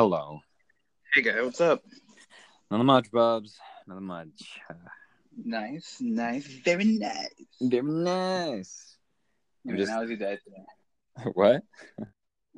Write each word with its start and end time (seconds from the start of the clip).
Hello. 0.00 0.40
Hey 1.12 1.20
guy, 1.20 1.42
what's 1.42 1.60
up? 1.60 1.84
Nothing 2.70 2.86
much, 2.86 3.10
Bubs. 3.12 3.58
Nothing 3.86 4.04
much. 4.04 4.58
Nice, 5.44 5.98
nice, 6.00 6.46
very 6.46 6.86
nice. 6.86 7.28
Very 7.60 7.82
nice. 7.82 8.96
I'm 9.68 9.76
just- 9.76 9.92
How 9.92 10.00
was 10.00 10.08
your 10.08 10.18
day 10.18 10.38
today? 10.42 10.64
what? 11.34 11.64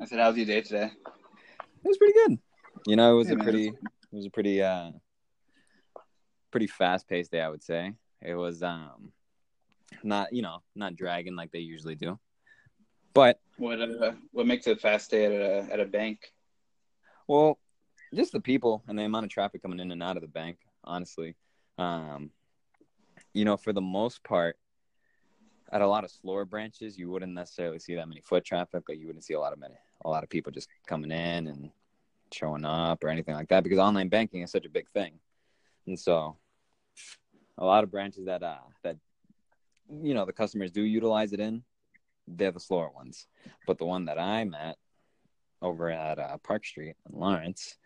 I 0.01 0.05
said, 0.05 0.21
how's 0.21 0.37
your 0.37 0.47
day 0.47 0.61
today? 0.61 0.85
It 0.85 1.83
was 1.83 1.99
pretty 1.99 2.13
good. 2.13 2.39
You 2.87 2.95
know, 2.95 3.15
it 3.15 3.17
was 3.17 3.31
a 3.33 3.35
man. 3.35 3.43
pretty, 3.43 3.67
it 3.67 3.77
was 4.13 4.27
a 4.27 4.31
pretty, 4.31 4.63
uh, 4.63 4.93
pretty 6.53 6.69
fast 6.69 7.09
paced 7.09 7.33
day. 7.33 7.41
I 7.41 7.49
would 7.49 7.65
say 7.65 7.93
it 8.21 8.37
was, 8.37 8.63
um, 8.63 9.11
not 10.05 10.33
you 10.33 10.43
know, 10.43 10.63
not 10.77 10.95
dragging 10.95 11.35
like 11.35 11.51
they 11.51 11.59
usually 11.59 11.97
do, 11.97 12.21
but 13.15 13.41
What 13.57 13.81
uh, 13.83 14.13
what 14.31 14.47
makes 14.47 14.69
a 14.69 14.77
fast 14.77 15.11
day 15.11 15.25
at 15.25 15.33
a 15.33 15.73
at 15.73 15.81
a 15.81 15.87
bank? 15.87 16.33
Well, 17.27 17.59
just 18.15 18.33
the 18.33 18.41
people 18.41 18.83
and 18.87 18.99
the 18.99 19.05
amount 19.05 19.25
of 19.25 19.31
traffic 19.31 19.63
coming 19.63 19.81
in 19.81 19.91
and 19.91 20.03
out 20.03 20.17
of 20.17 20.23
the 20.23 20.29
bank, 20.29 20.59
honestly. 20.85 21.35
Um, 21.79 22.31
you 23.33 23.45
know, 23.45 23.57
for 23.57 23.73
the 23.73 23.81
most 23.81 24.23
part, 24.23 24.57
at 25.73 25.81
a 25.81 25.87
lot 25.87 26.05
of 26.05 26.11
slower 26.11 26.45
branches, 26.45 26.99
you 26.99 27.11
wouldn't 27.11 27.33
necessarily 27.33 27.79
see 27.79 27.95
that 27.95 28.09
many 28.09 28.21
foot 28.21 28.45
traffic. 28.45 28.85
Like 28.89 28.99
you 28.99 29.07
wouldn't 29.07 29.25
see 29.25 29.35
a 29.35 29.41
lot 29.41 29.55
of 29.55 29.59
many, 29.59 29.75
a 30.05 30.11
lot 30.11 30.23
of 30.23 30.29
people 30.29 30.53
just 30.53 30.69
coming 30.87 31.11
in 31.11 31.47
and 31.47 31.71
showing 32.31 32.65
up 32.65 33.03
or 33.03 33.09
anything 33.09 33.35
like 33.35 33.49
that 33.49 33.65
because 33.65 33.79
online 33.79 34.09
banking 34.09 34.43
is 34.43 34.51
such 34.51 34.67
a 34.67 34.71
big 34.71 34.89
thing, 34.91 35.15
and 35.87 35.99
so 35.99 36.37
a 37.59 37.65
lot 37.65 37.85
of 37.85 37.91
branches 37.91 38.27
that 38.27 38.43
uh 38.43 38.57
that 38.83 38.97
you 40.03 40.15
know 40.15 40.25
the 40.25 40.33
customers 40.33 40.71
do 40.71 40.83
utilize 40.83 41.33
it 41.33 41.41
in, 41.41 41.63
they're 42.29 42.53
the 42.53 42.61
slower 42.61 42.91
ones. 42.91 43.27
But 43.67 43.79
the 43.79 43.87
one 43.87 44.07
that 44.07 44.19
I'm 44.19 44.55
at 44.55 44.77
over 45.63 45.91
at 45.91 46.19
uh, 46.19 46.37
Park 46.39 46.65
Street 46.65 46.97
in 47.11 47.19
Lawrence, 47.19 47.77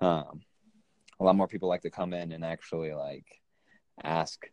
um, 0.00 0.40
a 1.20 1.24
lot 1.24 1.36
more 1.36 1.48
people 1.48 1.68
like 1.68 1.82
to 1.82 1.90
come 1.90 2.14
in 2.14 2.32
and 2.32 2.44
actually 2.44 2.92
like 2.92 3.26
ask 4.02 4.48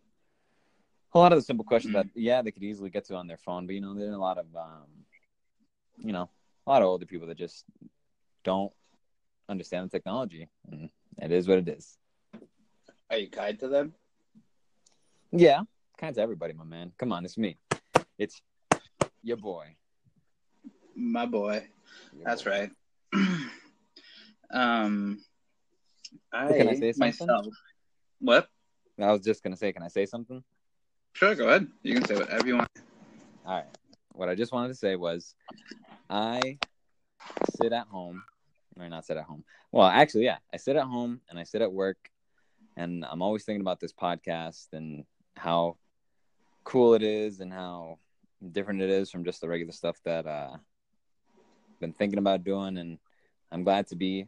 a 1.14 1.20
lot 1.20 1.32
of 1.32 1.38
the 1.38 1.44
simple 1.44 1.66
questions 1.66 1.94
that 1.94 2.08
yeah 2.16 2.42
they 2.42 2.52
could 2.52 2.64
easily 2.64 2.90
get 2.90 3.06
to 3.06 3.16
on 3.16 3.28
their 3.28 3.38
phone, 3.38 3.66
but 3.66 3.76
you 3.76 3.82
know 3.82 3.94
there 3.94 4.10
are 4.10 4.14
a 4.14 4.18
lot 4.18 4.38
of 4.38 4.46
um, 4.56 4.88
you 5.98 6.12
know 6.12 6.30
a 6.66 6.70
lot 6.70 6.82
of 6.82 6.88
older 6.88 7.06
people 7.06 7.28
that 7.28 7.38
just 7.38 7.66
don't 8.44 8.72
understand 9.48 9.86
the 9.86 9.90
technology, 9.90 10.50
and 10.72 10.90
it 11.22 11.32
is 11.32 11.48
what 11.48 11.60
it 11.60 11.68
is. 11.68 11.98
Are 13.10 13.18
you 13.18 13.30
kind 13.30 13.60
to 13.60 13.68
them? 13.68 13.94
Yeah, 15.32 15.62
kind 15.98 16.16
to 16.16 16.22
everybody, 16.22 16.54
my 16.54 16.64
man. 16.64 16.92
Come 16.98 17.12
on, 17.12 17.26
it's 17.26 17.38
me. 17.38 17.58
It's 18.18 18.42
your 19.22 19.38
boy. 19.38 19.76
My 20.96 21.26
boy. 21.26 21.68
That's 22.24 22.46
right. 22.46 22.70
um, 24.52 25.20
I, 26.32 26.54
Can 26.54 26.70
I 26.70 26.76
say 26.76 26.94
something? 26.94 27.28
myself. 27.28 27.46
What? 28.20 28.48
I 29.02 29.12
was 29.12 29.22
just 29.22 29.44
gonna 29.44 29.58
say, 29.58 29.74
can 29.74 29.84
I 29.84 29.88
say 29.88 30.06
something? 30.06 30.44
Sure, 31.14 31.36
go 31.36 31.48
ahead. 31.48 31.68
You 31.82 31.96
can 31.96 32.06
say 32.06 32.16
whatever 32.16 32.48
you 32.48 32.56
want. 32.58 32.70
All 33.46 33.56
right. 33.56 33.66
What 34.14 34.30
I 34.30 34.36
just 34.36 34.52
wanted 34.52 34.70
to 34.70 34.76
say 34.76 34.96
was 34.96 35.36
I 36.10 36.60
sit 37.60 37.74
at 37.74 37.88
home, 37.88 38.24
or 38.78 38.88
not 38.90 39.06
sit 39.06 39.18
at 39.18 39.26
home. 39.26 39.44
Well, 39.72 39.88
actually, 39.88 40.26
yeah, 40.26 40.38
I 40.54 40.58
sit 40.58 40.76
at 40.76 40.84
home 40.84 41.22
and 41.30 41.40
I 41.40 41.44
sit 41.44 41.62
at 41.62 41.72
work, 41.72 41.98
and 42.78 43.06
I'm 43.06 43.22
always 43.22 43.44
thinking 43.44 43.62
about 43.62 43.80
this 43.80 43.94
podcast 43.94 44.68
and 44.74 45.06
how 45.36 45.78
cool 46.64 46.94
it 46.94 47.04
is 47.04 47.40
and 47.40 47.52
how 47.52 48.00
different 48.52 48.82
it 48.82 48.90
is 48.90 49.10
from 49.10 49.24
just 49.24 49.42
the 49.42 49.48
regular 49.48 49.72
stuff 49.72 49.98
that 50.04 50.26
uh 50.26 50.56
been 51.84 51.94
thinking 51.94 52.20
about 52.20 52.44
doing 52.52 52.78
and 52.78 52.98
I'm 53.52 53.64
glad 53.64 53.88
to 53.88 53.96
be 53.96 54.26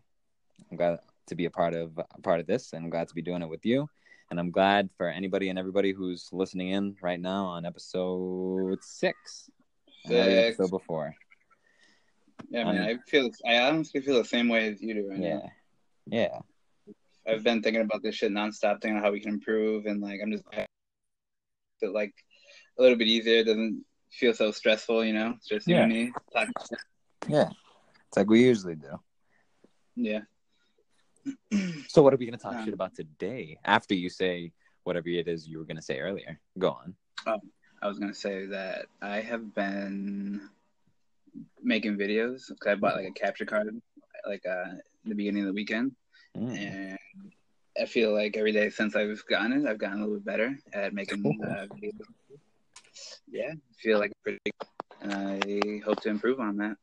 I'm 0.69 0.78
glad 0.78 1.00
to 1.28 1.35
be 1.35 1.46
a 1.46 1.50
part 1.59 1.74
of 1.74 1.97
a 1.97 2.22
part 2.22 2.40
of 2.41 2.47
this 2.47 2.74
and 2.74 2.84
I'm 2.84 2.90
glad 2.90 3.07
to 3.07 3.16
be 3.16 3.22
doing 3.22 3.41
it 3.41 3.50
with 3.50 3.66
you 3.66 3.90
and 4.29 4.40
I'm 4.40 4.52
glad 4.52 4.90
for 4.97 5.07
anybody 5.07 5.50
and 5.50 5.57
everybody 5.57 5.91
who's 5.94 6.28
listening 6.34 6.69
in 6.69 6.96
right 7.02 7.19
now 7.19 7.46
on 7.46 7.66
episode 7.66 8.79
six. 8.84 9.50
Six. 10.06 10.57
episode 10.59 10.72
before. 10.72 11.16
Yeah, 12.50 12.63
man. 12.66 12.78
Um, 12.78 12.88
I 12.88 13.09
feel. 13.09 13.29
I 13.47 13.59
honestly 13.59 14.02
feel 14.02 14.18
the 14.22 14.25
same 14.35 14.50
way 14.50 14.68
as 14.72 14.81
you 14.81 14.94
do 14.94 15.08
right 15.09 15.19
Yeah. 15.19 15.35
now. 15.38 15.50
Yeah. 16.08 16.40
I've 17.28 17.44
been 17.44 17.62
thinking 17.63 17.81
about 17.81 18.03
this 18.03 18.16
shit 18.16 18.31
nonstop, 18.31 18.81
thinking 18.81 19.00
how 19.02 19.12
we 19.12 19.19
can 19.19 19.34
improve, 19.34 19.85
and 19.85 20.02
like 20.02 20.19
I'm 20.22 20.31
just 20.31 20.44
it 20.53 21.91
like 22.02 22.13
a 22.78 22.81
little 22.81 22.97
bit 22.97 23.08
easier. 23.08 23.40
It 23.40 23.46
doesn't 23.46 23.84
feel 24.12 24.34
so 24.34 24.52
stressful, 24.52 25.06
you 25.06 25.13
know. 25.13 25.34
It's 25.38 25.47
just 25.47 25.68
you 25.68 25.75
Yeah. 25.75 25.84
and 25.84 25.94
me 25.94 26.12
talking. 26.34 26.53
Yeah. 27.28 27.50
It's 28.08 28.18
like 28.18 28.30
we 28.30 28.44
usually 28.44 28.75
do. 28.75 29.00
Yeah. 29.96 30.22
So 31.88 32.02
what 32.02 32.13
are 32.13 32.18
we 32.18 32.25
gonna 32.25 32.38
talk 32.38 32.56
Um, 32.56 32.66
shit 32.66 32.74
about 32.74 32.94
today? 32.96 33.58
After 33.63 33.94
you 33.94 34.09
say 34.09 34.52
whatever 34.84 35.08
it 35.08 35.28
is 35.28 35.47
you 35.47 35.59
were 35.59 35.64
gonna 35.66 35.81
say 35.81 36.00
earlier. 36.00 36.40
Go 36.58 36.72
on. 36.72 36.96
I 37.81 37.88
was 37.88 38.00
gonna 38.00 38.14
say 38.14 38.47
that 38.47 38.88
I 39.02 39.22
have 39.22 39.53
been 39.53 40.50
making 41.62 41.96
videos. 41.97 42.47
'cause 42.59 42.72
I 42.72 42.75
bought 42.75 42.96
like 42.96 43.08
a 43.08 43.12
capture 43.12 43.46
card, 43.46 43.81
like 44.28 44.46
uh, 44.46 44.72
in 45.03 45.09
the 45.09 45.16
beginning 45.16 45.44
of 45.44 45.47
the 45.47 45.53
weekend, 45.53 45.96
Mm. 46.35 46.58
and 46.58 47.31
I 47.80 47.85
feel 47.85 48.12
like 48.14 48.35
every 48.35 48.52
day 48.52 48.69
since 48.69 48.96
I've 48.96 49.24
gotten 49.28 49.53
it, 49.53 49.69
I've 49.69 49.78
gotten 49.78 50.00
a 50.00 50.02
little 50.02 50.19
bit 50.19 50.25
better 50.25 50.59
at 50.74 50.94
making 50.94 51.24
Cool. 51.24 51.38
uh, 51.44 51.68
videos. 51.68 52.40
Yeah, 53.28 53.53
I 53.53 53.74
feel 53.81 54.00
like 54.00 54.12
pretty, 54.24 54.40
and 55.02 55.14
I 55.14 55.80
hope 55.85 56.02
to 56.02 56.09
improve 56.09 56.40
on 56.41 56.58
that. 56.58 56.78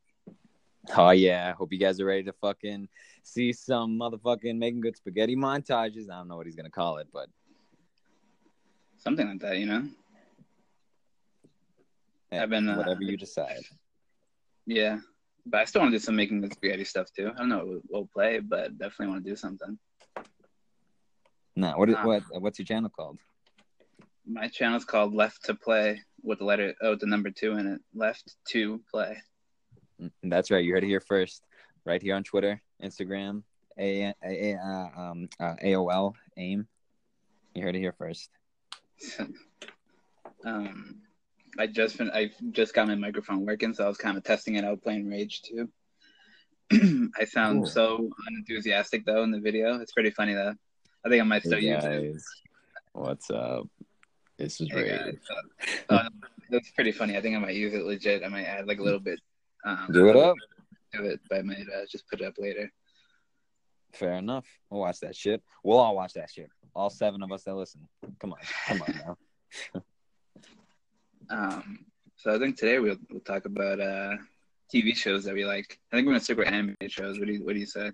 Oh 0.96 1.10
yeah. 1.10 1.54
Hope 1.54 1.72
you 1.72 1.78
guys 1.78 2.00
are 2.00 2.04
ready 2.04 2.24
to 2.24 2.32
fucking 2.32 2.88
see 3.22 3.52
some 3.52 3.98
motherfucking 3.98 4.58
making 4.58 4.80
good 4.80 4.96
spaghetti 4.96 5.36
montages. 5.36 6.10
I 6.10 6.16
don't 6.18 6.26
know 6.26 6.36
what 6.36 6.46
he's 6.46 6.56
gonna 6.56 6.70
call 6.70 6.96
it, 6.96 7.06
but 7.12 7.28
Something 9.02 9.28
like 9.28 9.40
that, 9.40 9.58
you 9.58 9.66
know. 9.66 9.84
yeah, 12.30 12.44
I've 12.44 12.50
been, 12.50 12.68
uh, 12.68 12.76
whatever 12.76 13.02
you 13.02 13.16
decide. 13.16 13.64
Yeah, 14.64 14.98
but 15.44 15.60
I 15.60 15.64
still 15.64 15.80
want 15.80 15.90
to 15.90 15.98
do 15.98 16.04
some 16.04 16.14
making 16.14 16.40
the 16.40 16.48
spaghetti 16.50 16.84
stuff 16.84 17.08
too. 17.12 17.32
I 17.34 17.38
don't 17.38 17.48
know 17.48 17.64
what 17.64 17.82
we'll, 17.90 18.08
play, 18.14 18.38
but 18.38 18.78
definitely 18.78 19.08
want 19.08 19.24
to 19.24 19.30
do 19.30 19.34
something. 19.34 19.76
No, 21.56 21.72
what 21.76 21.90
is, 21.90 21.96
what 21.96 22.22
what's 22.40 22.60
your 22.60 22.66
channel 22.66 22.90
called? 22.90 23.18
My 24.24 24.46
channel's 24.46 24.84
called 24.84 25.14
Left 25.14 25.44
to 25.46 25.56
Play 25.56 26.00
with 26.22 26.38
the 26.38 26.44
letter 26.44 26.72
oh, 26.80 26.90
with 26.90 27.00
the 27.00 27.06
number 27.06 27.30
two 27.30 27.54
in 27.54 27.66
it. 27.66 27.80
Left 27.92 28.36
to 28.50 28.80
Play. 28.88 29.16
That's 30.22 30.50
right. 30.50 30.64
You 30.64 30.72
heard 30.72 30.84
it 30.84 30.88
here 30.88 31.00
first. 31.00 31.42
Right 31.84 32.00
here 32.00 32.14
on 32.14 32.22
Twitter, 32.22 32.62
Instagram, 32.80 33.42
a, 33.76 34.14
a, 34.24 34.54
uh, 34.54 35.00
um, 35.00 35.28
uh, 35.40 35.54
AOL, 35.64 36.14
AIM. 36.36 36.68
You 37.56 37.62
heard 37.64 37.74
it 37.74 37.80
here 37.80 37.94
first. 37.98 38.30
um, 40.44 40.96
I 41.58 41.66
just 41.66 41.96
fin- 41.96 42.10
I 42.14 42.30
just 42.52 42.72
got 42.74 42.86
my 42.88 42.94
microphone 42.94 43.44
working, 43.44 43.74
so 43.74 43.84
I 43.84 43.88
was 43.88 43.98
kind 43.98 44.16
of 44.16 44.24
testing 44.24 44.54
it 44.56 44.64
out 44.64 44.82
playing 44.82 45.08
Rage 45.08 45.42
too. 45.42 45.68
I 47.18 47.24
sound 47.24 47.64
Cool. 47.64 47.66
so 47.66 48.10
unenthusiastic 48.28 49.04
though 49.04 49.22
in 49.24 49.30
the 49.30 49.40
video. 49.40 49.80
It's 49.80 49.92
pretty 49.92 50.10
funny 50.10 50.34
though. 50.34 50.54
I 51.04 51.08
think 51.08 51.20
I 51.20 51.24
might 51.24 51.42
still 51.42 51.58
Hey 51.58 51.66
use 51.74 51.84
it. 51.84 52.22
what's 52.92 53.30
up? 53.30 53.68
This 54.38 54.60
is 54.60 54.70
Hey, 54.70 54.82
Ray. 54.82 54.88
guys. 54.88 55.18
Uh, 55.90 55.94
uh, 55.94 56.08
that's 56.50 56.70
pretty 56.70 56.92
funny. 56.92 57.16
I 57.16 57.20
think 57.20 57.36
I 57.36 57.40
might 57.40 57.56
use 57.56 57.74
it 57.74 57.84
legit. 57.84 58.22
I 58.24 58.28
might 58.28 58.44
add 58.44 58.66
like 58.66 58.78
a 58.78 58.82
little 58.82 59.00
bit. 59.00 59.18
Um, 59.64 59.88
Do 59.92 60.08
it 60.08 60.16
up. 60.16 60.36
To 60.94 61.04
it, 61.04 61.20
but 61.28 61.38
I 61.38 61.42
might 61.42 61.66
uh, 61.74 61.86
just 61.90 62.08
put 62.08 62.20
it 62.20 62.26
up 62.26 62.34
later. 62.38 62.70
Fair 63.94 64.14
enough. 64.14 64.46
We'll 64.70 64.80
watch 64.80 65.00
that 65.00 65.14
shit. 65.14 65.42
We'll 65.62 65.78
all 65.78 65.94
watch 65.94 66.14
that 66.14 66.30
shit. 66.30 66.48
All 66.74 66.90
seven 66.90 67.22
of 67.22 67.30
us 67.30 67.44
that 67.44 67.54
listen. 67.54 67.88
Come 68.18 68.32
on, 68.32 68.38
come 68.66 68.82
on 68.82 68.94
now. 69.06 69.82
Um, 71.30 71.86
so 72.16 72.34
I 72.34 72.38
think 72.38 72.56
today 72.56 72.78
we'll 72.78 72.98
we'll 73.10 73.20
talk 73.20 73.46
about 73.46 73.80
uh, 73.80 74.16
TV 74.72 74.94
shows 74.94 75.24
that 75.24 75.34
we 75.34 75.44
like. 75.44 75.78
I 75.90 75.96
think 75.96 76.06
we're 76.06 76.12
gonna 76.12 76.24
stick 76.24 76.36
with 76.36 76.48
animated 76.48 76.92
shows. 76.92 77.18
What 77.18 77.26
do 77.26 77.32
you 77.32 77.44
What 77.44 77.54
do 77.54 77.60
you 77.60 77.66
say? 77.66 77.90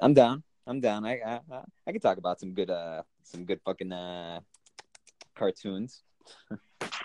I'm 0.00 0.12
down. 0.12 0.42
I'm 0.66 0.80
down. 0.80 1.06
I 1.06 1.20
I 1.24 1.40
I, 1.50 1.62
I 1.86 1.92
can 1.92 2.00
talk 2.00 2.18
about 2.18 2.40
some 2.40 2.52
good 2.52 2.70
uh 2.70 3.02
some 3.22 3.44
good 3.44 3.60
fucking 3.64 3.92
uh 3.92 4.40
cartoons. 5.34 6.02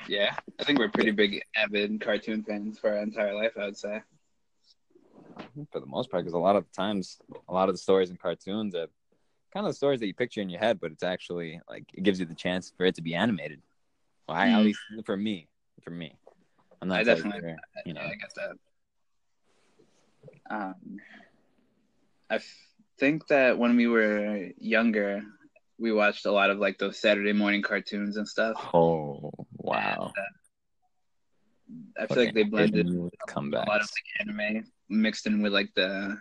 Yeah, 0.08 0.36
I 0.60 0.64
think 0.64 0.80
we're 0.80 0.90
pretty 0.90 1.12
big 1.12 1.42
avid 1.56 2.00
cartoon 2.02 2.44
fans 2.44 2.78
for 2.80 2.90
our 2.92 2.98
entire 3.04 3.34
life. 3.34 3.54
I 3.60 3.66
would 3.66 3.78
say. 3.78 4.02
for 5.72 5.80
the 5.80 5.86
most 5.86 6.10
part 6.12 6.24
because 6.24 6.34
a 6.34 6.38
lot 6.38 6.56
of 6.56 6.70
times 6.72 7.20
a 7.48 7.54
lot 7.54 7.70
of 7.70 7.76
the 7.76 7.80
stories 7.80 8.10
in 8.10 8.18
cartoons 8.18 8.76
are 8.76 8.88
kind 9.54 9.66
of 9.66 9.72
the 9.72 9.76
stories 9.76 10.00
that 10.00 10.08
you 10.08 10.14
picture 10.14 10.42
in 10.42 10.50
your 10.50 10.60
head 10.60 10.80
but 10.80 10.92
it's 10.92 11.04
actually 11.04 11.60
like 11.70 11.86
it 11.94 12.04
gives 12.04 12.20
you 12.20 12.26
the 12.26 12.34
chance 12.36 12.72
for 12.76 12.86
it 12.86 12.96
to 12.96 13.02
be 13.02 13.14
animated 13.14 13.62
well, 14.28 14.38
I, 14.38 14.50
at 14.50 14.60
Mm. 14.60 14.64
least 14.66 14.80
for 15.06 15.16
me 15.16 15.48
for 15.84 15.92
me 15.92 16.18
i'm 16.82 16.88
not 16.88 17.00
I 17.02 17.04
definitely- 17.04 17.40
sure, 17.42 17.56
you 17.86 17.94
know 17.94 18.02
Yeah, 18.02 18.10
I 18.10 18.16
guess 18.16 18.34
that. 18.36 18.52
Um, 20.50 20.76
I 22.30 22.36
f- 22.36 22.68
think 22.98 23.28
that 23.28 23.58
when 23.58 23.76
we 23.76 23.88
were 23.88 24.50
younger, 24.58 25.24
we 25.84 25.92
watched 25.92 26.26
a 26.26 26.32
lot 26.32 26.50
of 26.50 26.60
like 26.60 26.78
those 26.78 26.98
Saturday 26.98 27.34
morning 27.34 27.62
cartoons 27.62 28.16
and 28.16 28.26
stuff. 28.26 28.56
oh 28.74 29.30
wow 29.52 30.14
I 32.00 32.08
feel 32.08 32.24
like 32.24 32.34
they 32.34 32.44
blended 32.44 32.88
a 32.88 33.42
lot 33.42 33.82
of 33.82 33.90
like 33.92 34.22
anime 34.22 34.66
mixed 34.90 35.28
in 35.28 35.42
with 35.42 35.52
like 35.52 35.70
the 35.76 36.18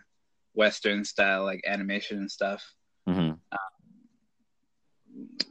Western 0.54 1.04
style 1.04 1.44
like 1.44 1.62
animation 1.64 2.18
and 2.18 2.30
stuff. 2.30 2.62
hmm 3.06 3.30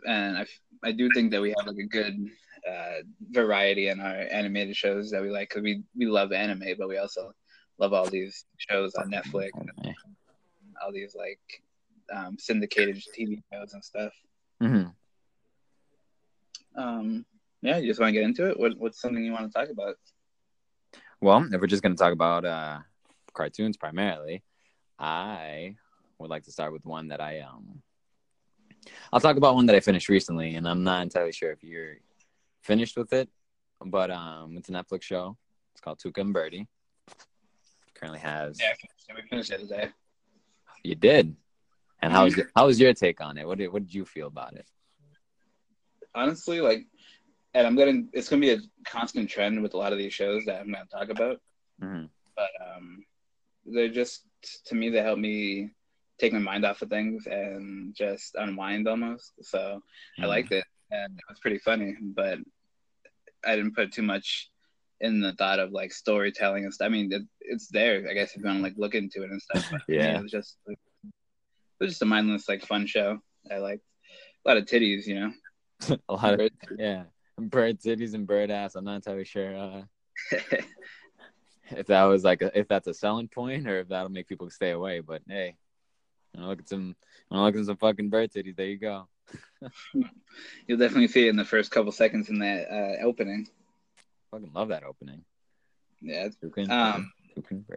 And 0.06 0.38
I, 0.38 0.46
I 0.84 0.92
do 0.92 1.10
think 1.14 1.32
that 1.32 1.42
we 1.42 1.54
have 1.58 1.68
like 1.68 1.78
a 1.78 1.88
good 1.88 2.16
uh, 2.70 3.04
variety 3.30 3.88
in 3.88 4.02
our 4.02 4.26
animated 4.30 4.76
shows 4.76 5.12
that 5.12 5.22
we 5.22 5.30
like 5.30 5.50
because 5.50 5.64
we 5.64 5.84
we 5.96 6.06
love 6.06 6.34
anime, 6.34 6.76
but 6.78 6.90
we 6.90 6.98
also 6.98 7.32
love 7.80 7.94
all 7.94 8.10
these 8.10 8.44
shows 8.58 8.94
on 8.96 9.10
Netflix, 9.10 9.52
and 9.56 9.72
all 10.84 10.92
these 10.92 11.16
like 11.16 11.40
um, 12.16 12.38
syndicated 12.40 12.98
TV 13.18 13.42
shows 13.52 13.74
and 13.74 13.84
stuff. 13.84 14.14
hmm 14.60 14.84
Um, 16.76 17.26
yeah, 17.62 17.78
you 17.78 17.88
just 17.88 18.00
want 18.00 18.10
to 18.10 18.14
get 18.14 18.24
into 18.24 18.50
it. 18.50 18.60
What, 18.60 18.78
what's 18.78 19.00
something 19.02 19.24
you 19.24 19.32
want 19.32 19.52
to 19.52 19.58
talk 19.60 19.70
about? 19.70 19.96
Well, 21.20 21.48
if 21.52 21.62
we're 21.62 21.68
just 21.68 21.84
going 21.84 21.96
to 21.96 22.02
talk 22.02 22.14
about 22.14 22.46
uh, 22.46 22.80
cartoons 23.34 23.78
primarily, 23.78 24.44
I 24.98 25.76
would 26.18 26.30
like 26.30 26.44
to 26.44 26.52
start 26.52 26.74
with 26.74 26.86
one 26.86 27.10
that 27.10 27.22
I 27.22 27.40
um. 27.42 27.82
I'll 29.14 29.20
talk 29.20 29.38
about 29.38 29.54
one 29.54 29.68
that 29.68 29.76
I 29.76 29.80
finished 29.80 30.10
recently, 30.10 30.56
and 30.56 30.68
I'm 30.68 30.84
not 30.84 31.04
entirely 31.04 31.32
sure 31.32 31.52
if 31.52 31.64
you're 31.64 31.98
finished 32.64 32.98
with 32.98 33.14
it, 33.14 33.30
but 33.86 34.10
um, 34.10 34.58
it's 34.58 34.70
a 34.70 34.72
Netflix 34.72 35.04
show. 35.04 35.38
It's 35.74 35.82
called 35.82 36.00
Tuca 36.00 36.22
and 36.22 36.34
Birdie. 36.34 36.68
Currently 37.94 38.20
has 38.20 38.60
Yeah, 38.60 38.70
I 38.72 38.74
finished 38.74 39.06
it. 39.10 39.16
we 39.16 39.30
finished 39.30 39.52
it 39.52 39.60
today. 39.60 39.90
you 40.84 40.96
did, 40.96 41.36
and 42.02 42.12
how 42.12 42.24
was 42.26 42.36
your, 42.38 42.50
how 42.56 42.66
was 42.66 42.80
your 42.80 42.94
take 42.94 43.22
on 43.22 43.38
it? 43.38 43.48
What 43.48 43.58
did 43.58 43.72
what 43.72 43.84
did 43.84 43.94
you 43.94 44.06
feel 44.06 44.28
about 44.28 44.54
it? 44.54 44.66
honestly, 46.14 46.62
like, 46.62 46.86
and 47.54 47.66
I'm 47.66 47.76
gonna, 47.76 48.04
it's 48.14 48.30
gonna 48.30 48.42
be 48.42 48.52
a 48.52 48.60
constant 48.86 49.30
trend 49.30 49.62
with 49.62 49.74
a 49.74 49.78
lot 49.78 49.94
of 49.94 49.98
these 49.98 50.14
shows 50.14 50.46
that 50.46 50.60
I'm 50.60 50.72
gonna 50.72 50.86
talk 50.92 51.10
about. 51.10 51.38
Mhm. 51.82 52.10
But 52.36 52.50
um, 52.66 53.04
they're 53.66 53.90
just, 53.90 54.26
to 54.66 54.76
me, 54.76 54.90
they 54.90 55.02
help 55.02 55.20
me 55.20 55.70
take 56.20 56.34
my 56.34 56.40
mind 56.40 56.66
off 56.66 56.82
of 56.82 56.90
things 56.90 57.28
and 57.28 57.96
just 57.96 58.36
unwind 58.36 58.88
almost. 58.88 59.34
So 59.42 59.82
I 60.20 60.26
liked 60.26 60.52
it, 60.52 60.66
and 60.92 61.14
it 61.14 61.24
was 61.30 61.40
pretty 61.40 61.60
funny. 61.60 61.96
But 62.02 62.40
I 63.46 63.56
didn't 63.56 63.76
put 63.76 63.92
too 63.92 64.04
much 64.04 64.50
in 65.02 65.20
the 65.20 65.34
thought 65.34 65.60
of 65.60 65.72
like 65.72 65.92
storytelling 65.92 66.64
and 66.64 66.74
stuff. 66.74 66.86
I 66.86 66.90
mean, 66.90 67.12
it, 67.12 67.24
it's 67.42 67.68
there, 67.70 68.08
I 68.10 68.14
guess, 68.14 68.36
if 68.36 68.42
you 68.42 68.46
want 68.46 68.60
to 68.60 68.64
like 68.64 68.76
look 68.78 68.96
into 68.96 69.24
it 69.24 69.32
and 69.32 69.42
stuff. 69.42 69.68
But 69.72 69.82
Yeah. 69.88 70.18
it 70.20 70.24
was 70.24 70.32
just, 70.32 70.58
it 71.82 71.86
was 71.86 71.94
just 71.94 72.02
a 72.04 72.06
mindless, 72.06 72.48
like, 72.48 72.64
fun 72.64 72.86
show. 72.86 73.20
I 73.50 73.58
liked 73.58 73.84
a 74.46 74.50
lot 74.50 74.58
of 74.58 74.66
titties, 74.66 75.08
you 75.08 75.20
know. 75.20 75.32
a 76.10 76.14
lot 76.14 76.40
of 76.40 76.50
yeah, 76.78 77.04
bird 77.40 77.80
titties 77.80 78.14
and 78.14 78.28
bird 78.28 78.52
ass. 78.52 78.76
I'm 78.76 78.86
not 78.86 78.96
entirely 78.96 79.26
sure 79.26 79.58
uh, 79.58 79.82
if 81.72 81.88
that 81.88 82.04
was 82.04 82.24
like 82.24 82.44
a, 82.44 82.58
if 82.58 82.68
that's 82.68 82.88
a 82.88 82.94
selling 82.94 83.28
point 83.28 83.68
or 83.68 83.80
if 83.80 83.88
that'll 83.88 84.10
make 84.10 84.28
people 84.28 84.50
stay 84.52 84.72
away. 84.72 85.00
But 85.00 85.24
hey, 85.28 85.56
you 86.34 86.42
know, 86.42 86.48
look 86.48 86.60
at 86.60 86.70
some, 86.70 86.96
know, 87.32 87.44
look 87.44 87.56
at 87.56 87.66
some 87.66 87.78
fucking 87.78 88.10
bird 88.10 88.32
titties. 88.32 88.56
There 88.56 88.68
you 88.68 88.78
go. 88.78 89.08
You'll 90.68 90.78
definitely 90.78 91.08
see 91.08 91.26
it 91.26 91.30
in 91.30 91.36
the 91.36 91.46
first 91.46 91.72
couple 91.72 91.92
seconds 91.92 92.30
in 92.30 92.40
that 92.40 92.70
uh, 92.70 93.04
opening. 93.06 93.48
Fucking 94.30 94.52
love 94.54 94.70
that 94.70 94.84
opening. 94.84 95.24
Yeah. 96.02 96.30
Um, 96.70 97.12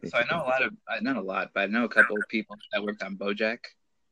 So 0.05 0.19
I 0.19 0.25
know 0.31 0.43
a 0.43 0.49
lot 0.49 0.63
of, 0.63 0.73
I 0.89 1.01
not 1.01 1.17
a 1.17 1.23
lot, 1.23 1.51
but 1.55 1.61
I 1.63 1.67
know 1.67 1.85
a 1.85 1.89
couple 1.89 2.17
of 2.17 2.23
people 2.29 2.57
that 2.73 2.83
worked 2.83 3.03
on 3.03 3.17
BoJack 3.17 3.59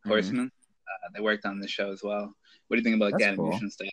Horseman. 0.06 0.50
Uh, 0.50 1.08
they 1.14 1.20
worked 1.20 1.46
on 1.46 1.60
the 1.60 1.68
show 1.68 1.90
as 1.90 2.02
well. 2.02 2.34
What 2.68 2.76
do 2.76 2.78
you 2.78 2.84
think 2.84 2.96
about 2.96 3.12
like, 3.12 3.18
the 3.18 3.24
That's 3.24 3.36
cool. 3.36 3.46
animation 3.46 3.70
style? 3.70 3.88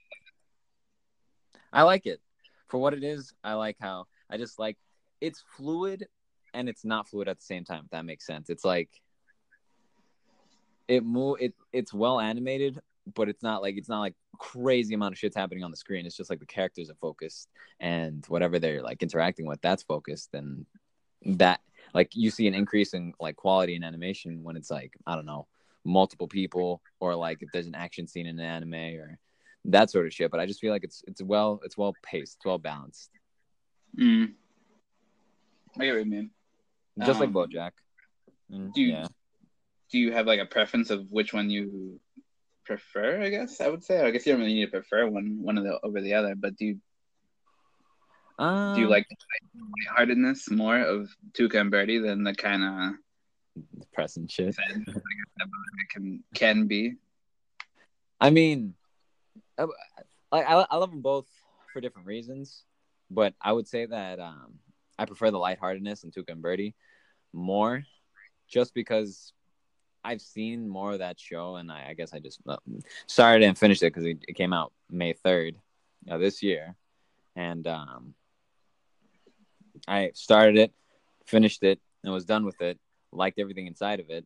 I 1.71 1.83
like 1.83 2.05
it 2.05 2.19
for 2.67 2.79
what 2.79 2.93
it 2.93 3.03
is. 3.03 3.33
I 3.43 3.53
like 3.53 3.77
how 3.79 4.05
I 4.29 4.37
just 4.37 4.59
like 4.59 4.77
it's 5.21 5.43
fluid 5.57 6.07
and 6.53 6.69
it's 6.69 6.85
not 6.85 7.07
fluid 7.07 7.27
at 7.27 7.39
the 7.39 7.45
same 7.45 7.63
time. 7.63 7.83
If 7.85 7.91
that 7.91 8.05
makes 8.05 8.25
sense. 8.25 8.49
It's 8.49 8.65
like 8.65 8.89
it 10.87 11.05
move 11.05 11.37
it 11.39 11.53
it's 11.71 11.93
well 11.93 12.19
animated, 12.19 12.79
but 13.15 13.29
it's 13.29 13.43
not 13.43 13.61
like 13.61 13.77
it's 13.77 13.89
not 13.89 13.99
like 13.99 14.15
crazy 14.39 14.93
amount 14.93 15.13
of 15.13 15.19
shit's 15.19 15.35
happening 15.35 15.63
on 15.63 15.71
the 15.71 15.77
screen. 15.77 16.05
It's 16.05 16.17
just 16.17 16.29
like 16.29 16.39
the 16.39 16.45
characters 16.45 16.89
are 16.89 16.95
focused 16.95 17.49
and 17.79 18.25
whatever 18.27 18.59
they're 18.59 18.81
like 18.81 19.03
interacting 19.03 19.45
with, 19.45 19.61
that's 19.61 19.83
focused 19.83 20.33
and 20.33 20.65
that 21.25 21.59
like 21.93 22.09
you 22.13 22.31
see 22.31 22.47
an 22.47 22.53
increase 22.53 22.93
in 22.93 23.13
like 23.19 23.35
quality 23.35 23.75
and 23.75 23.83
animation 23.83 24.43
when 24.43 24.55
it's 24.55 24.71
like 24.71 24.93
I 25.05 25.15
don't 25.15 25.25
know 25.25 25.47
multiple 25.85 26.27
people 26.27 26.81
or 26.99 27.15
like 27.15 27.41
if 27.41 27.49
there's 27.53 27.67
an 27.67 27.75
action 27.75 28.07
scene 28.07 28.27
in 28.27 28.39
an 28.39 28.45
anime 28.45 28.73
or 28.99 29.17
that 29.65 29.89
sort 29.89 30.05
of 30.05 30.13
shit. 30.13 30.31
But 30.31 30.39
I 30.39 30.45
just 30.45 30.59
feel 30.59 30.71
like 30.71 30.83
it's 30.83 31.03
it's 31.07 31.21
well 31.21 31.59
it's 31.63 31.77
well 31.77 31.93
paced, 32.03 32.35
it's 32.37 32.45
well 32.45 32.57
balanced, 32.57 33.09
Mm. 33.97 34.33
I 35.79 35.85
get 35.85 35.93
what 35.93 36.05
you 36.05 36.11
mean. 36.11 36.31
just 37.05 37.19
like 37.19 37.29
Um, 37.29 37.33
BoJack. 37.35 37.71
And, 38.51 38.73
do 38.73 38.81
you- 38.81 38.89
yeah, 38.93 39.07
Do 39.91 39.97
you 39.99 40.11
have 40.11 40.27
like 40.27 40.39
a 40.39 40.45
preference 40.45 40.89
of 40.91 41.09
which 41.09 41.33
one 41.33 41.49
you 41.49 41.99
prefer? 42.65 43.21
I 43.21 43.29
guess 43.29 43.59
I 43.61 43.67
would 43.69 43.83
say. 43.83 44.01
I 44.05 44.11
guess 44.11 44.25
you 44.25 44.33
don't 44.33 44.41
really 44.41 44.53
need 44.53 44.65
to 44.65 44.71
prefer 44.71 45.07
one 45.09 45.41
one 45.41 45.57
of 45.57 45.63
the 45.63 45.79
over 45.81 46.01
the 46.01 46.13
other, 46.13 46.35
but 46.35 46.55
do 46.57 46.65
you 46.65 46.79
um, 48.37 48.75
do 48.75 48.81
you 48.81 48.87
like 48.87 49.05
the 49.09 49.15
lightheartedness 49.89 50.49
more 50.51 50.79
of 50.79 51.09
Tuca 51.33 51.59
and 51.61 51.71
Birdie 51.71 51.97
than 51.99 52.23
the 52.23 52.33
kind 52.33 52.63
of 52.63 52.95
depressing 53.79 54.27
shit? 54.27 54.55
can 55.91 56.23
can 56.33 56.67
be? 56.67 56.95
I 58.19 58.29
mean, 58.29 58.73
I, 59.57 59.65
I 60.31 60.65
I 60.69 60.75
love 60.77 60.91
them 60.91 61.01
both 61.01 61.27
for 61.73 61.81
different 61.81 62.07
reasons, 62.07 62.63
but 63.09 63.33
I 63.41 63.53
would 63.53 63.67
say 63.67 63.85
that 63.85 64.19
um, 64.19 64.59
I 64.97 65.05
prefer 65.05 65.31
the 65.31 65.39
lightheartedness 65.39 66.03
in 66.03 66.11
Tuca 66.11 66.31
and 66.31 66.41
Birdie 66.41 66.75
more, 67.33 67.83
just 68.47 68.73
because 68.73 69.33
I've 70.03 70.21
seen 70.21 70.67
more 70.67 70.93
of 70.93 70.99
that 70.99 71.19
show, 71.19 71.55
and 71.55 71.71
I, 71.71 71.87
I 71.89 71.93
guess 71.93 72.13
I 72.13 72.19
just 72.19 72.39
uh, 72.47 72.57
started 73.07 73.45
and 73.45 73.57
finished 73.57 73.83
it 73.83 73.93
because 73.93 74.05
it, 74.05 74.23
it 74.27 74.33
came 74.33 74.53
out 74.53 74.73
May 74.89 75.13
third 75.13 75.55
uh, 76.09 76.17
this 76.17 76.41
year, 76.41 76.75
and 77.35 77.65
um, 77.67 78.13
I 79.87 80.11
started 80.13 80.57
it, 80.57 80.73
finished 81.25 81.63
it, 81.63 81.79
and 82.03 82.13
was 82.13 82.25
done 82.25 82.45
with 82.45 82.61
it. 82.61 82.79
Liked 83.11 83.39
everything 83.39 83.67
inside 83.67 83.99
of 83.99 84.09
it, 84.09 84.25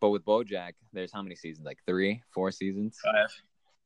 but 0.00 0.10
with 0.10 0.24
BoJack, 0.24 0.72
there's 0.92 1.12
how 1.12 1.22
many 1.22 1.34
seasons? 1.34 1.64
Like 1.64 1.78
three, 1.86 2.22
four 2.32 2.50
seasons. 2.50 2.98
Five. 3.02 3.30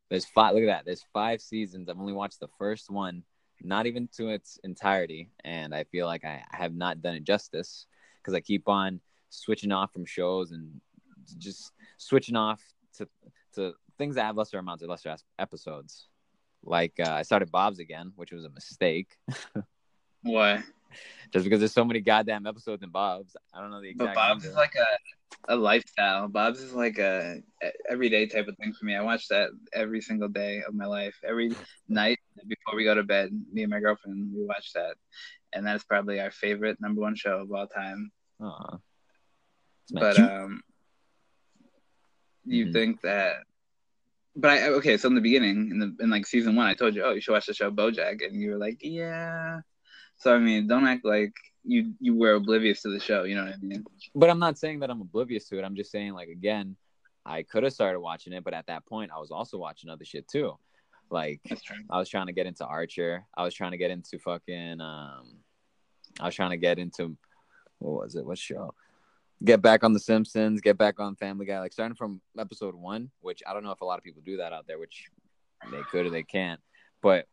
There's 0.09 0.25
five. 0.25 0.55
Look 0.55 0.65
at 0.65 0.67
that. 0.67 0.85
There's 0.85 1.05
five 1.13 1.41
seasons. 1.41 1.89
I've 1.89 2.01
only 2.01 2.15
watched 2.15 2.41
the 2.41 2.49
first 2.59 2.91
one, 2.91 3.23
not 3.61 3.87
even 3.87 4.09
to 4.17 4.29
its 4.29 4.59
entirety, 4.65 5.31
and 5.45 5.75
I 5.75 5.85
feel 5.85 6.07
like 6.07 6.25
I 6.25 6.43
have 6.51 6.75
not 6.75 7.03
done 7.03 7.15
it 7.15 7.25
justice 7.25 7.87
because 8.21 8.35
I 8.35 8.41
keep 8.41 8.69
on 8.69 9.01
switching 9.31 9.73
off 9.73 9.93
from 9.93 10.07
shows 10.07 10.53
and 10.53 10.81
just 11.37 11.73
switching 11.99 12.37
off 12.37 12.63
to 12.97 13.09
to 13.55 13.75
things 13.99 14.15
that 14.15 14.25
have 14.25 14.37
lesser 14.37 14.59
amounts 14.59 14.83
of 14.83 14.89
lesser 14.89 15.15
episodes. 15.39 16.09
Like 16.65 16.95
uh, 16.99 17.13
I 17.13 17.23
started 17.23 17.53
Bob's 17.53 17.79
again, 17.79 18.13
which 18.17 18.33
was 18.33 18.45
a 18.45 18.51
mistake, 18.51 19.19
Why? 20.23 20.63
just 21.33 21.45
because 21.45 21.61
there's 21.61 21.73
so 21.73 21.85
many 21.85 22.01
goddamn 22.01 22.47
episodes 22.47 22.83
in 22.83 22.91
Bob's. 22.91 23.37
I 23.55 23.61
don't 23.61 23.71
know 23.71 23.81
the 23.81 23.89
exact. 23.91 24.15
But 24.15 24.21
Bob's 24.21 24.45
is 24.45 24.55
like 24.55 24.75
a 24.77 25.53
a 25.53 25.57
lifestyle. 25.57 26.29
Bob's 26.29 26.61
is 26.61 26.73
like 26.73 26.99
a, 26.99 27.41
everyday 27.89 28.27
type 28.27 28.49
of 28.49 28.57
thing 28.59 28.73
for 28.73 28.85
me. 28.85 28.95
I 28.95 29.03
watch 29.03 29.29
that 29.29 29.51
every 29.73 30.01
single 30.01 30.29
day 30.29 30.63
of 30.67 30.75
my 30.75 30.87
life. 30.87 31.17
Every 31.27 31.51
night 31.89 32.19
before 32.47 32.77
we 32.77 32.85
go 32.85 32.95
to 32.95 33.03
bed, 33.03 33.31
me 33.53 33.63
and 33.63 33.71
my 33.71 33.81
girlfriend 33.81 34.31
we 34.35 34.45
watch 34.45 34.73
that, 34.75 34.97
and 35.53 35.67
that's 35.67 35.85
probably 35.85 36.21
our 36.21 36.31
favorite 36.31 36.81
number 36.81 37.01
one 37.01 37.15
show 37.15 37.39
of 37.41 37.53
all 37.53 37.67
time. 37.67 38.11
But 39.91 40.17
cute- 40.17 40.29
um, 40.29 40.61
you 42.45 42.67
Mhm. 42.67 42.73
think 42.73 43.01
that? 43.03 43.37
But 44.37 44.51
I 44.51 44.69
okay. 44.69 44.97
So 44.97 45.09
in 45.09 45.15
the 45.15 45.21
beginning, 45.21 45.71
in 45.71 45.79
the 45.79 45.97
in 46.01 46.11
like 46.11 46.27
season 46.27 46.55
one, 46.55 46.67
I 46.67 46.75
told 46.75 46.95
you, 46.95 47.03
oh, 47.05 47.13
you 47.13 47.21
should 47.21 47.33
watch 47.33 47.47
the 47.47 47.55
show 47.55 47.71
BoJack, 47.71 48.25
and 48.25 48.41
you 48.41 48.51
were 48.51 48.59
like, 48.59 48.79
yeah. 48.83 49.61
So 50.19 50.35
I 50.35 50.39
mean, 50.39 50.67
don't 50.67 50.87
act 50.87 51.05
like 51.05 51.33
you 51.65 51.95
you 52.01 52.17
were 52.17 52.35
oblivious 52.35 52.83
to 52.83 52.91
the 52.91 53.01
show. 53.01 53.25
You 53.25 53.37
know 53.37 53.45
what 53.45 53.55
I 53.55 53.59
mean? 53.63 53.85
But 54.15 54.31
I'm 54.31 54.39
not 54.39 54.59
saying 54.59 54.81
that 54.81 54.91
I'm 54.91 55.01
oblivious 55.01 55.49
to 55.49 55.59
it. 55.59 55.65
I'm 55.65 55.77
just 55.77 55.91
saying, 55.91 56.13
like, 56.13 56.29
again, 56.29 56.77
I 57.25 57.43
could 57.43 57.63
have 57.63 57.73
started 57.73 58.01
watching 58.01 58.33
it, 58.33 58.45
but 58.45 58.55
at 58.55 58.67
that 58.67 58.87
point, 58.87 59.11
I 59.15 59.19
was 59.19 59.31
also 59.31 59.59
watching 59.59 59.91
other 59.91 60.05
shit 60.05 60.27
too. 60.29 60.59
Like, 61.11 61.41
I 61.91 61.99
was 61.99 62.09
trying 62.09 62.27
to 62.27 62.33
get 62.33 62.47
into 62.47 62.67
Archer. 62.67 63.25
I 63.37 63.45
was 63.45 63.55
trying 63.55 63.71
to 63.73 63.79
get 63.79 63.91
into 63.91 64.19
fucking. 64.19 64.81
Um, 64.81 65.39
I 66.21 66.27
was 66.27 66.35
trying 66.35 66.51
to 66.51 66.57
get 66.57 66.79
into 66.79 67.17
what 67.79 68.03
was 68.03 68.17
it? 68.17 68.27
What 68.27 68.39
show? 68.39 68.75
Get 69.45 69.63
back 69.63 69.85
on 69.85 69.93
The 69.93 70.01
Simpsons. 70.01 70.61
Get 70.61 70.79
back 70.79 70.99
on 70.99 71.15
Family 71.15 71.47
Guy. 71.47 71.61
Like 71.61 71.73
starting 71.73 71.95
from 71.95 72.21
episode 72.37 72.75
one, 72.75 73.11
which 73.21 73.43
I 73.47 73.53
don't 73.53 73.63
know 73.63 73.71
if 73.71 73.81
a 73.81 73.85
lot 73.85 73.99
of 73.99 74.05
people 74.05 74.23
do 74.25 74.39
that 74.39 74.53
out 74.53 74.67
there, 74.67 74.79
which 74.79 75.05
they 75.71 75.81
could 75.91 76.07
or 76.07 76.11
they 76.11 76.25
can't. 76.25 76.61
But 77.03 77.27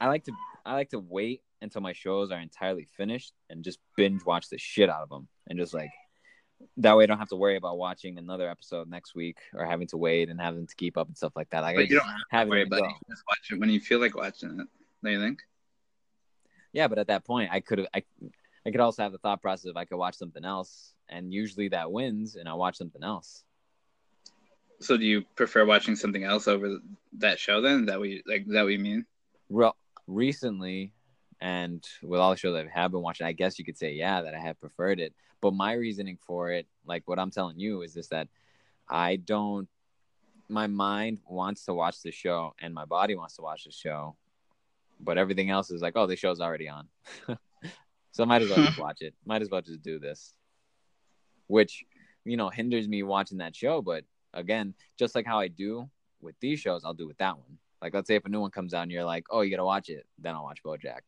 I 0.00 0.06
like 0.06 0.24
to 0.24 0.32
I 0.64 0.74
like 0.74 0.90
to 0.90 1.00
wait 1.00 1.42
until 1.62 1.80
my 1.80 1.92
shows 1.92 2.30
are 2.30 2.40
entirely 2.40 2.86
finished 2.96 3.32
and 3.50 3.64
just 3.64 3.78
binge 3.96 4.24
watch 4.24 4.48
the 4.48 4.58
shit 4.58 4.90
out 4.90 5.02
of 5.02 5.08
them 5.08 5.28
and 5.48 5.58
just 5.58 5.72
like 5.74 5.90
that 6.76 6.96
way 6.96 7.04
I 7.04 7.06
don't 7.06 7.18
have 7.18 7.28
to 7.28 7.36
worry 7.36 7.56
about 7.56 7.78
watching 7.78 8.18
another 8.18 8.48
episode 8.48 8.88
next 8.88 9.14
week 9.14 9.38
or 9.54 9.64
having 9.64 9.86
to 9.88 9.96
wait 9.96 10.28
and 10.28 10.40
having 10.40 10.66
to 10.66 10.74
keep 10.76 10.96
up 10.96 11.08
and 11.08 11.16
stuff 11.16 11.32
like 11.34 11.50
that. 11.50 11.60
Like, 11.60 11.74
I 11.74 11.80
But 11.80 11.88
you 11.88 11.98
don't 11.98 12.06
have 12.06 12.18
have 12.30 12.46
to 12.46 12.50
worry 12.50 12.62
about 12.62 12.80
it. 12.80 12.92
Just 13.10 13.24
watch 13.28 13.50
it 13.50 13.58
when 13.58 13.70
you 13.70 13.80
feel 13.80 14.00
like 14.00 14.14
watching 14.14 14.50
it. 14.60 14.66
Don't 15.02 15.12
you 15.12 15.20
think? 15.20 15.42
Yeah, 16.72 16.88
but 16.88 16.98
at 16.98 17.08
that 17.08 17.24
point, 17.24 17.50
I 17.52 17.60
could 17.60 17.78
have. 17.78 17.88
I 17.94 18.04
I 18.64 18.70
could 18.70 18.80
also 18.80 19.02
have 19.02 19.12
the 19.12 19.18
thought 19.18 19.42
process 19.42 19.70
of 19.70 19.76
I 19.76 19.84
could 19.84 19.96
watch 19.96 20.14
something 20.14 20.44
else, 20.44 20.94
and 21.08 21.32
usually 21.32 21.68
that 21.68 21.90
wins, 21.90 22.36
and 22.36 22.48
I 22.48 22.54
watch 22.54 22.76
something 22.76 23.02
else. 23.02 23.42
So, 24.80 24.96
do 24.96 25.04
you 25.04 25.22
prefer 25.36 25.64
watching 25.64 25.96
something 25.96 26.24
else 26.24 26.48
over 26.48 26.78
that 27.18 27.38
show? 27.38 27.60
Then 27.60 27.80
is 27.80 27.86
that 27.86 28.00
we 28.00 28.22
like? 28.26 28.46
That 28.46 28.66
you 28.66 28.78
mean? 28.78 29.04
Well, 29.48 29.76
recently, 30.06 30.92
and 31.42 31.84
with 32.04 32.20
all 32.20 32.30
the 32.30 32.36
shows 32.36 32.54
I 32.54 32.68
have 32.72 32.92
been 32.92 33.02
watching, 33.02 33.26
I 33.26 33.32
guess 33.32 33.58
you 33.58 33.64
could 33.64 33.76
say 33.76 33.92
yeah 33.94 34.22
that 34.22 34.32
I 34.32 34.38
have 34.38 34.60
preferred 34.60 35.00
it. 35.00 35.12
But 35.40 35.54
my 35.54 35.72
reasoning 35.72 36.16
for 36.24 36.52
it, 36.52 36.68
like 36.86 37.02
what 37.06 37.18
I'm 37.18 37.32
telling 37.32 37.58
you, 37.58 37.82
is 37.82 37.94
just 37.94 38.10
that 38.10 38.28
I 38.88 39.16
don't. 39.16 39.68
My 40.48 40.68
mind 40.68 41.18
wants 41.26 41.64
to 41.64 41.74
watch 41.74 42.00
the 42.02 42.12
show, 42.12 42.54
and 42.60 42.72
my 42.72 42.84
body 42.84 43.16
wants 43.16 43.34
to 43.36 43.42
watch 43.42 43.64
the 43.64 43.72
show, 43.72 44.14
but 45.00 45.18
everything 45.18 45.50
else 45.50 45.72
is 45.72 45.82
like, 45.82 45.94
oh, 45.96 46.06
the 46.06 46.14
show's 46.14 46.40
already 46.40 46.68
on. 46.68 46.86
so 48.12 48.22
I 48.22 48.26
might 48.26 48.42
as 48.42 48.48
well 48.48 48.64
just 48.64 48.78
watch 48.86 48.98
it. 49.00 49.14
Might 49.26 49.42
as 49.42 49.50
well 49.50 49.62
just 49.62 49.82
do 49.82 49.98
this. 49.98 50.34
Which, 51.48 51.84
you 52.24 52.36
know, 52.36 52.50
hinders 52.50 52.86
me 52.86 53.02
watching 53.02 53.38
that 53.38 53.56
show. 53.56 53.82
But 53.82 54.04
again, 54.32 54.74
just 54.96 55.16
like 55.16 55.26
how 55.26 55.40
I 55.40 55.48
do 55.48 55.90
with 56.20 56.36
these 56.38 56.60
shows, 56.60 56.84
I'll 56.84 56.94
do 56.94 57.08
with 57.08 57.18
that 57.18 57.36
one. 57.36 57.58
Like, 57.82 57.94
let's 57.94 58.06
say 58.06 58.14
if 58.14 58.24
a 58.24 58.28
new 58.28 58.40
one 58.40 58.52
comes 58.52 58.72
out 58.74 58.82
and 58.82 58.92
you're 58.92 59.04
like, 59.04 59.24
oh, 59.28 59.40
you 59.40 59.50
got 59.50 59.56
to 59.56 59.64
watch 59.64 59.88
it, 59.88 60.06
then 60.20 60.36
I'll 60.36 60.44
watch 60.44 60.60
Bojack. 60.64 61.00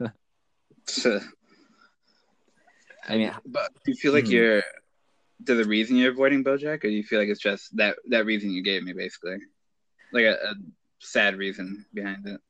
I 3.08 3.16
mean, 3.16 3.32
but 3.44 3.70
do 3.84 3.92
you 3.92 3.96
feel 3.96 4.12
like 4.12 4.24
hmm. 4.24 4.32
you're 4.32 4.62
to 5.46 5.54
the 5.54 5.64
reason 5.64 5.96
you're 5.96 6.12
avoiding 6.12 6.42
Bojack, 6.42 6.84
or 6.84 6.88
do 6.88 6.90
you 6.90 7.02
feel 7.02 7.18
like 7.18 7.28
it's 7.28 7.40
just 7.40 7.76
that 7.76 7.96
that 8.08 8.24
reason 8.24 8.50
you 8.50 8.62
gave 8.62 8.82
me, 8.82 8.92
basically, 8.92 9.36
like 10.12 10.24
a, 10.24 10.34
a 10.34 10.54
sad 11.00 11.36
reason 11.36 11.84
behind 11.92 12.26
it? 12.26 12.40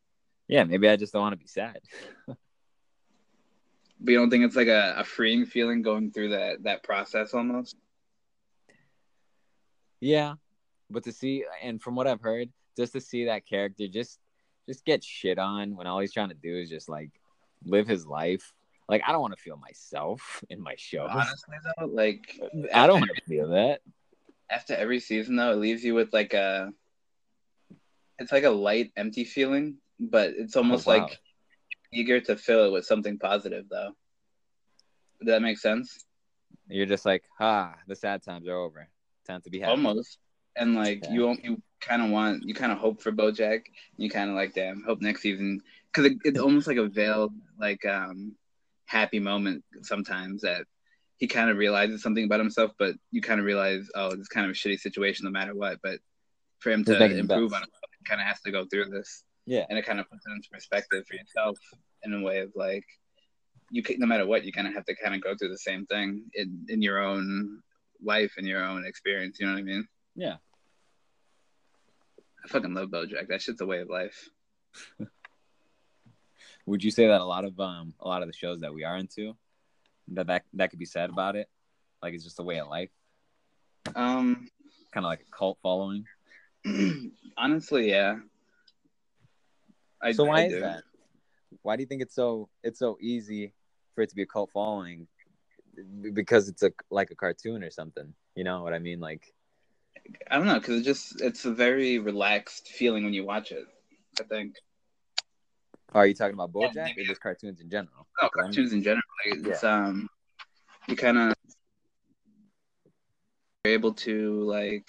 Yeah, 0.47 0.65
maybe 0.65 0.89
I 0.89 0.97
just 0.97 1.13
don't 1.13 1.23
want 1.23 1.33
to 1.33 1.39
be 1.39 1.47
sad. 1.47 1.81
but 2.27 2.37
you 4.13 4.19
don't 4.19 4.31
think 4.31 4.45
it's 4.45 4.57
like 4.57 4.69
a, 4.69 4.95
a 4.99 5.05
freeing 5.05 5.47
feeling 5.47 5.83
going 5.83 6.13
through 6.13 6.31
that 6.31 6.63
that 6.63 6.85
process 6.85 7.35
almost? 7.35 7.77
Yeah, 10.01 10.35
but 10.91 11.05
to 11.05 11.13
see 11.13 11.45
and 11.63 11.81
from 11.81 11.97
what 11.97 12.07
I've 12.07 12.21
heard, 12.21 12.51
just 12.77 12.93
to 12.93 13.01
see 13.01 13.27
that 13.27 13.47
character 13.47 13.87
just 13.89 14.19
just 14.69 14.85
get 14.85 15.03
shit 15.03 15.39
on 15.39 15.77
when 15.77 15.87
all 15.87 15.99
he's 16.01 16.13
trying 16.13 16.29
to 16.29 16.35
do 16.35 16.57
is 16.57 16.71
just 16.71 16.89
like 16.89 17.11
live 17.65 17.87
his 17.87 18.07
life. 18.07 18.53
Like 18.89 19.03
I 19.07 19.13
don't 19.13 19.21
want 19.21 19.37
to 19.37 19.43
feel 19.43 19.57
myself 19.57 20.45
in 20.51 20.61
my 20.61 20.75
show. 20.77 21.07
Honestly 21.09 21.57
though, 21.79 21.87
like 21.87 22.41
I 22.75 22.87
don't 22.87 23.01
want 23.01 23.13
to 23.15 23.25
feel 23.25 23.49
that. 23.49 23.81
After 24.51 24.75
every 24.75 25.01
season 25.01 25.37
though, 25.37 25.53
it 25.53 25.57
leaves 25.59 25.83
you 25.83 25.95
with 25.95 26.13
like 26.13 26.35
a 26.35 26.73
it's 28.19 28.33
like 28.33 28.45
a 28.45 28.51
light, 28.51 28.93
empty 28.97 29.25
feeling 29.25 29.79
but 30.11 30.33
it's 30.37 30.57
almost 30.57 30.89
oh, 30.89 30.93
wow. 30.93 31.03
like 31.03 31.21
eager 31.93 32.21
to 32.21 32.37
fill 32.37 32.67
it 32.67 32.73
with 32.73 32.85
something 32.85 33.19
positive 33.19 33.67
though. 33.71 33.93
Does 35.21 35.27
that 35.27 35.43
make 35.43 35.59
sense? 35.59 36.05
You're 36.69 36.87
just 36.87 37.07
like, 37.07 37.23
ah, 37.39 37.75
the 37.87 37.95
sad 37.95 38.23
times 38.23 38.49
are 38.49 38.57
over. 38.57 38.89
Time 39.27 39.41
to 39.43 39.51
be 39.51 39.61
happy. 39.61 39.71
Almost. 39.71 40.19
And 40.57 40.75
like 40.75 41.05
yeah. 41.05 41.13
you 41.13 41.37
you 41.43 41.63
kind 41.83 42.03
of 42.03 42.11
want 42.11 42.45
you 42.45 42.55
kind 42.55 42.73
of 42.73 42.79
hope 42.79 43.03
for 43.03 43.13
BoJack. 43.13 43.63
You 43.97 44.09
kind 44.09 44.31
of 44.31 44.37
like 44.37 44.55
damn 44.55 44.83
hope 44.83 45.03
next 45.03 45.23
season 45.23 45.61
because 45.93 46.11
it, 46.11 46.19
it's 46.25 46.39
almost 46.39 46.67
like 46.67 46.79
a 46.79 46.87
veiled 46.87 47.35
like 47.59 47.85
um 47.85 48.35
happy 48.87 49.19
moment 49.19 49.65
sometimes 49.83 50.43
that 50.43 50.65
he 51.19 51.27
kind 51.27 51.51
of 51.51 51.57
realizes 51.57 52.03
something 52.03 52.25
about 52.25 52.41
himself, 52.41 52.73
but 52.79 52.95
you 53.11 53.21
kind 53.21 53.41
of 53.41 53.47
realize 53.47 53.89
oh 53.95 54.13
it's 54.13 54.29
kind 54.29 54.47
of 54.47 54.53
a 54.53 54.55
shitty 54.55 54.79
situation 54.79 55.25
no 55.25 55.31
matter 55.31 55.55
what. 55.55 55.79
But 55.83 55.99
for 56.61 56.71
him 56.71 56.85
to 56.85 57.05
improve 57.05 57.53
on 57.53 57.61
himself, 57.61 57.91
he 57.99 58.05
kind 58.09 58.21
of 58.21 58.27
has 58.27 58.41
to 58.43 58.53
go 58.53 58.65
through 58.65 58.91
this. 58.91 59.25
Yeah. 59.47 59.67
And 59.69 59.79
it 59.79 59.85
kind 59.85 60.01
of 60.01 60.09
puts 60.09 60.25
it 60.27 60.31
into 60.31 60.49
perspective 60.51 61.05
for 61.07 61.15
yourself 61.15 61.59
in 62.05 62.15
a 62.15 62.23
way 62.23 62.41
of 62.41 62.53
like, 62.55 62.85
you 63.71 63.83
can, 63.83 63.99
no 63.99 64.07
matter 64.07 64.27
what, 64.27 64.45
you 64.45 64.53
kind 64.53 64.69
of 64.69 64.75
have 64.75 64.85
to 64.87 64.95
kind 64.95 65.15
of 65.15 65.23
go 65.23 65.35
through 65.35 65.49
the 65.49 65.59
same 65.59 65.87
thing 65.87 66.25
in, 66.35 66.67
in 66.69 66.83
your 66.83 66.99
own 66.99 67.61
life 68.03 68.35
and 68.37 68.47
your 68.47 68.65
own 68.65 68.85
experience. 68.87 69.39
You 69.41 69.47
know 69.47 69.55
what 69.55 69.61
I 69.61 69.65
mean? 69.65 69.89
Yeah. 70.15 70.37
I 72.45 72.49
fucking 72.49 72.75
love 72.75 72.91
BoJack. 72.91 73.29
That 73.29 73.43
shit's 73.43 73.61
a 73.61 73.67
way 73.67 73.81
of 73.81 73.89
life. 73.89 74.29
Would 76.67 76.83
you 76.83 76.91
say 76.91 77.07
that 77.07 77.21
a 77.21 77.25
lot 77.25 77.45
of 77.45 77.59
um 77.59 77.95
a 78.01 78.09
lot 78.09 78.23
of 78.23 78.29
the 78.29 78.35
shows 78.35 78.61
that 78.61 78.73
we 78.73 78.85
are 78.85 78.97
into 78.97 79.35
that 80.09 80.27
that 80.29 80.45
that 80.55 80.71
could 80.71 80.79
be 80.79 80.85
said 80.85 81.11
about 81.11 81.37
it, 81.37 81.49
like 82.03 82.15
it's 82.15 82.25
just 82.25 82.39
a 82.39 82.43
way 82.43 82.61
of 82.61 82.69
life? 82.69 82.91
Um, 83.95 84.49
kind 84.93 85.05
of 85.05 85.11
like 85.11 85.21
a 85.27 85.37
cult 85.37 85.59
following. 85.63 86.07
honestly, 87.37 87.91
yeah. 87.91 88.17
I, 90.01 90.13
so 90.13 90.25
why 90.25 90.47
is 90.47 90.61
that? 90.61 90.83
Why 91.63 91.77
do 91.77 91.83
you 91.83 91.87
think 91.87 92.03
it's 92.03 92.15
so 92.15 92.49
it's 92.63 92.79
so 92.79 92.97
easy 93.01 93.53
for 93.95 94.03
it 94.03 94.11
to 94.11 94.17
be 94.17 94.23
a 94.23 94.27
cult 94.27 94.51
following? 94.53 95.07
Because 96.13 96.49
it's 96.49 96.63
a 96.63 96.73
like 96.91 97.11
a 97.11 97.15
cartoon 97.15 97.63
or 97.63 97.71
something. 97.71 98.15
You 98.35 98.45
know 98.45 98.63
what 98.63 98.75
I 98.75 98.79
mean? 98.79 99.01
Like 99.01 99.33
I 100.31 100.37
don't 100.37 100.47
know, 100.47 100.59
because 100.59 100.81
it 100.81 100.85
just 100.85 101.21
it's 101.21 101.45
a 101.45 101.53
very 101.53 101.99
relaxed 101.99 102.69
feeling 102.69 103.05
when 103.05 103.15
you 103.15 103.25
watch 103.25 103.53
it. 103.53 103.65
I 104.21 104.25
think. 104.25 104.57
Are 105.95 106.07
you 106.07 106.15
talking 106.15 106.35
about 106.35 106.53
BoJack 106.53 106.75
yeah, 106.75 107.03
or 107.03 107.05
just 107.05 107.21
cartoons 107.21 107.61
in 107.61 107.69
general? 107.69 108.07
Oh, 108.21 108.29
cartoons 108.35 108.73
in 108.73 108.83
general. 108.83 109.03
Like, 109.27 109.47
it's 109.47 109.63
yeah. 109.63 109.87
um, 109.87 110.09
you 110.89 110.97
kind 110.97 111.19
of 111.19 111.35
are 113.65 113.71
able 113.71 113.93
to 113.93 114.43
like 114.45 114.89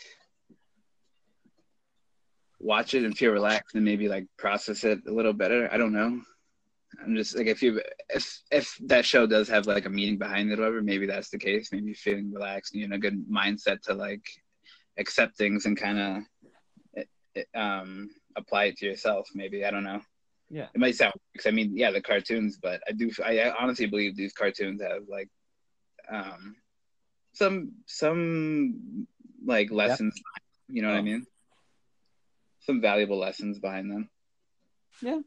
watch 2.60 2.94
it 2.94 3.04
and 3.04 3.18
feel 3.18 3.32
relaxed 3.32 3.76
and 3.76 3.84
maybe 3.84 4.08
like 4.08 4.26
process 4.38 4.84
it 4.86 5.00
a 5.08 5.12
little 5.12 5.34
better. 5.34 5.70
I 5.72 5.78
don't 5.78 5.94
know. 5.94 6.22
I'm 7.04 7.16
just 7.16 7.36
like 7.36 7.48
if 7.48 7.62
you 7.62 7.82
if 8.10 8.42
if 8.52 8.78
that 8.86 9.06
show 9.06 9.28
does 9.28 9.50
have 9.50 9.68
like 9.68 9.86
a 9.86 9.90
meaning 9.90 10.18
behind 10.18 10.52
it, 10.52 10.60
or 10.60 10.62
whatever, 10.62 10.82
maybe 10.82 11.06
that's 11.06 11.30
the 11.30 11.40
case. 11.40 11.70
Maybe 11.72 11.88
you're 11.88 11.96
feeling 11.96 12.32
relaxed 12.32 12.74
and 12.74 12.80
you're 12.80 12.88
in 12.88 12.94
a 12.94 13.00
good 13.00 13.26
mindset 13.30 13.82
to 13.84 13.94
like 13.94 14.26
accept 14.98 15.38
things 15.38 15.66
and 15.66 15.78
kind 15.78 16.00
of 16.00 17.04
um 17.56 18.10
apply 18.36 18.66
it 18.66 18.78
to 18.78 18.86
yourself. 18.86 19.28
Maybe 19.34 19.66
I 19.66 19.72
don't 19.72 19.84
know. 19.84 20.02
Yeah, 20.50 20.68
it 20.74 20.80
might 20.80 20.96
sound 20.96 21.14
because 21.32 21.48
I 21.48 21.52
mean, 21.52 21.76
yeah, 21.76 21.92
the 21.92 22.02
cartoons, 22.02 22.58
but 22.62 22.82
I 22.88 22.92
do 22.92 23.10
I 23.24 23.52
honestly 23.60 23.88
believe 23.88 24.16
these 24.16 24.34
cartoons 24.34 24.82
have 24.82 25.04
like 25.08 25.30
um 26.12 26.56
some 27.34 27.72
some 27.86 29.08
like 29.46 29.72
lessons. 29.72 30.14
Yep. 30.16 30.76
You 30.76 30.82
know 30.82 30.90
oh. 30.90 30.92
what 30.92 30.98
I 30.98 31.02
oh. 31.02 31.04
mean? 31.04 31.26
some 32.64 32.82
valuable 32.82 33.20
lessons 33.20 33.60
behind 33.60 33.92
them. 33.92 34.10
Yeah, 35.02 35.20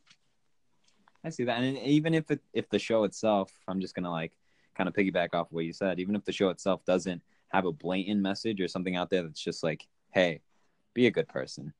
I 1.24 1.30
see 1.30 1.44
that. 1.44 1.60
And 1.60 1.78
even 1.78 2.14
if 2.14 2.30
it, 2.30 2.40
if 2.52 2.68
the 2.68 2.78
show 2.78 3.04
itself, 3.04 3.52
I'm 3.68 3.80
just 3.80 3.94
gonna 3.94 4.10
like 4.10 4.32
kind 4.74 4.88
of 4.88 4.94
piggyback 4.94 5.34
off 5.34 5.48
what 5.50 5.64
you 5.64 5.72
said. 5.72 6.00
Even 6.00 6.16
if 6.16 6.24
the 6.24 6.32
show 6.32 6.48
itself 6.48 6.84
doesn't 6.84 7.22
have 7.56 7.66
a 7.66 7.72
blatant 7.72 8.20
message 8.20 8.60
or 8.60 8.68
something 8.68 8.96
out 8.96 9.10
there 9.10 9.22
that's 9.22 9.42
just 9.42 9.62
like, 9.62 9.86
hey, 10.12 10.40
be 10.94 11.06
a 11.06 11.10
good 11.10 11.28
person. 11.28 11.72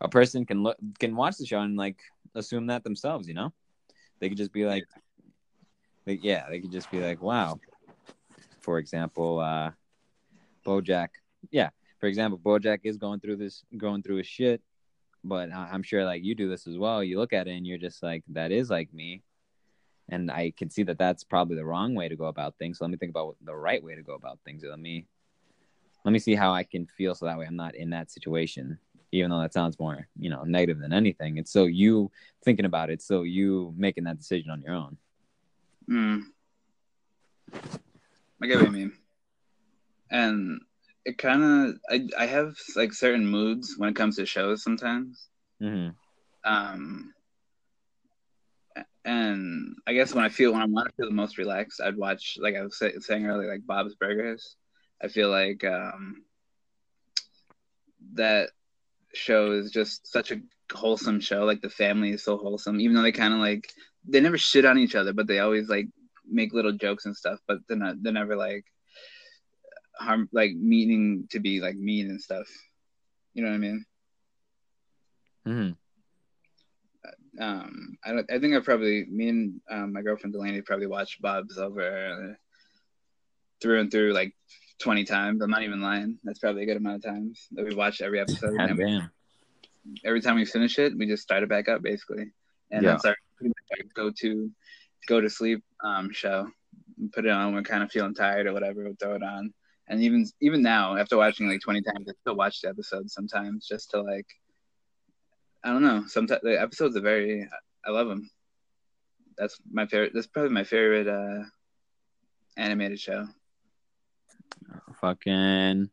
A 0.00 0.08
person 0.08 0.44
can 0.44 0.62
look 0.62 0.76
can 0.98 1.16
watch 1.16 1.36
the 1.36 1.46
show 1.46 1.60
and 1.60 1.76
like 1.76 1.98
assume 2.34 2.66
that 2.66 2.84
themselves. 2.84 3.28
You 3.28 3.34
know, 3.34 3.52
they 4.20 4.28
could 4.28 4.38
just 4.38 4.52
be 4.52 4.64
like, 4.64 4.84
yeah, 6.06 6.48
they 6.48 6.60
could 6.60 6.72
just 6.72 6.90
be 6.90 7.00
like, 7.00 7.20
wow. 7.20 7.58
For 8.60 8.78
example, 8.78 9.40
uh, 9.40 9.70
BoJack. 10.66 11.08
Yeah, 11.50 11.70
for 12.00 12.06
example, 12.06 12.38
BoJack 12.38 12.80
is 12.84 12.96
going 12.96 13.20
through 13.20 13.36
this, 13.36 13.64
going 13.76 14.02
through 14.02 14.16
his 14.16 14.26
shit 14.26 14.62
but 15.24 15.52
I'm 15.52 15.82
sure 15.82 16.04
like 16.04 16.24
you 16.24 16.34
do 16.34 16.48
this 16.48 16.66
as 16.66 16.78
well. 16.78 17.02
You 17.02 17.18
look 17.18 17.32
at 17.32 17.48
it 17.48 17.52
and 17.52 17.66
you're 17.66 17.78
just 17.78 18.02
like, 18.02 18.24
that 18.28 18.52
is 18.52 18.70
like 18.70 18.92
me. 18.92 19.22
And 20.08 20.30
I 20.30 20.52
can 20.56 20.70
see 20.70 20.84
that 20.84 20.98
that's 20.98 21.24
probably 21.24 21.56
the 21.56 21.64
wrong 21.64 21.94
way 21.94 22.08
to 22.08 22.16
go 22.16 22.26
about 22.26 22.56
things. 22.56 22.78
So 22.78 22.84
let 22.84 22.90
me 22.90 22.96
think 22.96 23.10
about 23.10 23.36
the 23.42 23.54
right 23.54 23.82
way 23.82 23.94
to 23.94 24.02
go 24.02 24.14
about 24.14 24.38
things. 24.44 24.64
Let 24.66 24.78
me, 24.78 25.06
let 26.04 26.12
me 26.12 26.18
see 26.18 26.34
how 26.34 26.52
I 26.52 26.62
can 26.62 26.86
feel 26.86 27.14
so 27.14 27.26
that 27.26 27.38
way 27.38 27.46
I'm 27.46 27.56
not 27.56 27.74
in 27.74 27.90
that 27.90 28.10
situation. 28.10 28.78
Even 29.10 29.30
though 29.30 29.40
that 29.40 29.54
sounds 29.54 29.78
more, 29.78 30.06
you 30.18 30.28
know, 30.28 30.44
negative 30.44 30.78
than 30.78 30.92
anything. 30.92 31.38
It's 31.38 31.50
so 31.50 31.64
you 31.64 32.10
thinking 32.44 32.66
about 32.66 32.90
it, 32.90 33.00
so 33.00 33.22
you 33.22 33.72
making 33.76 34.04
that 34.04 34.18
decision 34.18 34.50
on 34.50 34.60
your 34.60 34.74
own. 34.74 34.98
Hmm. 35.86 36.18
I 38.42 38.46
get 38.46 38.56
what 38.58 38.66
you 38.66 38.72
mean. 38.72 38.92
And 40.10 40.60
it 41.04 41.16
kind 41.16 41.42
of 41.42 41.80
I 41.90 42.06
I 42.22 42.26
have 42.26 42.54
like 42.76 42.92
certain 42.92 43.26
moods 43.26 43.74
when 43.78 43.88
it 43.88 43.96
comes 43.96 44.16
to 44.16 44.26
shows 44.26 44.62
sometimes. 44.62 45.28
Mm-hmm. 45.62 45.90
Um, 46.50 47.14
and 49.04 49.74
I 49.86 49.94
guess 49.94 50.14
when 50.14 50.24
I 50.24 50.28
feel 50.28 50.52
when 50.52 50.60
I 50.60 50.66
want 50.66 50.88
to 50.88 50.94
feel 50.94 51.06
the 51.06 51.14
most 51.14 51.38
relaxed, 51.38 51.80
I'd 51.80 51.96
watch 51.96 52.36
like 52.38 52.54
I 52.56 52.62
was 52.62 52.78
say, 52.78 52.92
saying 53.00 53.26
earlier, 53.26 53.50
like 53.50 53.66
Bob's 53.66 53.94
Burgers. 53.94 54.56
I 55.02 55.08
feel 55.08 55.30
like 55.30 55.64
um, 55.64 56.24
that 58.14 58.50
show 59.14 59.52
is 59.52 59.70
just 59.70 60.10
such 60.10 60.32
a 60.32 60.40
wholesome 60.72 61.20
show. 61.20 61.44
Like 61.44 61.60
the 61.60 61.70
family 61.70 62.10
is 62.10 62.24
so 62.24 62.36
wholesome, 62.36 62.80
even 62.80 62.96
though 62.96 63.02
they 63.02 63.12
kind 63.12 63.34
of 63.34 63.40
like 63.40 63.72
they 64.06 64.20
never 64.20 64.38
shit 64.38 64.64
on 64.64 64.78
each 64.78 64.94
other, 64.94 65.12
but 65.12 65.26
they 65.26 65.38
always 65.38 65.68
like 65.68 65.86
make 66.28 66.52
little 66.52 66.72
jokes 66.72 67.06
and 67.06 67.16
stuff. 67.16 67.38
But 67.46 67.58
they're 67.68 67.76
not 67.76 67.96
they're 68.02 68.12
never 68.12 68.36
like 68.36 68.64
harm 69.96 70.28
like 70.32 70.52
meaning 70.54 71.26
to 71.30 71.40
be 71.40 71.60
like 71.60 71.76
mean 71.76 72.10
and 72.10 72.20
stuff. 72.20 72.48
You 73.34 73.42
know 73.44 73.50
what 73.50 73.56
I 73.56 73.58
mean? 73.58 73.84
Hmm. 75.46 75.70
um, 77.40 77.98
I 78.04 78.12
don't. 78.12 78.30
I 78.30 78.38
think 78.38 78.54
I 78.54 78.60
probably 78.60 79.06
me 79.08 79.28
and 79.28 79.60
um, 79.70 79.92
my 79.92 80.02
girlfriend 80.02 80.34
Delaney 80.34 80.60
probably 80.62 80.86
watched 80.86 81.22
Bob's 81.22 81.56
over 81.56 82.36
through 83.60 83.80
and 83.80 83.90
through 83.90 84.12
like 84.12 84.34
twenty 84.78 85.04
times. 85.04 85.42
I'm 85.42 85.50
not 85.50 85.62
even 85.62 85.80
lying. 85.80 86.18
That's 86.24 86.38
probably 86.38 86.62
a 86.62 86.66
good 86.66 86.76
amount 86.76 86.96
of 86.96 87.02
times 87.04 87.46
that 87.52 87.64
we 87.66 87.74
watched 87.74 88.00
every 88.00 88.20
episode. 88.20 88.56
God 88.56 88.70
And 88.70 88.78
we- 88.78 89.02
every 90.04 90.20
time 90.20 90.36
we 90.36 90.44
finish 90.44 90.78
it, 90.78 90.96
we 90.96 91.06
just 91.06 91.22
start 91.22 91.42
it 91.42 91.48
back 91.48 91.68
up 91.68 91.82
basically, 91.82 92.30
and 92.70 92.82
Yeah. 92.82 92.92
that's 92.92 93.04
our 93.04 93.16
pretty 93.36 93.48
much 93.50 93.78
our 93.80 93.86
go 93.94 94.10
to 94.20 94.50
go 95.06 95.20
to 95.20 95.30
sleep 95.30 95.62
um, 95.82 96.10
show. 96.12 96.50
Put 97.12 97.24
it 97.26 97.30
on 97.30 97.46
when 97.46 97.54
we're 97.54 97.62
kind 97.62 97.82
of 97.82 97.90
feeling 97.90 98.14
tired 98.14 98.46
or 98.46 98.52
whatever. 98.52 98.82
We'll 98.84 98.94
throw 99.00 99.14
it 99.14 99.22
on, 99.22 99.52
and 99.88 100.02
even 100.02 100.26
even 100.40 100.62
now, 100.62 100.96
after 100.96 101.16
watching 101.16 101.48
like 101.48 101.60
twenty 101.60 101.80
times, 101.82 102.06
I 102.08 102.12
still 102.20 102.34
watch 102.36 102.60
the 102.60 102.68
episodes 102.68 103.14
sometimes 103.14 103.66
just 103.66 103.90
to 103.92 104.02
like. 104.02 104.26
I 105.64 105.72
don't 105.72 105.82
know. 105.82 106.04
Sometimes 106.06 106.40
the 106.42 106.60
episodes 106.60 106.96
are 106.96 107.00
very. 107.00 107.48
I 107.86 107.90
love 107.90 108.08
them. 108.08 108.28
That's 109.36 109.56
my 109.70 109.86
favorite. 109.86 110.12
That's 110.14 110.26
probably 110.26 110.50
my 110.50 110.64
favorite 110.64 111.06
uh, 111.08 111.44
animated 112.56 112.98
show. 113.00 113.26
Fucking. 115.00 115.90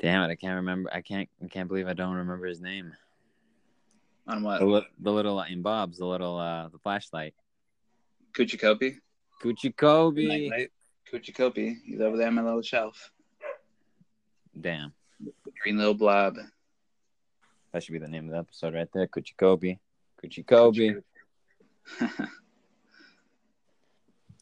Damn 0.00 0.22
it! 0.22 0.32
I 0.32 0.36
can't 0.36 0.56
remember. 0.56 0.90
I 0.92 1.00
can't. 1.02 1.28
I 1.42 1.48
can't 1.48 1.68
believe 1.68 1.88
I 1.88 1.92
don't 1.94 2.14
remember 2.14 2.46
his 2.46 2.60
name. 2.60 2.92
On 4.28 4.42
what? 4.42 4.60
The, 4.60 4.66
li- 4.66 4.86
the 5.00 5.12
little 5.12 5.40
in 5.42 5.62
Bob's, 5.62 5.98
the 5.98 6.06
little 6.06 6.38
uh, 6.38 6.68
the 6.68 6.78
flashlight. 6.78 7.34
Kuchi 8.32 8.60
Kopi. 8.60 8.96
Gucci 9.42 9.76
Kobe. 9.76 10.26
Nightlight. 10.26 10.70
Kuchi 11.12 11.76
He's 11.84 12.00
over 12.00 12.16
there 12.16 12.28
on 12.28 12.34
my 12.34 12.42
little 12.42 12.62
shelf. 12.62 13.10
Damn, 14.60 14.92
Green 15.62 15.78
little 15.78 15.94
blob. 15.94 16.36
that 17.72 17.82
should 17.82 17.92
be 17.92 17.98
the 17.98 18.08
name 18.08 18.26
of 18.26 18.32
the 18.32 18.38
episode 18.38 18.74
right 18.74 18.88
there. 18.92 19.08
Kobe. 19.36 19.78
Gucci 20.22 20.46
Kobe. 20.46 20.96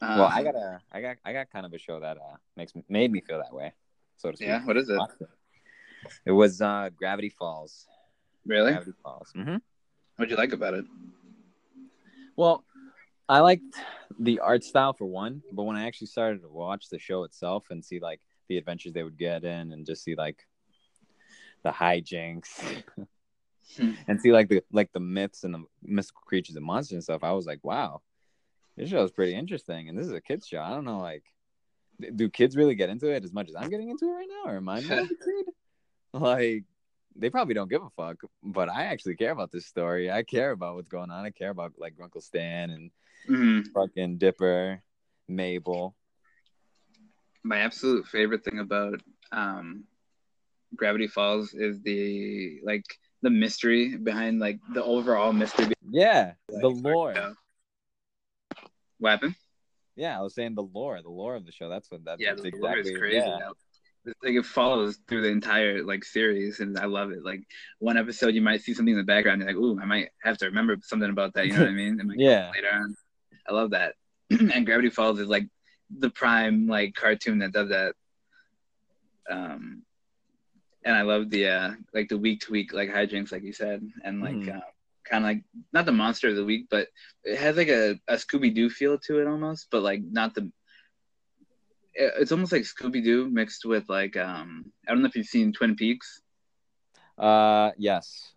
Um, 0.01 0.19
Well, 0.19 0.31
I 0.33 0.43
got 0.43 0.55
a, 0.55 0.81
I 0.93 1.01
got, 1.01 1.17
I 1.25 1.33
got 1.33 1.51
kind 1.51 1.65
of 1.67 1.73
a 1.73 1.79
show 1.79 2.01
that 2.01 2.17
uh 2.19 2.37
makes 2.57 2.75
me, 2.75 2.85
made 2.89 3.11
me 3.11 3.21
feel 3.21 3.39
that 3.39 3.53
way, 3.55 3.73
so 4.17 4.31
to 4.31 4.37
speak. 4.37 4.49
Yeah, 4.49 4.65
what 4.65 4.77
is 4.77 4.89
it? 4.89 5.01
It. 6.25 6.33
Was 6.33 6.61
uh 6.61 6.91
Gravity 6.97 7.31
Falls. 7.31 7.87
Really? 8.45 8.73
Gravity 8.73 8.93
Falls. 9.03 9.33
hmm 9.35 9.57
What'd 10.17 10.31
you 10.31 10.37
like 10.37 10.53
about 10.53 10.75
it? 10.75 10.85
Well, 12.37 12.65
I 13.29 13.41
liked 13.41 13.65
the 14.19 14.41
art 14.41 14.65
style 14.65 14.93
for 14.93 15.05
one, 15.07 15.43
but 15.53 15.65
when 15.65 15.77
I 15.77 15.87
actually 15.87 16.07
started 16.09 16.43
to 16.43 16.49
watch 16.49 16.89
the 16.89 16.99
show 16.99 17.25
itself 17.25 17.67
and 17.71 17.85
see 17.85 17.99
like 17.99 18.21
the 18.49 18.57
adventures 18.57 18.93
they 18.93 19.03
would 19.03 19.19
get 19.19 19.45
in, 19.45 19.73
and 19.73 19.85
just 19.87 20.05
see 20.05 20.15
like 20.15 20.47
the 21.63 21.71
hijinks, 21.71 22.83
Hmm. 23.77 23.93
and 24.09 24.21
see 24.21 24.33
like 24.33 24.49
the 24.49 24.63
like 24.73 24.93
the 24.93 25.01
myths 25.01 25.43
and 25.45 25.53
the 25.55 25.65
mystical 25.83 26.23
creatures 26.25 26.55
and 26.57 26.65
monsters 26.65 26.95
and 26.95 27.03
stuff, 27.03 27.25
I 27.25 27.33
was 27.33 27.47
like, 27.47 27.61
wow, 27.65 28.01
this 28.77 28.91
show 28.91 29.03
is 29.03 29.11
pretty 29.13 29.35
interesting. 29.35 29.89
And 29.89 29.99
this 29.99 30.07
is 30.07 30.13
a 30.13 30.21
kids 30.21 30.47
show. 30.47 30.61
I 30.61 30.71
don't 30.71 30.85
know, 30.85 30.99
like, 31.01 31.25
do 32.15 32.29
kids 32.29 32.57
really 32.57 32.75
get 32.75 32.91
into 32.91 33.11
it 33.11 33.25
as 33.25 33.33
much 33.33 33.49
as 33.49 33.57
I'm 33.57 33.71
getting 33.71 33.89
into 33.89 34.07
it 34.07 34.13
right 34.13 34.29
now, 34.29 34.51
or 34.53 34.57
am 34.57 34.69
I 34.69 34.81
more 34.81 34.99
of 34.99 35.05
a 35.05 35.09
kid? 35.25 35.47
Like, 36.13 36.65
they 37.17 37.31
probably 37.31 37.55
don't 37.55 37.71
give 37.71 37.83
a 37.83 37.91
fuck, 37.97 38.17
but 38.43 38.69
I 38.69 38.85
actually 38.85 39.17
care 39.17 39.31
about 39.33 39.51
this 39.51 39.67
story. 39.67 40.11
I 40.11 40.23
care 40.23 40.51
about 40.51 40.75
what's 40.75 40.89
going 40.89 41.11
on. 41.11 41.25
I 41.25 41.31
care 41.31 41.51
about 41.51 41.73
like 41.79 41.95
Uncle 42.03 42.21
Stan 42.21 42.71
and 42.71 42.91
Mhm. 43.29 43.67
fucking 43.73 44.19
Dipper, 44.19 44.83
Mabel. 45.29 45.97
My 47.43 47.59
absolute 47.59 48.07
favorite 48.07 48.45
thing 48.45 48.59
about 48.59 49.01
um, 49.33 49.85
Gravity 50.75 51.07
Falls 51.07 51.55
is 51.55 51.81
the 51.81 52.61
like 52.63 52.85
the 53.23 53.31
mystery 53.31 53.97
behind 53.97 54.39
like 54.39 54.59
the 54.75 54.85
overall 54.85 55.33
mystery. 55.33 55.73
Yeah, 55.91 56.35
Like, 56.49 56.63
the 56.63 56.69
lore. 56.69 57.37
What 58.99 59.11
happened? 59.11 59.35
Yeah, 59.97 60.19
I 60.19 60.23
was 60.23 60.35
saying 60.35 60.55
the 60.55 60.63
lore, 60.63 61.01
the 61.03 61.09
lore 61.11 61.35
of 61.37 61.47
the 61.47 61.53
show. 61.53 61.69
That's 61.69 61.91
what 61.91 62.05
that, 62.05 62.21
Yeah, 62.21 62.31
that's 62.31 62.43
the 62.43 62.51
lore 62.57 62.73
exactly. 62.77 62.93
is 62.93 62.99
crazy. 62.99 63.17
Yeah. 63.17 63.39
now. 63.39 63.53
It's 64.05 64.15
like 64.23 64.35
it 64.35 64.45
follows 64.47 64.99
through 65.09 65.23
the 65.23 65.29
entire 65.31 65.83
like 65.83 66.05
series, 66.05 66.61
and 66.61 66.79
I 66.79 66.85
love 66.85 67.11
it. 67.11 67.25
Like 67.25 67.41
one 67.81 67.97
episode, 67.97 68.35
you 68.35 68.41
might 68.43 68.61
see 68.63 68.73
something 68.73 68.93
in 68.95 68.99
the 68.99 69.05
background, 69.05 69.41
you're 69.41 69.49
like, 69.51 69.57
"Ooh, 69.57 69.81
I 69.81 69.85
might 69.85 70.11
have 70.23 70.39
to 70.39 70.45
remember 70.47 70.77
something 70.83 71.11
about 71.11 71.35
that." 71.35 71.47
You 71.49 71.55
know 71.55 71.61
what 71.61 71.69
I 71.71 71.73
mean? 71.73 72.13
Yeah. 72.17 72.51
later 72.55 72.69
on. 72.73 72.95
I 73.49 73.53
love 73.53 73.71
that. 73.71 73.95
and 74.31 74.65
Gravity 74.65 74.91
Falls 74.91 75.19
is 75.19 75.27
like 75.29 75.49
the 75.99 76.11
prime 76.11 76.69
like 76.69 76.95
cartoon 76.95 77.39
that 77.41 77.53
does 77.53 77.71
that. 77.71 77.95
Um, 79.29 79.83
and 80.85 80.95
I 80.95 81.03
love 81.03 81.31
the 81.31 81.49
uh 81.49 81.71
like 81.93 82.09
the 82.09 82.19
week 82.19 82.43
to 82.43 82.53
week 82.53 82.73
like 82.73 82.91
hijinks, 82.91 83.33
like 83.33 83.43
you 83.43 83.53
said, 83.53 83.83
and 84.05 84.21
like 84.21 84.37
Mhm. 84.37 84.57
uh, 84.57 84.61
kind 85.09 85.25
of 85.25 85.29
like 85.29 85.45
not 85.73 85.87
the 85.87 85.93
monster 85.93 86.29
of 86.29 86.37
the 86.37 86.45
week, 86.45 86.67
but 86.71 86.89
it 87.25 87.39
has 87.39 87.57
like 87.57 87.69
a, 87.69 87.99
a 88.09 88.15
Scooby 88.15 88.55
Doo 88.55 88.69
feel 88.71 88.99
to 89.07 89.21
it 89.21 89.27
almost, 89.27 89.69
but 89.71 89.83
like 89.83 90.03
not 90.03 90.35
the. 90.35 90.51
it- 91.95 92.15
It's 92.21 92.33
almost 92.33 92.53
like 92.53 92.63
Scooby 92.63 93.03
Doo 93.03 93.29
mixed 93.31 93.65
with 93.65 93.89
like 93.89 94.17
um 94.17 94.73
I 94.87 94.93
don't 94.93 95.03
know 95.03 95.09
if 95.09 95.17
you've 95.17 95.27
seen 95.27 95.53
Twin 95.53 95.77
Peaks 95.77 96.21
Uh, 97.19 97.71
yes. 97.79 98.33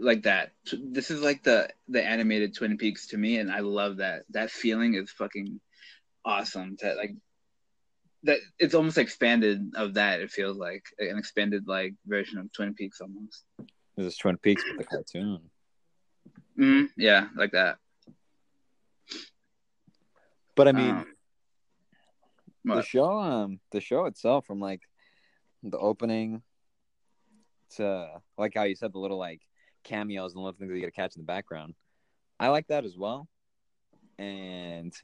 like 0.00 0.22
that. 0.24 0.52
This 0.72 1.10
is 1.10 1.20
like 1.22 1.42
the 1.42 1.68
the 1.88 2.02
animated 2.04 2.54
Twin 2.54 2.76
Peaks 2.78 3.08
to 3.08 3.18
me, 3.18 3.38
and 3.38 3.50
I 3.50 3.60
love 3.60 3.98
that. 3.98 4.24
That 4.30 4.50
feeling 4.50 4.94
is 4.94 5.10
fucking 5.12 5.60
awesome. 6.24 6.76
To 6.78 6.94
like 6.94 7.14
that, 8.24 8.38
it's 8.58 8.74
almost 8.74 8.98
expanded 8.98 9.72
of 9.76 9.94
that. 9.94 10.20
It 10.20 10.30
feels 10.30 10.56
like 10.56 10.84
an 10.98 11.18
expanded 11.18 11.64
like 11.66 11.94
version 12.06 12.38
of 12.38 12.52
Twin 12.52 12.74
Peaks 12.74 13.00
almost. 13.00 13.44
This 14.00 14.14
is 14.14 14.18
Twin 14.18 14.38
Peaks 14.38 14.64
with 14.66 14.78
the 14.78 14.84
cartoon. 14.84 15.50
Mm, 16.58 16.88
yeah, 16.96 17.28
like 17.36 17.52
that. 17.52 17.76
But 20.56 20.68
I 20.68 20.72
mean, 20.72 20.90
Um, 20.90 21.06
the 22.64 22.82
show, 22.82 23.20
um, 23.20 23.60
the 23.72 23.80
show 23.82 24.06
itself, 24.06 24.46
from 24.46 24.58
like 24.58 24.80
the 25.62 25.76
opening 25.76 26.42
to 27.76 28.22
like 28.38 28.54
how 28.54 28.62
you 28.62 28.74
said 28.74 28.94
the 28.94 28.98
little 28.98 29.18
like 29.18 29.42
cameos 29.84 30.32
and 30.32 30.42
little 30.42 30.56
things 30.58 30.70
that 30.70 30.76
you 30.76 30.80
get 30.80 30.86
to 30.86 30.92
catch 30.92 31.16
in 31.16 31.20
the 31.20 31.26
background. 31.26 31.74
I 32.38 32.48
like 32.48 32.68
that 32.68 32.86
as 32.86 32.96
well. 32.96 33.28
And 34.18 34.94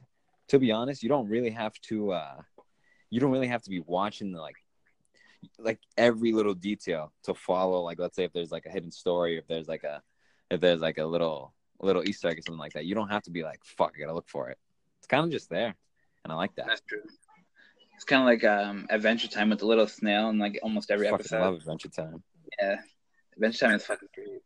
to 0.47 0.57
be 0.57 0.71
honest, 0.71 1.03
you 1.03 1.09
don't 1.09 1.27
really 1.29 1.51
have 1.51 1.73
to. 1.89 2.13
uh 2.13 2.41
You 3.11 3.19
don't 3.19 3.31
really 3.31 3.47
have 3.47 3.61
to 3.61 3.69
be 3.69 3.79
watching 3.79 4.31
the 4.31 4.41
like 4.41 4.55
like 5.59 5.79
every 5.97 6.31
little 6.33 6.53
detail 6.53 7.11
to 7.23 7.33
follow 7.33 7.81
like 7.81 7.99
let's 7.99 8.15
say 8.15 8.23
if 8.23 8.33
there's 8.33 8.51
like 8.51 8.65
a 8.65 8.71
hidden 8.71 8.91
story 8.91 9.37
if 9.37 9.47
there's 9.47 9.67
like 9.67 9.83
a 9.83 10.01
if 10.49 10.59
there's 10.61 10.81
like 10.81 10.97
a 10.97 11.05
little 11.05 11.53
little 11.81 12.07
easter 12.07 12.27
egg 12.27 12.39
or 12.39 12.41
something 12.41 12.59
like 12.59 12.73
that 12.73 12.85
you 12.85 12.95
don't 12.95 13.09
have 13.09 13.23
to 13.23 13.31
be 13.31 13.43
like 13.43 13.59
fuck 13.63 13.93
i 13.95 13.99
gotta 13.99 14.13
look 14.13 14.29
for 14.29 14.49
it 14.49 14.57
it's 14.99 15.07
kind 15.07 15.25
of 15.25 15.31
just 15.31 15.49
there 15.49 15.75
and 16.23 16.33
i 16.33 16.35
like 16.35 16.53
that 16.55 16.67
That's 16.67 16.81
true. 16.87 17.01
It's 17.95 18.03
kind 18.03 18.21
of 18.21 18.27
like 18.27 18.43
um, 18.43 18.85
Adventure 18.91 19.27
Time 19.27 19.49
with 19.49 19.57
the 19.57 19.65
little 19.65 19.87
snail 19.87 20.29
and 20.29 20.37
like 20.37 20.59
almost 20.61 20.91
every 20.91 21.07
Fucking 21.07 21.15
episode. 21.15 21.37
I 21.37 21.45
love 21.45 21.55
adventure 21.55 21.89
time 21.89 22.21
Yeah, 22.59 22.75
Adventure 23.35 23.65
Time 23.65 23.73
is 23.73 23.85
fucking 23.87 24.09
great. 24.13 24.43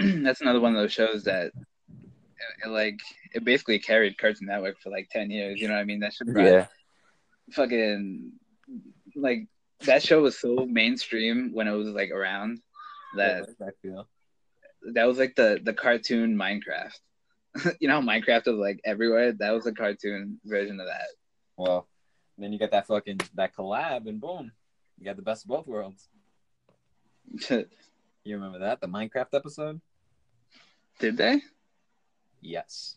That's 0.24 0.40
another 0.40 0.58
one 0.58 0.74
of 0.74 0.82
those 0.82 0.92
shows 0.92 1.22
that, 1.24 1.46
it, 1.46 1.54
it, 2.64 2.68
like, 2.70 2.98
it 3.34 3.44
basically 3.44 3.78
carried 3.78 4.18
Cartoon 4.18 4.48
Network 4.48 4.80
for 4.80 4.90
like 4.90 5.10
ten 5.10 5.30
years. 5.30 5.60
You 5.60 5.68
know 5.68 5.74
what 5.74 5.80
I 5.80 5.84
mean? 5.84 6.00
That 6.00 6.12
should 6.12 6.26
yeah 6.36 6.66
fucking 7.52 8.32
like 9.16 9.46
that 9.86 10.02
show 10.02 10.22
was 10.22 10.38
so 10.38 10.66
mainstream 10.66 11.50
when 11.52 11.68
it 11.68 11.72
was 11.72 11.88
like 11.88 12.10
around 12.10 12.60
that 13.16 13.46
i 13.60 13.70
feel 13.82 14.06
that 14.92 15.04
was 15.06 15.18
like 15.18 15.34
the 15.34 15.58
the 15.62 15.72
cartoon 15.72 16.36
Minecraft. 16.36 16.98
you 17.80 17.88
know, 17.88 18.00
Minecraft 18.00 18.46
was 18.48 18.56
like 18.56 18.80
everywhere. 18.84 19.32
That 19.32 19.52
was 19.52 19.64
a 19.66 19.72
cartoon 19.72 20.38
version 20.44 20.78
of 20.80 20.86
that. 20.86 21.06
well 21.56 21.88
then 22.36 22.52
you 22.52 22.58
got 22.58 22.72
that 22.72 22.86
fucking 22.86 23.20
that 23.34 23.54
collab 23.54 24.06
and 24.08 24.20
boom 24.20 24.50
you 24.98 25.04
got 25.06 25.16
the 25.16 25.22
best 25.22 25.44
of 25.44 25.48
both 25.48 25.66
worlds 25.66 26.08
you 27.50 27.66
remember 28.34 28.58
that 28.58 28.80
the 28.80 28.86
minecraft 28.88 29.32
episode 29.34 29.80
Did 30.98 31.16
they? 31.16 31.40
yes 32.40 32.96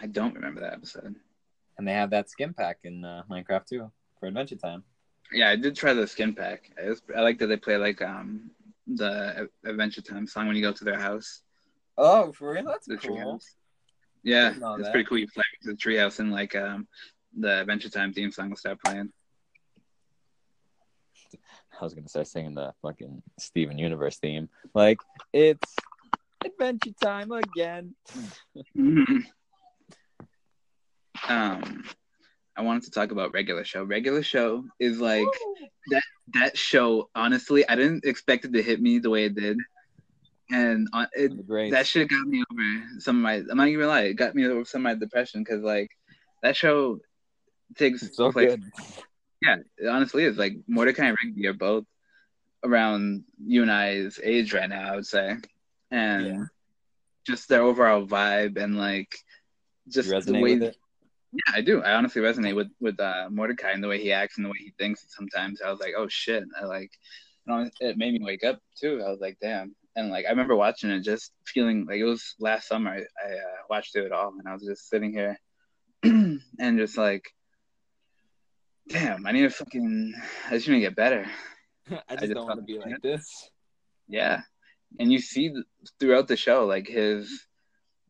I 0.00 0.06
don't 0.06 0.34
remember 0.34 0.60
that 0.60 0.74
episode. 0.74 1.16
and 1.78 1.88
they 1.88 1.92
have 1.94 2.10
that 2.10 2.28
skin 2.30 2.52
pack 2.54 2.78
in 2.84 3.04
uh, 3.04 3.22
minecraft 3.30 3.66
too 3.66 3.90
for 4.20 4.26
adventure 4.26 4.56
time 4.56 4.84
Yeah, 5.32 5.48
I 5.50 5.56
did 5.56 5.74
try 5.76 5.92
the 5.94 6.06
skin 6.06 6.34
pack. 6.34 6.70
I, 6.82 6.88
was, 6.88 7.02
I 7.16 7.20
like 7.20 7.38
that 7.38 7.46
they 7.46 7.56
play 7.56 7.76
like 7.76 8.02
um 8.02 8.50
the 8.86 9.48
Adventure 9.64 10.02
Time 10.02 10.26
song 10.26 10.46
when 10.46 10.56
you 10.56 10.62
go 10.62 10.72
to 10.72 10.84
their 10.84 10.98
house. 10.98 11.42
oh 11.96 12.32
for 12.32 12.52
real 12.52 12.64
that's 12.64 12.86
The 12.86 12.96
cool 12.96 13.16
treehouse. 13.16 13.44
Yeah, 14.24 14.50
it's 14.50 14.58
that. 14.60 14.90
pretty 14.92 15.04
cool. 15.08 15.18
You 15.18 15.26
fly 15.28 15.42
to 15.62 15.70
the 15.70 15.76
treehouse 15.76 16.18
and 16.20 16.30
like 16.32 16.54
um 16.54 16.86
the 17.38 17.60
Adventure 17.60 17.88
Time 17.88 18.12
theme 18.12 18.30
song 18.30 18.50
will 18.50 18.56
start 18.56 18.78
playing. 18.84 19.12
I 21.80 21.84
was 21.84 21.94
gonna 21.94 22.08
start 22.08 22.26
singing 22.26 22.54
the 22.54 22.72
fucking 22.82 23.22
Steven 23.38 23.78
Universe 23.78 24.18
theme. 24.18 24.48
Like 24.74 24.98
it's 25.32 25.74
adventure 26.44 26.90
time 27.00 27.32
again. 27.32 27.94
um, 31.28 31.84
I 32.56 32.62
wanted 32.62 32.82
to 32.84 32.90
talk 32.90 33.12
about 33.12 33.32
regular 33.32 33.64
show. 33.64 33.82
Regular 33.84 34.22
show 34.22 34.64
is 34.78 35.00
like 35.00 35.26
that 35.90 36.02
that 36.34 36.56
show. 36.58 37.10
Honestly, 37.14 37.66
I 37.68 37.76
didn't 37.76 38.04
expect 38.04 38.44
it 38.44 38.52
to 38.52 38.62
hit 38.62 38.80
me 38.80 38.98
the 38.98 39.10
way 39.10 39.24
it 39.24 39.34
did. 39.34 39.58
and 40.50 40.88
uh, 40.92 41.06
it, 41.14 41.36
The 41.36 41.42
greats. 41.42 41.72
that 41.72 41.86
shit 41.86 42.08
got 42.08 42.26
me 42.26 42.42
over 42.50 43.00
some 43.00 43.16
of 43.16 43.22
my. 43.22 43.34
I'm 43.34 43.56
not 43.56 43.68
even 43.68 43.80
gonna 43.80 43.92
lie, 43.92 44.02
it 44.02 44.14
got 44.14 44.34
me 44.34 44.44
over 44.46 44.64
some 44.64 44.80
of 44.80 44.84
my 44.84 44.94
depression 44.94 45.42
because 45.42 45.62
like 45.62 45.90
that 46.42 46.56
show 46.56 46.98
takes 47.76 48.02
It's 48.02 48.16
so 48.16 48.30
place 48.32 48.50
good. 48.50 48.62
Yeah, 49.40 49.56
it 49.78 49.88
honestly 49.88 50.24
is 50.24 50.36
like 50.36 50.54
Mordecai 50.68 51.06
and 51.06 51.16
Rigby 51.24 51.46
are 51.46 51.52
both 51.54 51.84
around 52.64 53.24
you 53.44 53.62
and 53.62 53.72
I's 53.72 54.20
age 54.22 54.52
right 54.54 54.68
now, 54.68 54.92
I 54.92 54.96
would 54.96 55.06
say, 55.06 55.36
and 55.90 56.26
Yeah. 56.26 56.44
just 57.26 57.48
their 57.48 57.62
overall 57.62 58.06
vibe 58.06 58.56
and 58.62 58.76
like 58.76 59.16
just 59.88 60.08
You 60.10 60.20
the 60.20 60.32
resonate 60.32 60.60
way. 60.60 60.72
Yeah, 61.32 61.54
I 61.54 61.60
do. 61.62 61.82
I 61.82 61.94
honestly 61.94 62.20
resonate 62.20 62.54
with 62.54 62.70
with 62.80 63.00
uh, 63.00 63.28
Mordecai 63.30 63.70
and 63.70 63.82
the 63.82 63.88
way 63.88 64.00
he 64.00 64.12
acts 64.12 64.36
and 64.36 64.44
the 64.44 64.50
way 64.50 64.58
he 64.58 64.72
thinks. 64.78 65.04
Sometimes 65.08 65.62
I 65.62 65.70
was 65.70 65.80
like, 65.80 65.94
oh 65.96 66.08
shit, 66.08 66.44
I 66.60 66.64
like. 66.64 66.90
You 67.46 67.56
know, 67.56 67.70
it 67.80 67.98
made 67.98 68.12
me 68.12 68.20
wake 68.22 68.44
up 68.44 68.60
too. 68.80 69.02
I 69.04 69.10
was 69.10 69.20
like, 69.20 69.36
damn. 69.40 69.74
And 69.96 70.10
like 70.10 70.26
I 70.26 70.30
remember 70.30 70.56
watching 70.56 70.90
it, 70.90 71.00
just 71.00 71.32
feeling 71.46 71.86
like 71.86 71.98
it 71.98 72.04
was 72.04 72.34
last 72.38 72.68
summer. 72.68 72.90
I, 72.90 72.98
I 72.98 73.32
uh, 73.32 73.62
watched 73.68 73.96
it 73.96 74.12
all, 74.12 74.34
and 74.38 74.46
I 74.46 74.52
was 74.52 74.62
just 74.62 74.88
sitting 74.88 75.12
here 75.12 75.38
and 76.02 76.78
just 76.78 76.98
like, 76.98 77.24
damn, 78.88 79.26
I 79.26 79.32
need 79.32 79.42
to 79.42 79.50
fucking, 79.50 80.14
I 80.48 80.50
just 80.50 80.68
need 80.68 80.76
to 80.76 80.80
get 80.80 80.96
better. 80.96 81.26
I 82.08 82.16
just 82.16 82.32
don't 82.32 82.46
want 82.46 82.60
to 82.60 82.64
be 82.64 82.78
like 82.78 83.00
this. 83.02 83.50
Yeah. 84.08 84.40
And 84.98 85.12
you 85.12 85.18
see 85.18 85.48
th- 85.48 85.64
throughout 85.98 86.28
the 86.28 86.36
show, 86.36 86.66
like 86.66 86.86
his 86.86 87.46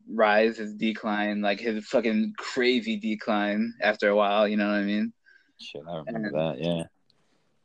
rise, 0.09 0.57
his 0.57 0.73
decline, 0.73 1.41
like 1.41 1.59
his 1.59 1.85
fucking 1.87 2.33
crazy 2.37 2.97
decline 2.97 3.73
after 3.81 4.09
a 4.09 4.15
while. 4.15 4.47
You 4.47 4.57
know 4.57 4.67
what 4.67 4.75
I 4.79 4.83
mean? 4.83 5.13
Shit, 5.59 5.81
I 5.89 5.97
remember 6.05 6.27
And- 6.27 6.35
that. 6.35 6.59
Yeah. 6.63 6.83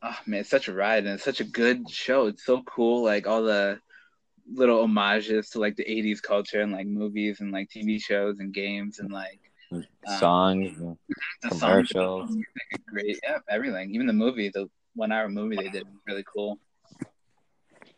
Oh 0.00 0.16
man, 0.26 0.40
it's 0.40 0.50
such 0.50 0.68
a 0.68 0.72
ride 0.72 1.04
and 1.04 1.14
it's 1.14 1.24
such 1.24 1.40
a 1.40 1.44
good 1.44 1.90
show. 1.90 2.26
It's 2.26 2.44
so 2.44 2.62
cool. 2.62 3.02
Like 3.02 3.26
all 3.26 3.42
the 3.42 3.80
little 4.50 4.80
homages 4.80 5.50
to 5.50 5.58
like 5.58 5.74
the 5.76 5.84
80s 5.84 6.22
culture 6.22 6.60
and 6.62 6.70
like 6.72 6.86
movies 6.86 7.40
and 7.40 7.50
like 7.50 7.68
TV 7.68 8.00
shows 8.00 8.38
and 8.38 8.54
games 8.54 9.00
and 9.00 9.10
like 9.10 9.40
Um, 9.72 9.84
Songs. 10.18 10.78
and- 10.78 10.96
the 11.42 11.48
Commercials. 11.48 12.30
songs, 12.30 12.44
great. 12.86 13.18
Yeah, 13.24 13.38
everything. 13.50 13.92
Even 13.94 14.06
the 14.06 14.12
movie, 14.12 14.48
the 14.54 14.70
one 14.94 15.10
hour 15.12 15.28
movie 15.28 15.56
they 15.56 15.68
did 15.68 15.84
was 15.84 16.00
really 16.06 16.24
cool. 16.32 16.58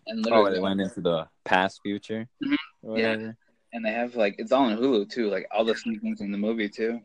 And 0.07 0.27
Oh, 0.27 0.31
literally, 0.31 0.55
they 0.55 0.61
went 0.61 0.81
into 0.81 1.01
the 1.03 1.29
past, 1.45 1.81
future. 1.85 2.27
Mhm. 2.43 2.57
or 2.83 2.99
Yeah. 2.99 3.33
And 3.73 3.85
they 3.85 3.93
have 3.93 4.15
like 4.17 4.37
it's 4.39 4.53
all 4.53 4.65
on 4.65 4.77
Hulu 4.77 5.09
too, 5.11 5.31
like 5.31 5.47
all 5.51 5.65
the 5.65 5.75
sneakings 5.75 6.21
in 6.21 6.31
the 6.33 6.39
movie 6.39 6.69
too. 6.69 7.01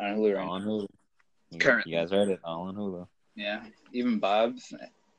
On 0.00 0.16
Hulu, 0.16 0.34
right? 0.36 0.44
All 0.44 0.52
on 0.54 0.62
Hulu. 0.64 0.86
You- 1.50 1.58
Current. 1.58 1.86
You 1.86 1.96
guys 1.96 2.10
heard 2.10 2.28
it. 2.28 2.40
All 2.44 2.62
on 2.62 2.74
Hulu. 2.74 3.06
Yeah, 3.36 3.62
even 3.92 4.18
Bob's. 4.18 4.72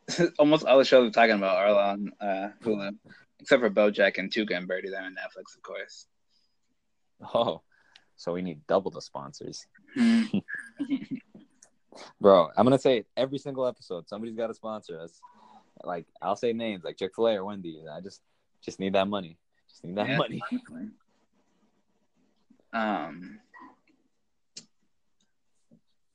Almost 0.39 0.65
all 0.65 0.77
the 0.77 0.85
shows 0.85 1.05
we're 1.07 1.11
talking 1.11 1.35
about 1.35 1.57
are 1.57 1.91
on 1.91 2.11
uh, 2.21 2.49
Hulu, 2.63 2.95
except 3.39 3.61
for 3.61 3.69
BoJack 3.69 4.17
and 4.17 4.31
Tuca 4.31 4.55
and 4.55 4.67
Birdie. 4.67 4.89
They're 4.89 5.01
on 5.01 5.15
Netflix, 5.15 5.55
of 5.55 5.63
course. 5.63 6.05
Oh, 7.33 7.61
so 8.15 8.33
we 8.33 8.41
need 8.41 8.59
double 8.67 8.91
the 8.91 9.01
sponsors, 9.01 9.65
Hmm. 9.95 10.23
bro. 12.21 12.49
I'm 12.57 12.65
gonna 12.65 12.77
say 12.79 12.97
it 12.99 13.07
every 13.17 13.37
single 13.37 13.65
episode. 13.65 14.07
Somebody's 14.07 14.35
got 14.35 14.47
to 14.47 14.53
sponsor 14.53 14.99
us. 14.99 15.19
Like 15.83 16.05
I'll 16.21 16.35
say 16.35 16.53
names 16.53 16.83
like 16.83 16.97
Chick 16.97 17.11
Fil 17.15 17.27
A 17.27 17.35
or 17.37 17.45
Wendy's. 17.45 17.85
I 17.91 18.01
just 18.01 18.21
just 18.61 18.79
need 18.79 18.93
that 18.93 19.07
money. 19.07 19.37
Just 19.75 19.83
need 19.83 19.97
that 19.97 20.07
Yeah, 20.07 20.17
money. 20.17 20.41
honestly. 20.49 20.87
Um, 22.71 23.39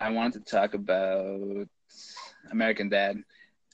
I 0.00 0.10
wanted 0.10 0.46
to 0.46 0.50
talk 0.50 0.72
about 0.72 1.68
American 2.50 2.88
Dad. 2.88 3.18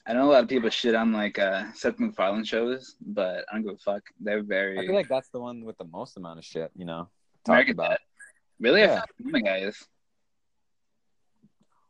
I 0.05 0.11
know 0.11 0.25
a 0.29 0.31
lot 0.31 0.43
of 0.43 0.49
people 0.49 0.69
shit 0.69 0.93
on 0.93 1.13
like 1.13 1.39
uh, 1.39 1.71
Seth 1.73 1.99
MacFarlane 1.99 2.43
shows, 2.43 2.95
but 2.99 3.45
I 3.49 3.53
don't 3.55 3.63
give 3.63 3.75
a 3.75 3.77
fuck. 3.77 4.03
They're 4.19 4.43
very 4.43 4.77
I 4.77 4.85
feel 4.85 4.93
like 4.95 5.07
that's 5.07 5.29
the 5.29 5.39
one 5.39 5.63
with 5.63 5.77
the 5.77 5.85
most 5.85 6.17
amount 6.17 6.39
of 6.39 6.43
shit. 6.43 6.69
You 6.75 6.83
know, 6.83 7.07
talked 7.45 7.49
American 7.49 7.73
about. 7.75 7.89
Dad. 7.91 7.99
Really, 8.59 8.81
Yeah. 8.81 8.87
feel 8.87 8.95
like 8.97 9.15
Family 9.23 9.41
Guy 9.41 9.57
is. 9.59 9.87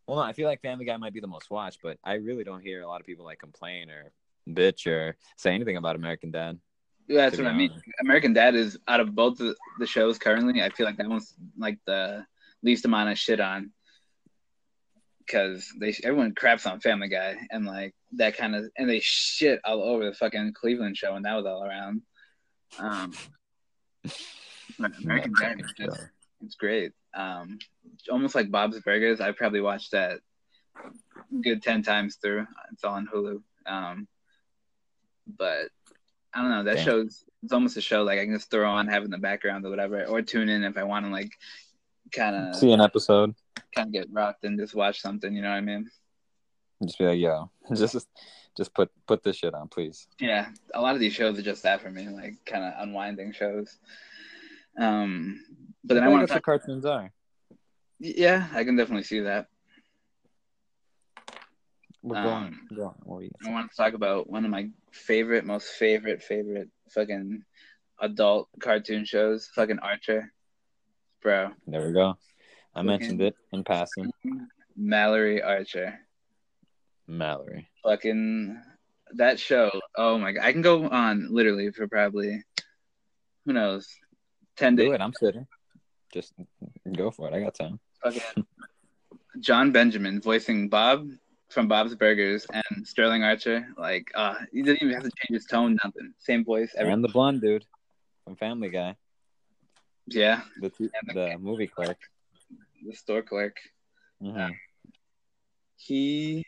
Well, 0.06 0.18
no, 0.18 0.24
I 0.24 0.34
feel 0.34 0.48
like 0.48 0.62
Family 0.62 0.86
Guy 0.86 0.98
might 0.98 1.14
be 1.14 1.20
the 1.20 1.26
most 1.28 1.50
watched, 1.50 1.80
but 1.82 1.98
I 2.04 2.14
really 2.14 2.44
don't 2.44 2.62
hear 2.62 2.82
a 2.84 2.88
lot 2.88 3.02
of 3.02 3.08
people 3.08 3.26
like 3.26 3.40
complain 3.40 3.90
or 3.90 4.12
bitch 4.48 4.86
or 4.86 5.16
say 5.36 5.54
anything 5.56 5.78
about 5.78 5.96
American 5.96 6.30
Dad. 6.30 6.60
Yeah, 7.08 7.30
that's 7.30 7.38
what 7.38 7.48
I 7.48 7.54
mean. 7.54 7.72
American 8.02 8.34
Dad 8.34 8.56
is 8.56 8.78
out 8.88 9.00
of 9.00 9.16
both 9.16 9.38
the, 9.38 9.56
the 9.80 9.88
shows 9.88 10.18
currently. 10.18 10.62
I 10.62 10.70
feel 10.70 10.86
like 10.86 10.98
that 10.98 11.08
one's 11.08 11.34
like 11.58 11.80
the 11.86 12.26
least 12.64 12.86
amount 12.86 13.10
of 13.10 13.18
shit 13.18 13.40
on 13.40 13.72
because 15.20 15.72
they 15.80 15.94
everyone 16.04 16.34
craps 16.34 16.66
on 16.66 16.80
Family 16.80 17.08
Guy 17.08 17.36
and 17.52 17.66
like 17.66 17.94
that 18.14 18.38
kind 18.38 18.56
of 18.56 18.66
and 18.78 18.90
they 18.90 19.00
shit 19.00 19.60
all 19.64 19.84
over 19.84 20.06
the 20.06 20.14
fucking 20.14 20.54
Cleveland 20.54 20.98
show 20.98 21.16
and 21.16 21.26
that 21.26 21.36
was 21.36 21.46
all 21.46 21.64
around. 21.64 22.02
Um, 22.80 23.14
American 25.04 25.34
Dad 25.40 25.62
is 25.62 25.74
just 25.78 26.08
it's 26.44 26.56
great. 26.56 26.92
Um, 27.16 27.58
almost 28.12 28.36
like 28.36 28.52
Bob's 28.52 28.80
Burgers. 28.82 29.22
I 29.22 29.32
probably 29.32 29.62
watched 29.62 29.92
that 29.92 30.20
good 31.42 31.64
ten 31.64 31.84
times 31.84 32.18
through. 32.22 32.48
It's 32.74 32.84
all 32.84 32.96
on 32.96 33.08
Hulu. 33.08 33.42
Um, 33.66 34.08
but 35.38 35.70
I 36.38 36.42
don't 36.42 36.52
know. 36.52 36.64
That 36.64 36.76
Damn. 36.76 36.86
shows 36.86 37.24
it's 37.42 37.52
almost 37.52 37.78
a 37.78 37.82
show 37.82 38.04
like 38.04 38.20
I 38.20 38.26
can 38.26 38.36
just 38.36 38.52
throw 38.52 38.70
on, 38.70 38.88
have 38.88 39.04
in 39.04 39.10
the 39.10 39.18
background 39.18 39.66
or 39.66 39.72
whatever, 39.72 40.06
or 40.06 40.22
tune 40.22 40.50
in 40.50 40.64
if 40.64 40.78
I 40.78 40.84
want 40.84 41.06
to 41.06 41.12
like 41.12 41.32
kind 42.14 42.36
of 42.36 42.56
See 42.56 42.72
an 42.72 42.80
episode, 42.80 43.34
kind 43.74 43.88
of 43.88 43.92
get 43.92 44.08
rocked 44.12 44.44
and 44.44 44.60
just 44.60 44.76
watch 44.76 45.02
something. 45.02 45.34
You 45.34 45.42
know 45.42 45.50
what 45.50 45.56
I 45.56 45.62
mean? 45.62 45.90
just 46.84 47.00
be 47.00 47.06
like, 47.06 47.20
yo, 47.20 47.50
just 47.76 48.08
just 48.56 48.74
put 48.76 48.92
put 49.08 49.24
this 49.24 49.38
shit 49.38 49.56
on, 49.56 49.68
please. 49.68 50.08
Yeah, 50.20 50.50
a 50.76 50.82
lot 50.82 50.94
of 50.94 51.00
these 51.00 51.14
shows 51.14 51.40
are 51.40 51.44
just 51.44 51.64
that 51.64 51.82
for 51.82 51.90
me, 51.90 52.08
like 52.08 52.36
kind 52.46 52.64
of 52.64 52.74
unwinding 52.78 53.34
shows. 53.34 53.76
Um, 54.78 55.44
but 55.84 55.96
then 55.96 56.04
I 56.04 56.08
want 56.10 56.28
to 56.28 56.34
what 56.34 56.36
talk. 56.36 56.44
cartoons 56.44 56.86
are. 56.86 57.12
Yeah, 58.00 58.48
I 58.54 58.64
can 58.64 58.76
definitely 58.76 59.06
see 59.06 59.22
that. 59.22 59.48
We're 62.08 62.16
Um, 62.18 62.24
going. 62.24 62.60
Go 62.78 62.86
on. 62.86 62.96
What 63.04 63.24
you 63.24 63.32
I 63.46 63.52
want 63.52 63.70
to 63.70 63.76
talk 63.76 63.94
about 63.94 64.30
one 64.30 64.46
of 64.46 64.52
my 64.52 64.70
favorite, 64.92 65.44
most 65.46 65.68
favorite, 65.74 66.24
favorite 66.24 66.70
fucking 66.92 67.44
adult 68.00 68.48
cartoon 68.62 69.04
shows, 69.04 69.48
fucking 69.54 69.80
Archer. 69.80 70.32
Bro. 71.22 71.52
There 71.68 71.86
we 71.86 71.92
go. 71.94 72.18
I 72.74 72.80
Okay. 72.80 72.88
mentioned 72.88 73.22
it 73.22 73.36
in 73.52 73.64
passing. 73.66 74.12
Mallory 74.78 75.42
Archer. 75.42 76.00
Mallory. 77.08 77.68
Fucking 77.84 78.62
that 79.16 79.40
show. 79.40 79.72
Oh 79.96 80.18
my 80.18 80.32
god. 80.32 80.46
I 80.46 80.54
can 80.54 80.62
go 80.62 80.88
on 80.88 81.28
literally 81.34 81.72
for 81.72 81.88
probably 81.88 82.44
who 83.46 83.54
knows, 83.54 83.88
10 84.58 84.76
days. 84.76 84.88
Do 84.90 84.94
it. 84.94 85.02
I'm 85.02 85.14
sitting. 85.14 85.48
Just 86.14 86.34
go 86.96 87.12
for 87.12 87.28
it. 87.28 87.34
I 87.34 87.42
got 87.42 87.56
time. 87.56 87.80
Fucking 88.04 88.46
Jon 89.40 89.72
Benjamin 89.72 90.22
voicing 90.22 90.70
Bob 90.70 91.10
from 91.50 91.68
Bob's 91.68 91.96
Burgers 91.96 92.46
and 92.52 92.86
Sterling 92.88 93.24
Archer. 93.24 93.68
Like, 93.78 94.12
uh, 94.16 94.36
he 94.52 94.62
didn't 94.62 94.82
even 94.84 94.94
have 94.94 95.04
to 95.04 95.12
change 95.18 95.36
his 95.42 95.46
tone, 95.46 95.78
nothing. 95.84 96.14
Same 96.18 96.44
voice. 96.44 96.74
Every, 96.78 96.92
And 96.92 97.04
the 97.04 97.08
blonde 97.10 97.42
dude 97.42 97.66
from 98.24 98.36
Family 98.36 98.70
Guy, 98.70 98.96
yeah, 100.08 100.42
the 100.60 100.70
the- 100.78 100.92
the 101.14 101.38
movie 101.40 101.68
clerk. 101.68 101.98
the 102.86 102.94
store 102.94 103.22
clerk. 103.22 103.58
Mhm. 104.22 104.54
He 105.78 106.46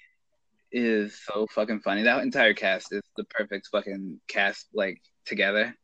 is 0.71 1.19
so 1.23 1.47
fucking 1.51 1.79
funny. 1.81 2.03
That 2.03 2.21
entire 2.23 2.53
cast 2.53 2.91
is 2.93 3.01
the 3.17 3.23
perfect 3.25 3.67
fucking 3.71 4.21
cast, 4.27 4.67
like 4.73 5.01
together. 5.25 5.75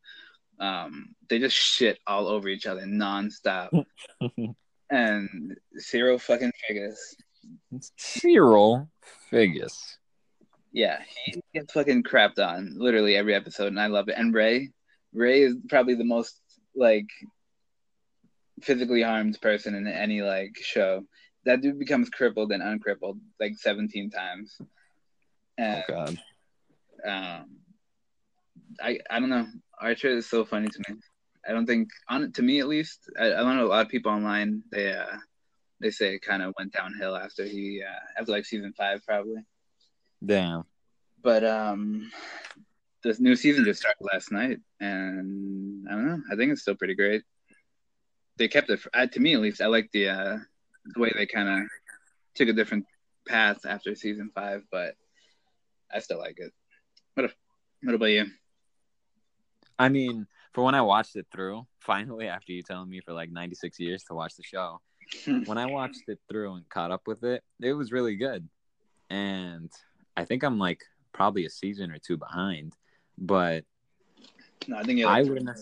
Um, 0.59 1.15
they 1.29 1.39
just 1.39 1.55
shit 1.55 1.99
all 2.07 2.27
over 2.27 2.47
each 2.47 2.65
other 2.65 2.81
nonstop. 2.83 3.69
and 4.89 5.57
zero 5.79 6.17
fucking 6.17 6.51
Figgis, 7.71 7.91
Cyril 7.97 8.89
Figgis. 9.31 9.97
yeah, 10.71 10.99
he 11.25 11.41
gets 11.53 11.73
fucking 11.73 12.03
crapped 12.03 12.39
on 12.39 12.75
literally 12.77 13.15
every 13.15 13.33
episode, 13.33 13.67
and 13.67 13.79
I 13.79 13.87
love 13.87 14.09
it. 14.09 14.15
And 14.17 14.33
Ray, 14.33 14.71
Ray 15.13 15.41
is 15.43 15.55
probably 15.69 15.95
the 15.95 16.03
most 16.03 16.39
like 16.75 17.07
physically 18.61 19.01
harmed 19.01 19.39
person 19.41 19.75
in 19.75 19.87
any 19.87 20.21
like 20.21 20.55
show. 20.61 21.05
That 21.45 21.61
dude 21.61 21.79
becomes 21.79 22.09
crippled 22.09 22.51
and 22.51 22.63
uncrippled 22.63 23.19
like 23.39 23.53
seventeen 23.57 24.09
times. 24.09 24.57
Oh 25.59 25.81
God. 25.87 26.19
um, 27.07 27.57
I 28.81 28.99
I 29.09 29.19
don't 29.19 29.29
know. 29.29 29.47
Archer 29.79 30.09
is 30.09 30.29
so 30.29 30.45
funny 30.45 30.67
to 30.67 30.79
me. 30.89 30.95
I 31.47 31.51
don't 31.51 31.67
think 31.67 31.89
on 32.09 32.31
to 32.33 32.41
me 32.41 32.59
at 32.59 32.67
least. 32.67 33.09
I, 33.19 33.27
I 33.27 33.35
don't 33.35 33.55
know 33.55 33.67
a 33.67 33.67
lot 33.67 33.85
of 33.85 33.91
people 33.91 34.11
online. 34.11 34.63
They 34.71 34.91
uh 34.91 35.17
they 35.79 35.91
say 35.91 36.15
it 36.15 36.21
kind 36.21 36.41
of 36.41 36.53
went 36.57 36.73
downhill 36.73 37.15
after 37.15 37.45
he 37.45 37.81
uh, 37.83 38.19
after 38.19 38.31
like 38.31 38.45
season 38.45 38.73
five 38.77 39.05
probably. 39.05 39.43
Damn. 40.25 40.63
But 41.21 41.43
um, 41.43 42.11
this 43.03 43.19
new 43.19 43.35
season 43.35 43.65
just 43.65 43.81
started 43.81 44.03
last 44.13 44.31
night, 44.31 44.59
and 44.79 45.87
I 45.87 45.91
don't 45.91 46.07
know. 46.07 46.21
I 46.31 46.35
think 46.35 46.51
it's 46.51 46.61
still 46.61 46.75
pretty 46.75 46.95
great. 46.95 47.23
They 48.37 48.47
kept 48.47 48.69
it 48.69 48.81
to 49.11 49.19
me 49.19 49.33
at 49.33 49.41
least. 49.41 49.61
I 49.61 49.67
like 49.67 49.89
the 49.91 50.09
uh 50.09 50.37
the 50.93 50.99
way 50.99 51.11
they 51.15 51.25
kind 51.25 51.49
of 51.49 51.67
took 52.35 52.49
a 52.49 52.53
different 52.53 52.85
path 53.27 53.65
after 53.65 53.95
season 53.95 54.31
five, 54.35 54.63
but 54.71 54.95
I 55.93 55.99
still 55.99 56.19
like 56.19 56.37
it. 56.39 56.51
What 57.15 57.25
if, 57.25 57.35
what 57.81 57.95
about 57.95 58.05
you? 58.07 58.25
I 59.79 59.89
mean, 59.89 60.27
for 60.53 60.63
when 60.63 60.75
I 60.75 60.81
watched 60.81 61.15
it 61.15 61.27
through, 61.31 61.65
finally 61.79 62.27
after 62.27 62.51
you 62.51 62.61
telling 62.61 62.89
me 62.89 63.01
for 63.01 63.13
like 63.13 63.31
96 63.31 63.79
years 63.79 64.03
to 64.05 64.13
watch 64.13 64.35
the 64.35 64.43
show, 64.43 64.81
when 65.45 65.57
I 65.57 65.65
watched 65.65 66.03
it 66.07 66.19
through 66.29 66.55
and 66.55 66.69
caught 66.69 66.91
up 66.91 67.07
with 67.07 67.23
it, 67.23 67.43
it 67.61 67.73
was 67.73 67.91
really 67.91 68.15
good. 68.15 68.47
And 69.09 69.71
I 70.17 70.25
think 70.25 70.43
I'm 70.43 70.57
like 70.57 70.81
probably 71.13 71.45
a 71.45 71.49
season 71.49 71.91
or 71.91 71.99
two 71.99 72.17
behind, 72.17 72.75
but 73.17 73.63
No, 74.67 74.77
I 74.77 74.83
think 74.83 75.03
I 75.05 75.21
wouldn't. 75.23 75.47
Have... 75.47 75.57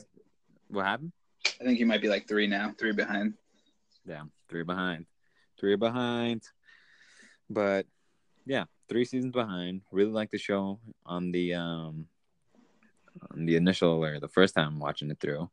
What 0.70 0.86
happened? 0.86 1.12
I 1.60 1.64
think 1.64 1.80
you 1.80 1.86
might 1.86 2.02
be 2.02 2.10
like 2.10 2.28
three 2.28 2.48
now, 2.48 2.74
three 2.80 2.94
behind. 2.94 3.34
Yeah, 4.06 4.24
three 4.50 4.64
behind, 4.64 5.06
three 5.60 5.76
behind. 5.76 6.44
But 7.50 7.86
yeah, 8.46 8.66
three 8.90 9.06
seasons 9.06 9.34
behind. 9.34 9.82
Really 9.92 10.12
like 10.12 10.32
the 10.32 10.38
show 10.38 10.80
on 11.06 11.32
the 11.32 11.54
um 11.54 12.08
on 13.32 13.46
the 13.46 13.56
initial 13.56 14.04
or 14.04 14.20
the 14.20 14.28
first 14.28 14.56
time 14.56 14.80
watching 14.80 15.12
it 15.12 15.20
through, 15.20 15.50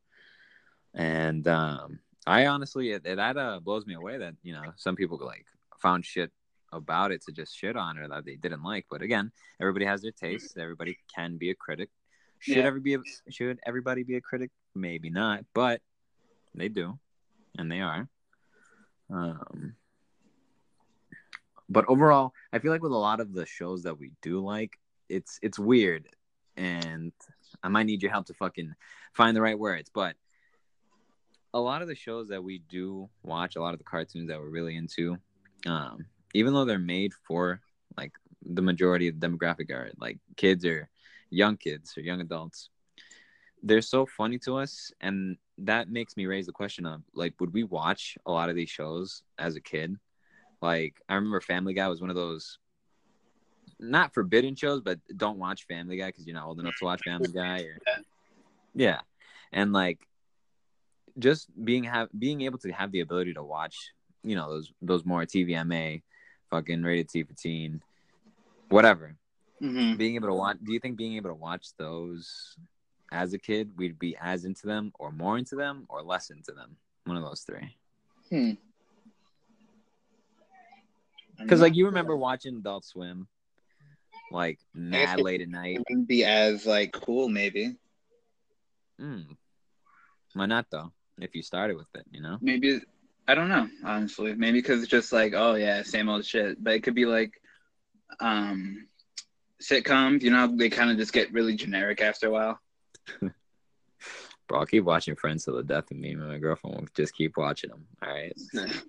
and 0.93 1.47
um 1.47 1.99
I 2.27 2.45
honestly 2.47 2.91
it, 2.91 3.05
it 3.05 3.15
that 3.15 3.37
uh, 3.37 3.59
blows 3.59 3.85
me 3.85 3.95
away 3.95 4.17
that 4.17 4.35
you 4.43 4.53
know 4.53 4.73
some 4.75 4.95
people 4.95 5.19
like 5.23 5.45
found 5.81 6.05
shit 6.05 6.31
about 6.71 7.11
it 7.11 7.21
to 7.23 7.31
just 7.31 7.57
shit 7.57 7.75
on 7.75 7.97
or 7.97 8.07
that 8.07 8.25
they 8.25 8.35
didn't 8.35 8.63
like. 8.63 8.85
But 8.89 9.01
again, 9.01 9.31
everybody 9.59 9.85
has 9.85 10.01
their 10.01 10.11
tastes. 10.11 10.55
Everybody 10.57 10.97
can 11.13 11.37
be 11.37 11.49
a 11.49 11.55
critic. 11.55 11.89
Should 12.39 12.57
Yeah. 12.57 12.63
ever 12.63 12.79
be 12.79 12.95
a, 12.95 12.99
should 13.29 13.59
everybody 13.65 14.03
be 14.03 14.15
a 14.15 14.21
critic? 14.21 14.51
Maybe 14.73 15.09
not, 15.09 15.45
but 15.53 15.81
they 16.55 16.69
do, 16.69 16.97
and 17.57 17.71
they 17.71 17.81
are. 17.81 18.07
Um, 19.09 19.75
but 21.69 21.85
overall, 21.87 22.33
I 22.53 22.59
feel 22.59 22.71
like 22.71 22.81
with 22.83 22.91
a 22.91 22.97
lot 22.97 23.19
of 23.19 23.33
the 23.33 23.45
shows 23.45 23.83
that 23.83 23.97
we 23.99 24.11
do 24.21 24.39
like, 24.39 24.77
it's 25.09 25.39
it's 25.41 25.59
weird, 25.59 26.07
and 26.55 27.11
I 27.63 27.67
might 27.67 27.85
need 27.85 28.01
your 28.01 28.11
help 28.11 28.27
to 28.27 28.33
fucking 28.33 28.73
find 29.13 29.35
the 29.35 29.41
right 29.41 29.59
words. 29.59 29.89
But 29.93 30.15
a 31.53 31.59
lot 31.59 31.81
of 31.81 31.87
the 31.87 31.95
shows 31.95 32.29
that 32.29 32.43
we 32.43 32.59
do 32.69 33.09
watch, 33.23 33.55
a 33.55 33.61
lot 33.61 33.73
of 33.73 33.79
the 33.79 33.85
cartoons 33.85 34.29
that 34.29 34.39
we're 34.39 34.49
really 34.49 34.75
into, 34.75 35.17
um, 35.65 36.05
even 36.33 36.53
though 36.53 36.65
they're 36.65 36.79
made 36.79 37.13
for 37.27 37.61
like 37.97 38.13
the 38.43 38.61
majority 38.61 39.07
of 39.07 39.19
the 39.19 39.27
demographic 39.27 39.69
are 39.69 39.91
like 39.99 40.17
kids 40.37 40.65
or 40.65 40.89
young 41.29 41.57
kids 41.57 41.97
or 41.97 42.01
young 42.01 42.21
adults, 42.21 42.69
they're 43.63 43.81
so 43.81 44.05
funny 44.05 44.39
to 44.39 44.57
us, 44.57 44.91
and 45.01 45.37
that 45.57 45.89
makes 45.89 46.17
me 46.17 46.25
raise 46.25 46.45
the 46.45 46.51
question 46.51 46.85
of 46.85 47.01
like, 47.13 47.33
would 47.39 47.53
we 47.53 47.63
watch 47.63 48.17
a 48.25 48.31
lot 48.31 48.49
of 48.49 48.55
these 48.55 48.69
shows 48.69 49.23
as 49.37 49.55
a 49.55 49.61
kid? 49.61 49.95
Like, 50.61 50.95
I 51.09 51.15
remember 51.15 51.41
Family 51.41 51.73
Guy 51.73 51.87
was 51.87 52.01
one 52.01 52.09
of 52.09 52.15
those 52.15 52.59
not 53.79 54.13
forbidden 54.13 54.55
shows, 54.55 54.81
but 54.81 54.99
don't 55.17 55.39
watch 55.39 55.65
Family 55.67 55.97
Guy 55.97 56.07
because 56.07 56.25
you're 56.25 56.35
not 56.35 56.47
old 56.47 56.59
enough 56.59 56.75
to 56.79 56.85
watch 56.85 57.01
Family 57.03 57.31
Guy. 57.31 57.61
Or 57.61 57.77
yeah, 58.75 59.01
and 59.51 59.73
like 59.73 60.07
just 61.17 61.47
being 61.63 61.83
have 61.85 62.09
being 62.17 62.41
able 62.41 62.57
to 62.59 62.71
have 62.71 62.91
the 62.91 63.01
ability 63.01 63.33
to 63.33 63.43
watch, 63.43 63.75
you 64.23 64.35
know, 64.35 64.49
those 64.49 64.73
those 64.81 65.05
more 65.05 65.25
TVMA, 65.25 66.01
fucking 66.49 66.83
rated 66.83 67.09
T 67.09 67.23
for 67.23 67.33
teen, 67.33 67.81
whatever. 68.69 69.15
Mm-hmm. 69.61 69.97
Being 69.97 70.15
able 70.15 70.29
to 70.29 70.33
watch. 70.33 70.57
Do 70.63 70.73
you 70.73 70.79
think 70.79 70.97
being 70.97 71.15
able 71.15 71.29
to 71.29 71.35
watch 71.35 71.67
those 71.77 72.55
as 73.11 73.33
a 73.33 73.37
kid, 73.37 73.71
we'd 73.77 73.99
be 73.99 74.17
as 74.19 74.45
into 74.45 74.65
them, 74.65 74.91
or 74.97 75.11
more 75.11 75.37
into 75.37 75.55
them, 75.55 75.85
or 75.89 76.01
less 76.01 76.29
into 76.29 76.51
them? 76.51 76.77
One 77.05 77.17
of 77.17 77.23
those 77.23 77.41
three. 77.41 77.75
Hmm. 78.29 78.51
Because 81.39 81.61
like 81.61 81.75
you 81.75 81.87
remember 81.87 82.15
watching 82.15 82.57
Adult 82.57 82.85
Swim, 82.85 83.27
like 84.31 84.59
mad 84.73 85.19
late 85.19 85.41
at 85.41 85.49
night. 85.49 85.75
it 85.75 85.83
wouldn't 85.89 86.07
be 86.07 86.23
as 86.23 86.65
like 86.65 86.91
cool, 86.91 87.29
maybe. 87.29 87.75
Mm. 88.99 89.35
Why 90.33 90.45
not 90.45 90.67
though? 90.69 90.91
If 91.21 91.35
you 91.35 91.43
started 91.43 91.77
with 91.77 91.87
it, 91.95 92.05
you 92.11 92.21
know. 92.21 92.37
Maybe 92.41 92.81
I 93.27 93.35
don't 93.35 93.49
know, 93.49 93.67
honestly. 93.85 94.33
Maybe 94.33 94.59
because 94.59 94.81
it's 94.81 94.91
just 94.91 95.13
like, 95.13 95.33
oh 95.35 95.55
yeah, 95.55 95.83
same 95.83 96.09
old 96.09 96.25
shit. 96.25 96.61
But 96.63 96.73
it 96.73 96.83
could 96.83 96.95
be 96.95 97.05
like, 97.05 97.39
um, 98.19 98.87
sitcoms. 99.61 100.21
You 100.23 100.31
know, 100.31 100.53
they 100.55 100.69
kind 100.69 100.91
of 100.91 100.97
just 100.97 101.13
get 101.13 101.31
really 101.31 101.55
generic 101.55 102.01
after 102.01 102.27
a 102.27 102.31
while. 102.31 102.59
Bro, 103.19 104.59
I'll 104.59 104.65
keep 104.65 104.83
watching 104.83 105.15
Friends 105.15 105.45
till 105.45 105.55
the 105.55 105.63
death 105.63 105.91
of 105.91 105.97
me. 105.97 106.11
and 106.11 106.27
My 106.27 106.37
girlfriend 106.39 106.75
will 106.75 106.87
just 106.95 107.15
keep 107.15 107.37
watching 107.37 107.69
them. 107.69 107.85
All 108.03 108.09
right. 108.09 108.33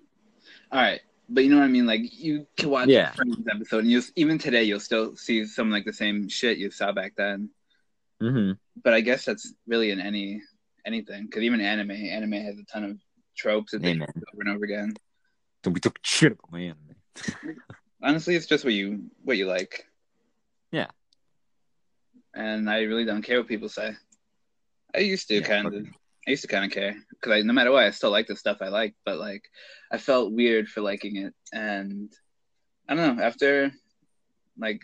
All 0.71 0.81
right, 0.81 1.01
but 1.29 1.43
you 1.43 1.51
know 1.51 1.57
what 1.59 1.65
I 1.65 1.69
mean. 1.69 1.85
Like 1.85 2.01
you 2.19 2.47
can 2.57 2.69
watch 2.69 2.89
Yeah. 2.89 3.11
Friends 3.11 3.37
episode, 3.49 3.83
and 3.83 3.91
you 3.91 4.01
even 4.15 4.37
today 4.39 4.63
you'll 4.63 4.79
still 4.79 5.15
see 5.15 5.45
some 5.45 5.69
like 5.69 5.85
the 5.85 5.93
same 5.93 6.27
shit 6.27 6.57
you 6.57 6.71
saw 6.71 6.91
back 6.91 7.13
then. 7.15 7.49
Mm-hmm. 8.21 8.53
But 8.83 8.93
I 8.93 9.01
guess 9.01 9.23
that's 9.23 9.53
really 9.67 9.91
in 9.91 9.99
any 10.01 10.41
anything 10.85 11.25
because 11.25 11.43
even 11.43 11.61
anime, 11.61 11.91
anime 11.91 12.33
has 12.33 12.57
a 12.57 12.65
ton 12.65 12.83
of 12.83 12.97
tropes 13.35 13.71
that 13.71 13.81
they 13.81 13.93
do 13.93 14.03
over 14.03 14.41
and 14.41 14.49
over 14.49 14.65
again. 14.65 14.93
Don't 15.63 15.73
be 15.73 15.79
talking 15.79 16.01
shit 16.03 16.33
about 16.33 16.51
my 16.51 16.59
anime. 16.61 17.57
Honestly, 18.03 18.35
it's 18.35 18.45
just 18.45 18.65
what 18.65 18.73
you 18.73 19.09
what 19.23 19.37
you 19.37 19.47
like. 19.47 19.85
Yeah. 20.71 20.87
And 22.35 22.69
I 22.69 22.81
really 22.81 23.05
don't 23.05 23.21
care 23.21 23.37
what 23.37 23.47
people 23.47 23.69
say. 23.69 23.93
I 24.95 24.99
used 24.99 25.27
to 25.29 25.35
Yeah, 25.35 25.41
kind 25.41 25.67
of. 25.67 25.87
I 26.25 26.31
used 26.31 26.41
to 26.43 26.47
kind 26.47 26.63
of 26.65 26.71
care 26.71 26.95
because 27.09 27.33
I, 27.33 27.41
no 27.41 27.53
matter 27.53 27.71
what, 27.71 27.83
I 27.83 27.91
still 27.91 28.09
like 28.09 28.27
the 28.27 28.35
stuff 28.35 28.57
I 28.61 28.69
like. 28.69 28.95
But 29.05 29.19
like, 29.19 29.43
I 29.91 29.97
felt 29.97 30.33
weird 30.33 30.67
for 30.67 30.81
liking 30.81 31.17
it, 31.17 31.33
and 31.53 32.11
I 32.87 32.95
don't 32.95 33.17
know. 33.17 33.23
After 33.23 33.71
like 34.57 34.81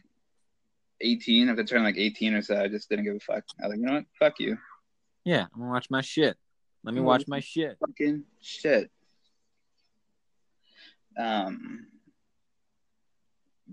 eighteen, 1.02 1.50
after 1.50 1.64
turning 1.64 1.86
like 1.86 1.98
eighteen 1.98 2.34
or 2.34 2.42
so, 2.42 2.62
I 2.62 2.68
just 2.68 2.90
didn't 2.90 3.06
give 3.06 3.16
a 3.16 3.20
fuck. 3.20 3.44
I 3.62 3.68
was 3.68 3.72
like, 3.72 3.80
you 3.80 3.86
know 3.86 3.94
what? 3.94 4.06
Fuck 4.20 4.40
you. 4.40 4.58
Yeah, 5.30 5.46
I'm 5.54 5.60
gonna 5.60 5.70
watch 5.72 5.92
my 5.92 6.02
shit. 6.02 6.36
Let 6.84 6.96
me 6.96 7.02
Oh. 7.02 7.04
watch 7.04 7.26
my 7.28 7.40
shit. 7.40 7.78
Fucking 7.80 8.26
shit. 8.42 8.90
Um. 11.16 11.86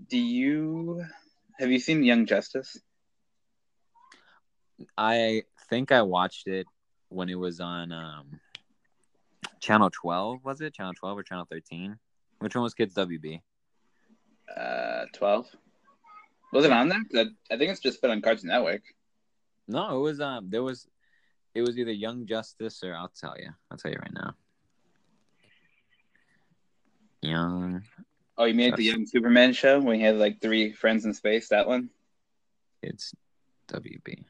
Do 0.07 0.19
you 0.19 1.03
have 1.57 1.71
you 1.71 1.79
seen 1.79 2.03
Young 2.03 2.27
Justice? 2.27 2.77
I 4.95 5.45
think 5.67 5.91
I 5.91 6.03
watched 6.03 6.45
it 6.47 6.67
when 7.09 7.27
it 7.27 7.39
was 7.39 7.59
on 7.59 7.91
um 7.91 8.39
channel 9.59 9.89
12 9.89 10.45
was 10.45 10.61
it 10.61 10.75
channel 10.75 10.93
12 10.93 11.17
or 11.17 11.23
channel 11.23 11.45
13 11.49 11.97
which 12.39 12.53
one 12.53 12.61
was 12.61 12.75
kids 12.75 12.93
wb 12.93 13.41
Uh, 14.55 15.05
twelve. 15.13 15.47
Was 16.53 16.63
it 16.65 16.71
on 16.71 16.89
there? 16.89 17.03
I 17.51 17.57
think 17.57 17.71
it's 17.71 17.79
just 17.79 17.99
been 18.01 18.11
on 18.11 18.21
Cartoon 18.21 18.49
Network. 18.49 18.83
no 19.67 19.97
it 19.97 20.01
was 20.01 20.21
um 20.21 20.49
there 20.51 20.61
was 20.61 20.87
it 21.57 21.61
was 21.65 21.77
either 21.77 21.91
young 21.91 22.25
justice 22.25 22.83
or 22.83 22.95
i'll 22.95 23.11
tell 23.19 23.35
you 23.39 23.49
i'll 23.71 23.77
tell 23.77 23.91
you 23.91 23.97
right 23.99 24.13
now 24.13 24.33
young 27.21 27.81
Oh, 28.39 28.45
you 28.45 28.53
made 28.53 28.75
the 28.75 28.83
Young 28.83 29.07
Superman 29.07 29.51
show 29.51 29.79
when 29.79 29.95
he 29.95 30.05
had 30.05 30.17
like 30.17 30.39
three 30.39 30.71
friends 30.71 31.05
in 31.05 31.13
space. 31.15 31.49
That 31.49 31.65
one. 31.65 31.89
It's 32.83 33.11
wb 33.67 34.23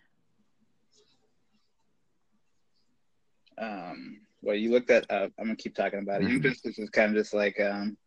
Um, 3.58 4.22
well, 4.42 4.56
you 4.56 4.72
looked 4.72 4.92
at. 4.92 5.12
Uh, 5.12 5.28
I'm 5.38 5.48
gonna 5.48 5.58
keep 5.58 5.76
talking 5.76 6.00
about 6.00 6.22
it. 6.22 6.30
Young 6.30 6.40
Mhm. 6.40 6.44
Justice 6.44 6.80
is 6.80 6.90
kind 6.90 7.12
of 7.12 7.22
just 7.22 7.34
like 7.34 7.60
um, 7.60 7.98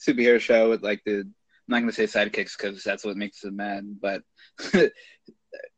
superhero 0.00 0.40
show 0.40 0.70
with 0.70 0.82
like 0.82 1.02
the. 1.04 1.20
I'm 1.20 1.34
not 1.68 1.80
gonna 1.80 1.92
say 1.92 2.04
sidekicks 2.04 2.56
because 2.56 2.82
that's 2.82 3.04
what 3.04 3.18
makes 3.18 3.40
them 3.40 3.56
mad, 3.56 4.00
but 4.00 4.22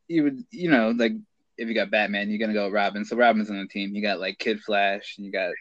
you 0.07 0.23
would, 0.23 0.43
you 0.51 0.69
know, 0.69 0.91
like 0.91 1.13
if 1.59 1.67
you 1.67 1.75
got 1.75 1.91
Batman, 1.91 2.29
you're 2.29 2.39
gonna 2.39 2.53
go 2.53 2.69
Robin. 2.69 3.03
So 3.03 3.17
Robin's 3.17 3.49
on 3.49 3.59
the 3.59 3.67
team. 3.67 3.93
You 3.93 4.01
got 4.01 4.19
like 4.19 4.39
Kid 4.39 4.61
Flash, 4.61 5.15
and 5.17 5.25
you 5.25 5.31
got 5.31 5.51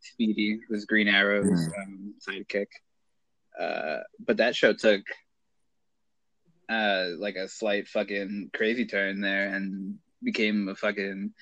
Speedy, 0.00 0.60
who's 0.68 0.84
Green 0.84 1.08
Arrow's 1.08 1.68
um, 1.78 2.14
sidekick. 2.26 2.68
Uh, 3.58 3.98
but 4.24 4.36
that 4.36 4.54
show 4.54 4.72
took 4.72 5.02
uh 6.68 7.08
like 7.18 7.34
a 7.36 7.48
slight 7.48 7.88
fucking 7.88 8.50
crazy 8.54 8.84
turn 8.84 9.20
there 9.20 9.48
and 9.48 9.96
became 10.22 10.68
a 10.68 10.74
fucking 10.74 11.32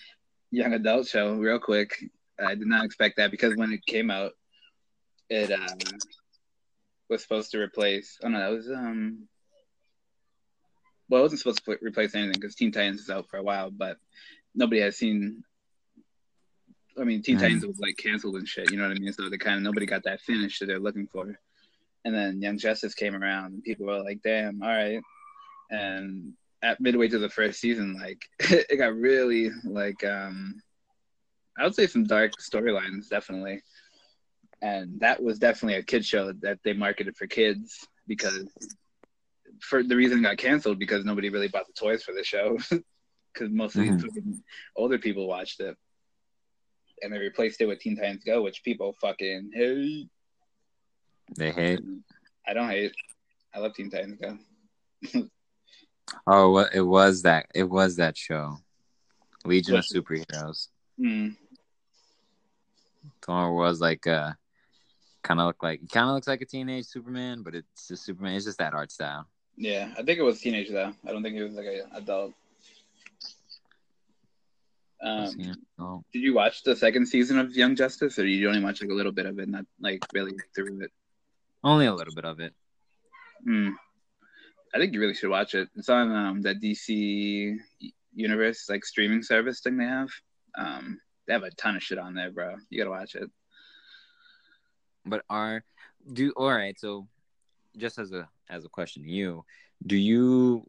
young 0.50 0.72
adult 0.72 1.06
show 1.06 1.34
real 1.34 1.58
quick. 1.58 1.92
I 2.38 2.54
did 2.54 2.66
not 2.66 2.84
expect 2.84 3.18
that 3.18 3.30
because 3.30 3.54
when 3.56 3.72
it 3.72 3.84
came 3.84 4.10
out, 4.10 4.32
it 5.28 5.50
uh, 5.50 5.74
was 7.10 7.22
supposed 7.22 7.50
to 7.50 7.58
replace. 7.58 8.18
Oh 8.22 8.28
no, 8.28 8.38
that 8.38 8.56
was 8.56 8.70
um. 8.70 9.28
Well, 11.08 11.20
it 11.20 11.22
wasn't 11.22 11.40
supposed 11.40 11.64
to 11.64 11.78
replace 11.82 12.14
anything 12.14 12.32
because 12.32 12.54
Teen 12.54 12.72
Titans 12.72 13.00
is 13.00 13.10
out 13.10 13.28
for 13.28 13.36
a 13.36 13.42
while, 13.42 13.70
but 13.70 13.98
nobody 14.54 14.80
has 14.80 14.96
seen. 14.96 15.44
I 16.98 17.04
mean, 17.04 17.22
Teen. 17.22 17.38
Titans 17.38 17.66
was 17.66 17.78
like 17.78 17.96
canceled 17.96 18.36
and 18.36 18.48
shit. 18.48 18.70
You 18.70 18.78
know 18.78 18.88
what 18.88 18.96
I 18.96 19.00
mean? 19.00 19.12
So 19.12 19.28
they 19.28 19.38
kind 19.38 19.56
of 19.56 19.62
nobody 19.62 19.86
got 19.86 20.04
that 20.04 20.20
finish 20.20 20.58
that 20.58 20.66
they're 20.66 20.78
looking 20.78 21.06
for. 21.06 21.38
And 22.04 22.14
then 22.14 22.40
Young 22.40 22.58
Justice 22.58 22.94
came 22.94 23.14
around, 23.14 23.52
and 23.52 23.62
people 23.62 23.86
were 23.86 24.02
like, 24.02 24.20
"Damn, 24.22 24.62
all 24.62 24.68
right." 24.68 25.00
And 25.70 26.34
at 26.62 26.80
midway 26.80 27.08
to 27.08 27.18
the 27.18 27.28
first 27.28 27.60
season, 27.60 27.98
like 28.00 28.22
it 28.40 28.78
got 28.78 28.94
really 28.94 29.50
like 29.64 30.04
um 30.04 30.60
I 31.58 31.64
would 31.64 31.74
say 31.74 31.86
some 31.86 32.04
dark 32.04 32.32
storylines, 32.38 33.08
definitely. 33.08 33.62
And 34.62 35.00
that 35.00 35.22
was 35.22 35.38
definitely 35.38 35.78
a 35.78 35.82
kid 35.82 36.04
show 36.04 36.32
that 36.32 36.58
they 36.64 36.72
marketed 36.72 37.16
for 37.16 37.26
kids 37.26 37.86
because 38.06 38.44
for 39.60 39.82
the 39.82 39.96
reason 39.96 40.18
it 40.18 40.22
got 40.22 40.36
canceled 40.38 40.78
because 40.78 41.04
nobody 41.04 41.28
really 41.30 41.48
bought 41.48 41.66
the 41.66 41.72
toys 41.72 42.02
for 42.02 42.12
the 42.12 42.24
show. 42.24 42.58
because 43.32 43.50
mostly 43.52 43.90
Mhm. 43.90 44.00
fucking 44.00 44.42
older 44.76 44.98
people 44.98 45.26
watched 45.28 45.60
it, 45.60 45.76
and 47.02 47.12
they 47.12 47.18
replaced 47.18 47.60
it 47.60 47.66
with 47.66 47.80
Teen 47.80 47.96
Titans 47.96 48.24
Go, 48.24 48.42
which 48.42 48.62
people 48.64 48.94
fucking 49.00 49.50
hate. 49.52 50.08
They 51.36 51.50
hate. 51.50 51.80
I 52.46 52.54
don't 52.54 52.70
hate. 52.70 52.94
I 53.54 53.58
love 53.58 53.74
Teen 53.74 53.90
Titans 53.90 54.18
Go. 54.20 54.38
Oh, 56.24 56.58
it 56.72 56.80
was 56.80 57.22
that 57.22 57.46
it 57.52 57.64
was 57.64 57.96
that 57.96 58.16
show, 58.16 58.58
Legion 59.44 59.74
of? 59.74 59.84
Superheroes. 59.84 60.68
Thor 63.22 63.54
was 63.54 63.80
like 63.80 64.06
uh, 64.06 64.32
kind 65.22 65.40
of 65.40 65.46
look 65.46 65.62
like 65.64 65.80
kind 65.90 66.08
of 66.08 66.14
looks 66.14 66.28
like 66.28 66.40
a 66.42 66.46
teenage 66.46 66.86
Superman, 66.86 67.42
but 67.42 67.56
it's 67.56 67.88
just 67.88 68.04
Superman. 68.04 68.34
It's 68.36 68.44
just 68.44 68.58
that 68.58 68.72
art 68.72 68.92
style. 68.92 69.28
Yeah, 69.56 69.88
I 69.98 70.02
think 70.02 70.18
it 70.18 70.22
was 70.22 70.40
teenage 70.40 70.70
though. 70.70 70.92
I 71.06 71.12
don't 71.12 71.22
think 71.22 71.36
it 71.36 71.44
was 71.44 71.54
like 71.54 71.66
a 71.66 71.96
adult. 71.96 72.34
Um, 75.02 75.54
oh, 75.78 76.04
did 76.12 76.20
you 76.20 76.34
watch 76.34 76.62
the 76.62 76.74
second 76.74 77.06
season 77.06 77.38
of 77.38 77.54
Young 77.54 77.76
Justice, 77.76 78.18
or 78.18 78.24
did 78.24 78.32
you 78.32 78.48
only 78.48 78.62
watch 78.62 78.80
like 78.80 78.90
a 78.90 78.94
little 78.94 79.12
bit 79.12 79.26
of 79.26 79.38
it, 79.38 79.48
not 79.48 79.64
like 79.80 80.02
really 80.12 80.32
through 80.54 80.82
it? 80.82 80.90
only 81.66 81.86
a 81.86 81.94
little 81.94 82.14
bit 82.14 82.24
of 82.24 82.40
it. 82.40 82.54
Hmm. 83.44 83.70
I 84.74 84.78
think 84.78 84.92
you 84.92 85.00
really 85.00 85.14
should 85.14 85.30
watch 85.30 85.54
it. 85.54 85.68
It's 85.74 85.88
on 85.88 86.14
um, 86.14 86.42
that 86.42 86.60
DC 86.60 87.56
Universe 88.14 88.66
like 88.68 88.84
streaming 88.84 89.22
service 89.22 89.60
thing 89.60 89.76
they 89.76 89.84
have. 89.84 90.08
Um, 90.56 91.00
they 91.26 91.32
have 91.32 91.42
a 91.42 91.50
ton 91.50 91.76
of 91.76 91.82
shit 91.82 91.98
on 91.98 92.14
there, 92.14 92.30
bro. 92.30 92.54
You 92.70 92.78
gotta 92.78 92.90
watch 92.90 93.14
it. 93.14 93.30
But 95.04 95.24
are 95.28 95.62
do 96.12 96.32
all 96.36 96.50
right? 96.50 96.78
So, 96.78 97.08
just 97.76 97.98
as 97.98 98.12
a 98.12 98.28
as 98.48 98.64
a 98.64 98.68
question 98.68 99.02
to 99.02 99.08
you, 99.08 99.44
do 99.86 99.96
you 99.96 100.68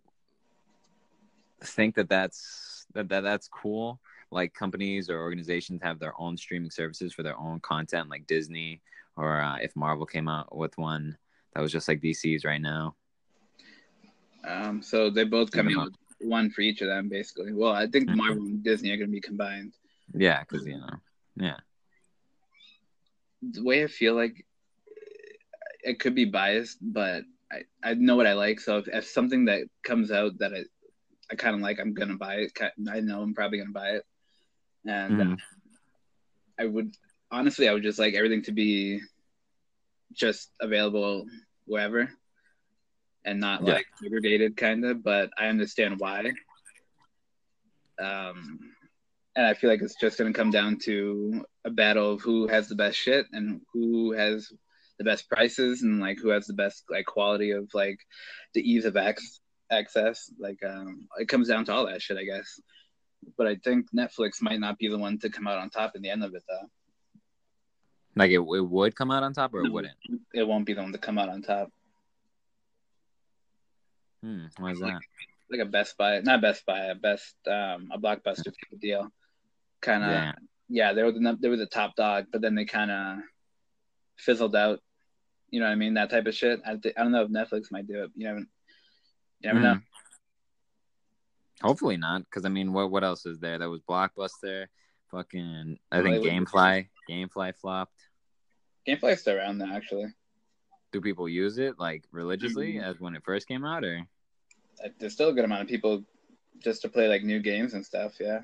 think 1.63 1.96
that 1.96 2.10
that's 2.10 2.86
that, 2.94 3.10
that 3.10 3.22
that's 3.22 3.48
cool? 3.48 4.00
Like 4.32 4.54
companies 4.54 5.10
or 5.10 5.20
organizations 5.20 5.82
have 5.84 6.00
their 6.00 6.20
own 6.20 6.38
streaming 6.38 6.72
services 6.72 7.13
for 7.13 7.24
their 7.24 7.38
own 7.38 7.60
content, 7.62 8.10
like 8.10 8.28
Disney, 8.28 8.82
or 9.16 9.42
uh, 9.42 9.58
if 9.58 9.76
Marvel 9.76 10.06
came 10.06 10.28
out 10.28 10.56
with 10.56 10.78
one 10.78 11.18
that 11.54 11.62
was 11.62 11.72
just 11.72 11.88
like 11.88 12.02
DC's 12.02 12.46
right 12.46 12.62
now. 12.62 12.96
Um, 14.44 14.82
so 14.82 15.10
they 15.10 15.24
both 15.24 15.52
coming 15.52 15.76
out 15.76 15.86
with 15.86 16.30
one 16.30 16.50
for 16.52 16.62
each 16.62 16.82
of 16.82 16.88
them, 16.88 17.10
basically. 17.10 17.52
Well, 17.52 17.74
I 17.74 17.88
think 17.88 18.10
Mhm. 18.10 18.16
Marvel 18.16 18.46
and 18.46 18.63
Disney 18.63 18.92
are 18.92 18.98
gonna 18.98 19.12
be 19.12 19.22
combined. 19.22 19.74
Yeah, 20.13 20.42
because 20.42 20.66
you 20.68 20.78
know, 20.78 21.02
yeah, 21.36 21.58
the 23.42 23.63
way 23.63 23.84
I 23.84 23.88
feel 23.88 24.13
like 24.13 24.46
it 25.84 26.00
could 26.00 26.16
be 26.16 26.26
biased, 26.26 26.78
but 26.82 27.24
I, 27.52 27.64
I 27.84 27.94
know 27.94 28.16
what 28.16 28.28
I 28.28 28.34
like. 28.34 28.60
So 28.60 28.78
if, 28.80 28.88
if 28.88 29.06
something 29.08 29.46
that 29.46 29.64
comes 29.84 30.12
out 30.12 30.38
that 30.40 30.54
I, 30.54 30.64
I 31.32 31.36
kind 31.36 31.56
of 31.56 31.62
like, 31.62 31.80
I'm 31.80 31.94
gonna 31.94 32.18
buy 32.18 32.36
it. 32.36 32.52
I 32.90 33.00
know 33.00 33.22
I'm 33.22 33.34
probably 33.34 33.60
gonna 33.60 33.72
buy 33.72 33.92
it, 33.92 34.06
and 34.86 35.22
uh, 35.22 35.24
Mhm. 35.26 35.38
I 36.60 36.66
would 36.66 36.96
honestly, 37.32 37.68
I 37.68 37.74
would 37.74 37.84
just 37.84 38.00
like 38.00 38.16
everything 38.16 38.42
to 38.44 38.52
be 38.52 39.02
just 40.14 40.52
available 40.62 41.26
wherever, 41.66 42.10
and 43.26 43.40
not 43.40 43.64
Yeah. 43.64 43.76
like 43.76 43.86
segregated, 44.02 44.58
kind 44.58 44.84
of. 44.86 45.04
But 45.04 45.30
I 45.38 45.48
understand 45.48 46.00
why. 46.00 46.32
Um, 48.00 48.60
and 49.36 49.46
I 49.46 49.54
feel 49.54 49.70
like 49.70 49.82
it's 49.82 50.00
just 50.00 50.18
gonna 50.18 50.34
come 50.34 50.52
down 50.52 50.78
to 50.80 51.46
a 51.66 51.70
battle 51.70 52.14
of 52.14 52.22
who 52.22 52.48
has 52.48 52.68
the 52.68 52.76
best 52.76 52.98
shit 52.98 53.26
and 53.32 53.62
who 53.74 54.12
has 54.14 54.52
the 54.98 55.04
best 55.04 55.30
prices 55.30 55.84
and 55.84 56.00
like 56.00 56.18
who 56.20 56.30
has 56.30 56.48
the 56.48 56.54
best 56.54 56.84
like 56.90 57.06
quality 57.06 57.52
of 57.52 57.70
like 57.74 58.00
the 58.54 58.62
ease 58.62 58.86
of 58.86 58.98
ac- 58.98 59.40
access. 59.72 60.32
Like 60.40 60.60
um, 60.66 61.08
it 61.20 61.28
comes 61.28 61.48
down 61.50 61.66
to 61.66 61.74
all 61.74 61.86
that 61.88 62.02
shit, 62.02 62.18
I 62.18 62.24
guess. 62.24 62.60
But 63.38 63.48
I 63.48 63.56
think 63.64 63.88
Netflix 63.96 64.42
might 64.42 64.60
not 64.60 64.78
be 64.78 64.88
the 64.88 64.98
one 64.98 65.20
to 65.20 65.30
come 65.30 65.48
out 65.48 65.58
on 65.58 65.70
top 65.70 65.96
in 65.96 66.02
the 66.02 66.10
end 66.10 66.24
of 66.24 66.34
it, 66.36 66.44
though. 66.48 66.68
like 68.16 68.32
it, 68.32 68.40
it 68.40 68.68
would 68.70 68.96
come 68.96 69.12
out 69.12 69.24
on 69.24 69.34
top 69.34 69.54
or 69.54 69.64
it 69.66 69.72
wouldn't. 69.72 69.94
It 70.34 70.48
won't 70.48 70.66
be 70.66 70.74
the 70.74 70.82
one 70.82 70.92
to 70.92 70.98
come 70.98 71.18
out 71.18 71.30
on 71.30 71.42
top. 71.42 71.70
Hmm, 74.24 74.46
why 74.58 74.72
is 74.72 74.80
that? 74.80 75.00
Like 75.50 75.62
a 75.62 75.66
Best 75.66 75.98
Buy, 75.98 76.20
not 76.22 76.42
Best 76.42 76.66
Buy, 76.66 76.86
a 76.86 76.96
Best 76.96 77.36
um, 77.48 77.90
a 77.94 78.00
Blockbuster 78.00 78.52
deal. 78.82 79.08
Kind 79.82 80.04
of, 80.04 80.10
Yeah. 80.10 80.32
yeah. 80.70 80.94
They 80.94 81.04
were 81.04 81.12
the 81.12 81.38
they 81.40 81.50
were 81.50 81.56
the 81.58 81.66
top 81.68 81.96
dog, 81.96 82.26
but 82.32 82.42
then 82.42 82.56
they 82.56 82.66
kind 82.66 82.92
of 82.92 83.18
fizzled 84.18 84.56
out. 84.56 84.80
You 85.50 85.60
know 85.62 85.66
what 85.68 85.72
I 85.72 85.76
mean? 85.76 85.94
That 85.94 86.10
type 86.10 86.26
of 86.26 86.36
shit. 86.36 86.60
I, 86.66 86.76
th- 86.76 86.94
I 86.98 87.04
don't 87.04 87.12
know 87.12 87.24
if 87.24 87.30
Netflix 87.30 87.72
might 87.72 87.88
do 87.88 88.04
it. 88.04 88.12
You 88.16 88.26
never, 88.28 88.40
you 88.40 88.46
never 89.44 89.60
know. 89.60 89.74
Mhm. 89.76 89.84
Hopefully 91.62 91.98
not, 91.98 92.24
because 92.24 92.46
I 92.46 92.50
mean, 92.50 92.72
what 92.74 92.92
what 92.92 93.04
else 93.04 93.26
is 93.26 93.40
there? 93.40 93.58
That 93.58 93.70
was 93.70 93.82
Blockbuster, 93.82 94.68
fucking. 95.10 95.80
I 95.92 96.02
think 96.04 96.22
would- 96.24 96.32
GameFly, 96.32 96.88
GameFly 97.10 97.56
flopped. 97.56 98.00
Gamefly's 98.88 99.22
still 99.22 99.38
around 99.38 99.58
though, 99.58 99.72
actually. 99.72 100.08
Do 100.92 101.02
people 101.02 101.28
use 101.28 101.58
it 101.58 101.80
like 101.80 102.04
religiously 102.12 102.74
Mhm. 102.76 102.84
as 102.84 103.00
when 103.00 103.16
it 103.16 103.24
first 103.26 103.48
came 103.48 103.66
out, 103.66 103.84
or? 103.84 104.08
Uh, 104.84 104.90
There's 105.00 105.14
still 105.14 105.30
a 105.30 105.34
good 105.34 105.46
amount 105.46 105.64
of 105.64 105.68
people 105.68 106.06
just 106.60 106.82
to 106.84 106.90
play 106.90 107.08
like 107.08 107.24
new 107.24 107.40
games 107.40 107.74
and 107.74 107.86
stuff. 107.86 108.20
Yeah, 108.20 108.44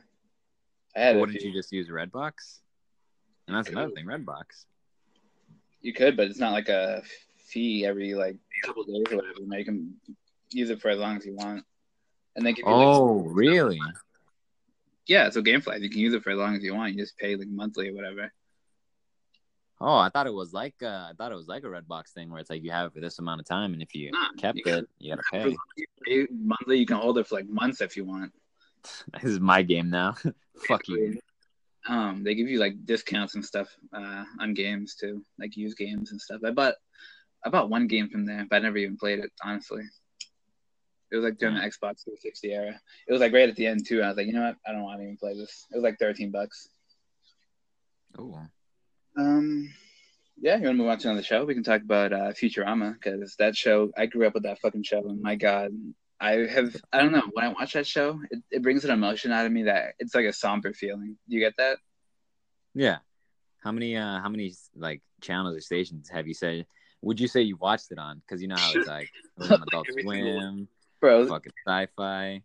I 0.95 0.99
had. 0.99 1.15
A 1.15 1.19
wouldn't 1.19 1.39
few. 1.39 1.49
you 1.51 1.55
just 1.55 1.71
use 1.71 1.89
Redbox? 1.89 2.61
And 3.47 3.55
that's 3.57 3.69
another 3.69 3.91
thing, 3.93 4.05
Redbox. 4.05 4.65
You 5.83 5.93
could, 5.93 6.17
but 6.17 6.27
it's 6.27 6.39
not 6.39 6.53
like 6.53 6.69
a 6.69 7.03
fee 7.37 7.85
every 7.85 8.15
like 8.15 8.37
couple 8.63 8.83
days 8.83 9.03
or 9.11 9.17
whatever. 9.17 9.59
You 9.59 9.65
can 9.65 9.93
use 10.51 10.69
it 10.69 10.81
for 10.81 10.89
as 10.89 10.97
long 10.97 11.17
as 11.17 11.25
you 11.25 11.35
want, 11.35 11.63
and 12.35 12.45
they 12.45 12.53
give 12.53 12.65
you 12.65 12.73
like, 12.73 12.87
Oh, 12.87 13.19
really? 13.25 13.79
yeah. 15.05 15.29
So 15.29 15.41
GameFly, 15.43 15.81
you 15.81 15.89
can 15.89 15.99
use 15.99 16.13
it 16.13 16.23
for 16.23 16.31
as 16.31 16.37
long 16.37 16.55
as 16.55 16.63
you 16.63 16.73
want. 16.73 16.93
You 16.93 16.99
just 16.99 17.17
pay 17.17 17.35
like 17.35 17.49
monthly 17.49 17.89
or 17.89 17.93
whatever. 17.93 18.31
Oh, 19.81 19.97
I 19.97 20.07
thought 20.07 20.27
it 20.27 20.33
was 20.33 20.53
like 20.53 20.75
uh, 20.81 20.87
I 21.09 21.11
thought 21.17 21.33
it 21.33 21.35
was 21.35 21.49
like 21.49 21.63
a 21.63 21.67
Redbox 21.67 22.11
thing 22.13 22.31
where 22.31 22.39
it's 22.39 22.49
like 22.49 22.63
you 22.63 22.71
have 22.71 22.87
it 22.87 22.93
for 22.93 23.01
this 23.01 23.19
amount 23.19 23.41
of 23.41 23.45
time, 23.45 23.73
and 23.73 23.81
if 23.81 23.93
you 23.93 24.11
Nah, 24.11 24.29
kept 24.37 24.59
you 24.65 24.73
it, 24.73 24.89
you 24.99 25.11
gotta 25.11 25.23
pay. 25.29 25.57
you 25.75 25.85
pay 26.05 26.27
monthly, 26.31 26.79
you 26.79 26.85
can 26.85 26.95
hold 26.97 27.17
it 27.17 27.27
for 27.27 27.35
like 27.35 27.49
months 27.49 27.81
if 27.81 27.97
you 27.97 28.05
want. 28.05 28.31
this 29.13 29.23
is 29.25 29.41
my 29.41 29.61
game 29.61 29.89
now. 29.89 30.15
Fuck 30.67 30.87
you. 30.87 31.19
Um, 31.87 32.23
they 32.23 32.35
give 32.35 32.47
you 32.47 32.59
like 32.59 32.85
discounts 32.85 33.35
and 33.35 33.43
stuff 33.43 33.67
uh, 33.93 34.23
on 34.39 34.53
games 34.53 34.95
too, 34.95 35.23
like 35.39 35.57
used 35.57 35.77
games 35.77 36.11
and 36.11 36.21
stuff. 36.21 36.41
I 36.45 36.51
bought 36.51 36.75
I 37.45 37.49
bought 37.49 37.69
one 37.69 37.87
game 37.87 38.09
from 38.09 38.25
there, 38.25 38.45
but 38.49 38.57
I 38.57 38.59
never 38.59 38.77
even 38.77 38.97
played 38.97 39.19
it. 39.19 39.31
Honestly, 39.43 39.83
it 41.11 41.15
was 41.15 41.25
like 41.25 41.37
during 41.37 41.55
the 41.55 41.61
Xbox 41.61 42.03
360 42.05 42.51
era. 42.53 42.79
It 43.07 43.11
was 43.11 43.21
like 43.21 43.33
right 43.33 43.49
at 43.49 43.55
the 43.55 43.67
end 43.67 43.85
too. 43.85 44.01
I 44.01 44.07
was 44.07 44.17
like, 44.17 44.27
you 44.27 44.33
know 44.33 44.43
what? 44.43 44.55
I 44.65 44.71
don't 44.71 44.83
want 44.83 44.99
to 44.99 45.03
even 45.03 45.17
play 45.17 45.35
this. 45.35 45.65
It 45.71 45.75
was 45.75 45.83
like 45.83 45.99
13 45.99 46.31
bucks. 46.31 46.69
Oh, 48.17 48.39
Um, 49.17 49.73
yeah, 50.41 50.57
you 50.57 50.63
want 50.63 50.77
to 50.77 50.83
move 50.83 50.87
on 50.87 50.97
to 50.99 51.09
another 51.09 51.23
show? 51.23 51.45
We 51.45 51.53
can 51.53 51.63
talk 51.63 51.81
about 51.81 52.13
uh, 52.13 52.31
Futurama 52.31 52.93
because 52.93 53.35
that 53.39 53.55
show. 53.55 53.91
I 53.97 54.05
grew 54.05 54.25
up 54.25 54.33
with 54.33 54.43
that 54.43 54.59
fucking 54.59 54.83
show, 54.83 54.99
and 54.99 55.21
my 55.21 55.35
god, 55.35 55.71
I 56.23 56.47
have. 56.47 56.75
I 56.93 56.99
don't 56.99 57.11
know. 57.11 57.29
When 57.33 57.43
I 57.43 57.49
watch 57.49 57.73
that 57.73 57.85
show, 57.85 58.21
it, 58.31 58.41
it 58.49 58.61
brings 58.61 58.85
an 58.85 58.91
emotion 58.91 59.33
out 59.33 59.45
of 59.45 59.51
me 59.51 59.63
that 59.63 59.95
it's 59.99 60.15
like 60.15 60.25
a 60.25 60.31
somber 60.31 60.71
feeling. 60.71 61.17
You 61.27 61.41
get 61.41 61.55
that? 61.57 61.79
yeah. 62.73 62.99
How 63.61 63.71
many 63.71 63.95
uh 63.97 64.19
how 64.19 64.29
many 64.29 64.53
like 64.75 65.01
channels 65.21 65.55
or 65.55 65.61
stations 65.61 66.09
have 66.09 66.27
you 66.27 66.33
said? 66.33 66.65
Would 67.01 67.19
you 67.19 67.27
say 67.27 67.41
you 67.41 67.57
watched 67.57 67.91
it 67.91 67.97
on? 67.97 68.21
Because 68.25 68.41
you 68.41 68.47
know 68.47 68.55
how 68.57 68.71
it's 68.73 68.87
like 68.87 69.03
it 69.03 69.39
was 69.39 69.51
on 69.51 69.63
Adult 69.63 69.87
single 69.87 70.03
Swim, 70.03 70.67
Bro, 71.01 71.27
fucking 71.27 71.51
Sci-Fi. 71.67 72.41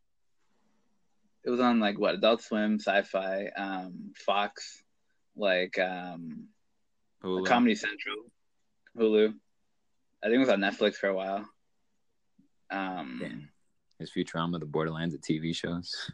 it 1.45 1.51
was 1.51 1.61
on 1.61 1.79
like 1.79 1.99
what 1.99 2.15
Adult 2.15 2.43
Swim, 2.43 2.81
Sci-Fi, 2.81 3.47
um, 3.57 4.13
Fox, 4.17 4.83
like 5.37 5.79
um, 5.79 6.49
Hulu. 7.23 7.47
Comedy 7.47 7.77
Central, 7.77 8.17
Hulu. 8.97 9.35
I 10.23 10.27
think 10.27 10.37
it 10.37 10.39
was 10.39 10.49
on 10.49 10.61
Netflix 10.61 10.95
for 10.97 11.09
a 11.09 11.15
while. 11.15 11.49
Um, 12.71 13.19
Damn. 13.21 13.49
Is 14.01 14.13
Futurama 14.13 14.61
the 14.61 14.67
Borderlands 14.67 15.15
of 15.15 15.21
TV 15.21 15.55
shows? 15.55 16.11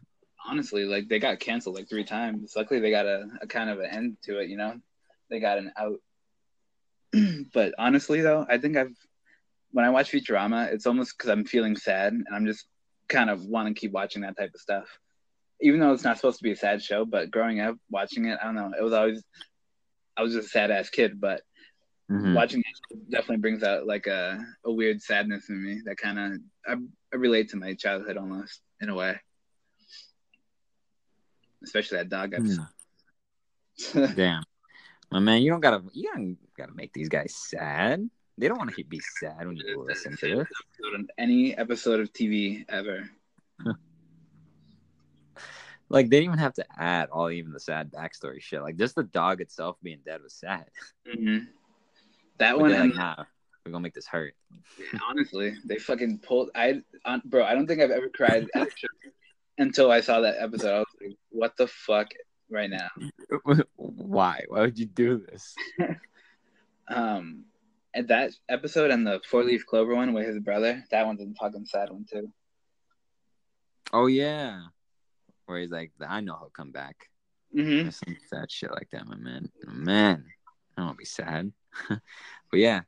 honestly, 0.46 0.84
like 0.84 1.08
they 1.08 1.18
got 1.18 1.40
canceled 1.40 1.74
like 1.74 1.88
three 1.88 2.04
times. 2.04 2.52
Luckily, 2.56 2.80
they 2.80 2.90
got 2.90 3.06
a, 3.06 3.26
a 3.40 3.46
kind 3.46 3.70
of 3.70 3.78
an 3.80 3.86
end 3.86 4.16
to 4.24 4.38
it. 4.38 4.48
You 4.48 4.56
know, 4.56 4.78
they 5.30 5.40
got 5.40 5.58
an 5.58 5.72
out. 5.76 5.98
but 7.54 7.74
honestly, 7.78 8.20
though, 8.20 8.46
I 8.48 8.58
think 8.58 8.76
I've 8.76 8.94
when 9.72 9.84
I 9.84 9.90
watch 9.90 10.12
Futurama, 10.12 10.72
it's 10.72 10.86
almost 10.86 11.16
because 11.16 11.30
I'm 11.30 11.44
feeling 11.44 11.76
sad 11.76 12.12
and 12.12 12.26
I'm 12.32 12.46
just 12.46 12.66
kind 13.08 13.28
of 13.28 13.44
want 13.46 13.68
to 13.68 13.78
keep 13.78 13.92
watching 13.92 14.22
that 14.22 14.36
type 14.36 14.52
of 14.54 14.60
stuff. 14.60 14.86
Even 15.60 15.80
though 15.80 15.92
it's 15.92 16.04
not 16.04 16.16
supposed 16.16 16.38
to 16.38 16.44
be 16.44 16.52
a 16.52 16.56
sad 16.56 16.82
show, 16.82 17.04
but 17.04 17.30
growing 17.30 17.60
up 17.60 17.76
watching 17.90 18.26
it, 18.26 18.38
I 18.40 18.44
don't 18.44 18.54
know, 18.54 18.72
it 18.78 18.82
was 18.82 18.92
always 18.92 19.22
I 20.16 20.22
was 20.22 20.32
just 20.34 20.46
a 20.48 20.50
sad 20.50 20.70
ass 20.70 20.90
kid, 20.90 21.20
but 21.20 21.42
Mhm. 22.10 22.34
watching 22.34 22.60
it 22.60 23.10
definitely 23.10 23.38
brings 23.38 23.62
out 23.62 23.86
like 23.86 24.06
a, 24.06 24.44
a 24.64 24.72
weird 24.72 25.02
sadness 25.02 25.48
in 25.48 25.64
me 25.64 25.80
that 25.86 25.96
kind 25.96 26.18
of 26.68 26.78
I, 27.14 27.16
relate 27.16 27.50
to 27.50 27.56
my 27.56 27.74
childhood 27.74 28.16
almost 28.16 28.60
in 28.80 28.88
a 28.88 28.94
way 28.94 29.18
especially 31.62 31.98
that 31.98 32.08
dog 32.08 32.34
episode 32.34 32.66
Hmm. 33.92 34.04
Damn, 34.14 34.44
my 35.10 35.18
man, 35.18 35.42
you 35.42 35.50
don't 35.50 35.60
gotta 35.60 35.82
you 35.92 36.08
don't 36.14 36.38
gotta 36.56 36.72
make 36.74 36.92
these 36.92 37.08
guys 37.08 37.34
sad. 37.34 38.08
They 38.38 38.46
don't 38.46 38.56
want 38.56 38.72
to 38.72 38.84
be 38.84 39.00
sad 39.18 39.48
when 39.48 39.56
you 39.56 39.84
listen 39.84 40.16
to 40.16 40.36
this. 40.36 40.48
any 41.18 41.56
episode 41.56 41.98
of 41.98 42.12
tv 42.12 42.64
ever 42.68 43.10
Like 45.88 46.08
they 46.10 46.18
didn't 46.18 46.30
even 46.30 46.38
have 46.38 46.54
to 46.54 46.64
add 46.76 47.10
all 47.10 47.30
even 47.30 47.52
the 47.52 47.60
sad 47.60 47.92
backstory 47.92 48.40
shit. 48.40 48.62
Like 48.62 48.76
just 48.76 48.94
the 48.94 49.04
dog 49.04 49.40
itself 49.40 49.76
being 49.82 50.00
dead 50.04 50.22
was 50.22 50.32
sad. 50.32 50.64
Mm-hmm. 51.06 51.44
That 52.38 52.52
But 52.52 52.60
one, 52.60 52.72
like, 52.72 52.94
nah, 52.94 53.24
we're 53.64 53.72
gonna 53.72 53.82
make 53.82 53.94
this 53.94 54.06
hurt. 54.06 54.34
honestly, 55.08 55.54
they 55.64 55.78
fucking 55.78 56.18
pulled. 56.18 56.50
I, 56.54 56.82
on, 57.04 57.22
bro, 57.24 57.44
I 57.44 57.54
don't 57.54 57.66
think 57.66 57.80
I've 57.80 57.90
ever 57.90 58.08
cried 58.08 58.46
at 58.54 58.68
a 58.68 58.70
show 58.70 58.88
until 59.58 59.90
I 59.90 60.00
saw 60.00 60.20
that 60.20 60.36
episode. 60.38 60.74
I 60.74 60.78
was 60.78 60.86
like, 61.00 61.16
what 61.30 61.56
the 61.56 61.66
fuck, 61.66 62.08
right 62.50 62.70
now. 62.70 62.88
Why? 63.76 64.42
Why 64.48 64.60
would 64.60 64.78
you 64.78 64.86
do 64.86 65.18
this? 65.18 65.54
Um, 66.88 67.44
and 67.94 68.08
that 68.08 68.32
episode 68.48 68.90
and 68.90 69.06
the 69.06 69.20
four 69.28 69.44
leaf 69.44 69.64
clover 69.66 69.94
one 69.94 70.12
with 70.12 70.26
his 70.26 70.38
brother, 70.38 70.84
that 70.90 71.06
one's 71.06 71.20
a 71.20 71.26
fucking 71.40 71.66
sad 71.66 71.90
one 71.90 72.04
too. 72.10 72.30
Oh 73.92 74.06
yeah. 74.06 74.60
Where 75.46 75.60
he's 75.60 75.70
like, 75.70 75.92
I 76.06 76.20
know 76.20 76.36
he'll 76.38 76.50
come 76.50 76.72
back. 76.72 77.08
Mm-hmm. 77.54 77.90
Some 77.90 78.16
sad 78.28 78.50
shit 78.50 78.72
like 78.72 78.88
that, 78.90 79.06
my 79.06 79.16
man. 79.16 79.48
Man, 79.66 80.24
I 80.76 80.80
don't 80.80 80.86
want 80.86 80.96
to 80.96 81.02
be 81.02 81.04
sad. 81.04 81.52
but 81.88 82.00
yeah, 82.52 82.82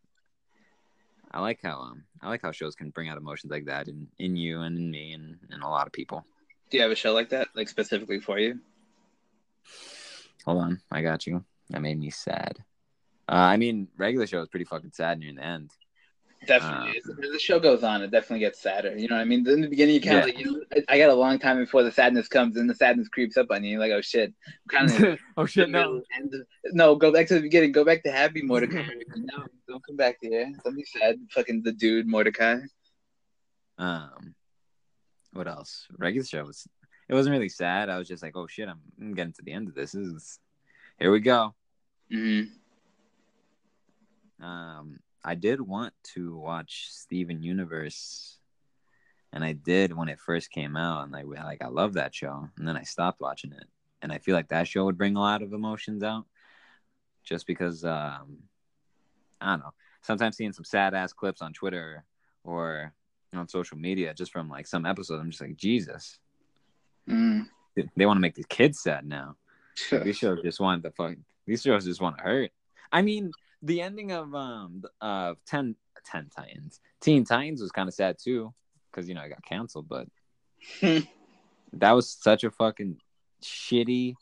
I 1.36 1.40
like 1.40 1.60
how 1.62 1.78
um 1.78 2.02
I 2.22 2.30
like 2.30 2.40
how 2.40 2.50
shows 2.50 2.74
can 2.74 2.88
bring 2.88 3.10
out 3.10 3.18
emotions 3.18 3.50
like 3.50 3.66
that 3.66 3.88
in 3.88 4.08
in 4.18 4.36
you 4.36 4.62
and 4.62 4.78
in 4.78 4.90
me 4.90 5.12
and 5.12 5.36
in 5.52 5.60
a 5.60 5.68
lot 5.68 5.86
of 5.86 5.92
people. 5.92 6.24
Do 6.70 6.78
you 6.78 6.82
have 6.82 6.90
a 6.90 6.96
show 6.96 7.12
like 7.12 7.28
that, 7.28 7.48
like 7.54 7.68
specifically 7.68 8.20
for 8.20 8.38
you? 8.38 8.58
Hold 10.46 10.62
on, 10.62 10.80
I 10.90 11.02
got 11.02 11.26
you. 11.26 11.44
That 11.68 11.82
made 11.82 11.98
me 11.98 12.08
sad. 12.08 12.64
Uh, 13.28 13.52
I 13.52 13.58
mean, 13.58 13.88
regular 13.98 14.26
show 14.26 14.40
is 14.40 14.48
pretty 14.48 14.64
fucking 14.64 14.92
sad 14.94 15.18
near 15.18 15.34
the 15.34 15.44
end. 15.44 15.72
Definitely. 16.46 17.00
Um, 17.08 17.18
As 17.24 17.30
the 17.32 17.38
show 17.38 17.58
goes 17.58 17.82
on, 17.82 18.02
it 18.02 18.10
definitely 18.10 18.40
gets 18.40 18.60
sadder. 18.60 18.96
You 18.96 19.08
know 19.08 19.16
what 19.16 19.22
I 19.22 19.24
mean? 19.24 19.48
In 19.48 19.62
the 19.62 19.68
beginning, 19.68 19.94
you 19.96 20.00
kind 20.00 20.18
of 20.18 20.28
Yeah. 20.28 20.34
like, 20.34 20.38
you 20.38 20.52
know, 20.52 20.82
I 20.88 20.98
got 20.98 21.10
a 21.10 21.14
long 21.14 21.38
time 21.38 21.58
before 21.58 21.82
the 21.82 21.90
sadness 21.90 22.28
comes, 22.28 22.56
and 22.56 22.68
the 22.68 22.74
sadness 22.74 23.08
creeps 23.08 23.36
up 23.36 23.46
on 23.50 23.64
you. 23.64 23.72
You're 23.72 23.80
like, 23.80 23.92
oh 23.92 24.00
shit, 24.00 24.32
kind 24.68 24.90
of. 25.04 25.18
oh 25.36 25.46
shit, 25.46 25.70
no. 25.70 26.02
No, 26.72 26.94
go 26.94 27.10
back 27.12 27.26
to 27.28 27.34
the 27.34 27.40
beginning. 27.40 27.72
Go 27.72 27.84
back 27.84 28.02
to 28.04 28.12
happy 28.12 28.42
Mordecai. 28.42 28.84
no, 29.16 29.44
don't 29.68 29.84
come 29.84 29.96
back 29.96 30.18
here. 30.20 30.52
Don't 30.64 30.76
be 30.76 30.84
sad. 30.84 31.16
Fucking 31.30 31.62
the 31.62 31.72
dude 31.72 32.06
Mordecai. 32.06 32.58
Um, 33.78 34.34
what 35.32 35.48
else? 35.48 35.86
Regular 35.98 36.24
show 36.26 36.44
was. 36.44 36.68
It 37.08 37.14
wasn't 37.14 37.32
really 37.32 37.48
sad. 37.48 37.88
I 37.88 37.98
was 37.98 38.08
just 38.08 38.22
like, 38.22 38.36
oh 38.36 38.46
shit, 38.46 38.68
I'm, 38.68 38.80
I'm 39.00 39.14
getting 39.14 39.32
to 39.34 39.42
the 39.42 39.52
end 39.52 39.68
of 39.68 39.74
this. 39.74 39.92
This 39.92 40.06
is. 40.06 40.38
Here 40.98 41.10
we 41.10 41.20
go. 41.20 41.54
hmm 42.10 42.42
Um, 44.40 44.98
I 45.26 45.34
did 45.34 45.60
want 45.60 45.92
to 46.14 46.38
watch 46.38 46.86
Steven 46.90 47.42
Universe, 47.42 48.38
and 49.32 49.42
I 49.44 49.52
did 49.54 49.92
when 49.92 50.08
it 50.08 50.20
first 50.20 50.52
came 50.52 50.76
out, 50.76 51.02
and 51.02 51.12
like, 51.12 51.26
like 51.26 51.62
I 51.62 51.66
love 51.66 51.94
that 51.94 52.14
show, 52.14 52.48
and 52.56 52.66
then 52.66 52.76
I 52.76 52.84
stopped 52.84 53.20
watching 53.20 53.50
it, 53.52 53.64
and 54.02 54.12
I 54.12 54.18
feel 54.18 54.36
like 54.36 54.48
that 54.48 54.68
show 54.68 54.84
would 54.84 54.96
bring 54.96 55.16
a 55.16 55.20
lot 55.20 55.42
of 55.42 55.52
emotions 55.52 56.04
out, 56.04 56.26
just 57.24 57.44
because 57.44 57.84
um, 57.84 58.38
I 59.40 59.50
don't 59.50 59.60
know. 59.60 59.74
Sometimes 60.02 60.36
seeing 60.36 60.52
some 60.52 60.64
sad 60.64 60.94
ass 60.94 61.12
clips 61.12 61.42
on 61.42 61.52
Twitter 61.52 62.04
or 62.44 62.92
on 63.34 63.48
social 63.48 63.76
media, 63.76 64.14
just 64.14 64.30
from 64.30 64.48
like 64.48 64.68
some 64.68 64.86
episodes, 64.86 65.20
I'm 65.20 65.30
just 65.30 65.42
like, 65.42 65.56
Jesus, 65.56 66.18
Mm. 67.08 67.46
they 67.96 68.06
want 68.06 68.16
to 68.16 68.20
make 68.20 68.34
the 68.34 68.44
kids 68.44 68.80
sad 68.80 69.06
now. 69.06 69.36
These 70.02 70.18
shows 70.18 70.40
just 70.42 70.58
want 70.60 70.82
the 70.82 70.90
fuck. 70.90 71.14
These 71.46 71.62
shows 71.62 71.84
just 71.84 72.00
want 72.00 72.18
to 72.18 72.24
hurt. 72.24 72.50
I 72.90 73.02
mean, 73.02 73.30
the 73.66 73.82
ending 73.82 74.12
of 74.12 74.34
um 74.34 74.82
of 75.00 75.38
10, 75.46 75.74
10 76.04 76.30
Titans, 76.34 76.80
Teen 77.00 77.24
Titans 77.24 77.60
was 77.60 77.72
kind 77.72 77.88
of 77.88 77.94
sad 77.94 78.16
too, 78.22 78.54
because 78.90 79.08
you 79.08 79.14
know 79.14 79.22
it 79.22 79.28
got 79.28 79.44
canceled. 79.44 79.88
But 79.88 80.08
that 81.72 81.92
was 81.92 82.08
such 82.08 82.44
a 82.44 82.50
fucking 82.50 82.98
shitty. 83.42 84.14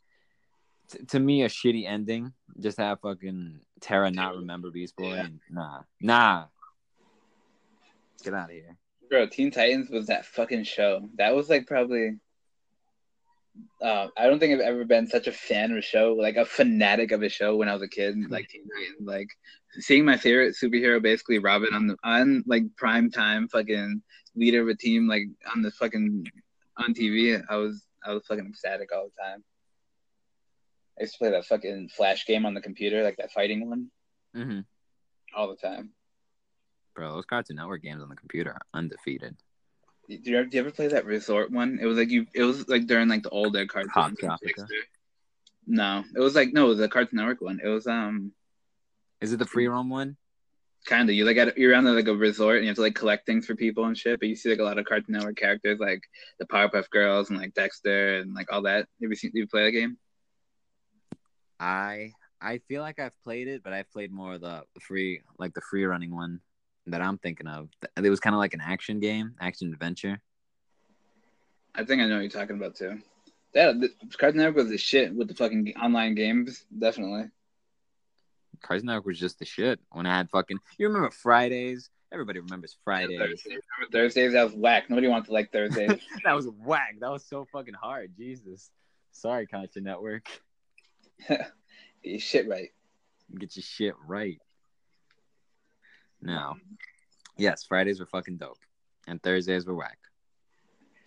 t- 0.91 1.05
to 1.09 1.21
me, 1.21 1.43
a 1.43 1.49
shitty 1.49 1.87
ending. 1.87 2.33
Just 2.59 2.79
have 2.79 3.01
fucking 3.01 3.61
Terra 3.81 4.11
not 4.11 4.37
remember 4.37 4.71
Beast 4.71 4.97
Boy. 4.97 5.15
Yeah. 5.15 5.25
And, 5.25 5.41
nah, 5.51 5.81
nah. 6.01 6.45
Get 8.23 8.35
out 8.35 8.49
of 8.49 8.51
here. 8.51 8.77
Bro, 9.11 9.27
Teen 9.27 9.51
Titans 9.51 9.91
was 9.91 10.07
that 10.07 10.25
fucking 10.25 10.65
show. 10.65 11.09
That 11.17 11.35
was 11.35 11.51
like 11.51 11.67
probably. 11.67 12.19
Uh, 13.81 14.09
I 14.17 14.27
don't 14.27 14.39
think 14.39 14.55
I've 14.55 14.67
ever 14.67 14.85
been 14.85 15.07
such 15.07 15.27
a 15.27 15.33
fan 15.33 15.71
of 15.73 15.77
a 15.79 15.83
show, 15.83 16.15
like 16.19 16.37
a 16.37 16.45
fanatic 16.45 17.13
of 17.13 17.23
a 17.23 17.29
show 17.29 17.57
when 17.57 17.69
I 17.69 17.75
was 17.75 17.83
a 17.83 17.89
kid. 17.89 18.17
Like 18.29 18.49
Teen 18.49 18.67
Titans, 18.77 19.07
like 19.07 19.29
seeing 19.79 20.05
my 20.05 20.17
favorite 20.17 20.57
superhero 20.61 21.01
basically 21.03 21.39
Robin 21.39 21.73
on 21.73 21.87
the 21.87 21.97
on 22.03 22.43
like 22.47 22.65
prime 22.77 23.11
time, 23.11 23.47
fucking 23.49 24.03
leader 24.35 24.63
of 24.63 24.69
a 24.69 24.75
team, 24.75 25.07
like 25.07 25.25
on 25.55 25.63
the 25.63 25.71
fucking 25.71 26.25
on 26.79 26.95
TV. 26.95 27.41
I 27.49 27.57
was 27.57 27.85
I 28.05 28.13
was 28.13 28.27
fucking 28.27 28.47
ecstatic 28.47 28.91
all 28.93 29.09
the 29.17 29.23
time. 29.23 29.45
I 30.99 31.03
used 31.03 31.15
to 31.15 31.19
play 31.19 31.31
that 31.31 31.45
fucking 31.47 31.91
flash 31.97 32.27
game 32.27 32.47
on 32.47 32.55
the 32.55 32.61
computer, 32.61 33.03
like 33.03 33.17
that 33.19 33.33
fighting 33.33 33.69
one, 33.69 33.91
Mm-hmm. 34.37 34.61
all 35.37 35.49
the 35.49 35.57
time. 35.57 35.91
Bro, 36.95 37.15
those 37.15 37.25
Cartoon 37.27 37.57
Network 37.57 37.83
games 37.83 38.03
on 38.03 38.09
the 38.09 38.15
computer 38.17 38.51
are 38.53 38.63
undefeated. 38.73 39.37
Did 40.09 40.27
you, 40.27 40.37
ever, 40.37 40.45
did 40.45 40.55
you 40.55 40.61
ever 40.61 40.71
play 40.71 40.89
that 40.89 41.07
resort 41.07 41.51
one? 41.51 41.79
It 41.81 41.87
was 41.87 41.97
like 41.97 42.11
you. 42.11 42.27
It 42.35 42.43
was 42.43 42.69
like 42.69 42.87
during 42.87 43.09
like 43.09 43.23
the 43.23 43.31
older 43.31 43.67
cartoons. 43.67 43.93
Hot 43.95 44.13
No, 45.67 46.05
it 46.15 46.21
was 46.21 46.35
like 46.35 46.53
no, 46.53 46.67
it 46.67 46.69
was 46.69 46.81
a 46.81 46.89
Cartoon 46.89 47.19
Network 47.19 47.41
one. 47.41 47.61
It 47.63 47.69
was 47.69 47.87
um 47.87 48.33
Is 49.21 49.33
it 49.33 49.39
the 49.39 49.47
free 49.47 49.67
roam 49.67 49.89
one? 49.89 50.17
kind 50.85 51.09
of 51.09 51.15
you 51.15 51.25
like 51.25 51.37
at, 51.37 51.57
you're 51.57 51.75
on 51.75 51.85
like 51.85 52.09
a 52.09 52.15
resort 52.15 52.57
and 52.57 52.65
you 52.65 52.69
have 52.69 52.77
to 52.77 52.83
like 52.83 52.95
collect 52.95 53.27
things 53.27 53.47
for 53.47 53.55
people 53.55 53.85
and 53.87 53.97
shit. 53.97 54.21
But 54.21 54.29
you 54.29 54.37
see 54.37 54.51
like 54.51 54.59
a 54.59 54.65
lot 54.65 54.79
of 54.79 54.85
Cartoon 54.85 55.15
Network 55.15 55.37
characters 55.37 55.79
like 55.81 56.03
the 56.39 56.47
Powerpuff 56.47 56.91
Girls 56.91 57.31
and 57.31 57.39
like 57.39 57.55
Dexter 57.55 58.19
and 58.19 58.35
like 58.35 58.53
all 58.53 58.63
that. 58.63 58.87
Have 59.01 59.11
you 59.11 59.15
seen? 59.15 59.31
Did 59.33 59.41
you 59.41 59.47
play 59.47 59.65
that 59.65 59.71
game? 59.71 59.97
I 61.59 62.13
I 62.41 62.59
feel 62.69 62.83
like 62.83 62.99
I've 62.99 63.19
played 63.23 63.49
it, 63.49 63.63
but 63.63 63.73
I've 63.73 63.91
played 63.91 64.13
more 64.13 64.35
of 64.35 64.43
the 64.43 64.65
free, 64.81 65.23
like 65.39 65.55
the 65.55 65.63
free 65.63 65.85
running 65.85 66.15
one 66.15 66.41
that 66.87 67.01
I'm 67.01 67.19
thinking 67.19 67.47
of. 67.47 67.69
It 67.97 68.11
was 68.11 68.21
kind 68.21 68.35
of 68.35 68.39
like 68.39 68.55
an 68.55 68.61
action 68.61 69.01
game, 69.01 69.35
action 69.41 69.73
adventure. 69.73 70.21
I 71.75 71.85
think 71.85 72.03
I 72.03 72.07
know 72.07 72.17
what 72.17 72.21
you're 72.23 72.31
talking 72.31 72.57
about 72.57 72.77
too. 72.77 73.01
Yeah, 73.55 73.73
the, 73.73 73.91
Cartoon 74.19 74.39
Network 74.39 74.57
was 74.57 74.69
the 74.69 74.79
shit 74.79 75.15
with 75.15 75.29
the 75.29 75.35
fucking 75.35 75.75
online 75.81 76.15
games. 76.15 76.65
Definitely. 76.77 77.31
Cartoon 78.63 78.87
Network 78.87 79.07
was 79.07 79.19
just 79.19 79.39
the 79.39 79.45
shit 79.45 79.81
when 79.93 80.07
I 80.07 80.17
had 80.17 80.31
fucking. 80.31 80.59
You 80.79 80.89
remember 80.89 81.11
Fridays? 81.11 81.91
Everybody 82.13 82.41
remembers 82.41 82.77
Fridays. 82.85 83.19
Thursdays. 83.19 83.59
Thursdays 83.93 84.33
that 84.33 84.45
was 84.45 84.55
whack. 84.55 84.89
Nobody 84.89 85.09
wants 85.09 85.29
to 85.29 85.35
like 85.35 85.53
Thursdays. 85.53 86.01
that 86.25 86.33
was 86.33 86.49
whack. 86.65 86.97
That 87.01 87.11
was 87.11 87.25
so 87.25 87.47
fucking 87.53 87.75
hard. 87.75 88.13
Jesus. 88.17 88.71
Sorry, 89.11 89.47
Cartoon 89.47 89.85
Network. 89.85 90.29
you 92.03 92.19
shit 92.19 92.49
right. 92.49 92.71
Get 93.39 93.57
your 93.57 93.63
shit 93.63 93.95
right. 94.07 94.41
No. 96.25 96.55
Yes, 97.37 97.65
Fridays 97.65 98.01
were 98.01 98.07
fucking 98.07 98.39
dope, 98.39 98.59
and 99.07 99.23
Thursdays 99.23 99.67
were 99.67 99.75
whack. 99.75 99.99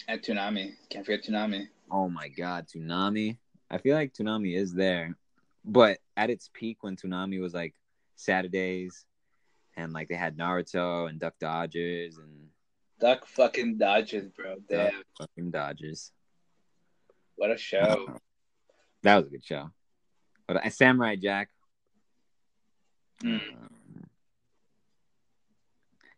And 0.08 0.22
Toonami. 0.22 0.74
Can't 0.90 1.06
forget 1.06 1.26
Toonami. 1.26 1.68
Oh 1.92 2.08
my 2.08 2.28
god, 2.30 2.68
Toonami. 2.68 3.38
I 3.70 3.80
feel 3.80 3.96
like 3.96 4.14
Toonami 4.14 4.56
is 4.56 4.74
there, 4.74 5.18
but 5.66 6.00
at 6.16 6.30
its 6.30 6.50
peak 6.54 6.78
when 6.82 6.96
Toonami 6.96 7.42
was 7.42 7.54
like 7.54 7.74
Saturdays, 8.16 9.06
and 9.76 9.92
like 9.92 10.08
they 10.08 10.16
had 10.16 10.38
Naruto 10.38 11.10
and 11.10 11.20
Duck 11.20 11.34
Dodgers 11.40 12.18
and 12.18 12.50
Duck 13.00 13.26
fucking 13.26 13.78
Dodgers, 13.78 14.30
bro. 14.30 14.56
Damn. 14.70 14.92
Duck 14.92 15.04
fucking 15.18 15.52
Dodgers. 15.52 16.12
What 17.36 17.52
a 17.52 17.58
show. 17.58 18.20
That 19.04 19.18
was 19.18 19.28
a 19.28 19.30
good 19.30 19.46
show. 19.46 19.70
But 20.48 20.66
uh, 20.66 20.70
Samurai 20.70 21.16
Jack. 21.16 21.50
Mm. 23.24 23.36
um, 23.36 23.70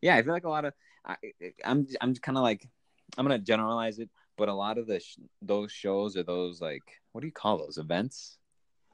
yeah, 0.01 0.15
I 0.15 0.21
feel 0.23 0.33
like 0.33 0.45
a 0.45 0.49
lot 0.49 0.65
of 0.65 0.73
I, 1.05 1.15
I'm 1.63 1.87
I'm 2.01 2.15
kind 2.15 2.37
of 2.37 2.43
like 2.43 2.67
I'm 3.17 3.25
gonna 3.25 3.39
generalize 3.39 3.99
it, 3.99 4.09
but 4.37 4.49
a 4.49 4.53
lot 4.53 4.77
of 4.77 4.87
the 4.87 4.99
sh- 4.99 5.17
those 5.41 5.71
shows 5.71 6.15
or 6.15 6.23
those 6.23 6.61
like 6.61 6.83
what 7.11 7.21
do 7.21 7.27
you 7.27 7.33
call 7.33 7.57
those 7.57 7.77
events 7.77 8.37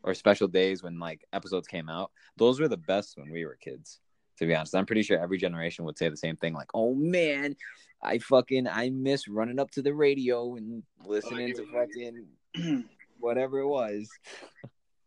or 0.03 0.13
special 0.13 0.47
days 0.47 0.83
when 0.83 0.99
like 0.99 1.25
episodes 1.33 1.67
came 1.67 1.89
out? 1.89 2.11
Those 2.37 2.59
were 2.59 2.67
the 2.67 2.77
best 2.77 3.17
when 3.17 3.29
we 3.29 3.45
were 3.45 3.57
kids. 3.59 3.99
To 4.37 4.45
be 4.45 4.53
honest, 4.53 4.75
I'm 4.75 4.85
pretty 4.85 5.03
sure 5.03 5.17
every 5.17 5.37
generation 5.37 5.85
would 5.85 5.97
say 5.97 6.09
the 6.09 6.17
same 6.17 6.35
thing. 6.35 6.53
Like, 6.53 6.69
oh 6.73 6.93
man, 6.93 7.55
I 8.03 8.19
fucking 8.19 8.67
I 8.67 8.89
miss 8.89 9.27
running 9.27 9.59
up 9.59 9.71
to 9.71 9.81
the 9.81 9.93
radio 9.93 10.55
and 10.55 10.83
listening 11.05 11.55
to 11.55 11.65
fucking 11.71 12.85
whatever 13.19 13.59
it 13.59 13.67
was. 13.67 14.09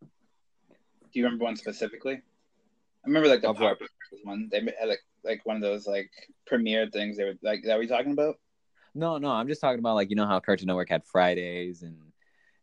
Do 0.01 1.19
you 1.21 1.25
remember 1.25 1.45
one 1.45 1.57
specifically? 1.57 2.15
I 2.15 3.07
remember 3.07 3.29
like 3.29 3.43
the 3.43 3.51
Of 3.51 3.61
what? 3.61 3.79
Powerpuff 3.79 3.89
Girls 4.11 4.23
one. 4.25 4.49
They 4.51 4.61
had 4.61 4.89
like 4.89 5.01
like 5.29 5.45
one 5.45 5.57
of 5.57 5.63
those 5.63 5.87
like 5.87 6.11
premiere 6.47 6.89
things. 6.91 7.17
They 7.17 7.25
were 7.25 7.35
like, 7.43 7.63
that 7.65 7.81
you 7.81 7.89
talking 7.89 8.13
about? 8.13 8.37
No, 8.95 9.19
no, 9.19 9.31
I'm 9.31 9.47
just 9.47 9.61
talking 9.61 9.79
about 9.79 9.95
like 9.95 10.11
you 10.11 10.17
know 10.17 10.27
how 10.27 10.41
Cartoon 10.41 10.67
Network 10.67 10.89
had 10.89 11.05
Fridays 11.05 11.83
and 11.83 11.97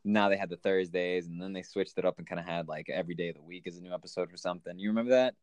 now 0.04 0.30
they 0.30 0.38
had 0.38 0.50
the 0.50 0.58
Thursdays 0.58 1.28
and 1.28 1.42
then 1.42 1.54
they 1.54 1.64
switched 1.64 1.98
it 1.98 2.06
up 2.06 2.20
and 2.20 2.28
kind 2.28 2.40
of 2.40 2.46
had 2.46 2.68
like 2.68 2.90
every 2.90 3.16
day 3.16 3.30
of 3.30 3.36
the 3.36 3.42
week 3.42 3.64
is 3.66 3.78
a 3.78 3.82
new 3.82 3.94
episode 3.94 4.32
or 4.34 4.38
something. 4.38 4.78
You 4.78 4.90
remember 4.90 5.12
that? 5.12 5.34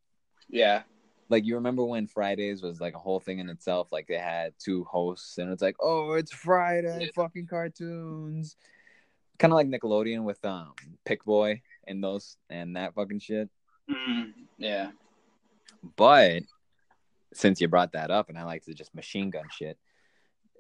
Yeah. 0.49 0.83
Like 1.29 1.45
you 1.45 1.55
remember 1.55 1.85
when 1.85 2.07
Fridays 2.07 2.63
was 2.63 2.81
like 2.81 2.95
a 2.95 2.99
whole 2.99 3.21
thing 3.21 3.39
in 3.39 3.49
itself? 3.49 3.89
Like 3.91 4.07
they 4.07 4.19
had 4.19 4.53
two 4.59 4.85
hosts 4.85 5.39
and 5.39 5.51
it's 5.51 5.63
like, 5.63 5.77
oh, 5.81 6.13
it's 6.13 6.33
Friday, 6.33 7.11
fucking 7.15 7.47
cartoons. 7.47 8.57
kind 9.39 9.53
of 9.53 9.57
like 9.57 9.69
Nickelodeon 9.69 10.25
with 10.25 10.45
um 10.45 10.75
Pick 11.05 11.25
Boy 11.25 11.63
and 11.87 12.03
those 12.03 12.37
and 12.51 12.77
that 12.77 12.95
fucking 12.95 13.21
shit. 13.21 13.49
Mm, 13.91 14.33
yeah. 14.59 14.91
But 15.97 16.43
since 17.33 17.61
you 17.61 17.69
brought 17.69 17.93
that 17.93 18.11
up, 18.11 18.29
and 18.29 18.39
I 18.39 18.45
like 18.45 18.65
to 18.65 18.75
just 18.75 18.95
machine 18.95 19.31
gun 19.31 19.45
shit. 19.51 19.79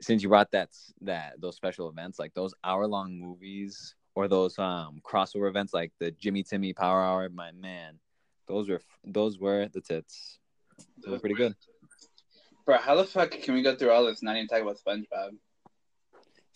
Since 0.00 0.22
you 0.22 0.28
brought 0.28 0.50
that 0.52 0.70
that 1.02 1.40
those 1.40 1.56
special 1.56 1.88
events, 1.88 2.18
like 2.18 2.34
those 2.34 2.54
hour 2.64 2.86
long 2.86 3.18
movies 3.18 3.94
or 4.14 4.28
those 4.28 4.58
um 4.58 5.00
crossover 5.04 5.48
events, 5.48 5.72
like 5.72 5.92
the 5.98 6.10
Jimmy 6.12 6.42
Timmy 6.42 6.72
Power 6.72 7.02
Hour, 7.02 7.28
my 7.28 7.52
man, 7.52 7.98
those 8.48 8.68
were 8.68 8.80
those 9.04 9.38
were 9.38 9.68
the 9.72 9.80
tits. 9.80 10.38
They 11.04 11.10
were 11.10 11.18
pretty 11.18 11.36
good. 11.36 11.54
Bro, 12.64 12.78
how 12.78 12.94
the 12.94 13.04
fuck 13.04 13.30
can 13.30 13.54
we 13.54 13.62
go 13.62 13.74
through 13.74 13.90
all 13.90 14.06
this 14.06 14.22
not 14.22 14.36
even 14.36 14.48
talk 14.48 14.62
about 14.62 14.78
SpongeBob? 14.78 15.36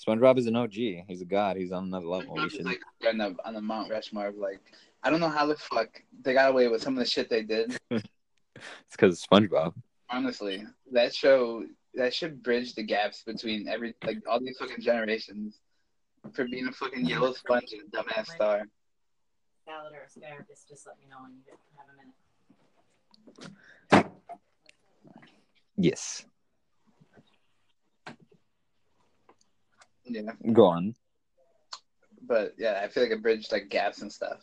SpongeBob 0.07 0.39
is 0.39 0.47
an 0.47 0.57
OG. 0.57 0.73
He's 0.73 1.23
a 1.23 1.25
god. 1.25 1.57
He's 1.57 1.73
on 1.73 1.85
another 1.85 2.07
level. 2.07 2.35
We 2.35 2.49
should. 2.49 2.65
like 2.65 2.81
on 3.09 3.19
the 3.19 3.37
on 3.45 3.55
the 3.55 3.61
Mount 3.61 3.91
Rushmore 3.91 4.29
of 4.29 4.37
like 4.37 4.61
I 5.03 5.11
don't 5.11 5.21
know 5.21 5.29
how 5.29 5.47
the 5.47 5.57
fuck 5.57 6.03
they 6.23 6.33
got 6.33 6.51
away 6.51 6.69
with 6.69 6.83
some 6.83 6.95
of 6.95 6.99
the 6.99 7.07
shit 7.07 7.31
they 7.31 7.43
did. 7.43 7.79
It's 8.57 8.97
because 8.97 9.23
of 9.23 9.29
SpongeBob. 9.29 9.75
Honestly, 10.11 10.65
that 10.93 11.15
show 11.15 11.65
that 11.95 12.13
should 12.15 12.43
bridge 12.43 12.75
the 12.75 12.83
gaps 12.83 13.23
between 13.25 13.69
every 13.69 13.95
like 14.05 14.19
all 14.29 14.39
these 14.41 14.59
fucking 14.59 14.81
generations 14.81 15.59
for 16.33 16.45
being 16.47 16.69
a 16.69 16.73
fucking 16.73 17.05
yellow 17.07 17.33
sponge 17.33 17.73
and 17.73 17.83
a 17.93 17.97
dumbass 18.03 18.27
star. 18.27 18.63
salad 19.65 19.93
or 19.95 20.03
asparagus, 20.07 20.65
just 20.69 20.87
let 20.87 20.97
me 20.99 21.07
know 21.11 21.17
when 21.23 21.33
you 21.35 21.41
get- 21.45 21.59
have 21.77 21.89
a 21.91 21.97
minute. 21.97 22.15
Yes. 25.77 26.25
Yeah, 30.05 30.33
Go 30.53 30.67
on. 30.67 30.95
but 32.23 32.55
yeah, 32.59 32.81
I 32.83 32.89
feel 32.89 33.03
like 33.03 33.13
it 33.13 33.23
bridged 33.23 33.51
like 33.51 33.69
gaps 33.69 34.03
and 34.03 34.13
stuff 34.13 34.41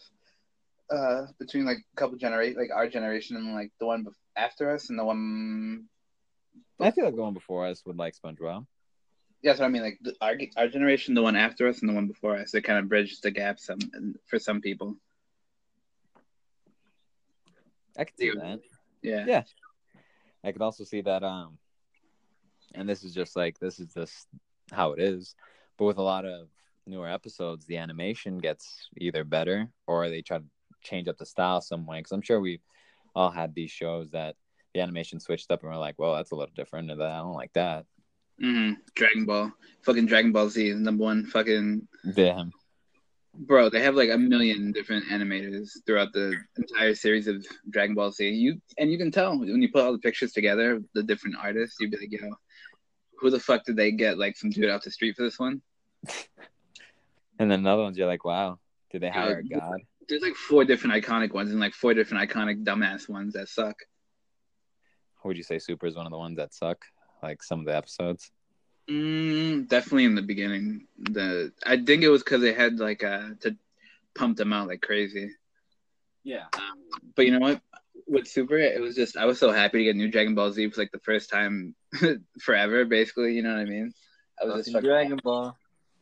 uh 0.91 1.27
between 1.39 1.63
like 1.65 1.77
a 1.77 1.95
couple 1.95 2.17
generate 2.17 2.57
like 2.57 2.69
our 2.75 2.89
generation 2.89 3.37
and 3.37 3.53
like 3.55 3.71
the 3.79 3.85
one 3.85 4.03
bef- 4.03 4.13
after 4.35 4.71
us 4.71 4.89
and 4.89 4.97
the 4.97 5.05
one 5.05 5.85
I 6.79 6.91
feel 6.91 7.05
like 7.05 7.15
going 7.15 7.33
before 7.33 7.65
us 7.65 7.83
would 7.85 7.97
like 7.97 8.15
SpongeBob. 8.15 8.65
Yeah, 9.41 9.51
that's 9.51 9.59
what 9.59 9.65
I 9.65 9.69
mean. 9.69 9.81
Like 9.81 9.99
the, 10.01 10.15
our 10.21 10.35
our 10.57 10.67
generation, 10.67 11.13
the 11.13 11.21
one 11.21 11.35
after 11.35 11.67
us, 11.67 11.79
and 11.79 11.89
the 11.89 11.93
one 11.93 12.07
before 12.07 12.37
us, 12.37 12.53
it 12.53 12.61
kind 12.63 12.79
of 12.79 12.89
bridges 12.89 13.19
the 13.19 13.31
gap 13.31 13.59
some 13.59 13.79
for 14.25 14.39
some 14.39 14.61
people. 14.61 14.97
I 17.97 18.05
could 18.05 18.17
see 18.17 18.27
Yeah. 18.27 18.41
that. 18.41 18.59
Yeah. 19.01 19.25
Yeah. 19.27 19.43
I 20.43 20.51
could 20.51 20.61
also 20.61 20.83
see 20.83 21.01
that 21.01 21.23
um 21.23 21.57
and 22.75 22.89
this 22.89 23.03
is 23.03 23.13
just 23.13 23.35
like 23.35 23.59
this 23.59 23.79
is 23.79 23.93
just 23.93 24.27
how 24.71 24.93
it 24.93 24.99
is. 24.99 25.35
But 25.77 25.85
with 25.85 25.97
a 25.97 26.01
lot 26.03 26.25
of 26.25 26.47
newer 26.85 27.07
episodes, 27.09 27.65
the 27.65 27.77
animation 27.77 28.37
gets 28.39 28.89
either 28.97 29.23
better 29.23 29.69
or 29.87 30.09
they 30.09 30.21
try 30.21 30.39
to 30.39 30.45
change 30.81 31.07
up 31.07 31.17
the 31.17 31.25
style 31.25 31.61
some 31.61 31.85
way. 31.85 31.99
Because 31.99 32.11
I'm 32.11 32.21
sure 32.21 32.39
we've 32.39 32.63
all 33.15 33.31
had 33.31 33.53
these 33.53 33.71
shows 33.71 34.11
that 34.11 34.35
the 34.73 34.81
animation 34.81 35.19
switched 35.19 35.51
up 35.51 35.61
and 35.61 35.71
we're 35.71 35.77
like, 35.77 35.95
well, 35.97 36.15
that's 36.15 36.31
a 36.31 36.35
little 36.35 36.53
different. 36.55 36.91
And 36.91 37.01
I 37.01 37.19
don't 37.19 37.33
like 37.33 37.53
that. 37.53 37.85
hmm 38.39 38.71
Dragon 38.95 39.25
Ball, 39.25 39.51
fucking 39.83 40.07
Dragon 40.07 40.31
Ball 40.31 40.49
Z 40.49 40.67
is 40.67 40.79
number 40.79 41.03
one. 41.03 41.25
Fucking 41.25 41.87
Damn. 42.15 42.51
bro, 43.35 43.69
they 43.69 43.81
have 43.81 43.95
like 43.95 44.09
a 44.09 44.17
million 44.17 44.71
different 44.71 45.05
animators 45.05 45.69
throughout 45.85 46.13
the 46.13 46.35
entire 46.57 46.95
series 46.95 47.27
of 47.27 47.45
Dragon 47.69 47.95
Ball 47.95 48.11
Z. 48.11 48.27
You 48.27 48.59
and 48.77 48.91
you 48.91 48.97
can 48.97 49.11
tell 49.11 49.37
when 49.37 49.61
you 49.61 49.71
put 49.71 49.83
all 49.83 49.91
the 49.93 49.99
pictures 49.99 50.31
together, 50.33 50.81
the 50.93 51.03
different 51.03 51.37
artists. 51.39 51.77
You'd 51.79 51.91
be 51.91 51.97
like, 51.97 52.11
yo, 52.11 52.29
who 53.19 53.29
the 53.29 53.39
fuck 53.39 53.63
did 53.65 53.75
they 53.75 53.91
get 53.91 54.17
like 54.17 54.35
some 54.35 54.49
dude 54.49 54.69
off 54.69 54.83
the 54.83 54.91
street 54.91 55.15
for 55.15 55.23
this 55.23 55.39
one? 55.39 55.61
And 57.39 57.49
then 57.49 57.61
another 57.61 57.81
ones 57.81 57.97
you're 57.97 58.07
like, 58.07 58.25
wow, 58.25 58.59
did 58.91 59.01
they 59.01 59.09
hire 59.09 59.39
a 59.39 59.43
god? 59.43 59.79
There's 60.07 60.21
like 60.21 60.35
four 60.35 60.65
different 60.65 60.95
iconic 60.95 61.33
ones 61.33 61.51
and 61.51 61.59
like 61.59 61.73
four 61.73 61.93
different 61.93 62.29
iconic 62.29 62.63
dumbass 62.63 63.09
ones 63.09 63.33
that 63.33 63.49
suck. 63.49 63.75
Would 65.23 65.37
you 65.37 65.43
say 65.43 65.59
Super 65.59 65.87
is 65.87 65.95
one 65.95 66.05
of 66.05 66.11
the 66.11 66.17
ones 66.17 66.37
that 66.37 66.53
suck? 66.53 66.83
Like 67.21 67.41
some 67.41 67.61
of 67.61 67.65
the 67.65 67.75
episodes? 67.75 68.31
Mm, 68.89 69.67
definitely 69.69 70.05
in 70.05 70.15
the 70.15 70.21
beginning. 70.21 70.87
The 70.97 71.53
I 71.65 71.77
think 71.77 72.03
it 72.03 72.09
was 72.09 72.23
because 72.23 72.41
they 72.41 72.53
had 72.53 72.79
like 72.79 73.03
uh 73.03 73.29
to 73.41 73.55
pump 74.15 74.37
them 74.37 74.51
out 74.51 74.67
like 74.67 74.81
crazy. 74.81 75.29
Yeah. 76.23 76.45
Um, 76.53 76.83
but 77.15 77.25
you 77.25 77.31
know 77.31 77.39
what? 77.39 77.61
With 78.07 78.27
Super, 78.27 78.57
it 78.57 78.81
was 78.81 78.95
just 78.95 79.15
I 79.15 79.25
was 79.25 79.39
so 79.39 79.51
happy 79.51 79.77
to 79.79 79.83
get 79.85 79.95
new 79.95 80.11
Dragon 80.11 80.35
Ball 80.35 80.51
Z 80.51 80.69
for 80.71 80.81
like 80.81 80.91
the 80.91 80.99
first 80.99 81.29
time 81.29 81.75
forever, 82.41 82.83
basically. 82.83 83.33
You 83.33 83.43
know 83.43 83.53
what 83.53 83.61
I 83.61 83.65
mean? 83.65 83.93
I 84.41 84.45
was 84.45 84.65
just 84.65 84.73
fucking 84.73 84.89
Dragon 84.89 85.19
Ball. 85.23 85.55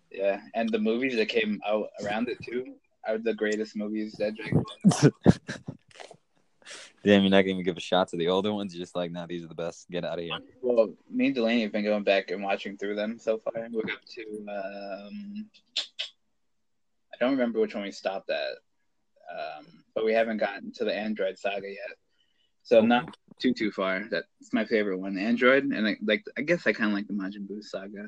yeah, 0.09 0.41
and 0.55 0.69
the 0.69 0.79
movies 0.79 1.15
that 1.17 1.29
came 1.29 1.61
out 1.67 1.89
around 2.03 2.29
it 2.29 2.37
too 2.43 2.75
are 3.07 3.17
the 3.17 3.33
greatest 3.33 3.75
movies 3.75 4.13
that 4.19 4.33
Ball. 5.01 5.11
Damn, 7.03 7.23
you're 7.23 7.31
not 7.31 7.41
gonna 7.41 7.53
even 7.53 7.63
give 7.63 7.77
a 7.77 7.81
shot 7.81 8.09
to 8.09 8.17
the 8.17 8.27
older 8.27 8.53
ones. 8.53 8.75
You're 8.75 8.83
just 8.83 8.95
like, 8.95 9.11
nah, 9.11 9.25
these 9.25 9.43
are 9.43 9.47
the 9.47 9.55
best. 9.55 9.89
Get 9.89 10.05
out 10.05 10.19
of 10.19 10.23
here. 10.23 10.37
Well, 10.61 10.93
me 11.09 11.27
and 11.27 11.35
Delaney 11.35 11.63
have 11.63 11.71
been 11.71 11.83
going 11.83 12.03
back 12.03 12.29
and 12.29 12.43
watching 12.43 12.77
through 12.77 12.95
them 12.95 13.17
so 13.17 13.39
far. 13.39 13.53
We're 13.71 13.81
up 13.81 14.05
to 14.15 14.21
um, 14.47 15.49
I 17.13 17.17
don't 17.19 17.31
remember 17.31 17.59
which 17.59 17.73
one 17.73 17.83
we 17.83 17.91
stopped 17.91 18.29
at, 18.29 18.51
um, 19.31 19.65
but 19.95 20.05
we 20.05 20.13
haven't 20.13 20.37
gotten 20.37 20.71
to 20.73 20.85
the 20.85 20.93
Android 20.93 21.39
saga 21.39 21.67
yet. 21.67 21.97
So 22.63 22.77
I'm 22.77 22.87
not 22.87 23.17
too 23.39 23.53
too 23.53 23.71
far. 23.71 24.03
That's 24.11 24.53
my 24.53 24.65
favorite 24.65 24.99
one, 24.99 25.17
Android, 25.17 25.63
and 25.63 25.87
I, 25.87 25.97
like 26.03 26.23
I 26.37 26.41
guess 26.41 26.67
I 26.67 26.73
kind 26.73 26.91
of 26.91 26.95
like 26.95 27.07
the 27.07 27.13
Majin 27.13 27.47
Buu 27.47 27.63
saga. 27.63 28.07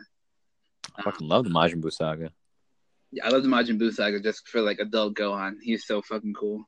I 0.96 1.02
fucking 1.02 1.28
love 1.28 1.46
the 1.46 1.50
Majin 1.50 1.82
Buu 1.82 1.91
saga. 1.91 2.32
Yeah, 3.16 3.28
I 3.28 3.30
love 3.30 3.43
the 3.43 3.49
Majin 3.49 3.80
Buu 3.80 3.93
saga 3.93 4.20
just 4.20 4.47
for 4.47 4.59
like 4.61 4.80
adult 4.80 5.14
Gohan. 5.16 5.57
He's 5.61 5.86
so 5.86 6.01
fucking 6.01 6.34
cool. 6.34 6.64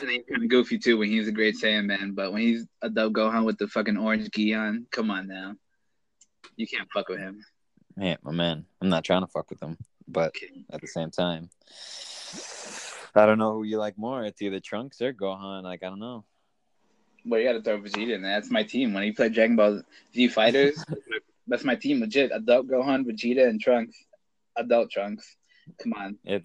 And 0.00 0.10
he's 0.10 0.22
kind 0.30 0.42
of 0.42 0.48
goofy 0.48 0.78
too 0.78 0.96
when 0.98 1.08
he's 1.10 1.28
a 1.28 1.32
Great 1.32 1.56
Saiyaman, 1.56 2.14
but 2.14 2.32
when 2.32 2.40
he's 2.42 2.66
adult 2.82 3.12
Gohan 3.12 3.44
with 3.44 3.58
the 3.58 3.68
fucking 3.68 3.96
orange 3.98 4.30
gi 4.30 4.54
on, 4.54 4.86
come 4.90 5.10
on 5.10 5.28
now, 5.28 5.54
you 6.56 6.66
can't 6.66 6.88
fuck 6.92 7.08
with 7.08 7.18
him. 7.18 7.44
Man, 7.96 8.16
my 8.22 8.32
man. 8.32 8.64
I'm 8.80 8.88
not 8.88 9.04
trying 9.04 9.20
to 9.22 9.26
fuck 9.26 9.50
with 9.50 9.62
him, 9.62 9.76
but 10.08 10.28
Okay. 10.28 10.64
at 10.70 10.80
the 10.80 10.86
same 10.86 11.10
time, 11.10 11.50
I 13.14 13.26
don't 13.26 13.38
know 13.38 13.52
who 13.54 13.64
you 13.64 13.76
like 13.78 13.98
more. 13.98 14.24
It's 14.24 14.40
either 14.40 14.60
Trunks 14.60 15.00
or 15.02 15.12
Gohan. 15.12 15.62
Like 15.64 15.82
I 15.82 15.88
don't 15.90 16.00
know. 16.00 16.24
Well, 17.26 17.38
you 17.40 17.46
got 17.46 17.52
to 17.52 17.62
throw 17.62 17.78
Vegeta 17.80 18.14
in 18.14 18.22
there. 18.22 18.32
That's 18.32 18.50
my 18.50 18.62
team. 18.64 18.94
When 18.94 19.02
he 19.04 19.12
played 19.12 19.34
Dragon 19.34 19.54
Ball 19.56 19.82
Z 20.14 20.28
Fighters, 20.28 20.76
that's 20.88 21.00
my- 21.08 21.18
that's 21.48 21.64
my 21.64 21.74
team. 21.74 22.00
Legit, 22.00 22.30
adult 22.32 22.68
Gohan, 22.68 23.04
Vegeta, 23.04 23.46
and 23.48 23.60
Trunks. 23.60 23.96
Adult 24.56 24.90
Trunks. 24.90 25.36
Come 25.82 25.92
on. 25.94 26.18
It 26.24 26.44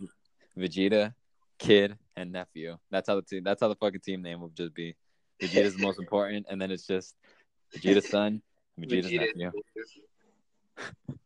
Vegeta, 0.57 1.13
Kid, 1.59 1.97
and 2.15 2.32
Nephew. 2.32 2.78
That's 2.89 3.07
how 3.07 3.15
the 3.15 3.22
team. 3.22 3.43
That's 3.43 3.61
how 3.61 3.68
the 3.68 3.76
fucking 3.76 4.01
team 4.01 4.22
name 4.22 4.41
would 4.41 4.55
just 4.55 4.74
be. 4.74 4.95
Vegeta's 5.41 5.76
the 5.76 5.84
most 5.84 5.99
important, 6.03 6.47
and 6.49 6.61
then 6.61 6.72
it's 6.72 6.88
just 6.88 7.15
Vegeta's 7.76 8.09
son, 8.09 8.41
Vegeta's 8.80 9.11
Vegeta. 9.11 9.36
nephew, 9.36 9.51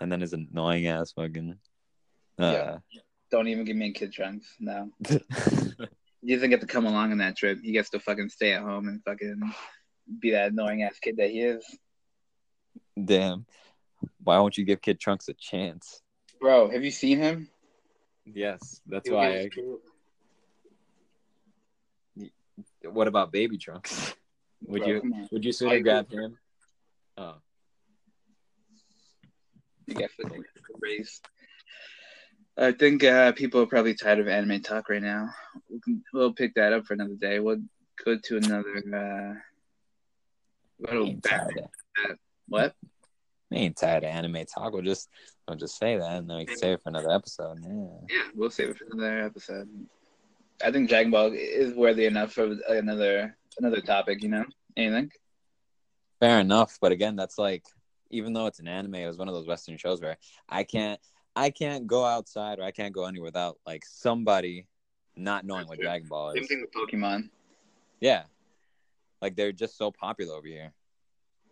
and 0.00 0.10
then 0.10 0.20
his 0.20 0.32
annoying 0.32 0.86
ass 0.86 1.12
fucking. 1.12 1.58
Uh, 2.38 2.78
Don't 3.30 3.48
even 3.48 3.64
give 3.64 3.76
me 3.76 3.90
a 3.90 3.92
kid 3.92 4.12
Trunks. 4.12 4.54
No. 4.60 4.90
He 6.20 6.34
doesn't 6.34 6.50
get 6.50 6.60
to 6.60 6.66
come 6.66 6.84
along 6.84 7.12
on 7.12 7.18
that 7.18 7.36
trip. 7.36 7.60
He 7.62 7.70
gets 7.72 7.90
to 7.90 8.00
fucking 8.00 8.28
stay 8.30 8.52
at 8.52 8.62
home 8.62 8.88
and 8.88 9.00
fucking 9.04 9.40
be 10.20 10.32
that 10.32 10.50
annoying 10.50 10.82
ass 10.82 10.98
kid 10.98 11.16
that 11.18 11.30
he 11.30 11.42
is. 11.42 11.64
Damn. 13.02 13.46
Why 14.22 14.38
won't 14.38 14.56
you 14.58 14.64
give 14.64 14.80
Kid 14.82 15.00
Trunks 15.00 15.28
a 15.28 15.34
chance? 15.34 16.02
Bro, 16.40 16.70
have 16.70 16.84
you 16.84 16.90
seen 16.90 17.18
him? 17.18 17.48
Yes, 18.24 18.80
that's 18.86 19.10
why. 19.10 19.48
I, 22.14 22.28
what 22.88 23.08
about 23.08 23.32
Baby 23.32 23.58
Trunks? 23.58 24.14
Would 24.66 24.82
Bro, 24.82 24.88
you 24.88 25.14
would 25.30 25.44
you 25.44 25.50
I 25.50 25.52
sooner 25.52 25.70
agree. 25.76 25.82
grab 25.82 26.10
him? 26.10 26.38
Oh, 27.16 27.34
You 29.86 29.94
get 29.94 30.10
fucking 30.12 30.44
raised. 30.80 31.26
I 32.58 32.72
think 32.72 33.04
uh, 33.04 33.32
people 33.32 33.62
are 33.62 33.66
probably 33.66 33.94
tired 33.94 34.18
of 34.18 34.28
anime 34.28 34.60
talk 34.60 34.88
right 34.90 35.00
now. 35.00 35.30
We 35.70 35.80
can, 35.80 36.02
we'll 36.12 36.32
pick 36.32 36.54
that 36.54 36.72
up 36.72 36.86
for 36.86 36.94
another 36.94 37.14
day. 37.14 37.38
We'll 37.38 37.62
go 38.04 38.18
to 38.18 38.36
another. 38.36 39.40
Uh, 40.86 40.92
I 40.92 41.20
back, 41.22 41.46
what? 42.48 42.74
I 43.52 43.56
ain't 43.56 43.76
tired 43.76 44.04
of 44.04 44.10
anime 44.10 44.44
talk. 44.44 44.72
We'll 44.72 44.82
just 44.82 45.08
we'll 45.46 45.56
just 45.56 45.78
say 45.78 45.96
that, 45.96 46.12
and 46.12 46.28
then 46.28 46.36
we 46.36 46.46
can 46.46 46.56
save 46.56 46.74
it 46.74 46.82
for 46.82 46.90
another 46.90 47.10
episode. 47.10 47.58
Yeah. 47.62 48.16
Yeah, 48.16 48.30
we'll 48.34 48.50
save 48.50 48.70
it 48.70 48.78
for 48.78 48.86
another 48.92 49.24
episode. 49.24 49.68
I 50.64 50.70
think 50.70 50.88
Dragon 50.88 51.10
Ball 51.10 51.32
is 51.32 51.74
worthy 51.74 52.06
enough 52.06 52.32
for 52.32 52.56
another 52.68 53.36
another 53.58 53.80
topic. 53.80 54.22
You 54.22 54.28
know, 54.30 54.44
anything? 54.76 55.10
Fair 56.20 56.40
enough, 56.40 56.78
but 56.80 56.92
again, 56.92 57.16
that's 57.16 57.38
like 57.38 57.64
even 58.10 58.32
though 58.32 58.46
it's 58.46 58.58
an 58.58 58.68
anime, 58.68 58.96
it 58.96 59.06
was 59.06 59.18
one 59.18 59.28
of 59.28 59.34
those 59.34 59.46
Western 59.46 59.76
shows 59.76 60.00
where 60.00 60.18
I 60.48 60.64
can't 60.64 61.00
I 61.34 61.50
can't 61.50 61.86
go 61.86 62.04
outside 62.04 62.58
or 62.58 62.64
I 62.64 62.72
can't 62.72 62.92
go 62.92 63.04
anywhere 63.04 63.26
without 63.26 63.58
like 63.66 63.84
somebody 63.86 64.66
not 65.16 65.44
knowing 65.46 65.68
what 65.68 65.80
Dragon 65.80 66.08
Ball 66.08 66.30
is. 66.30 66.34
Same 66.36 66.46
thing 66.48 66.60
with 66.60 66.72
Pokemon. 66.72 67.30
Yeah, 68.00 68.24
like 69.22 69.36
they're 69.36 69.52
just 69.52 69.78
so 69.78 69.90
popular 69.90 70.34
over 70.34 70.46
here. 70.46 70.72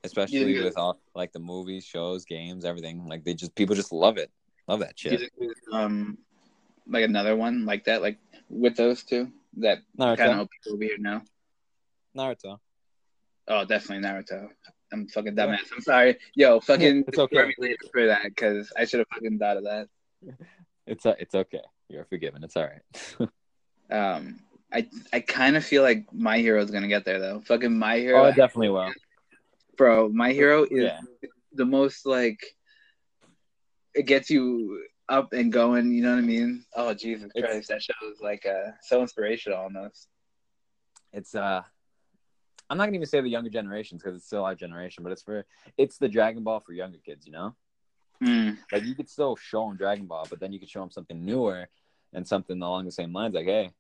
Especially 0.05 0.55
Yeah. 0.57 0.65
with 0.65 0.77
all 0.79 0.99
like 1.15 1.33
the 1.33 1.39
movies, 1.39 1.85
shows, 1.85 2.25
games, 2.25 2.65
everything. 2.65 3.07
Like 3.09 3.25
they 3.25 3.35
just 3.35 3.55
people 3.55 3.75
just 3.75 3.93
love 3.93 4.17
it, 4.19 4.31
love 4.69 4.81
that 4.81 4.99
shit. 4.99 5.31
um, 5.73 6.19
like 6.89 7.05
another 7.05 7.37
one 7.37 7.65
like 7.67 7.85
that, 7.85 8.03
like 8.03 8.19
with 8.49 8.77
those 8.77 9.03
two 9.03 9.33
that 9.59 9.79
kind 9.99 10.21
of 10.41 10.49
people 10.65 10.79
here 10.79 10.97
now? 10.99 11.23
Naruto. 12.17 12.59
Oh, 13.49 13.65
definitely 13.65 14.07
Naruto. 14.09 14.49
I'm 14.93 15.09
fucking 15.09 15.35
dumbass. 15.35 15.73
I'm 15.75 15.81
sorry. 15.83 16.17
Yo, 16.35 16.61
fucking 16.71 17.05
It's 17.09 17.19
okay. 17.19 17.55
for 17.93 18.07
that 18.07 18.23
because 18.25 18.73
I 18.77 18.85
should 18.85 19.01
have 19.01 19.09
fucking 19.13 19.39
thought 19.39 19.57
of 19.57 19.65
that. 19.65 19.89
It's 20.87 21.05
uh, 21.07 21.15
it's 21.19 21.35
okay. 21.35 21.61
You're 21.89 22.05
forgiven. 22.05 22.45
It's 22.45 22.57
all 22.57 22.65
right. 22.69 23.29
Um, 23.89 24.41
I 24.73 24.89
I 25.13 25.21
kind 25.21 25.57
of 25.57 25.65
feel 25.65 25.85
like 25.85 26.13
My 26.13 26.39
Hero 26.39 26.61
is 26.61 26.73
gonna 26.73 26.89
get 26.89 27.05
there 27.05 27.21
though. 27.21 27.41
Fucking 27.47 27.79
My 27.79 27.99
Hero, 27.99 28.25
oh, 28.25 28.25
it 28.27 28.35
definitely 28.35 28.71
will. 28.71 28.91
Bro. 29.77 30.09
My 30.09 30.33
Hero 30.33 30.65
is 30.65 30.85
Yeah. 30.85 31.01
the 31.53 31.65
most 31.65 32.07
like 32.07 32.41
it 33.95 34.05
gets 34.07 34.29
you 34.31 34.85
up 35.09 35.33
and 35.33 35.53
going. 35.53 35.93
You 35.93 36.03
know 36.03 36.11
what 36.15 36.19
I 36.19 36.27
mean? 36.27 36.65
Oh 36.75 36.95
Jesus 36.95 37.31
It's- 37.35 37.51
Christ, 37.51 37.69
that 37.69 37.83
show 37.83 37.95
is 38.13 38.21
like 38.21 38.45
uh 38.47 38.73
so 38.83 39.01
inspirational 39.03 39.59
almost. 39.59 40.09
It's 41.13 41.35
uh, 41.35 41.63
I'm 42.69 42.77
not 42.79 42.87
gonna 42.87 42.97
even 42.97 43.07
say 43.07 43.21
the 43.21 43.29
younger 43.29 43.51
generations 43.51 44.03
because 44.03 44.17
it's 44.17 44.27
still 44.27 44.45
our 44.45 44.55
generation, 44.55 45.03
but 45.03 45.13
it's 45.13 45.23
for 45.23 45.47
it's 45.79 45.99
the 45.99 46.09
Dragon 46.09 46.43
Ball 46.43 46.61
for 46.61 46.73
younger 46.73 46.99
kids. 46.99 47.27
You 47.27 47.33
know. 47.33 47.57
Mm. 48.23 48.57
Like 48.73 48.85
you 48.85 48.95
could 48.95 49.09
still 49.09 49.37
show 49.37 49.69
them 49.69 49.77
Dragon 49.77 50.07
Ball, 50.07 50.27
but 50.29 50.41
then 50.41 50.53
you 50.53 50.59
could 50.59 50.71
show 50.71 50.81
them 50.81 50.91
something 50.91 51.25
newer 51.25 51.69
and 52.13 52.27
something 52.27 52.61
along 52.61 52.87
the 52.87 52.91
same 52.91 53.13
lines. 53.13 53.35
Like, 53.35 53.45
hey, 53.47 53.71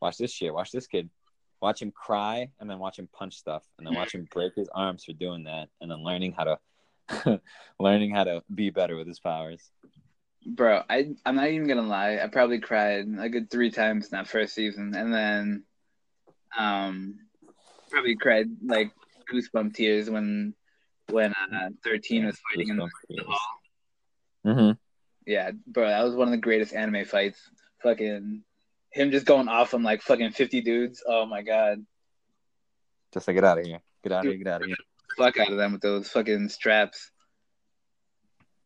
watch 0.00 0.18
this 0.18 0.30
shit. 0.32 0.52
Watch 0.52 0.70
this 0.70 0.86
kid. 0.86 1.08
Watch 1.60 1.80
him 1.80 1.90
cry, 1.90 2.50
and 2.60 2.68
then 2.68 2.78
watch 2.78 2.98
him 2.98 3.08
punch 3.12 3.36
stuff, 3.36 3.64
and 3.78 3.86
then 3.86 3.94
watch 3.94 4.14
him 4.14 4.28
break 4.32 4.54
his 4.54 4.68
arms 4.74 5.04
for 5.04 5.12
doing 5.12 5.44
that, 5.44 5.68
and 5.80 5.90
then 5.90 6.02
learning 6.02 6.32
how 6.32 6.44
to 6.44 7.40
learning 7.80 8.10
how 8.10 8.24
to 8.24 8.42
be 8.54 8.70
better 8.70 8.96
with 8.96 9.06
his 9.06 9.20
powers. 9.20 9.70
Bro, 10.44 10.82
I 10.88 11.14
I'm 11.24 11.36
not 11.36 11.48
even 11.48 11.66
gonna 11.66 11.82
lie. 11.82 12.18
I 12.22 12.28
probably 12.28 12.60
cried 12.60 13.06
a 13.18 13.28
good 13.28 13.50
three 13.50 13.70
times 13.70 14.06
in 14.06 14.10
that 14.12 14.28
first 14.28 14.54
season, 14.54 14.94
and 14.94 15.12
then 15.12 15.64
um 16.56 17.18
probably 17.90 18.16
cried 18.16 18.46
like 18.64 18.92
goosebump 19.32 19.74
tears 19.74 20.08
when 20.08 20.54
when 21.10 21.32
uh, 21.32 21.70
thirteen 21.82 22.26
was 22.26 22.38
fighting 22.50 22.68
in 22.68 22.76
the, 22.76 22.88
the 23.08 23.24
hall. 23.24 23.38
Mm-hmm. 24.46 24.70
Yeah, 25.26 25.50
bro, 25.66 25.88
that 25.88 26.04
was 26.04 26.14
one 26.14 26.28
of 26.28 26.32
the 26.32 26.38
greatest 26.38 26.74
anime 26.74 27.04
fights. 27.04 27.40
Fucking 27.82 28.42
him 28.96 29.10
just 29.10 29.26
going 29.26 29.48
off 29.48 29.74
on 29.74 29.82
like 29.82 30.02
fucking 30.02 30.32
fifty 30.32 30.60
dudes. 30.62 31.04
Oh 31.06 31.26
my 31.26 31.42
god, 31.42 31.84
Just 33.12 33.28
like 33.28 33.36
get 33.36 33.44
out 33.44 33.58
of 33.58 33.66
here. 33.66 33.80
Get 34.02 34.12
out 34.12 34.24
of 34.24 34.32
here. 34.32 34.38
Get 34.38 34.48
out 34.48 34.62
of 34.62 34.66
here. 34.66 34.76
fuck 35.16 35.38
out 35.38 35.50
of 35.50 35.58
them 35.58 35.72
with 35.72 35.82
those 35.82 36.08
fucking 36.08 36.48
straps. 36.48 37.10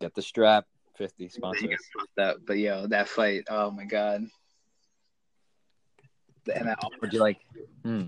Get 0.01 0.15
the 0.15 0.23
strap. 0.23 0.65
Fifty 0.97 1.29
sponsors. 1.29 1.81
up, 2.19 2.37
but 2.47 2.59
yo, 2.59 2.87
that 2.87 3.09
fight. 3.09 3.45
Oh 3.51 3.71
my 3.71 3.85
god. 3.85 4.27
And 6.55 6.71
I, 6.71 6.75
Would 7.03 7.13
you 7.13 7.21
like? 7.21 7.39
Hmm. 7.85 8.07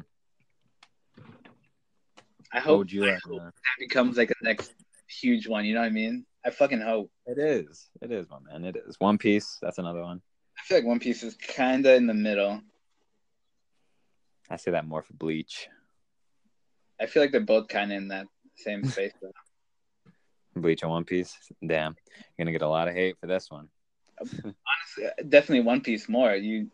I 2.53 2.61
hope 2.61 2.93
you 2.93 3.09
I 3.09 3.18
hope 3.25 3.41
that 3.41 3.53
becomes 3.79 4.16
like 4.16 4.31
a 4.31 4.45
next 4.45 4.73
huge 5.09 5.49
one. 5.49 5.64
You 5.64 5.75
know 5.75 5.81
what 5.81 5.87
I 5.87 5.91
mean? 5.91 6.27
I 6.45 6.51
fucking 6.51 6.81
hope. 6.81 7.11
It 7.27 7.39
is. 7.39 7.89
It 8.01 8.11
is, 8.11 8.27
my 8.29 8.39
man. 8.41 8.64
It 8.64 8.77
is. 8.77 8.97
One 8.99 9.16
Piece. 9.16 9.59
That's 9.62 9.79
another 9.79 10.03
one. 10.03 10.20
I 10.62 10.64
feel 10.64 10.78
like 10.78 10.86
One 10.86 11.00
Piece 11.00 11.24
is 11.24 11.34
kind 11.34 11.84
of 11.84 11.96
in 11.96 12.06
the 12.06 12.14
middle. 12.14 12.60
I 14.48 14.54
say 14.54 14.70
that 14.70 14.86
more 14.86 15.02
for 15.02 15.12
Bleach. 15.14 15.66
I 17.00 17.06
feel 17.06 17.20
like 17.20 17.32
they're 17.32 17.40
both 17.40 17.66
kind 17.66 17.90
of 17.90 17.98
in 17.98 18.08
that 18.08 18.26
same 18.56 18.84
space. 18.84 19.12
Though. 19.20 19.32
Bleach 20.56 20.82
and 20.82 20.90
One 20.92 21.04
Piece. 21.04 21.36
Damn, 21.66 21.96
you're 22.16 22.44
gonna 22.44 22.52
get 22.52 22.62
a 22.62 22.68
lot 22.68 22.86
of 22.86 22.94
hate 22.94 23.16
for 23.20 23.26
this 23.26 23.50
one. 23.50 23.68
Honestly, 24.20 24.54
uh, 25.04 25.22
definitely 25.28 25.62
One 25.62 25.80
Piece 25.80 26.08
more. 26.08 26.32
You, 26.36 26.70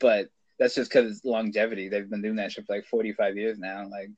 but 0.00 0.30
that's 0.58 0.74
just 0.74 0.90
because 0.90 1.10
it's 1.10 1.24
longevity. 1.24 1.90
They've 1.90 2.08
been 2.08 2.22
doing 2.22 2.36
that 2.36 2.52
shit 2.52 2.64
for 2.64 2.74
like 2.74 2.86
forty 2.86 3.12
five 3.12 3.36
years 3.36 3.58
now. 3.58 3.86
Like, 3.86 4.12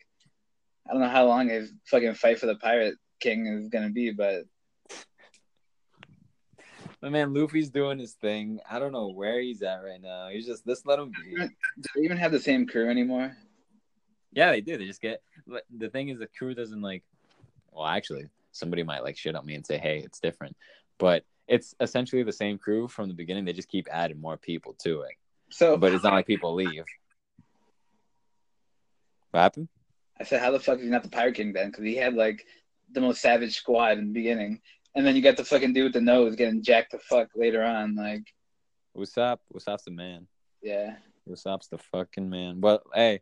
I 0.88 0.92
don't 0.92 1.02
know 1.02 1.08
how 1.08 1.26
long 1.26 1.48
his 1.48 1.72
fucking 1.86 2.14
fight 2.14 2.38
for 2.38 2.46
the 2.46 2.54
Pirate 2.54 2.94
King 3.18 3.48
is 3.48 3.68
gonna 3.68 3.90
be, 3.90 4.12
but 4.12 4.44
My 7.02 7.08
man, 7.08 7.32
Luffy's 7.32 7.70
doing 7.70 7.98
his 7.98 8.14
thing. 8.14 8.60
I 8.68 8.78
don't 8.78 8.92
know 8.92 9.08
where 9.08 9.40
he's 9.40 9.62
at 9.62 9.84
right 9.84 10.02
now. 10.02 10.28
He's 10.28 10.46
just 10.46 10.66
let's 10.66 10.84
let 10.84 10.98
him 10.98 11.10
be. 11.10 11.36
do 11.36 11.48
they 11.94 12.02
even 12.02 12.16
have 12.16 12.32
the 12.32 12.40
same 12.40 12.66
crew 12.66 12.90
anymore? 12.90 13.36
Yeah, 14.32 14.50
they 14.50 14.60
do. 14.60 14.76
They 14.76 14.86
just 14.86 15.00
get. 15.00 15.22
The 15.76 15.88
thing 15.90 16.08
is, 16.08 16.18
the 16.18 16.26
crew 16.26 16.54
doesn't 16.54 16.82
like. 16.82 17.04
Well, 17.72 17.86
actually, 17.86 18.26
somebody 18.52 18.82
might 18.82 19.04
like 19.04 19.16
shit 19.16 19.36
on 19.36 19.46
me 19.46 19.54
and 19.54 19.64
say, 19.64 19.78
"Hey, 19.78 20.02
it's 20.04 20.18
different," 20.18 20.56
but 20.98 21.24
it's 21.48 21.74
essentially 21.80 22.22
the 22.22 22.32
same 22.32 22.58
crew 22.58 22.86
from 22.88 23.08
the 23.08 23.14
beginning. 23.14 23.44
They 23.44 23.52
just 23.52 23.68
keep 23.68 23.88
adding 23.90 24.20
more 24.20 24.36
people 24.36 24.74
to 24.84 25.00
it, 25.02 25.12
So, 25.48 25.76
but 25.76 25.92
it's 25.92 26.04
not 26.04 26.12
like 26.12 26.26
people 26.26 26.54
leave. 26.54 26.84
What 29.30 29.40
happened? 29.40 29.68
I 30.20 30.24
said, 30.24 30.40
how 30.40 30.50
the 30.50 30.60
fuck 30.60 30.78
is 30.78 30.84
he 30.84 30.90
not 30.90 31.02
the 31.02 31.08
Pirate 31.08 31.36
King 31.36 31.52
then? 31.52 31.68
Because 31.68 31.84
he 31.84 31.94
had 31.94 32.14
like 32.14 32.44
the 32.92 33.00
most 33.00 33.20
savage 33.20 33.54
squad 33.54 33.98
in 33.98 34.08
the 34.08 34.12
beginning, 34.12 34.60
and 34.94 35.06
then 35.06 35.16
you 35.16 35.22
got 35.22 35.36
the 35.36 35.44
fucking 35.44 35.72
dude 35.72 35.84
with 35.84 35.92
the 35.92 36.00
nose 36.00 36.36
getting 36.36 36.62
jacked 36.62 36.92
the 36.92 36.98
fuck 36.98 37.28
later 37.34 37.62
on. 37.62 37.94
Like, 37.94 38.24
Usopp, 38.96 39.38
Usopp's 39.54 39.84
the 39.84 39.90
man. 39.90 40.26
yeah, 40.62 40.96
Usopp's 41.28 41.68
the 41.68 41.78
fucking 41.78 42.28
man. 42.28 42.60
But 42.60 42.82
hey, 42.94 43.20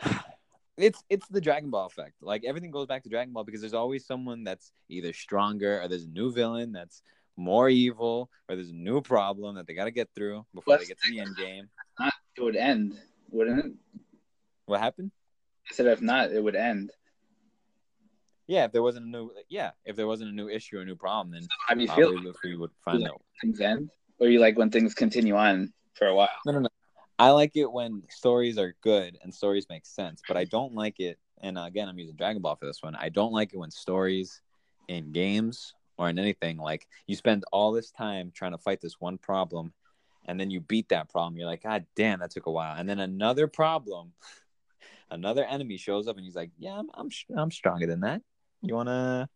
it's 0.76 1.02
it's 1.08 1.26
the 1.28 1.40
Dragon 1.40 1.70
Ball 1.70 1.86
effect. 1.86 2.14
Like 2.20 2.44
everything 2.44 2.70
goes 2.70 2.86
back 2.86 3.02
to 3.04 3.08
Dragon 3.08 3.32
Ball 3.32 3.44
because 3.44 3.60
there's 3.60 3.74
always 3.74 4.06
someone 4.06 4.44
that's 4.44 4.72
either 4.88 5.12
stronger 5.12 5.80
or 5.80 5.88
there's 5.88 6.04
a 6.04 6.10
new 6.10 6.32
villain 6.32 6.72
that's 6.72 7.02
more 7.36 7.68
evil 7.68 8.30
or 8.48 8.56
there's 8.56 8.70
a 8.70 8.74
new 8.74 9.00
problem 9.00 9.56
that 9.56 9.66
they 9.66 9.74
got 9.74 9.84
to 9.84 9.90
get 9.90 10.08
through 10.14 10.44
before 10.54 10.78
they 10.78 10.86
get 10.86 10.98
to 11.02 11.10
the 11.10 11.20
end 11.20 11.36
game. 11.36 11.68
it 12.00 12.42
would 12.42 12.56
end, 12.56 12.98
wouldn't 13.30 13.64
it? 13.64 13.72
What 14.66 14.80
happened? 14.80 15.12
I 15.70 15.74
said, 15.74 15.86
if 15.86 16.00
not, 16.00 16.32
it 16.32 16.42
would 16.42 16.56
end. 16.56 16.90
Yeah, 18.46 18.64
if 18.64 18.72
there 18.72 18.82
wasn't 18.82 19.06
a 19.06 19.08
new 19.08 19.30
yeah, 19.48 19.72
if 19.84 19.96
there 19.96 20.06
wasn't 20.06 20.30
a 20.30 20.34
new 20.34 20.48
issue 20.48 20.78
or 20.78 20.82
a 20.82 20.84
new 20.84 20.94
problem, 20.96 21.32
then 21.32 21.46
How 21.66 21.74
do 21.74 21.80
you 21.80 21.88
feel? 21.88 22.12
probably 22.12 22.26
Luffy 22.30 22.56
would 22.56 22.70
find 22.84 23.00
like- 23.02 23.10
out. 23.12 23.22
Things 23.42 23.60
end, 23.60 23.90
or 24.18 24.28
you 24.28 24.38
like 24.40 24.56
when 24.56 24.70
things 24.70 24.94
continue 24.94 25.34
on 25.36 25.72
for 25.94 26.06
a 26.06 26.14
while? 26.14 26.28
No, 26.46 26.52
no, 26.52 26.60
no. 26.60 26.68
I 27.18 27.30
like 27.30 27.56
it 27.56 27.70
when 27.70 28.02
stories 28.10 28.58
are 28.58 28.74
good 28.82 29.18
and 29.22 29.34
stories 29.34 29.66
make 29.70 29.84
sense, 29.86 30.22
but 30.28 30.36
I 30.36 30.44
don't 30.44 30.74
like 30.74 31.00
it. 31.00 31.18
And 31.42 31.58
again, 31.58 31.88
I'm 31.88 31.98
using 31.98 32.14
Dragon 32.16 32.40
Ball 32.42 32.56
for 32.56 32.66
this 32.66 32.82
one. 32.82 32.94
I 32.94 33.08
don't 33.08 33.32
like 33.32 33.52
it 33.52 33.58
when 33.58 33.70
stories 33.70 34.40
in 34.88 35.12
games 35.12 35.74
or 35.98 36.08
in 36.08 36.18
anything 36.18 36.56
like 36.58 36.86
you 37.06 37.16
spend 37.16 37.44
all 37.52 37.72
this 37.72 37.90
time 37.90 38.30
trying 38.34 38.52
to 38.52 38.58
fight 38.58 38.80
this 38.80 39.00
one 39.00 39.18
problem, 39.18 39.72
and 40.26 40.38
then 40.38 40.50
you 40.50 40.60
beat 40.60 40.88
that 40.90 41.08
problem. 41.10 41.36
You're 41.36 41.46
like, 41.46 41.62
God 41.62 41.84
damn, 41.96 42.20
that 42.20 42.30
took 42.30 42.46
a 42.46 42.50
while. 42.50 42.76
And 42.78 42.88
then 42.88 43.00
another 43.00 43.48
problem, 43.48 44.12
another 45.10 45.44
enemy 45.44 45.76
shows 45.78 46.08
up, 46.08 46.16
and 46.16 46.24
he's 46.24 46.36
like, 46.36 46.50
Yeah, 46.58 46.78
I'm 46.78 46.88
I'm, 46.94 47.08
I'm 47.36 47.50
stronger 47.50 47.86
than 47.86 48.00
that. 48.00 48.22
You 48.62 48.74
wanna, 48.74 49.28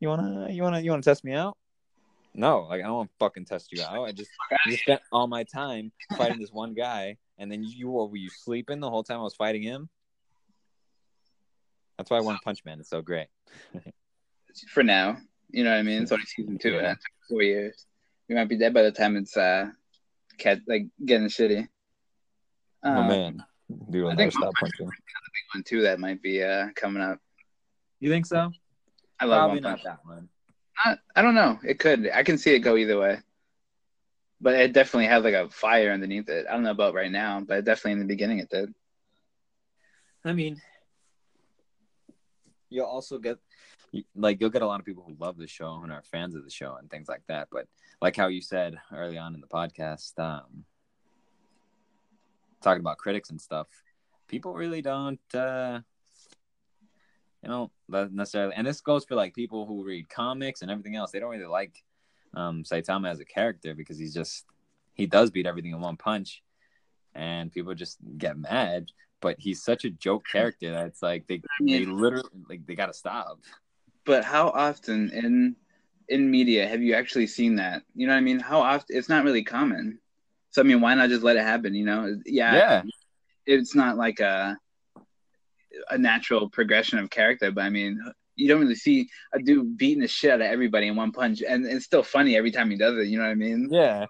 you 0.00 0.08
wanna, 0.08 0.48
you 0.50 0.62
wanna, 0.62 0.80
you 0.80 0.90
wanna 0.90 1.02
test 1.02 1.24
me 1.24 1.32
out? 1.34 1.56
No, 2.34 2.60
like 2.62 2.80
I 2.80 2.84
don't 2.84 2.96
want 2.96 3.10
to 3.10 3.16
fucking 3.18 3.44
test 3.44 3.72
you 3.72 3.82
out. 3.82 4.04
I 4.04 4.12
just 4.12 4.30
I 4.50 4.56
just 4.70 4.82
spent 4.82 5.02
all 5.12 5.26
my 5.26 5.44
time 5.44 5.92
fighting 6.16 6.38
this 6.40 6.50
one 6.50 6.72
guy, 6.72 7.18
and 7.38 7.52
then 7.52 7.62
you 7.62 7.90
were 7.90 8.06
were 8.06 8.16
you 8.16 8.30
sleeping 8.30 8.80
the 8.80 8.88
whole 8.88 9.02
time 9.02 9.20
I 9.20 9.22
was 9.22 9.34
fighting 9.34 9.62
him? 9.62 9.90
That's 11.98 12.10
why 12.10 12.20
One 12.20 12.38
Punch 12.42 12.64
Man 12.64 12.80
is 12.80 12.88
so 12.88 13.02
great. 13.02 13.26
For 14.70 14.82
now, 14.82 15.18
you 15.50 15.62
know 15.62 15.70
what 15.70 15.76
I 15.78 15.82
mean. 15.82 16.02
It's 16.02 16.10
only 16.12 16.24
season 16.24 16.58
two, 16.58 16.70
Yeah. 16.70 16.76
and 16.78 16.86
that 16.86 16.96
took 16.96 17.28
four 17.28 17.42
years. 17.42 17.86
You 18.28 18.36
might 18.36 18.48
be 18.48 18.56
dead 18.56 18.72
by 18.72 18.82
the 18.82 18.92
time 18.92 19.16
it's 19.16 19.36
uh, 19.36 19.66
cat 20.38 20.60
like 20.66 20.86
getting 21.04 21.28
shitty. 21.28 21.68
oh 22.84 22.88
Uh, 22.90 23.08
man, 23.08 23.44
dude, 23.90 24.04
will 24.04 24.10
I 24.10 24.14
never 24.14 24.22
think 24.30 24.32
stop 24.32 24.44
One 24.44 24.52
punching. 24.70 24.86
one 25.54 25.64
too 25.64 25.82
that 25.82 26.00
might 26.00 26.22
be 26.22 26.42
uh 26.42 26.68
coming 26.74 27.02
up. 27.02 27.18
You 28.02 28.10
think 28.10 28.26
so? 28.26 28.50
I 29.20 29.26
love 29.26 29.42
Probably 29.42 29.60
One 29.60 29.62
not 29.62 29.84
that 29.84 30.00
one. 30.04 30.28
Not, 30.84 30.98
I 31.14 31.22
don't 31.22 31.36
know. 31.36 31.60
It 31.62 31.78
could. 31.78 32.10
I 32.12 32.24
can 32.24 32.36
see 32.36 32.52
it 32.52 32.58
go 32.58 32.76
either 32.76 32.98
way. 32.98 33.20
But 34.40 34.54
it 34.54 34.72
definitely 34.72 35.06
had 35.06 35.22
like 35.22 35.34
a 35.34 35.48
fire 35.50 35.92
underneath 35.92 36.28
it. 36.28 36.46
I 36.50 36.54
don't 36.54 36.64
know 36.64 36.72
about 36.72 36.94
right 36.94 37.12
now, 37.12 37.40
but 37.46 37.64
definitely 37.64 37.92
in 37.92 37.98
the 38.00 38.06
beginning 38.06 38.40
it 38.40 38.50
did. 38.50 38.74
I 40.24 40.32
mean, 40.32 40.60
you'll 42.70 42.86
also 42.86 43.20
get 43.20 43.38
like 44.16 44.40
you'll 44.40 44.50
get 44.50 44.62
a 44.62 44.66
lot 44.66 44.80
of 44.80 44.86
people 44.86 45.04
who 45.06 45.14
love 45.24 45.36
the 45.36 45.46
show 45.46 45.78
and 45.84 45.92
are 45.92 46.02
fans 46.02 46.34
of 46.34 46.42
the 46.42 46.50
show 46.50 46.74
and 46.80 46.90
things 46.90 47.06
like 47.08 47.22
that. 47.28 47.46
But 47.52 47.68
like 48.00 48.16
how 48.16 48.26
you 48.26 48.40
said 48.42 48.74
early 48.92 49.16
on 49.16 49.36
in 49.36 49.40
the 49.40 49.46
podcast, 49.46 50.18
um, 50.18 50.64
talking 52.60 52.80
about 52.80 52.98
critics 52.98 53.30
and 53.30 53.40
stuff, 53.40 53.68
people 54.26 54.54
really 54.54 54.82
don't, 54.82 55.20
uh, 55.36 55.82
you 57.42 57.48
know, 57.48 57.70
not 57.88 58.12
necessarily. 58.12 58.54
And 58.54 58.66
this 58.66 58.80
goes 58.80 59.04
for 59.04 59.14
like 59.14 59.34
people 59.34 59.66
who 59.66 59.84
read 59.84 60.08
comics 60.08 60.62
and 60.62 60.70
everything 60.70 60.96
else. 60.96 61.10
They 61.10 61.20
don't 61.20 61.30
really 61.30 61.46
like 61.46 61.82
um, 62.34 62.64
Saitama 62.64 63.10
as 63.10 63.20
a 63.20 63.24
character 63.24 63.74
because 63.74 63.98
he's 63.98 64.14
just 64.14 64.44
he 64.94 65.06
does 65.06 65.30
beat 65.30 65.46
everything 65.46 65.72
in 65.72 65.80
one 65.80 65.96
punch, 65.96 66.42
and 67.14 67.50
people 67.52 67.74
just 67.74 67.98
get 68.18 68.38
mad 68.38 68.90
but 69.22 69.36
he's 69.38 69.62
such 69.62 69.86
a 69.86 69.90
joke 69.90 70.26
character 70.30 70.72
that 70.72 70.86
it's 70.86 71.00
like 71.02 71.26
they 71.28 71.36
I 71.36 71.62
mean- 71.62 71.78
they 71.78 71.86
literally 71.86 72.28
like 72.50 72.66
they 72.66 72.74
gotta 72.74 72.92
stop. 72.92 73.38
But 74.04 74.24
how 74.24 74.48
often 74.48 75.10
in 75.10 75.56
in 76.08 76.30
media 76.30 76.66
have 76.66 76.82
you 76.82 76.94
actually 76.94 77.28
seen 77.28 77.56
that? 77.56 77.84
You 77.94 78.06
know 78.06 78.12
what 78.12 78.18
I 78.18 78.22
mean? 78.22 78.40
How 78.40 78.60
often? 78.60 78.96
It's 78.96 79.08
not 79.08 79.24
really 79.24 79.44
common. 79.44 79.98
So 80.50 80.60
I 80.60 80.64
mean, 80.64 80.80
why 80.82 80.94
not 80.94 81.08
just 81.08 81.22
let 81.22 81.36
it 81.36 81.44
happen? 81.44 81.74
You 81.74 81.86
know? 81.86 82.16
Yeah. 82.26 82.54
Yeah, 82.54 82.82
It's 83.46 83.74
not 83.74 83.96
like 83.96 84.20
a 84.20 84.58
a 85.90 85.98
natural 85.98 86.48
progression 86.48 86.98
of 86.98 87.10
character, 87.10 87.50
but 87.50 87.64
I 87.64 87.70
mean, 87.70 88.00
you 88.36 88.48
don't 88.48 88.60
really 88.60 88.74
see 88.74 89.08
a 89.32 89.38
dude 89.38 89.76
beating 89.76 90.00
the 90.00 90.08
shit 90.08 90.30
out 90.30 90.40
of 90.40 90.46
everybody 90.46 90.88
in 90.88 90.96
one 90.96 91.12
punch, 91.12 91.42
and 91.42 91.66
it's 91.66 91.84
still 91.84 92.02
funny 92.02 92.36
every 92.36 92.50
time 92.50 92.70
he 92.70 92.76
does 92.76 92.96
it. 92.96 93.08
You 93.08 93.18
know 93.18 93.24
what 93.24 93.30
I 93.30 93.34
mean? 93.34 93.68
yeah, 93.70 94.06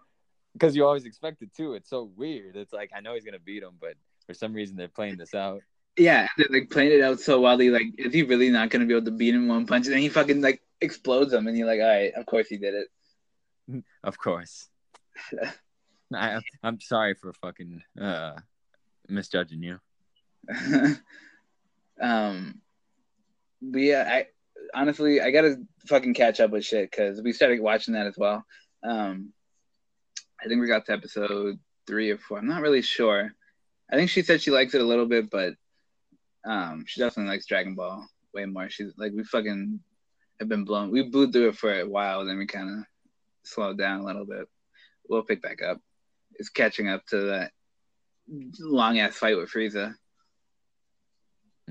because 0.52 0.76
you 0.76 0.84
always 0.84 1.04
expect 1.04 1.42
it 1.42 1.54
too. 1.54 1.74
It's 1.74 1.90
so 1.90 2.10
weird. 2.16 2.56
It's 2.56 2.72
like 2.72 2.90
I 2.94 3.00
know 3.00 3.14
he's 3.14 3.24
gonna 3.24 3.38
beat 3.38 3.62
him, 3.62 3.74
but 3.80 3.94
for 4.26 4.34
some 4.34 4.52
reason 4.52 4.76
they're 4.76 4.88
playing 4.88 5.16
this 5.16 5.34
out. 5.34 5.60
Yeah, 5.96 6.26
they're 6.38 6.46
like 6.50 6.70
playing 6.70 6.92
it 6.92 7.02
out 7.02 7.20
so 7.20 7.40
wildly. 7.40 7.70
Like, 7.70 7.86
is 7.98 8.14
he 8.14 8.22
really 8.22 8.50
not 8.50 8.70
gonna 8.70 8.86
be 8.86 8.94
able 8.94 9.04
to 9.06 9.10
beat 9.10 9.34
him 9.34 9.42
in 9.42 9.48
one 9.48 9.66
punch? 9.66 9.86
And 9.86 9.94
then 9.94 10.02
he 10.02 10.08
fucking 10.08 10.40
like 10.40 10.62
explodes 10.80 11.32
him, 11.32 11.46
and 11.46 11.56
you're 11.56 11.66
like, 11.66 11.80
all 11.80 11.88
right, 11.88 12.12
of 12.14 12.26
course 12.26 12.48
he 12.48 12.56
did 12.56 12.74
it. 12.74 12.88
Of 14.04 14.18
course. 14.18 14.68
I, 16.14 16.40
I'm 16.62 16.80
sorry 16.80 17.14
for 17.14 17.32
fucking 17.34 17.82
uh, 18.00 18.34
misjudging 19.08 19.62
you. 19.62 19.78
um, 22.02 22.60
but 23.62 23.80
yeah, 23.80 24.04
I 24.06 24.26
honestly 24.74 25.20
I 25.20 25.30
gotta 25.30 25.56
fucking 25.86 26.14
catch 26.14 26.40
up 26.40 26.50
with 26.50 26.64
shit 26.64 26.90
because 26.90 27.22
we 27.22 27.32
started 27.32 27.60
watching 27.60 27.94
that 27.94 28.06
as 28.06 28.16
well. 28.18 28.44
Um, 28.82 29.32
I 30.42 30.48
think 30.48 30.60
we 30.60 30.66
got 30.66 30.84
to 30.86 30.92
episode 30.92 31.58
three 31.86 32.10
or 32.10 32.18
four. 32.18 32.38
I'm 32.38 32.48
not 32.48 32.62
really 32.62 32.82
sure. 32.82 33.32
I 33.90 33.96
think 33.96 34.10
she 34.10 34.22
said 34.22 34.42
she 34.42 34.50
likes 34.50 34.74
it 34.74 34.80
a 34.80 34.84
little 34.84 35.06
bit, 35.06 35.30
but 35.30 35.54
um, 36.44 36.84
she 36.86 37.00
definitely 37.00 37.30
likes 37.30 37.46
Dragon 37.46 37.74
Ball 37.74 38.06
way 38.34 38.46
more. 38.46 38.68
She's 38.68 38.92
like 38.96 39.12
we 39.14 39.22
fucking 39.22 39.80
have 40.40 40.48
been 40.48 40.64
blown. 40.64 40.90
We 40.90 41.08
blew 41.08 41.30
through 41.30 41.50
it 41.50 41.56
for 41.56 41.72
a 41.72 41.88
while, 41.88 42.24
then 42.24 42.38
we 42.38 42.46
kind 42.46 42.68
of 42.68 42.84
slowed 43.44 43.78
down 43.78 44.00
a 44.00 44.04
little 44.04 44.26
bit. 44.26 44.48
We'll 45.08 45.22
pick 45.22 45.42
back 45.42 45.62
up. 45.62 45.78
It's 46.34 46.48
catching 46.48 46.88
up 46.88 47.04
to 47.06 47.16
that 47.26 47.52
long 48.58 48.98
ass 48.98 49.16
fight 49.16 49.36
with 49.36 49.50
Frieza. 49.50 49.94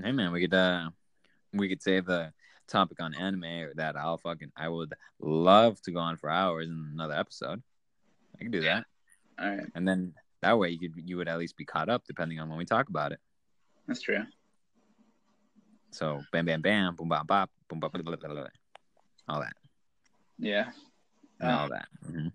Hey 0.02 0.12
man, 0.12 0.32
we 0.32 0.40
could 0.40 0.54
uh, 0.54 0.90
we 1.52 1.68
could 1.68 1.82
save 1.82 2.06
the 2.06 2.32
topic 2.66 3.00
on 3.00 3.14
anime 3.14 3.44
or 3.44 3.74
that. 3.74 3.96
I'll 3.96 4.18
fucking 4.18 4.50
I 4.56 4.68
would 4.68 4.94
love 5.20 5.80
to 5.82 5.92
go 5.92 6.00
on 6.00 6.16
for 6.16 6.28
hours 6.28 6.66
in 6.68 6.90
another 6.92 7.14
episode. 7.14 7.62
I 8.38 8.42
can 8.42 8.50
do 8.50 8.62
that, 8.62 8.84
All 9.38 9.48
right, 9.48 9.66
and 9.74 9.86
then 9.86 10.14
that 10.40 10.58
way 10.58 10.70
you 10.70 10.80
could 10.80 10.94
you 11.08 11.16
would 11.18 11.28
at 11.28 11.38
least 11.38 11.56
be 11.56 11.64
caught 11.64 11.88
up 11.88 12.02
depending 12.06 12.40
on 12.40 12.48
when 12.48 12.58
we 12.58 12.64
talk 12.64 12.88
about 12.88 13.12
it. 13.12 13.20
that's 13.86 14.00
true. 14.02 14.24
So 15.92 16.22
bam 16.32 16.46
bam 16.46 16.62
bam 16.62 16.96
boom 16.96 17.08
bam 17.08 17.26
bop 17.26 17.50
boom 17.68 17.78
bop 17.78 17.92
blah, 17.92 18.02
blah, 18.02 18.16
blah, 18.16 18.28
blah, 18.28 18.46
all 19.28 19.40
that 19.40 19.52
Yeah. 20.38 20.70
and 21.40 21.50
Uh, 21.50 21.58
all 21.58 21.68
that. 21.68 21.86
hmm 22.04 22.28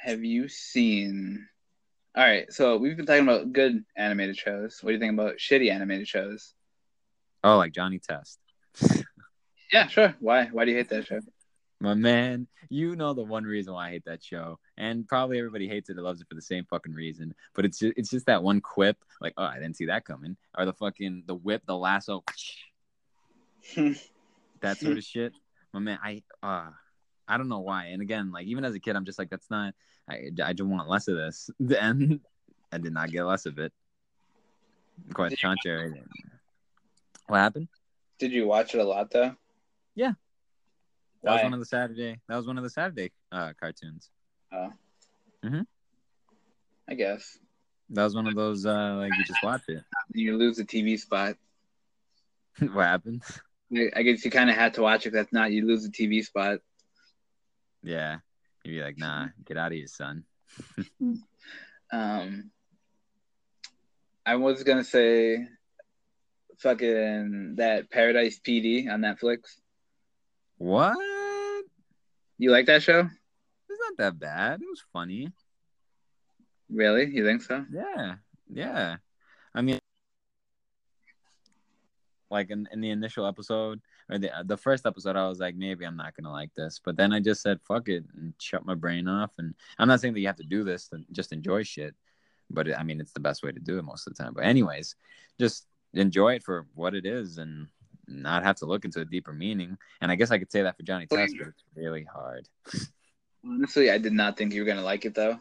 Have 0.00 0.24
you 0.24 0.48
seen? 0.48 1.46
All 2.16 2.22
right, 2.22 2.52
so 2.52 2.76
we've 2.76 2.96
been 2.96 3.06
talking 3.06 3.24
about 3.24 3.52
good 3.52 3.84
animated 3.96 4.36
shows. 4.36 4.78
What 4.80 4.90
do 4.90 4.94
you 4.94 5.00
think 5.00 5.14
about 5.14 5.38
shitty 5.38 5.68
animated 5.72 6.06
shows? 6.06 6.54
Oh, 7.42 7.56
like 7.56 7.72
Johnny 7.72 7.98
Test. 7.98 8.38
Yeah, 9.72 9.88
sure. 9.88 10.14
Why? 10.20 10.46
Why 10.52 10.64
do 10.64 10.70
you 10.70 10.76
hate 10.76 10.88
that 10.90 11.06
show? 11.06 11.18
My 11.80 11.94
man, 11.94 12.46
you 12.68 12.94
know 12.94 13.12
the 13.12 13.24
one 13.24 13.42
reason 13.42 13.74
why 13.74 13.88
I 13.88 13.90
hate 13.90 14.04
that 14.04 14.22
show, 14.22 14.60
and 14.76 15.08
probably 15.08 15.38
everybody 15.38 15.66
hates 15.66 15.90
it 15.90 15.98
or 15.98 16.02
loves 16.02 16.20
it 16.20 16.28
for 16.28 16.36
the 16.36 16.42
same 16.42 16.64
fucking 16.70 16.92
reason. 16.92 17.34
But 17.54 17.64
it's 17.64 17.80
just, 17.80 17.94
it's 17.96 18.10
just 18.10 18.26
that 18.26 18.44
one 18.44 18.60
quip, 18.60 18.96
like, 19.20 19.34
oh, 19.36 19.42
I 19.42 19.54
didn't 19.54 19.74
see 19.74 19.86
that 19.86 20.04
coming, 20.04 20.36
or 20.56 20.64
the 20.64 20.74
fucking 20.74 21.24
the 21.26 21.34
whip, 21.34 21.62
the 21.66 21.76
lasso, 21.76 22.22
that 24.60 24.78
sort 24.78 24.96
of 24.96 25.02
shit. 25.02 25.32
My 25.72 25.80
man, 25.80 25.98
I 26.04 26.22
uh, 26.40 26.70
I 27.26 27.36
don't 27.36 27.48
know 27.48 27.60
why. 27.60 27.86
And 27.86 28.00
again, 28.00 28.30
like 28.30 28.46
even 28.46 28.64
as 28.64 28.76
a 28.76 28.80
kid, 28.80 28.94
I'm 28.94 29.06
just 29.06 29.18
like, 29.18 29.30
that's 29.30 29.50
not. 29.50 29.74
I 30.08 30.30
I 30.42 30.52
just 30.52 30.68
want 30.68 30.88
less 30.88 31.08
of 31.08 31.16
this, 31.16 31.50
and 31.80 32.20
I 32.72 32.78
did 32.78 32.92
not 32.92 33.10
get 33.10 33.24
less 33.24 33.46
of 33.46 33.58
it. 33.58 33.72
Quite 35.12 35.30
the 35.30 35.36
contrary. 35.36 36.02
What 37.26 37.38
happened? 37.38 37.68
Did 38.18 38.32
you 38.32 38.46
watch 38.46 38.74
it 38.74 38.78
a 38.78 38.84
lot 38.84 39.10
though? 39.10 39.34
Yeah. 39.94 40.12
That 41.22 41.32
was 41.32 41.42
one 41.42 41.54
of 41.54 41.58
the 41.58 41.66
Saturday. 41.66 42.20
That 42.28 42.36
was 42.36 42.46
one 42.46 42.58
of 42.58 42.64
the 42.64 42.70
Saturday 42.70 43.10
uh, 43.32 43.54
cartoons. 43.58 44.10
I 46.88 46.94
guess 46.94 47.38
That 47.90 48.04
was 48.04 48.14
one 48.14 48.26
of 48.26 48.34
those 48.34 48.66
uh, 48.66 48.94
like 48.98 49.12
you 49.16 49.24
just 49.24 49.42
watch 49.42 49.62
it. 49.68 49.82
you 50.12 50.36
lose 50.36 50.56
the 50.56 50.64
TV 50.64 50.98
spot. 50.98 51.36
what 52.58 52.84
happened? 52.84 53.22
I 53.74 53.90
I 53.96 54.02
guess 54.02 54.24
you 54.24 54.30
kind 54.30 54.50
of 54.50 54.56
had 54.56 54.74
to 54.74 54.82
watch 54.82 55.06
it. 55.06 55.08
If 55.08 55.14
that's 55.14 55.32
not 55.32 55.52
you 55.52 55.66
lose 55.66 55.82
the 55.82 55.90
TV 55.90 56.24
spot. 56.24 56.60
Yeah, 57.82 58.18
you'd 58.64 58.78
be 58.78 58.82
like, 58.82 58.98
nah, 58.98 59.28
get 59.44 59.56
out 59.56 59.72
of 59.72 59.78
here, 59.78 59.86
son. 59.86 60.24
Um, 61.92 62.50
I 64.26 64.34
was 64.34 64.64
gonna 64.64 64.82
say, 64.82 65.46
fucking 66.58 67.54
that 67.56 67.88
Paradise 67.90 68.40
PD 68.40 68.90
on 68.90 69.00
Netflix. 69.00 69.60
What? 70.58 70.96
You 72.38 72.50
like 72.50 72.66
that 72.66 72.82
show? 72.82 73.08
It's 73.68 73.80
not 73.80 73.96
that 73.98 74.18
bad. 74.18 74.60
It 74.60 74.66
was 74.68 74.82
funny. 74.92 75.30
Really? 76.68 77.06
You 77.06 77.24
think 77.24 77.42
so? 77.42 77.64
Yeah, 77.72 78.14
yeah. 78.50 78.96
I 79.54 79.62
mean, 79.62 79.78
like 82.30 82.50
in, 82.50 82.66
in 82.72 82.80
the 82.80 82.90
initial 82.90 83.26
episode 83.26 83.80
or 84.10 84.18
the 84.18 84.30
the 84.44 84.56
first 84.56 84.86
episode, 84.86 85.16
I 85.16 85.28
was 85.28 85.38
like, 85.38 85.56
maybe 85.56 85.84
I'm 85.84 85.96
not 85.96 86.14
gonna 86.16 86.32
like 86.32 86.54
this, 86.54 86.80
but 86.84 86.96
then 86.96 87.12
I 87.12 87.20
just 87.20 87.42
said, 87.42 87.60
fuck 87.66 87.88
it, 87.88 88.04
and 88.16 88.34
shut 88.38 88.66
my 88.66 88.74
brain 88.74 89.08
off. 89.08 89.30
And 89.38 89.54
I'm 89.78 89.88
not 89.88 90.00
saying 90.00 90.14
that 90.14 90.20
you 90.20 90.26
have 90.26 90.36
to 90.36 90.44
do 90.44 90.64
this 90.64 90.88
and 90.92 91.04
just 91.12 91.32
enjoy 91.32 91.62
shit, 91.62 91.94
but 92.50 92.72
I 92.76 92.82
mean, 92.82 93.00
it's 93.00 93.12
the 93.12 93.20
best 93.20 93.42
way 93.42 93.52
to 93.52 93.60
do 93.60 93.78
it 93.78 93.84
most 93.84 94.06
of 94.06 94.14
the 94.14 94.22
time. 94.22 94.34
But 94.34 94.44
anyways, 94.44 94.96
just 95.38 95.66
enjoy 95.94 96.34
it 96.34 96.42
for 96.42 96.66
what 96.74 96.94
it 96.94 97.06
is 97.06 97.38
and 97.38 97.68
not 98.06 98.44
have 98.44 98.56
to 98.56 98.66
look 98.66 98.84
into 98.84 99.00
a 99.00 99.04
deeper 99.04 99.32
meaning. 99.32 99.78
And 100.00 100.10
I 100.10 100.16
guess 100.16 100.30
I 100.30 100.38
could 100.38 100.52
say 100.52 100.62
that 100.62 100.76
for 100.76 100.82
Johnny 100.82 101.06
Test, 101.06 101.34
but 101.38 101.48
it's 101.48 101.64
really 101.74 102.04
hard. 102.04 102.48
Honestly, 103.44 103.90
I 103.90 103.98
did 103.98 104.12
not 104.12 104.36
think 104.36 104.52
you 104.52 104.62
were 104.62 104.66
gonna 104.66 104.82
like 104.82 105.04
it 105.04 105.14
though. 105.14 105.38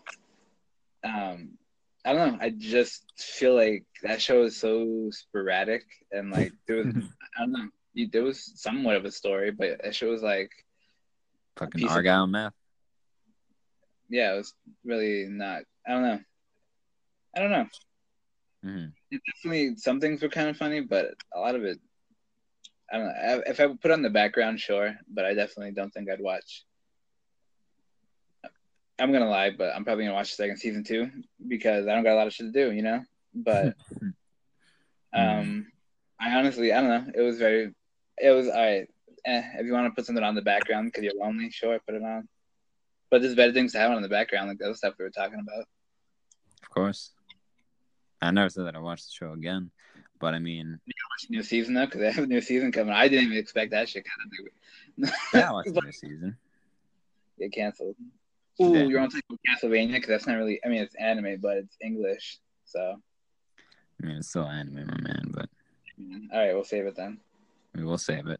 Um, 1.03 1.57
I 2.05 2.13
don't 2.13 2.33
know. 2.33 2.37
I 2.41 2.49
just 2.49 3.03
feel 3.17 3.55
like 3.55 3.85
that 4.03 4.21
show 4.21 4.43
is 4.43 4.57
so 4.57 5.09
sporadic 5.11 5.85
and 6.11 6.31
like 6.31 6.51
there 6.67 6.77
was 6.77 6.87
I 7.37 7.41
don't 7.41 7.51
know. 7.51 7.69
You, 7.93 8.07
there 8.11 8.23
was 8.23 8.51
somewhat 8.59 8.95
of 8.95 9.05
a 9.05 9.11
story, 9.11 9.51
but 9.51 9.81
that 9.83 9.95
show 9.95 10.09
was 10.09 10.23
like 10.23 10.51
Fucking 11.57 11.81
piece 11.81 11.89
of- 11.89 11.95
Argyle 11.97 12.27
meth. 12.27 12.53
yeah, 14.09 14.33
it 14.33 14.37
was 14.37 14.53
really 14.83 15.27
not. 15.29 15.63
I 15.87 15.91
don't 15.91 16.01
know. 16.03 16.19
I 17.35 17.39
don't 17.39 17.51
know. 17.51 17.67
hmm 18.63 18.85
definitely 19.43 19.75
some 19.77 19.99
things 19.99 20.23
were 20.23 20.29
kind 20.29 20.49
of 20.49 20.57
funny, 20.57 20.81
but 20.81 21.13
a 21.35 21.39
lot 21.39 21.53
of 21.55 21.63
it, 21.63 21.77
I 22.91 22.97
don't 22.97 23.05
know. 23.07 23.43
If 23.45 23.59
I 23.59 23.67
put 23.79 23.91
on 23.91 24.01
the 24.01 24.09
background, 24.09 24.59
sure, 24.59 24.95
but 25.07 25.23
I 25.25 25.35
definitely 25.35 25.73
don't 25.73 25.91
think 25.93 26.09
I'd 26.09 26.19
watch. 26.19 26.63
I'm 28.99 29.11
gonna 29.11 29.29
lie, 29.29 29.51
but 29.51 29.75
I'm 29.75 29.83
probably 29.85 30.05
gonna 30.05 30.15
watch 30.15 30.31
the 30.31 30.43
second 30.43 30.57
season 30.57 30.83
too 30.83 31.09
because 31.47 31.87
I 31.87 31.93
don't 31.93 32.03
got 32.03 32.13
a 32.13 32.15
lot 32.15 32.27
of 32.27 32.33
shit 32.33 32.51
to 32.51 32.65
do, 32.65 32.71
you 32.71 32.81
know. 32.81 33.03
But 33.35 33.75
um, 35.13 35.67
I 36.19 36.31
honestly, 36.35 36.71
I 36.73 36.81
don't 36.81 36.89
know. 37.07 37.11
It 37.15 37.21
was 37.21 37.37
very, 37.37 37.73
it 38.17 38.31
was 38.31 38.47
all 38.47 38.53
right. 38.53 38.87
Eh, 39.25 39.41
if 39.59 39.65
you 39.65 39.71
want 39.73 39.85
to 39.87 39.95
put 39.95 40.05
something 40.05 40.23
on 40.23 40.35
the 40.35 40.41
background 40.41 40.87
because 40.87 41.03
you're 41.03 41.13
lonely, 41.19 41.49
sure, 41.49 41.79
put 41.85 41.95
it 41.95 42.03
on. 42.03 42.27
But 43.09 43.21
there's 43.21 43.35
better 43.35 43.53
things 43.53 43.71
to 43.73 43.79
have 43.79 43.91
on 43.91 44.01
the 44.01 44.09
background, 44.09 44.49
like 44.49 44.57
the 44.57 44.65
other 44.65 44.73
stuff 44.75 44.95
we 44.99 45.05
were 45.05 45.11
talking 45.11 45.39
about. 45.39 45.65
Of 46.61 46.69
course. 46.69 47.11
I 48.21 48.31
never 48.31 48.49
said 48.49 48.65
that 48.65 48.75
I 48.75 48.79
watched 48.79 49.05
the 49.05 49.11
show 49.13 49.33
again, 49.33 49.69
but 50.19 50.33
I 50.33 50.39
mean, 50.39 50.79
Watch 50.85 51.27
the 51.29 51.35
new 51.35 51.43
season 51.43 51.73
though, 51.73 51.85
because 51.85 51.99
they 52.01 52.11
have 52.11 52.23
a 52.23 52.27
new 52.27 52.41
season 52.41 52.71
coming. 52.71 52.93
I 52.93 53.07
didn't 53.07 53.25
even 53.25 53.37
expect 53.37 53.71
that 53.71 53.87
shit. 53.89 54.05
Kind 54.05 54.31
of 55.03 55.11
yeah, 55.33 55.49
I 55.49 55.51
watched 55.51 55.73
the 55.73 55.81
new 55.81 55.91
season. 55.91 56.37
get 57.39 57.51
canceled. 57.53 57.95
Ooh, 58.61 58.73
Yeah. 58.73 58.83
you're 58.83 58.99
on 58.99 59.09
talking 59.09 59.21
about 59.29 59.39
Castlevania 59.47 59.93
because 59.93 60.07
that's 60.09 60.27
not 60.27 60.35
really. 60.35 60.59
I 60.65 60.69
mean, 60.69 60.81
it's 60.81 60.95
anime, 60.95 61.39
but 61.41 61.57
it's 61.57 61.75
English. 61.81 62.37
So, 62.65 62.95
I 64.01 64.05
mean, 64.05 64.17
it's 64.17 64.29
still 64.29 64.45
anime, 64.45 64.85
my 64.87 65.01
man, 65.01 65.31
but 65.33 65.49
all 66.31 66.39
right, 66.39 66.53
we'll 66.53 66.63
save 66.63 66.85
it 66.85 66.95
then. 66.95 67.19
We 67.75 67.83
will 67.83 67.97
save 67.97 68.27
it. 68.27 68.39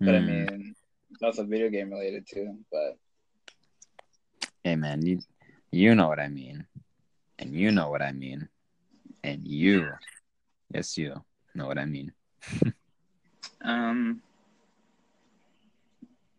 But 0.00 0.14
I 0.14 0.20
Hmm. 0.20 0.26
mean, 0.26 0.74
it's 1.10 1.22
also 1.22 1.44
video 1.44 1.68
game 1.70 1.90
related 1.90 2.26
too. 2.26 2.58
But 2.70 2.98
hey, 4.64 4.76
man, 4.76 5.04
you 5.04 5.20
you 5.70 5.94
know 5.94 6.08
what 6.08 6.20
I 6.20 6.28
mean, 6.28 6.66
and 7.38 7.54
you 7.54 7.70
know 7.72 7.90
what 7.90 8.02
I 8.02 8.12
mean, 8.12 8.48
and 9.24 9.46
you, 9.46 9.90
yes, 10.72 10.96
you 10.96 11.14
know 11.54 11.66
what 11.66 11.78
I 11.78 11.84
mean. 11.84 12.12
um, 13.64 14.20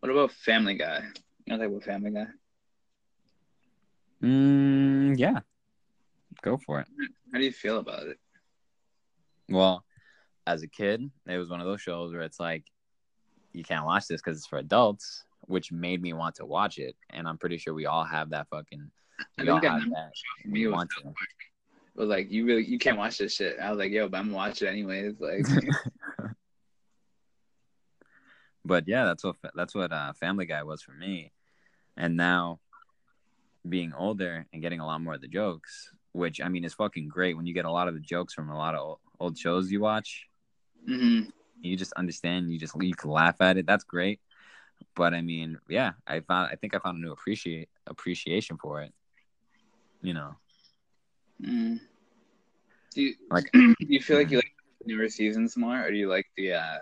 what 0.00 0.10
about 0.10 0.32
Family 0.32 0.74
Guy? 0.74 1.04
You 1.46 1.56
know, 1.56 1.58
talk 1.58 1.68
about 1.70 1.84
Family 1.84 2.10
Guy. 2.10 2.26
Mm, 4.22 5.16
yeah, 5.18 5.40
Go 6.42 6.56
for 6.56 6.80
it. 6.80 6.86
How 7.32 7.38
do 7.38 7.44
you 7.44 7.52
feel 7.52 7.78
about 7.78 8.06
it? 8.06 8.18
Well, 9.48 9.84
as 10.48 10.62
a 10.62 10.66
kid, 10.66 11.10
it 11.26 11.36
was 11.36 11.50
one 11.50 11.60
of 11.60 11.66
those 11.66 11.82
shows 11.82 12.12
where 12.12 12.22
it's 12.22 12.40
like, 12.40 12.64
you 13.52 13.62
can't 13.62 13.84
watch 13.84 14.06
this 14.06 14.20
because 14.20 14.38
it's 14.38 14.46
for 14.46 14.58
adults, 14.58 15.24
which 15.42 15.70
made 15.70 16.00
me 16.00 16.14
want 16.14 16.36
to 16.36 16.46
watch 16.46 16.78
it. 16.78 16.96
And 17.10 17.28
I'm 17.28 17.36
pretty 17.36 17.58
sure 17.58 17.74
we 17.74 17.86
all 17.86 18.04
have 18.04 18.30
that 18.30 18.48
fucking. 18.48 18.90
I 19.38 19.42
We 19.42 19.48
all 19.50 19.60
that 19.60 19.70
have 19.70 19.90
that. 19.90 20.10
for 20.42 20.48
me 20.48 20.66
was, 20.66 20.74
want 20.74 20.90
to. 21.02 21.12
was 21.94 22.08
like 22.08 22.30
you 22.30 22.46
really 22.46 22.64
you 22.64 22.78
can't 22.78 22.96
watch 22.96 23.18
this 23.18 23.34
shit. 23.34 23.58
I 23.60 23.70
was 23.70 23.78
like, 23.78 23.90
yo, 23.90 24.08
but 24.08 24.18
I'm 24.18 24.26
gonna 24.26 24.36
watch 24.36 24.62
it 24.62 24.68
anyways. 24.68 25.20
Like, 25.20 25.44
But 28.64 28.86
yeah, 28.86 29.04
that's 29.04 29.24
what 29.24 29.36
that's 29.54 29.74
what 29.74 29.92
uh, 29.92 30.12
Family 30.14 30.46
Guy 30.46 30.62
was 30.62 30.82
for 30.82 30.92
me. 30.92 31.32
And 31.96 32.16
now, 32.16 32.60
being 33.68 33.92
older 33.92 34.46
and 34.52 34.62
getting 34.62 34.80
a 34.80 34.86
lot 34.86 35.00
more 35.00 35.14
of 35.14 35.20
the 35.20 35.28
jokes, 35.28 35.90
which 36.12 36.40
I 36.40 36.48
mean 36.48 36.64
is 36.64 36.74
fucking 36.74 37.08
great 37.08 37.36
when 37.36 37.46
you 37.46 37.54
get 37.54 37.64
a 37.64 37.70
lot 37.70 37.88
of 37.88 37.94
the 37.94 38.00
jokes 38.00 38.34
from 38.34 38.50
a 38.50 38.56
lot 38.56 38.74
of 38.74 38.80
old, 38.80 38.98
old 39.18 39.38
shows 39.38 39.70
you 39.70 39.80
watch. 39.80 40.27
Hmm 40.88 41.30
You 41.62 41.76
just 41.76 41.92
understand. 41.94 42.52
You 42.52 42.58
just 42.58 42.74
you 42.80 42.94
can 42.94 43.10
laugh 43.10 43.40
at 43.40 43.58
it. 43.58 43.66
That's 43.66 43.84
great. 43.84 44.20
But 44.96 45.14
I 45.14 45.22
mean, 45.22 45.58
yeah, 45.68 45.92
I 46.06 46.20
found 46.20 46.50
I 46.52 46.56
think 46.56 46.74
I 46.74 46.78
found 46.80 46.98
a 46.98 47.00
new 47.00 47.12
appreciate 47.12 47.68
appreciation 47.86 48.58
for 48.58 48.82
it. 48.82 48.94
You 50.02 50.14
know, 50.14 50.36
mm. 51.42 51.80
do 52.94 53.02
you 53.02 53.14
Like- 53.30 53.50
do 53.52 53.74
you 53.88 54.00
feel 54.00 54.18
like 54.18 54.30
you 54.30 54.38
like 54.38 54.52
the 54.80 54.94
newer 54.94 55.08
seasons 55.08 55.56
more, 55.56 55.80
or 55.84 55.90
do 55.90 55.96
you 55.96 56.08
like 56.08 56.26
the 56.36 56.54
uh 56.54 56.78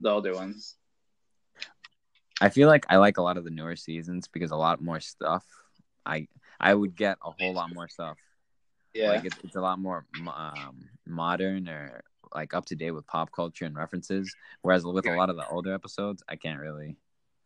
the 0.00 0.10
older 0.10 0.34
ones? 0.34 0.76
I 2.40 2.48
feel 2.50 2.68
like 2.68 2.86
I 2.90 2.96
like 2.96 3.18
a 3.18 3.22
lot 3.22 3.36
of 3.36 3.44
the 3.44 3.50
newer 3.50 3.76
seasons 3.76 4.28
because 4.28 4.50
a 4.50 4.56
lot 4.56 4.82
more 4.82 5.00
stuff. 5.00 5.44
I 6.04 6.28
I 6.60 6.74
would 6.74 6.96
get 6.96 7.18
a 7.24 7.30
whole 7.30 7.54
lot 7.54 7.72
more 7.74 7.88
stuff. 7.88 8.18
Yeah, 8.94 9.08
Like 9.08 9.24
it's, 9.24 9.38
it's 9.44 9.56
a 9.56 9.60
lot 9.60 9.78
more 9.78 10.06
um, 10.28 10.88
modern 11.06 11.68
or 11.68 12.02
like 12.34 12.54
up 12.54 12.66
to 12.66 12.76
date 12.76 12.90
with 12.92 13.06
pop 13.06 13.32
culture 13.32 13.64
and 13.64 13.76
references. 13.76 14.34
Whereas 14.62 14.84
with 14.84 15.06
a 15.06 15.16
lot 15.16 15.30
of 15.30 15.36
the 15.36 15.46
older 15.48 15.74
episodes, 15.74 16.22
I 16.28 16.36
can't 16.36 16.60
really, 16.60 16.96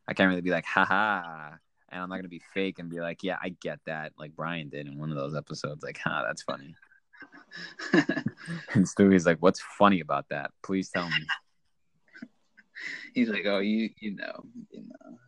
I 0.08 0.14
can't 0.14 0.28
really 0.28 0.42
be 0.42 0.50
like, 0.50 0.64
haha. 0.66 1.52
And 1.88 2.02
I'm 2.02 2.08
not 2.08 2.16
gonna 2.16 2.28
be 2.28 2.42
fake 2.52 2.78
and 2.78 2.90
be 2.90 3.00
like, 3.00 3.22
yeah, 3.22 3.38
I 3.42 3.50
get 3.60 3.80
that, 3.86 4.12
like 4.18 4.34
Brian 4.34 4.68
did 4.68 4.86
in 4.86 4.98
one 4.98 5.10
of 5.10 5.16
those 5.16 5.34
episodes. 5.34 5.82
Like, 5.82 5.98
ha, 5.98 6.24
that's 6.26 6.42
funny. 6.42 6.74
And 8.74 8.86
Stewie's 8.86 9.26
like, 9.26 9.38
what's 9.40 9.60
funny 9.78 10.00
about 10.00 10.28
that? 10.28 10.50
Please 10.62 10.90
tell 10.90 11.08
me. 11.08 11.26
he's 13.14 13.28
like, 13.28 13.46
oh, 13.46 13.58
you 13.58 13.90
you 14.00 14.14
know, 14.14 14.44
you 14.70 14.82
know. 14.82 15.18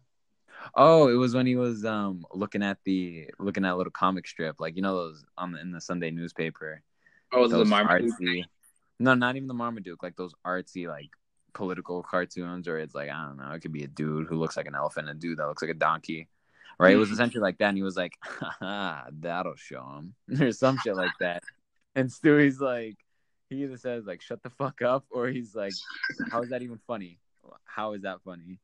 Oh, 0.75 1.09
it 1.09 1.15
was 1.15 1.35
when 1.35 1.47
he 1.47 1.57
was 1.57 1.85
um 1.85 2.25
looking 2.33 2.63
at 2.63 2.79
the 2.85 3.31
looking 3.39 3.65
at 3.65 3.73
a 3.73 3.77
little 3.77 3.91
comic 3.91 4.27
strip, 4.27 4.61
like 4.61 4.77
you 4.77 4.83
know 4.83 4.95
those 4.95 5.25
on 5.37 5.53
the, 5.53 5.61
in 5.61 5.73
the 5.73 5.81
Sunday 5.81 6.11
newspaper. 6.11 6.83
Oh, 7.33 7.45
it 7.45 7.49
the 7.49 7.59
those 7.59 7.69
Marmaduke? 7.69 8.13
artsy. 8.21 8.45
No, 8.99 9.15
not 9.15 9.37
even 9.37 9.49
the 9.49 9.55
Marmaduke. 9.55 10.03
Like 10.03 10.17
those 10.17 10.35
artsy, 10.47 10.89
like 10.89 11.11
political 11.55 12.03
cartoons, 12.03 12.67
or 12.69 12.79
it's 12.79 12.95
like 12.95 13.11
I 13.11 13.27
don't 13.27 13.37
know, 13.37 13.53
it 13.53 13.61
could 13.61 13.73
be 13.73 13.85
a 13.85 13.89
dude 13.89 14.27
who 14.27 14.37
looks 14.37 14.57
like 14.57 14.67
an 14.67 14.75
elephant, 14.75 15.09
and 15.09 15.17
a 15.17 15.21
dude 15.21 15.39
that 15.39 15.47
looks 15.47 15.63
like 15.63 15.71
a 15.71 15.75
donkey, 15.75 16.29
right? 16.79 16.95
It 16.95 16.97
was 16.97 17.09
Mhm. 17.11 17.13
essentially 17.13 17.41
like 17.43 17.59
that, 17.59 17.69
and 17.69 17.77
he 17.77 17.83
was 17.83 17.97
like, 17.97 18.19
"That'll 18.61 19.57
show 19.57 19.85
him," 19.99 20.15
or 20.41 20.53
some 20.53 20.79
shit 20.79 20.97
like 20.97 21.13
that. 21.21 21.43
And 21.95 22.11
Stewie's 22.11 22.61
like, 22.61 22.97
he 23.49 23.63
either 23.63 23.77
says 23.77 24.07
like 24.07 24.21
"Shut 24.21 24.43
the 24.43 24.51
fuck 24.51 24.83
up," 24.83 25.07
or 25.11 25.29
he's 25.29 25.55
like, 25.55 25.75
"How 26.31 26.43
is 26.43 26.51
that 26.51 26.63
even 26.63 26.79
funny? 26.87 27.19
How 27.65 27.93
is 27.93 28.03
that 28.03 28.21
funny?" 28.23 28.59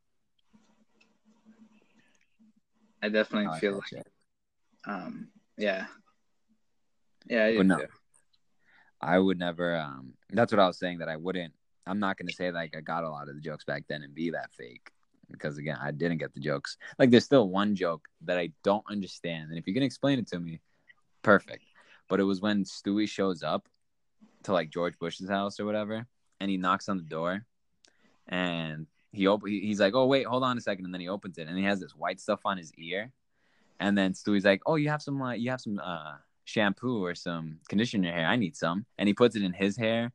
I 3.03 3.09
definitely 3.09 3.49
I 3.49 3.51
like 3.51 3.61
feel 3.61 3.73
that 3.81 3.93
like, 3.97 4.07
um, 4.87 5.29
yeah, 5.59 5.87
yeah, 7.27 7.45
I 7.45 7.51
do 7.53 7.59
But 7.59 7.67
no. 7.67 7.79
too. 7.79 7.87
I 9.05 9.19
would 9.19 9.39
never. 9.39 9.77
Um, 9.77 10.15
that's 10.31 10.51
what 10.51 10.59
I 10.59 10.67
was 10.67 10.79
saying. 10.79 10.99
That 10.99 11.09
I 11.09 11.17
wouldn't. 11.17 11.53
I'm 11.87 12.01
not 12.01 12.17
gonna 12.17 12.33
say 12.33 12.51
like 12.51 12.75
I 12.77 12.81
got 12.81 13.05
a 13.05 13.11
lot 13.11 13.29
of 13.29 13.35
the 13.35 13.41
jokes 13.41 13.65
back 13.65 13.85
then 13.89 14.03
and 14.03 14.15
be 14.15 14.31
that 14.31 14.53
fake, 14.55 14.91
because 15.31 15.59
again, 15.59 15.77
I 15.81 15.91
didn't 15.91 16.19
get 16.19 16.33
the 16.33 16.41
jokes. 16.41 16.79
Like 16.99 17.11
there's 17.11 17.25
still 17.25 17.49
one 17.49 17.75
joke 17.75 18.09
that 18.23 18.39
I 18.39 18.51
don't 18.63 18.85
understand, 18.89 19.51
and 19.51 19.59
if 19.59 19.67
you 19.67 19.75
can 19.75 19.83
explain 19.83 20.19
it 20.19 20.27
to 20.29 20.41
me, 20.41 20.61
perfect. 21.23 21.65
But 22.09 22.21
it 22.21 22.25
was 22.25 22.41
when 22.41 22.65
Stewie 22.65 23.09
shows 23.09 23.43
up 23.43 23.69
to 24.45 24.53
like 24.53 24.71
George 24.71 24.99
Bush's 24.99 25.29
house 25.29 25.61
or 25.61 25.67
whatever, 25.67 26.07
and 26.41 26.51
he 26.51 26.57
knocks 26.57 26.89
on 26.89 26.97
the 26.97 27.03
door, 27.03 27.45
and 28.27 28.87
he 29.13 29.27
op- 29.27 29.47
he's 29.47 29.81
like, 29.81 29.95
"Oh 29.95 30.07
wait, 30.07 30.27
hold 30.27 30.45
on 30.45 30.57
a 30.57 30.63
second. 30.63 30.87
and 30.87 30.95
then 30.95 31.03
he 31.03 31.09
opens 31.09 31.37
it, 31.37 31.47
and 31.47 31.59
he 31.59 31.65
has 31.65 31.79
this 31.79 31.95
white 31.95 32.21
stuff 32.21 32.41
on 32.47 32.57
his 32.57 32.73
ear, 32.79 33.13
and 33.81 33.99
then 33.99 34.15
Stewie's 34.15 34.47
like, 34.47 34.63
"Oh, 34.65 34.77
you 34.77 34.89
have 34.89 35.03
some 35.03 35.21
uh, 35.21 35.33
you 35.33 35.51
have 35.51 35.61
some 35.61 35.79
uh 35.79 36.15
shampoo 36.45 37.05
or 37.05 37.15
some 37.15 37.59
conditioner 37.69 38.13
hair. 38.13 38.27
I 38.27 38.37
need 38.37 38.57
some. 38.57 38.87
And 38.99 39.09
he 39.09 39.15
puts 39.15 39.37
it 39.37 39.43
in 39.43 39.53
his 39.53 39.77
hair 39.77 40.13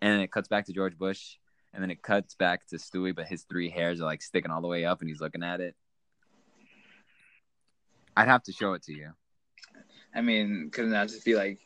and 0.00 0.22
it 0.22 0.30
cuts 0.30 0.48
back 0.48 0.66
to 0.66 0.72
George 0.72 0.96
Bush 0.96 1.36
and 1.72 1.82
then 1.82 1.90
it 1.90 2.02
cuts 2.02 2.34
back 2.34 2.66
to 2.68 2.76
Stewie, 2.76 3.14
but 3.14 3.26
his 3.26 3.42
three 3.42 3.68
hairs 3.68 4.00
are 4.00 4.04
like 4.04 4.22
sticking 4.22 4.50
all 4.50 4.62
the 4.62 4.68
way 4.68 4.84
up 4.84 5.00
and 5.00 5.08
he's 5.08 5.20
looking 5.20 5.42
at 5.42 5.60
it. 5.60 5.74
I'd 8.16 8.28
have 8.28 8.44
to 8.44 8.52
show 8.52 8.74
it 8.74 8.82
to 8.84 8.92
you. 8.92 9.10
I 10.14 10.20
mean, 10.20 10.70
couldn't 10.72 10.92
that 10.92 11.08
just 11.08 11.24
be 11.24 11.34
like 11.34 11.58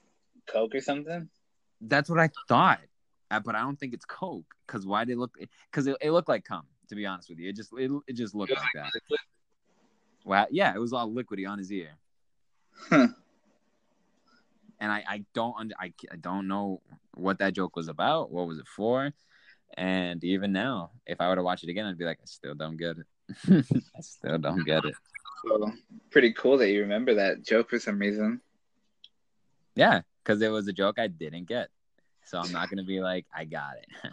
Coke 0.46 0.74
or 0.74 0.80
something? 0.80 1.28
That's 1.80 2.08
what 2.08 2.18
I 2.18 2.30
thought. 2.48 2.80
Uh, 3.30 3.40
But 3.40 3.54
I 3.54 3.60
don't 3.60 3.78
think 3.78 3.92
it's 3.92 4.06
Coke 4.06 4.46
because 4.66 4.86
why 4.86 5.04
did 5.04 5.12
it 5.12 5.18
look? 5.18 5.36
Because 5.70 5.86
it, 5.86 5.96
it 6.00 6.10
looked 6.10 6.28
like 6.28 6.44
cum. 6.44 6.64
To 6.88 6.94
be 6.94 7.04
honest 7.04 7.28
with 7.28 7.38
you, 7.38 7.50
it 7.50 7.56
just 7.56 7.70
it, 7.76 7.90
it 8.06 8.14
just 8.14 8.34
looked 8.34 8.50
It 8.50 8.56
was 8.56 8.64
like 8.74 8.84
that. 8.84 9.18
Well, 10.24 10.46
yeah, 10.50 10.74
it 10.74 10.78
was 10.78 10.94
all 10.94 11.10
liquidy 11.12 11.46
on 11.46 11.58
his 11.58 11.70
ear. 11.70 11.90
Huh. 12.88 13.08
And 14.80 14.92
I, 14.92 15.04
I 15.08 15.24
don't 15.34 15.54
under, 15.58 15.74
I, 15.78 15.92
I 16.10 16.16
don't 16.16 16.48
know 16.48 16.80
what 17.14 17.38
that 17.38 17.54
joke 17.54 17.76
was 17.76 17.88
about. 17.88 18.30
What 18.30 18.46
was 18.46 18.58
it 18.58 18.66
for? 18.66 19.12
And 19.76 20.22
even 20.24 20.52
now, 20.52 20.90
if 21.06 21.20
I 21.20 21.28
were 21.28 21.36
to 21.36 21.42
watch 21.42 21.62
it 21.62 21.68
again, 21.68 21.86
I'd 21.86 21.98
be 21.98 22.04
like, 22.04 22.18
I 22.22 22.26
still 22.26 22.54
don't 22.54 22.76
get 22.76 22.96
it. 22.98 23.06
I 23.96 24.00
still 24.00 24.38
don't 24.38 24.64
get 24.64 24.84
it. 24.84 24.94
So, 25.44 25.72
pretty 26.10 26.32
cool 26.32 26.58
that 26.58 26.70
you 26.70 26.80
remember 26.80 27.14
that 27.14 27.44
joke 27.44 27.70
for 27.70 27.78
some 27.78 27.98
reason. 27.98 28.40
Yeah, 29.74 30.00
because 30.22 30.42
it 30.42 30.48
was 30.48 30.66
a 30.68 30.72
joke 30.72 30.98
I 30.98 31.06
didn't 31.06 31.46
get. 31.46 31.68
So 32.24 32.38
I'm 32.38 32.52
not 32.52 32.68
gonna 32.68 32.84
be 32.84 33.00
like, 33.00 33.26
I 33.34 33.44
got 33.44 33.74
it. 33.76 34.12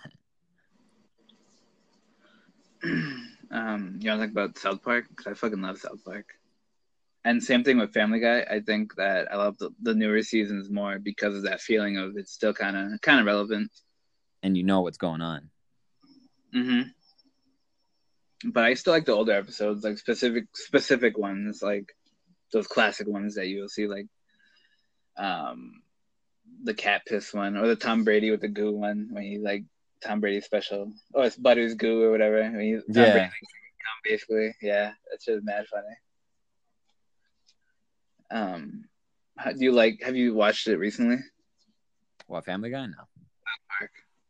um, 3.51 3.97
you 3.99 4.09
want 4.09 4.21
to 4.21 4.27
talk 4.27 4.31
about 4.31 4.57
South 4.57 4.83
Park? 4.83 5.05
Because 5.09 5.27
I 5.27 5.33
fucking 5.33 5.61
love 5.61 5.79
South 5.79 6.03
Park. 6.05 6.35
And 7.25 7.43
same 7.43 7.63
thing 7.63 7.79
with 7.79 7.91
Family 7.91 8.19
Guy. 8.19 8.45
I 8.49 8.59
think 8.59 8.95
that 8.97 9.31
I 9.31 9.35
love 9.35 9.57
the, 9.57 9.71
the 9.81 9.95
newer 9.95 10.21
seasons 10.21 10.69
more 10.69 10.99
because 10.99 11.35
of 11.35 11.43
that 11.43 11.59
feeling 11.59 11.97
of 11.97 12.15
it's 12.17 12.31
still 12.31 12.53
kind 12.53 12.77
of 12.77 13.01
kind 13.01 13.19
of 13.19 13.25
relevant. 13.25 13.71
and 14.43 14.55
you 14.55 14.63
know 14.63 14.81
what's 14.81 14.99
going 14.99 15.21
on. 15.21 15.49
Mm-hmm. 16.55 18.49
But 18.51 18.63
I 18.65 18.75
still 18.75 18.93
like 18.93 19.05
the 19.05 19.13
older 19.13 19.31
episodes, 19.31 19.83
like 19.83 19.97
specific 19.97 20.45
specific 20.53 21.17
ones, 21.17 21.61
like 21.63 21.95
those 22.53 22.67
classic 22.67 23.07
ones 23.07 23.35
that 23.35 23.47
you'll 23.47 23.69
see, 23.69 23.87
like 23.87 24.05
um, 25.17 25.81
the 26.63 26.75
cat 26.75 27.01
piss 27.07 27.33
one 27.33 27.57
or 27.57 27.67
the 27.67 27.75
Tom 27.75 28.03
Brady 28.03 28.29
with 28.29 28.41
the 28.41 28.47
goo 28.49 28.71
one 28.71 29.07
when 29.11 29.23
he 29.23 29.39
like 29.39 29.63
Tom 30.03 30.19
Brady 30.21 30.41
special. 30.41 30.93
Oh, 31.15 31.23
it's 31.23 31.37
Butters' 31.37 31.73
goo 31.73 32.03
or 32.03 32.11
whatever. 32.11 32.39
When 32.43 32.59
he, 32.61 32.73
Tom 32.73 32.83
Yeah. 32.89 33.13
Brady, 33.13 33.31
basically, 34.03 34.55
yeah, 34.61 34.91
that's 35.09 35.25
just 35.25 35.43
mad 35.43 35.65
funny. 35.71 35.95
Um, 38.31 38.85
how, 39.37 39.51
do 39.51 39.63
you 39.63 39.71
like? 39.71 40.01
Have 40.03 40.15
you 40.15 40.33
watched 40.33 40.67
it 40.67 40.77
recently? 40.77 41.17
What 42.27 42.45
Family 42.45 42.69
Guy? 42.69 42.85
No. 42.87 42.93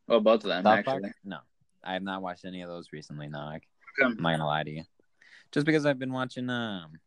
Well, 0.07 0.19
both 0.19 0.43
of 0.43 0.49
them 0.49 0.63
South 0.63 0.79
actually. 0.79 1.01
Park? 1.01 1.15
No. 1.23 1.37
I 1.83 1.93
have 1.93 2.03
not 2.03 2.21
watched 2.21 2.45
any 2.45 2.61
of 2.61 2.69
those 2.69 2.89
recently. 2.91 3.27
No, 3.27 3.39
I. 3.39 3.59
I'm 4.03 4.17
not 4.17 4.31
gonna 4.31 4.45
lie 4.45 4.63
to 4.63 4.71
you. 4.71 4.83
Just 5.51 5.65
because 5.65 5.85
I've 5.85 5.99
been 5.99 6.11
watching. 6.11 6.49
Um, 6.49 6.99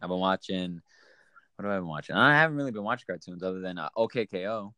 I've 0.00 0.08
been 0.08 0.18
watching. 0.18 0.80
What 1.56 1.64
have 1.64 1.74
I 1.74 1.78
been 1.78 1.88
watching? 1.88 2.14
I 2.14 2.38
haven't 2.38 2.56
really 2.56 2.70
been 2.70 2.84
watching 2.84 3.06
cartoons 3.08 3.42
other 3.42 3.60
than 3.60 3.78
uh, 3.78 3.88
OKKO, 3.96 4.72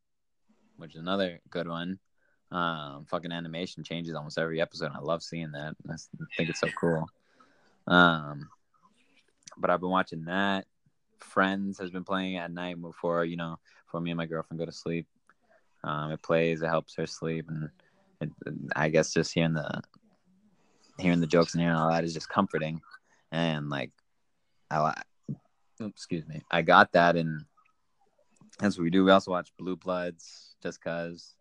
which 0.78 0.94
is 0.94 1.00
another 1.00 1.40
good 1.50 1.68
one. 1.68 1.98
Um, 2.50 3.04
fucking 3.08 3.32
animation 3.32 3.84
changes 3.84 4.14
almost 4.14 4.38
every 4.38 4.60
episode. 4.60 4.92
I 4.94 5.00
love 5.00 5.22
seeing 5.22 5.52
that. 5.52 5.74
I 5.88 5.94
think 6.36 6.48
it's 6.48 6.60
so 6.60 6.68
cool. 6.80 7.06
Um, 7.86 8.48
but 9.56 9.70
I've 9.70 9.80
been 9.80 9.90
watching 9.90 10.24
that. 10.24 10.66
Friends 11.18 11.78
has 11.78 11.90
been 11.90 12.04
playing 12.04 12.36
at 12.36 12.52
night 12.52 12.80
before 12.80 13.24
you 13.24 13.36
know, 13.36 13.58
before 13.86 14.00
me 14.00 14.10
and 14.10 14.18
my 14.18 14.26
girlfriend 14.26 14.58
go 14.58 14.66
to 14.66 14.72
sleep. 14.72 15.06
Um, 15.84 16.12
it 16.12 16.22
plays, 16.22 16.62
it 16.62 16.68
helps 16.68 16.94
her 16.96 17.06
sleep, 17.06 17.46
and 17.48 17.70
it, 18.20 18.30
I 18.76 18.88
guess 18.88 19.12
just 19.12 19.32
hearing 19.32 19.54
the 19.54 19.82
hearing 20.98 21.20
the 21.20 21.26
jokes 21.26 21.54
and 21.54 21.62
hearing 21.62 21.76
all 21.76 21.90
that 21.90 22.04
is 22.04 22.14
just 22.14 22.28
comforting. 22.28 22.80
And 23.32 23.70
like, 23.70 23.90
I 24.70 24.94
excuse 25.80 26.26
me, 26.26 26.42
I 26.50 26.62
got 26.62 26.92
that, 26.92 27.16
and 27.16 27.44
that's 28.58 28.76
what 28.76 28.84
we 28.84 28.90
do. 28.90 29.04
We 29.04 29.10
also 29.10 29.30
watch 29.30 29.52
Blue 29.58 29.76
Bloods 29.76 30.54
just 30.62 30.82
cause. 30.82 31.34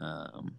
Um, 0.00 0.56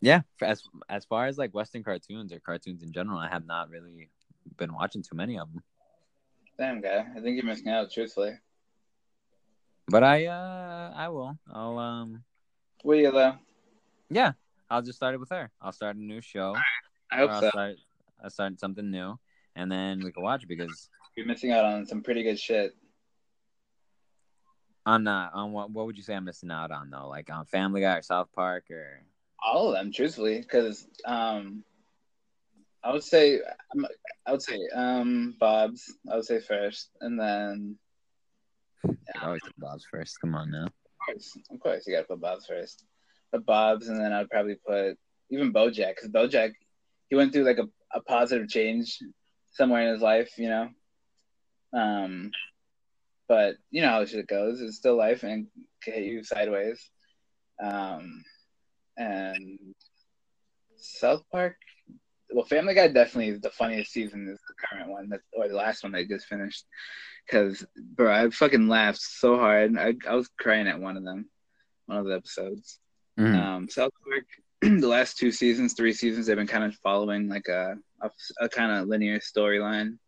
yeah, 0.00 0.22
as 0.40 0.62
as 0.88 1.04
far 1.04 1.26
as 1.26 1.36
like 1.36 1.54
Western 1.54 1.84
cartoons 1.84 2.32
or 2.32 2.40
cartoons 2.40 2.82
in 2.82 2.92
general, 2.92 3.18
I 3.18 3.28
have 3.28 3.46
not 3.46 3.68
really 3.68 4.08
been 4.60 4.72
watching 4.74 5.02
too 5.02 5.16
many 5.16 5.38
of 5.38 5.52
them. 5.52 5.62
Damn 6.58 6.80
guy, 6.80 7.06
I 7.16 7.20
think 7.20 7.36
you're 7.36 7.44
missing 7.46 7.68
out. 7.68 7.90
Truthfully, 7.90 8.38
But 9.88 10.04
I 10.04 10.26
uh 10.26 10.92
I 10.94 11.08
will. 11.08 11.36
I'll 11.52 11.78
um 11.78 12.22
will 12.84 12.96
you 12.98 13.10
though? 13.10 13.34
yeah, 14.10 14.32
I'll 14.70 14.82
just 14.82 14.96
start 14.96 15.14
it 15.14 15.20
with 15.20 15.30
her. 15.30 15.50
I'll 15.60 15.72
start 15.72 15.96
a 15.96 16.02
new 16.02 16.20
show. 16.20 16.54
I 17.10 17.16
hope 17.16 17.30
I'll 17.30 17.40
so. 17.40 17.48
start 17.48 17.76
I'll 18.22 18.30
start 18.30 18.60
something 18.60 18.90
new 18.90 19.18
and 19.56 19.72
then 19.72 20.00
we 20.04 20.12
can 20.12 20.22
watch 20.22 20.42
it 20.44 20.48
because 20.48 20.88
You're 21.16 21.26
missing 21.26 21.50
out 21.50 21.64
on 21.64 21.86
some 21.86 22.02
pretty 22.02 22.22
good 22.22 22.38
shit. 22.38 22.76
on 24.86 25.06
uh 25.06 25.30
on 25.32 25.52
what 25.52 25.70
what 25.70 25.86
would 25.86 25.96
you 25.96 26.02
say 26.02 26.14
I'm 26.14 26.24
missing 26.24 26.50
out 26.50 26.70
on 26.70 26.90
though? 26.90 27.08
Like 27.08 27.30
on 27.30 27.46
Family 27.46 27.80
Guy 27.80 27.96
or 27.96 28.02
South 28.02 28.28
Park 28.34 28.64
or 28.70 29.00
All 29.42 29.68
of 29.68 29.74
them, 29.74 29.90
truthfully, 29.92 30.40
because 30.40 30.86
um, 31.06 31.64
I 32.82 32.92
would 32.92 33.04
say 33.04 33.40
I 34.26 34.32
would 34.32 34.42
say 34.42 34.58
um 34.74 35.34
Bob's. 35.38 35.92
I 36.10 36.16
would 36.16 36.24
say 36.24 36.40
first, 36.40 36.90
and 37.00 37.18
then 37.18 37.76
I 39.14 39.26
always 39.26 39.42
put 39.42 39.58
Bob's 39.58 39.86
first. 39.90 40.20
Come 40.20 40.34
on 40.34 40.50
now. 40.50 40.64
of 40.64 40.72
course, 41.06 41.38
of 41.50 41.60
course, 41.60 41.86
you 41.86 41.94
got 41.94 42.02
to 42.02 42.08
put 42.08 42.20
Bob's 42.20 42.46
first. 42.46 42.84
But 43.32 43.46
Bob's, 43.46 43.88
and 43.88 44.00
then 44.00 44.12
I'd 44.12 44.30
probably 44.30 44.56
put 44.66 44.96
even 45.30 45.52
BoJack, 45.52 45.94
because 45.96 46.08
BoJack, 46.10 46.52
he 47.08 47.16
went 47.16 47.32
through 47.32 47.44
like 47.44 47.58
a, 47.58 47.68
a 47.96 48.00
positive 48.02 48.48
change 48.48 48.98
somewhere 49.52 49.82
in 49.86 49.92
his 49.92 50.02
life, 50.02 50.30
you 50.36 50.48
know. 50.48 50.68
Um, 51.72 52.30
but 53.28 53.56
you 53.70 53.82
know 53.82 53.88
how 53.90 54.04
shit 54.04 54.26
goes. 54.26 54.60
It's 54.60 54.76
still 54.76 54.96
life 54.96 55.22
and 55.22 55.46
can 55.82 55.94
hit 55.94 56.04
you 56.04 56.24
sideways. 56.24 56.80
Um, 57.62 58.24
and 58.96 59.58
South 60.76 61.22
Park, 61.30 61.56
well, 62.32 62.44
Family 62.44 62.74
Guy 62.74 62.88
definitely 62.88 63.28
is 63.28 63.40
the 63.40 63.50
funniest 63.50 63.92
season. 63.92 64.28
Is 64.28 64.40
the 64.48 64.54
current 64.66 64.90
one 64.90 65.08
that, 65.10 65.20
or 65.32 65.48
the 65.48 65.54
last 65.54 65.82
one 65.82 65.92
they 65.92 66.04
just 66.04 66.26
finished. 66.26 66.64
Because, 67.26 67.64
bro, 67.76 68.12
I 68.12 68.30
fucking 68.30 68.68
laughed 68.68 69.00
so 69.00 69.36
hard. 69.36 69.76
I, 69.78 69.94
I 70.08 70.14
was 70.14 70.28
crying 70.38 70.66
at 70.66 70.80
one 70.80 70.96
of 70.96 71.04
them, 71.04 71.28
one 71.86 71.98
of 71.98 72.06
the 72.06 72.14
episodes. 72.14 72.78
Mhm. 73.18 73.34
Um, 73.34 73.68
South 73.68 73.92
Park, 74.04 74.24
the 74.80 74.88
last 74.88 75.18
two 75.18 75.30
seasons, 75.30 75.74
three 75.74 75.92
seasons, 75.92 76.26
they've 76.26 76.36
been 76.36 76.46
kind 76.46 76.64
of 76.64 76.74
following 76.76 77.28
like 77.28 77.48
a 77.48 77.76
a, 78.02 78.10
a 78.40 78.48
kind 78.48 78.72
of 78.72 78.88
linear 78.88 79.18
storyline. 79.18 79.98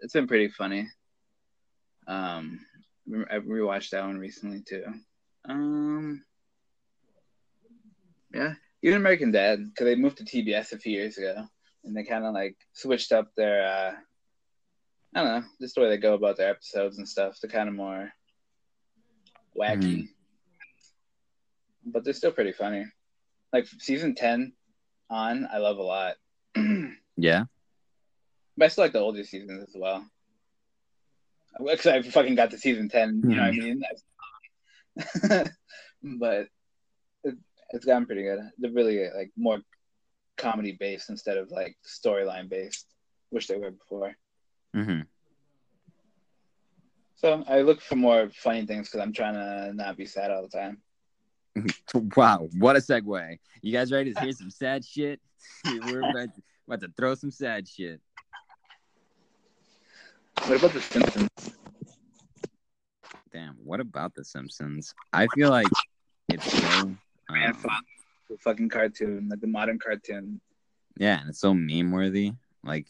It's 0.00 0.12
been 0.12 0.26
pretty 0.26 0.48
funny. 0.48 0.88
Um, 2.08 2.60
I 3.30 3.36
rewatched 3.36 3.90
that 3.90 4.04
one 4.04 4.18
recently 4.18 4.62
too. 4.62 4.84
Um, 5.48 6.24
yeah, 8.34 8.54
even 8.82 8.98
American 8.98 9.30
Dad, 9.30 9.64
because 9.64 9.84
they 9.86 9.94
moved 9.94 10.18
to 10.18 10.24
TBS 10.24 10.72
a 10.72 10.78
few 10.78 10.92
years 10.92 11.18
ago, 11.18 11.44
and 11.84 11.96
they 11.96 12.04
kind 12.04 12.24
of 12.24 12.34
like 12.34 12.56
switched 12.72 13.12
up 13.12 13.28
their, 13.36 13.66
uh, 13.66 13.92
I 15.14 15.22
don't 15.22 15.28
know, 15.28 15.48
just 15.60 15.74
the 15.74 15.82
way 15.82 15.88
they 15.88 15.98
go 15.98 16.14
about 16.14 16.36
their 16.36 16.50
episodes 16.50 16.98
and 16.98 17.08
stuff. 17.08 17.38
They're 17.40 17.50
kind 17.50 17.68
of 17.68 17.74
more 17.74 18.10
wacky, 19.58 20.08
but 21.84 22.04
they're 22.04 22.12
still 22.12 22.32
pretty 22.32 22.52
funny. 22.52 22.86
Like 23.52 23.66
season 23.78 24.14
ten 24.14 24.52
on, 25.10 25.48
I 25.52 25.58
love 25.58 25.78
a 25.78 25.82
lot. 25.82 26.16
Yeah. 27.16 27.44
But 28.56 28.64
I 28.64 28.68
still 28.68 28.84
like 28.84 28.92
the 28.92 29.00
older 29.00 29.24
seasons 29.24 29.68
as 29.68 29.74
well. 29.76 30.04
Because 31.58 31.86
I 31.86 32.02
fucking 32.02 32.34
got 32.34 32.50
to 32.50 32.58
season 32.58 32.88
10, 32.88 33.22
you 33.28 33.36
know 33.36 33.42
what 33.42 33.48
I 33.48 33.50
mean? 33.52 33.82
but 36.18 36.48
it's 37.72 37.84
gotten 37.84 38.06
pretty 38.06 38.22
good. 38.22 38.40
They're 38.58 38.70
really 38.70 39.08
like 39.14 39.30
more 39.36 39.60
comedy 40.36 40.76
based 40.78 41.10
instead 41.10 41.36
of 41.36 41.50
like 41.50 41.76
storyline 41.86 42.48
based, 42.48 42.86
which 43.30 43.48
they 43.48 43.56
were 43.56 43.70
before. 43.70 44.16
hmm 44.74 45.00
So 47.16 47.44
I 47.46 47.60
look 47.60 47.80
for 47.80 47.96
more 47.96 48.30
funny 48.34 48.66
things 48.66 48.88
because 48.88 49.00
I'm 49.00 49.12
trying 49.12 49.34
to 49.34 49.72
not 49.74 49.96
be 49.96 50.06
sad 50.06 50.30
all 50.30 50.42
the 50.42 50.48
time. 50.48 50.78
Wow, 52.16 52.48
what 52.58 52.76
a 52.76 52.78
segue. 52.78 53.38
You 53.60 53.72
guys 53.72 53.92
ready 53.92 54.14
to 54.14 54.20
hear 54.20 54.32
some 54.32 54.50
sad 54.50 54.84
shit? 54.84 55.20
We're 55.64 56.00
about 56.00 56.34
to, 56.34 56.42
about 56.66 56.80
to 56.80 56.88
throw 56.96 57.14
some 57.14 57.30
sad 57.30 57.68
shit. 57.68 58.00
What 60.46 60.56
about 60.58 60.72
The 60.72 60.80
Simpsons? 60.80 61.28
Damn, 63.32 63.56
what 63.62 63.80
about 63.80 64.14
The 64.14 64.24
Simpsons? 64.24 64.94
I 65.12 65.26
feel 65.28 65.50
like 65.50 65.68
it's 66.28 66.50
so. 66.50 66.94
Man, 67.30 67.48
um, 67.50 67.54
fuck. 67.54 67.84
The 68.28 68.38
fucking 68.38 68.68
cartoon, 68.68 69.28
like 69.30 69.40
the 69.40 69.46
modern 69.46 69.78
cartoon. 69.78 70.40
yeah, 70.96 71.20
and 71.20 71.28
it's 71.28 71.40
so 71.40 71.54
meme 71.54 71.90
worthy. 71.90 72.32
Like, 72.64 72.86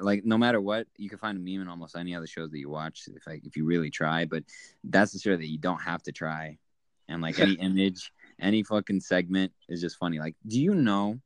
like 0.00 0.24
no 0.24 0.36
matter 0.36 0.60
what, 0.60 0.86
you 0.96 1.08
can 1.08 1.18
find 1.18 1.38
a 1.38 1.40
meme 1.40 1.62
in 1.62 1.68
almost 1.68 1.96
any 1.96 2.14
other 2.14 2.26
shows 2.26 2.50
that 2.50 2.58
you 2.58 2.68
watch 2.68 3.04
if 3.08 3.26
like 3.26 3.46
if 3.46 3.56
you 3.56 3.64
really 3.64 3.90
try. 3.90 4.26
But 4.26 4.44
that's 4.84 5.12
the 5.12 5.18
show 5.18 5.36
that 5.36 5.46
you 5.46 5.58
don't 5.58 5.80
have 5.80 6.02
to 6.04 6.12
try. 6.12 6.58
And 7.08 7.22
like 7.22 7.38
any 7.38 7.54
image, 7.60 8.12
any 8.38 8.62
fucking 8.62 9.00
segment 9.00 9.52
is 9.68 9.80
just 9.80 9.96
funny. 9.96 10.18
Like, 10.18 10.36
do 10.46 10.60
you 10.60 10.74
know 10.74 11.18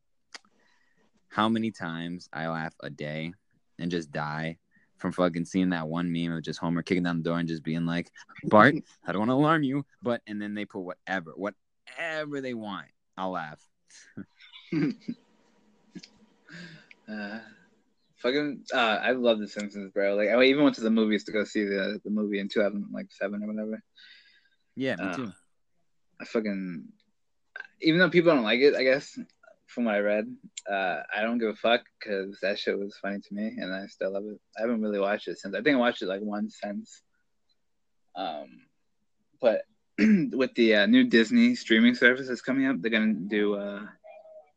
how 1.28 1.48
many 1.48 1.70
times 1.70 2.28
I 2.32 2.48
laugh 2.48 2.74
a 2.80 2.90
day 2.90 3.32
and 3.78 3.90
just 3.90 4.10
die 4.12 4.58
from 4.98 5.12
fucking 5.12 5.46
seeing 5.46 5.70
that 5.70 5.88
one 5.88 6.12
meme 6.12 6.32
of 6.32 6.42
just 6.42 6.60
Homer 6.60 6.82
kicking 6.82 7.02
down 7.02 7.18
the 7.18 7.22
door 7.22 7.38
and 7.38 7.48
just 7.48 7.64
being 7.64 7.86
like, 7.86 8.10
Bart, 8.44 8.74
I 9.04 9.12
don't 9.12 9.20
want 9.20 9.30
to 9.30 9.34
alarm 9.34 9.62
you, 9.62 9.84
but 10.02 10.20
and 10.26 10.40
then 10.40 10.54
they 10.54 10.64
put 10.64 10.80
whatever, 10.80 11.32
whatever 11.86 12.40
they 12.40 12.54
want. 12.54 12.88
I'll 13.16 13.32
laugh. 13.32 13.60
Uh, 17.08 17.40
fucking, 18.18 18.62
uh, 18.72 18.76
I 18.76 19.10
love 19.12 19.40
The 19.40 19.48
Simpsons, 19.48 19.90
bro. 19.92 20.14
Like, 20.14 20.28
I 20.28 20.44
even 20.44 20.62
went 20.62 20.76
to 20.76 20.80
the 20.80 20.90
movies 20.90 21.24
to 21.24 21.32
go 21.32 21.42
see 21.42 21.64
the 21.64 22.00
the 22.04 22.10
movie 22.10 22.38
in 22.38 22.48
2007 22.48 23.42
or 23.42 23.46
whatever. 23.48 23.82
Yeah, 24.76 24.94
me 24.94 25.06
Uh, 25.06 25.16
too. 25.16 25.32
I 26.20 26.24
fucking, 26.24 26.84
even 27.80 27.98
though 27.98 28.10
people 28.10 28.32
don't 28.32 28.44
like 28.44 28.60
it, 28.60 28.76
I 28.76 28.84
guess 28.84 29.18
from 29.66 29.86
what 29.86 29.96
I 29.96 30.00
read, 30.00 30.36
uh, 30.70 31.00
I 31.14 31.22
don't 31.22 31.38
give 31.38 31.48
a 31.48 31.56
fuck 31.56 31.82
because 31.98 32.38
that 32.42 32.58
shit 32.58 32.78
was 32.78 32.96
funny 33.02 33.18
to 33.18 33.34
me, 33.34 33.56
and 33.58 33.74
I 33.74 33.86
still 33.86 34.12
love 34.12 34.24
it. 34.26 34.40
I 34.56 34.60
haven't 34.62 34.82
really 34.82 35.00
watched 35.00 35.26
it 35.26 35.38
since. 35.38 35.54
I 35.56 35.62
think 35.62 35.76
I 35.76 35.80
watched 35.80 36.02
it 36.02 36.06
like 36.06 36.20
once 36.22 36.58
since. 36.62 37.02
Um, 38.14 38.46
but 39.40 39.62
with 40.32 40.54
the 40.54 40.74
uh, 40.74 40.86
new 40.86 41.04
Disney 41.04 41.54
streaming 41.54 41.94
service 41.94 42.28
that's 42.28 42.40
coming 42.40 42.66
up, 42.66 42.76
they're 42.80 42.90
gonna 42.90 43.14
do 43.14 43.54
uh 43.54 43.86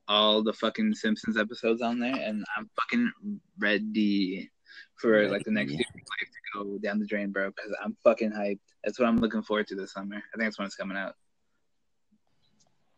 all 0.08 0.44
the 0.44 0.54
fucking 0.54 0.94
Simpsons 0.94 1.38
episodes 1.38 1.82
on 1.82 2.00
there, 2.00 2.16
and 2.16 2.44
I'm 2.58 2.70
fucking 2.80 3.12
ready 3.60 4.50
for 4.98 5.28
like 5.30 5.44
the 5.44 5.52
next 5.52 5.74
of 5.74 5.80
life 5.80 5.86
to 5.86 6.64
go 6.64 6.78
down 6.78 7.00
the 7.00 7.06
drain, 7.06 7.32
bro. 7.32 7.50
Because 7.50 7.76
I'm 7.84 7.96
fucking 8.04 8.32
hyped. 8.32 8.60
That's 8.84 9.00
what 9.00 9.08
I'm 9.08 9.18
looking 9.18 9.42
forward 9.42 9.68
to 9.68 9.76
this 9.76 9.94
summer. 9.94 10.16
I 10.16 10.38
think 10.38 10.48
that's 10.48 10.58
when 10.58 10.66
it's 10.66 10.76
coming 10.76 10.98
out. 10.98 11.16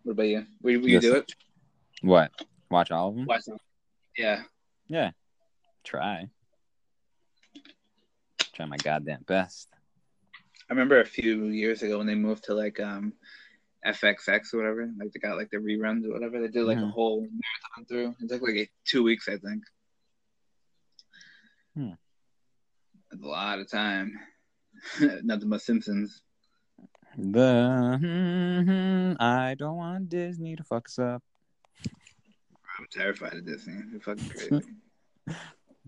What 0.04 0.14
about 0.14 0.28
you? 0.28 0.46
Will, 0.62 0.80
will 0.82 0.90
you 0.90 1.00
do 1.00 1.16
it? 1.16 1.32
What? 2.02 2.32
Watch 2.70 2.92
all 2.92 3.10
of 3.10 3.16
them? 3.16 3.26
Watch 3.26 3.46
them. 3.46 3.58
Yeah. 4.18 4.44
Yeah. 4.88 5.12
Try. 5.84 6.30
Try 8.54 8.66
my 8.66 8.78
goddamn 8.78 9.24
best. 9.28 9.70
I 10.70 10.74
remember 10.74 11.00
a 11.00 11.06
few 11.06 11.46
years 11.46 11.84
ago 11.84 12.00
when 12.00 12.08
they 12.08 12.16
moved 12.16 12.46
to 12.46 12.54
like 12.56 12.80
um 12.80 13.14
FXX 13.86 14.54
or 14.54 14.58
whatever, 14.58 14.92
like 15.00 15.12
they 15.12 15.20
got 15.20 15.38
like 15.38 15.52
the 15.52 15.58
reruns 15.58 16.06
or 16.06 16.14
whatever. 16.14 16.42
They 16.42 16.48
did 16.48 16.64
like 16.64 16.78
a 16.78 16.82
Mhm. 16.82 16.92
whole 16.92 17.22
marathon 17.22 17.86
through. 17.88 18.16
It 18.20 18.30
took 18.30 18.42
like 18.42 18.72
two 18.84 19.04
weeks, 19.04 19.28
I 19.28 19.38
think. 19.38 19.64
Hmm. 21.76 21.92
That's 23.12 23.24
a 23.24 23.28
lot 23.28 23.60
of 23.60 23.70
time. 23.70 24.20
Nothing 25.24 25.50
but 25.50 25.62
Simpsons. 25.62 26.22
The 27.18 27.98
mhm, 28.02 29.16
I 29.20 29.56
don't 29.56 29.78
want 29.78 30.10
Disney 30.10 30.56
to 30.56 30.64
fuck 30.64 30.88
us 30.88 31.00
up. 31.00 31.24
I'm 32.78 32.88
terrified 32.92 33.34
of 33.36 33.46
Disney. 33.46 33.82
They're 33.92 34.02
fucking 34.02 34.30
crazy. 34.36 34.66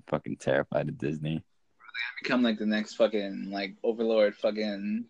Fucking 0.08 0.38
terrified 0.38 0.88
of 0.88 0.98
Disney. 0.98 1.44
Become 2.22 2.44
like 2.44 2.58
the 2.58 2.66
next 2.66 2.96
fucking 2.96 3.50
like 3.52 3.76
overlord, 3.84 4.36
fucking 4.36 5.06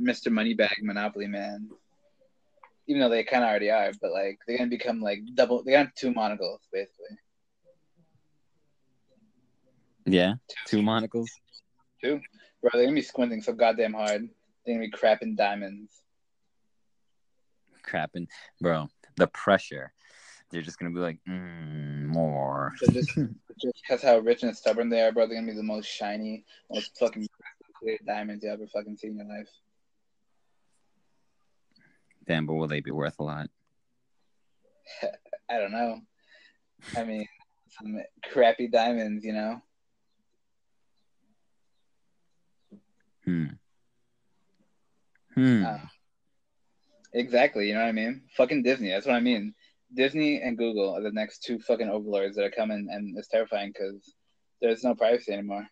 Mr. 0.00 0.28
Moneybag 0.28 0.82
Monopoly 0.82 1.26
man. 1.26 1.70
Even 2.86 3.00
though 3.00 3.08
they 3.08 3.22
kind 3.24 3.44
of 3.44 3.50
already 3.50 3.70
are, 3.70 3.92
but 4.00 4.12
like 4.12 4.38
they're 4.46 4.58
gonna 4.58 4.70
become 4.70 5.00
like 5.00 5.20
double. 5.34 5.62
They 5.62 5.72
got 5.72 5.94
two 5.94 6.12
monocles 6.12 6.60
basically. 6.72 7.18
Yeah, 10.06 10.34
two 10.66 10.82
monocles. 10.82 11.30
Two, 12.02 12.20
bro. 12.62 12.70
They're 12.72 12.84
gonna 12.84 12.94
be 12.94 13.02
squinting 13.02 13.42
so 13.42 13.52
goddamn 13.52 13.92
hard. 13.92 14.28
They're 14.64 14.74
gonna 14.74 14.86
be 14.86 14.90
crapping 14.90 15.36
diamonds. 15.36 15.92
Crapping, 17.86 18.26
bro. 18.60 18.88
The 19.16 19.26
pressure. 19.26 19.92
They're 20.50 20.62
just 20.62 20.78
gonna 20.78 20.94
be 20.94 21.00
like, 21.00 21.18
mm, 21.28 22.06
more. 22.06 22.72
So 22.78 22.92
just 22.92 23.14
just 23.14 23.82
because 23.82 24.02
how 24.02 24.18
rich 24.18 24.42
and 24.42 24.56
stubborn 24.56 24.88
they 24.88 25.02
are, 25.02 25.12
bro. 25.12 25.26
They're 25.26 25.36
gonna 25.36 25.52
be 25.52 25.56
the 25.56 25.62
most 25.62 25.86
shiny, 25.86 26.44
most 26.70 26.96
fucking 26.98 27.28
clear 27.78 27.98
diamonds 28.06 28.44
you 28.44 28.50
ever 28.50 28.66
fucking 28.66 28.96
seen 28.96 29.12
in 29.12 29.18
your 29.18 29.38
life. 29.38 29.48
Damn, 32.26 32.46
but 32.46 32.54
will 32.54 32.68
they 32.68 32.80
be 32.80 32.90
worth 32.90 33.18
a 33.18 33.24
lot? 33.24 33.48
I 35.50 35.58
don't 35.58 35.72
know. 35.72 36.00
I 36.96 37.04
mean, 37.04 37.26
some 37.70 38.00
crappy 38.30 38.68
diamonds, 38.68 39.24
you 39.24 39.32
know. 39.32 39.62
Hmm. 43.24 43.46
Hmm. 45.34 45.64
Uh, 45.64 45.78
exactly. 47.12 47.68
You 47.68 47.74
know 47.74 47.80
what 47.80 47.88
I 47.88 47.92
mean? 47.92 48.22
Fucking 48.36 48.62
Disney. 48.62 48.90
That's 48.90 49.06
what 49.06 49.16
I 49.16 49.20
mean. 49.20 49.54
Disney 49.94 50.40
and 50.42 50.58
Google 50.58 50.94
are 50.94 51.02
the 51.02 51.12
next 51.12 51.42
two 51.42 51.58
fucking 51.60 51.88
overlords 51.88 52.36
that 52.36 52.44
are 52.44 52.50
coming, 52.50 52.88
and 52.90 53.16
it's 53.16 53.28
terrifying 53.28 53.72
because 53.72 54.14
there's 54.60 54.84
no 54.84 54.94
privacy 54.94 55.32
anymore. 55.32 55.66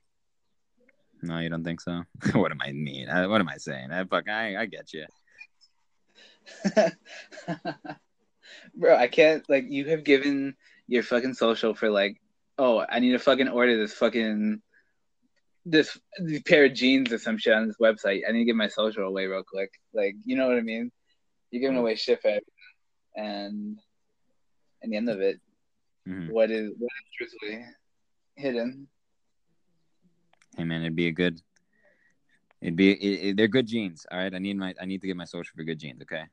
no, 1.23 1.39
you 1.39 1.49
don't 1.49 1.65
think 1.65 1.81
so? 1.81 2.03
what 2.33 2.53
am 2.53 2.61
I 2.61 2.73
mean? 2.73 3.09
I, 3.09 3.27
what 3.27 3.41
am 3.41 3.49
I 3.49 3.57
saying? 3.57 3.91
I 3.93 4.05
fuck. 4.05 4.29
I 4.29 4.57
I 4.57 4.67
get 4.67 4.93
you. 4.93 5.07
Bro, 8.75 8.97
I 8.97 9.09
can't 9.09 9.49
like 9.49 9.67
you 9.69 9.87
have 9.91 10.05
given 10.05 10.57
your 10.87 11.03
fucking 11.03 11.35
social 11.35 11.75
for 11.75 11.91
like, 11.91 12.21
oh, 12.59 12.85
I 12.89 13.01
need 13.01 13.13
to 13.13 13.19
fucking 13.19 13.49
order 13.49 13.77
this 13.77 13.95
fucking 13.95 14.63
this, 15.65 15.99
this 16.19 16.43
pair 16.43 16.65
of 16.65 16.75
jeans 16.75 17.13
or 17.13 17.19
some 17.19 17.39
shit 17.39 17.53
on 17.53 17.67
this 17.67 17.77
website. 17.81 18.23
I 18.27 18.33
need 18.33 18.41
to 18.41 18.45
give 18.45 18.57
my 18.57 18.69
social 18.69 19.03
away 19.05 19.27
real 19.27 19.43
quick. 19.43 19.71
Like, 19.93 20.15
you 20.25 20.37
know 20.37 20.47
what 20.47 20.57
I 20.57 20.63
mean? 20.63 20.93
You're 21.51 21.61
giving 21.61 21.77
mm. 21.77 21.81
away 21.81 21.97
shit 21.97 22.23
for 22.23 22.29
everything. 22.29 22.45
And 23.17 23.79
in 24.87 24.91
the 24.91 24.97
end 24.97 25.11
of 25.11 25.21
it, 25.21 25.41
Mhm. 26.07 26.31
what 26.31 26.51
is 26.51 26.71
what 26.79 26.91
is 27.03 27.13
truthfully 27.17 27.65
hidden? 28.37 28.89
Hey 30.57 30.65
man, 30.65 30.81
it'd 30.83 30.97
be 30.97 31.09
a 31.09 31.13
good. 31.13 31.43
It'd 32.63 32.77
be. 32.77 32.93
It, 32.93 33.27
it- 33.27 33.37
they're 33.37 33.49
good 33.49 33.67
jeans. 33.67 34.07
All 34.11 34.19
right. 34.19 34.33
I 34.33 34.39
need 34.39 34.57
my. 34.57 34.75
I 34.81 34.87
need 34.87 35.01
to 35.03 35.07
get 35.07 35.17
my 35.17 35.25
social 35.27 35.53
for 35.55 35.65
good 35.65 35.79
jeans. 35.79 36.01
Okay. 36.03 36.25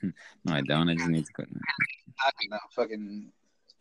no, 0.44 0.52
I 0.54 0.60
don't. 0.60 0.88
I 0.88 0.94
just 0.94 1.08
need 1.08 1.24
to. 1.26 1.32
I 1.42 2.30
don't 2.40 2.50
know, 2.50 2.58
fucking 2.76 3.32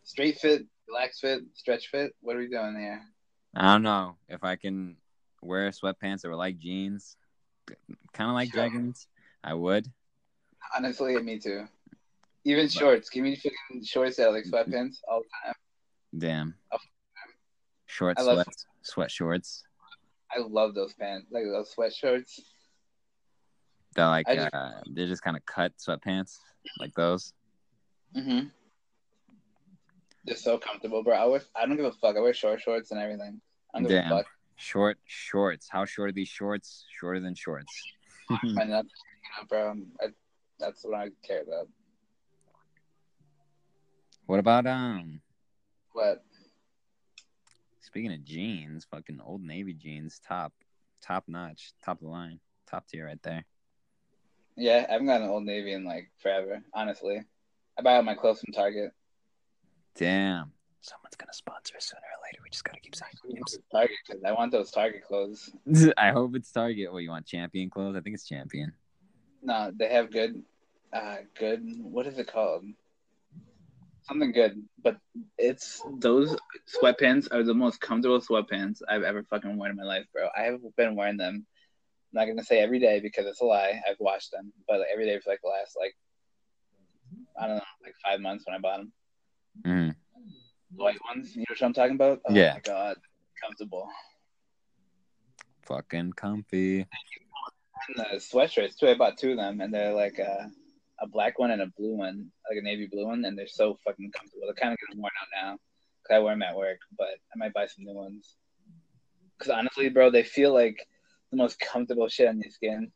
straight 0.03 0.38
fit, 0.39 0.65
relaxed 0.88 1.21
fit, 1.21 1.43
stretch 1.53 1.89
fit. 1.89 2.15
What 2.21 2.36
are 2.36 2.39
we 2.39 2.47
doing 2.47 2.75
here? 2.80 3.03
I 3.53 3.73
don't 3.73 3.84
know 3.84 4.17
if 4.30 4.43
I 4.43 4.55
can 4.55 4.97
wear 5.41 5.69
sweatpants 5.71 6.21
that 6.21 6.30
were 6.30 6.36
like 6.36 6.57
jeans, 6.57 7.17
kind 8.13 8.30
of 8.30 8.34
like 8.36 8.51
Sure. 8.51 8.69
jeggings. 8.69 9.07
I 9.43 9.53
would. 9.53 9.88
Honestly, 10.75 11.17
me 11.21 11.38
too. 11.39 11.67
Even 12.48 12.70
shorts. 12.70 13.10
Give 13.10 13.24
me 13.24 13.36
fucking 13.36 13.84
shorts 13.84 14.16
that 14.16 14.30
are 14.30 14.32
like 14.32 14.45
sweatpants 14.45 15.00
all 15.10 15.20
the 15.20 15.28
time. 15.45 15.56
Damn. 16.18 16.56
Oh. 16.72 16.78
Short 17.88 18.18
I 18.18 18.22
love- 18.22 18.36
sweats, 18.45 18.66
sweat 18.84 19.12
shorts. 19.12 19.64
I 20.32 20.39
love 20.39 20.74
those 20.74 20.93
pants, 20.93 21.28
like 21.30 21.43
those 21.43 21.72
sweat 21.72 21.93
shorts. 21.93 22.39
They're 23.95 24.06
like 24.08 24.28
just- 24.28 24.54
uh, 24.54 24.82
they're 24.93 25.08
just 25.08 25.22
kind 25.24 25.36
of 25.36 25.45
cut 25.45 25.74
sweatpants, 25.78 26.38
like 26.80 26.93
those. 26.93 27.34
Mm-hmm. 28.16 28.48
They're 30.24 30.36
so 30.38 30.58
comfortable, 30.58 31.04
bro. 31.04 31.16
I 31.16 31.26
wear, 31.26 31.41
I 31.54 31.66
don't 31.66 31.76
give 31.76 31.86
a 31.86 31.91
fuck. 31.91 32.16
I 32.16 32.22
wear 32.22 32.34
short 32.34 32.62
shorts 32.62 32.91
and 32.91 33.00
everything. 33.02 33.41
I 33.74 33.80
don't 33.80 33.89
give 33.89 34.02
Damn. 34.04 34.12
a 34.14 34.18
fuck. 34.20 34.26
Short 34.56 34.98
shorts. 35.06 35.68
How 35.70 35.84
short 35.84 36.10
are 36.10 36.14
these 36.14 36.30
shorts? 36.30 36.86
Shorter 36.98 37.20
than 37.20 37.36
shorts. 37.36 37.74
You 38.43 38.56
bro. 39.50 39.76
I, 40.02 40.08
that's 40.60 40.84
what 40.84 40.95
I 40.98 41.10
care 41.26 41.43
about. 41.43 41.68
What 44.28 44.39
about 44.39 44.67
um? 44.67 45.21
What? 45.93 46.23
Speaking 47.82 48.13
of 48.13 48.23
jeans, 48.23 48.86
fucking 48.91 49.19
old 49.25 49.41
navy 49.41 49.73
jeans, 49.73 50.19
top, 50.19 50.53
top 51.01 51.23
notch, 51.28 51.71
top 51.84 51.97
of 51.97 52.03
the 52.03 52.09
line, 52.09 52.39
top 52.69 52.86
tier 52.88 53.05
right 53.05 53.21
there. 53.23 53.45
Yeah, 54.57 54.86
I 54.89 54.93
haven't 54.93 55.07
gotten 55.07 55.23
an 55.23 55.30
Old 55.30 55.45
Navy 55.45 55.73
in 55.73 55.86
like 55.86 56.09
forever. 56.17 56.63
Honestly, 56.73 57.21
I 57.78 57.82
buy 57.84 57.95
all 57.95 58.01
my 58.01 58.15
clothes 58.15 58.41
from 58.41 58.53
Target. 58.53 58.91
Damn. 59.95 60.51
Someone's 60.82 61.15
gonna 61.15 61.34
sponsor 61.34 61.78
us 61.78 61.86
sooner 61.86 62.01
or 62.01 62.28
later. 62.28 62.39
We 62.43 62.49
just 62.49 62.63
gotta 62.63 62.80
keep 62.80 62.95
saying 62.95 63.11
names. 63.30 63.59
Target, 63.71 63.97
I 64.25 64.32
want 64.32 64.51
those 64.51 64.71
Target 64.71 65.03
clothes. 65.03 65.51
I 65.97 66.09
hope 66.11 66.36
it's 66.36 66.51
Target. 66.51 66.91
What 66.91 67.03
you 67.03 67.09
want? 67.11 67.28
Champion 67.28 67.69
clothes? 67.69 67.95
I 67.95 68.01
think 68.01 68.15
it's 68.15 68.28
Champion. 68.28 68.73
No, 69.43 69.71
they 69.78 69.89
have 69.89 70.11
good, 70.11 70.41
uh, 70.91 71.17
good. 71.38 71.63
What 71.80 72.07
is 72.07 72.17
it 72.17 72.28
called? 72.28 72.65
Something 74.08 74.32
good, 74.32 74.64
but 74.82 74.97
it's 75.38 75.82
those 75.99 76.38
sweatpants 76.82 77.28
are 77.32 77.43
the 77.43 77.53
most 77.53 77.82
comfortable 77.82 78.22
sweatpants 78.22 78.82
I've 78.88 79.03
ever 79.03 79.24
fucking 79.24 79.58
worn 79.58 79.72
in 79.72 79.78
my 79.78 79.84
life, 79.84 80.05
bro. 80.14 80.30
I 80.38 80.43
have 80.43 80.62
been 80.78 80.95
wearing 80.95 81.18
them. 81.18 81.45
I'm 81.45 82.22
not 82.22 82.26
gonna 82.26 82.43
say 82.43 82.60
every 82.60 82.80
day 82.80 83.01
because 83.01 83.26
it's 83.26 83.41
a 83.41 83.45
lie. 83.45 83.82
I've 83.88 83.99
washed 83.99 84.32
them, 84.32 84.53
but 84.68 84.80
like, 84.80 84.88
every 84.93 85.05
day 85.05 85.20
for 85.20 85.30
like 85.30 85.41
the 85.43 85.49
last 85.49 85.76
like 85.78 85.93
I 87.38 87.47
don't 87.47 87.58
know, 87.58 87.64
like 87.84 87.95
five 88.03 88.22
months 88.22 88.45
when 88.47 88.55
I 88.55 88.60
bought 88.60 88.78
them. 88.78 88.93
Mhm. 89.66 89.95
The 90.78 90.84
white 90.84 90.99
ones, 91.14 91.36
you 91.36 91.41
know 91.41 91.45
what 91.49 91.62
I'm 91.62 91.74
talking 91.74 91.95
about? 91.95 92.22
Oh 92.26 92.34
Yeah. 92.34 92.53
my 92.53 92.62
god, 92.62 92.95
comfortable. 93.43 93.89
Fucking 95.64 96.14
comfy. 96.14 96.80
And 96.80 97.97
the 97.97 98.16
sweatshirts 98.18 98.78
too. 98.78 98.88
I 98.88 98.95
bought 98.95 99.18
two 99.18 99.32
of 99.32 99.38
them, 99.38 99.60
and 99.60 99.74
they're 99.74 99.93
like 99.93 100.18
a, 100.18 100.49
a 101.00 101.08
black 101.08 101.39
one 101.39 101.52
and 101.52 101.62
a 101.62 101.72
blue 101.78 101.95
one, 101.95 102.32
like 102.50 102.60
a 102.60 102.64
navy 102.64 102.88
blue 102.91 103.06
one, 103.06 103.26
and 103.26 103.38
they're 103.38 103.48
so 103.48 103.78
fucking 103.86 104.12
comfortable. 104.12 104.48
They're 104.48 104.54
kind 104.56 104.74
of 104.74 104.80
getting 104.80 105.02
worn 105.02 105.12
out 105.22 105.45
now 105.45 105.58
because 106.02 106.16
I 106.16 106.20
wear 106.20 106.34
them 106.34 106.43
at 106.43 106.56
work, 106.56 106.80
but 106.98 107.08
I 107.08 107.38
might 107.38 107.54
buy 107.54 107.68
some 107.68 107.86
new 107.86 107.93
ones. 107.93 108.36
Because 109.38 109.52
honestly, 109.52 109.89
bro, 109.89 110.10
they 110.10 110.24
feel 110.24 110.54
like 110.54 110.88
the 111.32 111.38
most 111.38 111.60
comfortable 111.60 112.08
shit 112.08 112.28
on 112.28 112.39
your 112.39 112.52
skin. 112.52 112.91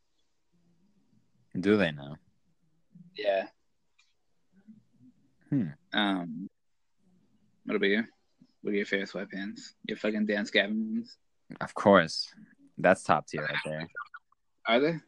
Do 1.60 1.78
they 1.78 1.92
now? 1.92 2.16
Yeah. 3.16 3.48
Hmm. 5.50 5.68
Um. 5.94 6.50
What 7.66 7.76
about 7.76 7.90
you? 7.90 8.04
What 8.62 8.72
are 8.72 8.78
your 8.78 8.86
favorite 8.86 9.10
sweatpants? 9.10 9.60
Your 9.88 9.98
fucking 9.98 10.26
Dan 10.26 10.46
ones? 10.56 11.18
Of 11.60 11.74
course. 11.74 12.34
That's 12.78 13.04
top 13.04 13.28
tier 13.28 13.44
right 13.44 13.56
there. 13.66 13.88
Are 14.68 14.80
they? 14.80 15.00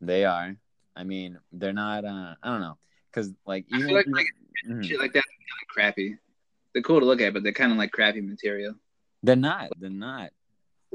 They 0.00 0.24
are. 0.24 0.56
I 0.96 1.04
mean, 1.04 1.38
they're 1.52 1.72
not. 1.72 2.04
uh 2.04 2.34
I 2.42 2.48
don't 2.48 2.60
know, 2.60 2.78
because 3.10 3.30
like 3.46 3.66
even 3.68 3.86
feel 3.86 3.96
like, 3.96 4.06
like 4.08 4.26
Mhm. 4.68 4.84
shit 4.84 4.98
like 4.98 5.12
that, 5.14 5.24
like 5.24 5.68
crappy. 5.68 6.16
They're 6.72 6.82
cool 6.82 7.00
to 7.00 7.06
look 7.06 7.20
at, 7.20 7.32
but 7.34 7.42
they're 7.42 7.52
kind 7.52 7.72
of 7.72 7.78
like 7.78 7.90
crappy 7.92 8.20
material. 8.20 8.74
they're 9.22 9.36
not. 9.36 9.70
They're 9.78 9.90
not. 9.90 10.30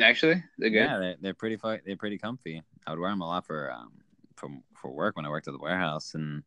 Actually, 0.02 0.44
they're 0.58 0.70
good. 0.70 0.76
Yeah, 0.78 1.00
they're, 1.00 1.16
they're 1.22 1.34
pretty. 1.34 1.56
Fu- 1.58 1.80
they're 1.86 1.98
pretty 1.98 2.18
comfy. 2.18 2.62
I 2.86 2.92
would 2.92 3.00
wear 3.00 3.10
them 3.10 3.22
a 3.22 3.28
lot 3.28 3.46
for 3.46 3.72
um 3.72 3.92
for 4.36 4.50
for 4.76 4.92
work 4.92 5.16
when 5.16 5.26
I 5.26 5.30
worked 5.30 5.48
at 5.48 5.54
the 5.54 5.60
warehouse, 5.60 6.14
and 6.14 6.44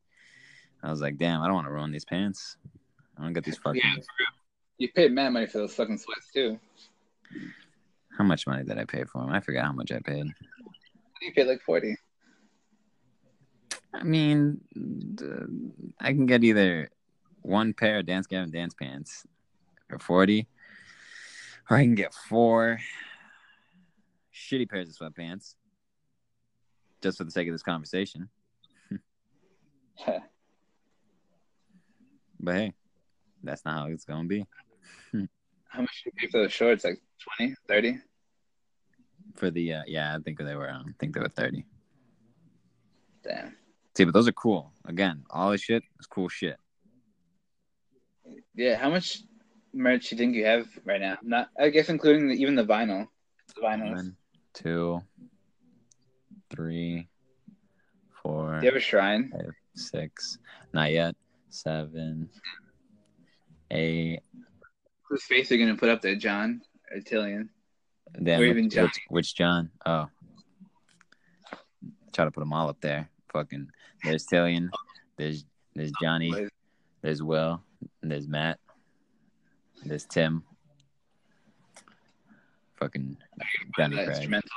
I 0.83 0.91
was 0.91 1.01
like, 1.01 1.17
damn, 1.19 1.41
I 1.43 1.47
don't 1.47 1.55
want 1.57 1.67
to 1.67 1.73
ruin 1.73 1.91
these 1.91 2.05
pants. 2.05 2.57
I 3.19 3.23
don't 3.23 3.33
get 3.33 3.45
these 3.45 3.59
fucking. 3.59 3.81
Yeah. 3.85 4.03
You 4.79 4.89
paid 4.93 5.13
mad 5.13 5.31
money 5.33 5.47
for 5.47 5.59
those 5.59 5.75
fucking 5.75 5.99
sweats 5.99 6.31
too. 6.33 6.59
How 8.17 8.25
much 8.25 8.47
money 8.47 8.65
did 8.65 8.79
I 8.79 8.85
pay 8.85 9.05
for 9.05 9.21
them? 9.21 9.31
I 9.31 9.41
forgot 9.41 9.65
how 9.67 9.73
much 9.73 9.91
I 9.93 9.99
paid. 10.01 10.27
You 11.23 11.33
paid 11.35 11.47
like 11.47 11.61
forty. 11.63 11.97
I 13.93 14.05
mean, 14.05 14.61
I 16.01 16.13
can 16.13 16.27
get 16.27 16.45
either 16.45 16.91
one 17.43 17.73
pair 17.75 17.99
of 17.99 18.07
Dance 18.07 18.27
Gavin 18.27 18.51
dance 18.51 18.75
pants 18.75 19.27
for 19.89 19.99
40, 19.99 20.47
or 21.69 21.77
I 21.77 21.83
can 21.83 21.95
get 21.95 22.15
four 22.15 22.79
shitty 24.33 24.69
pairs 24.71 24.89
of 24.89 24.97
sweatpants 24.97 25.55
just 27.03 27.19
for 27.19 27.25
the 27.25 27.31
sake 27.31 27.49
of 27.49 27.55
this 27.55 27.63
conversation. 27.63 28.29
But 32.43 32.55
hey, 32.55 32.73
that's 33.43 33.65
not 33.65 33.75
how 33.75 33.87
it's 33.89 34.07
going 34.07 34.23
to 34.23 34.29
be. 34.29 34.47
How 35.69 35.83
much 35.83 36.03
did 36.03 36.13
you 36.13 36.13
pay 36.17 36.31
for 36.31 36.43
the 36.43 36.49
shorts? 36.49 36.85
Like 36.85 37.01
20, 37.39 37.55
30? 37.69 37.99
For 39.37 39.51
the, 39.51 39.75
uh, 39.75 39.83
yeah, 39.87 40.17
I 40.17 40.19
think 40.21 40.39
they 40.39 40.57
were, 40.57 40.71
um, 40.71 40.87
I 40.89 40.93
think 40.99 41.15
they 41.15 41.21
were 41.21 41.29
30. 41.29 41.65
Damn. 43.23 43.57
See, 43.97 44.05
but 44.05 44.15
those 44.15 44.29
are 44.29 44.33
cool. 44.33 44.73
Again, 44.87 45.25
all 45.31 45.51
this 45.51 45.63
shit 45.63 45.83
is 45.99 46.07
cool 46.07 46.29
shit. 46.29 46.57
Yeah. 48.55 48.77
How 48.77 48.91
much 48.91 49.23
merch 49.73 50.09
do 50.11 50.15
you 50.15 50.19
think 50.19 50.35
you 50.35 50.47
have 50.47 50.69
right 50.85 51.01
now? 51.01 51.19
Not, 51.23 51.49
I 51.59 51.69
guess, 51.71 51.89
including 51.89 52.29
the, 52.29 52.35
even 52.35 52.55
the 52.55 52.65
vinyl. 52.65 53.07
The 53.57 53.63
vinyls. 53.63 53.97
One, 53.97 54.17
two, 54.55 55.01
three, 56.51 57.09
four. 58.23 58.61
Do 58.61 58.67
you 58.67 58.71
have 58.73 58.77
a 58.77 58.81
shrine? 58.81 59.31
five, 59.33 59.53
six, 59.75 60.39
not 60.73 60.93
yet, 60.93 61.17
seven, 61.49 62.29
eight. 63.71 64.21
Whose 65.09 65.25
face 65.25 65.51
are 65.51 65.57
you 65.57 65.67
gonna 65.67 65.77
put 65.79 65.89
up 65.89 66.01
there, 66.01 66.15
John 66.15 66.63
or 66.93 67.01
Tilian? 67.01 67.49
Then 68.15 68.41
Or 68.41 68.45
even 68.45 68.71
John. 68.71 68.85
which, 68.85 69.01
which 69.09 69.35
John? 69.37 69.71
Oh, 69.85 70.07
try 72.13 72.25
to 72.25 72.31
put 72.31 72.41
them 72.41 72.53
all 72.53 72.69
up 72.69 72.81
there. 72.81 73.09
Fucking, 73.33 73.69
there's 74.05 74.27
Tilian, 74.27 74.69
there's 75.17 75.45
there's 75.75 75.93
Johnny, 76.03 76.49
there's 77.03 77.23
Will, 77.23 77.63
there's 78.03 78.27
Matt, 78.27 78.59
there's 79.85 80.05
Tim. 80.05 80.43
Fucking 82.79 83.17
Johnny 83.77 83.97
Craig. 83.97 84.09
instrumental. 84.09 84.51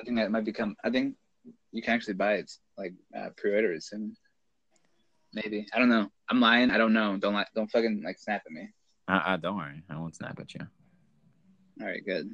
I 0.00 0.04
think 0.04 0.16
that 0.16 0.30
might 0.30 0.44
become. 0.44 0.76
I 0.84 0.90
think 0.90 1.14
you 1.72 1.82
can 1.82 1.94
actually 1.94 2.14
buy 2.14 2.34
it 2.34 2.50
like 2.76 2.94
uh, 3.16 3.30
pre-order 3.36 3.72
it 3.72 3.82
soon. 3.84 4.16
Maybe 5.32 5.66
I 5.72 5.78
don't 5.78 5.88
know. 5.88 6.08
I'm 6.28 6.40
lying. 6.40 6.70
I 6.70 6.78
don't 6.78 6.92
know. 6.92 7.16
Don't 7.16 7.34
like. 7.34 7.46
Don't 7.54 7.70
fucking 7.70 8.02
like 8.04 8.18
snap 8.18 8.42
at 8.44 8.52
me. 8.52 8.68
Uh, 9.08 9.22
uh, 9.26 9.36
don't 9.36 9.56
worry, 9.56 9.82
I 9.88 9.98
won't 9.98 10.14
snap 10.14 10.38
at 10.38 10.52
you. 10.54 10.60
All 11.80 11.86
right, 11.86 12.04
good. 12.04 12.30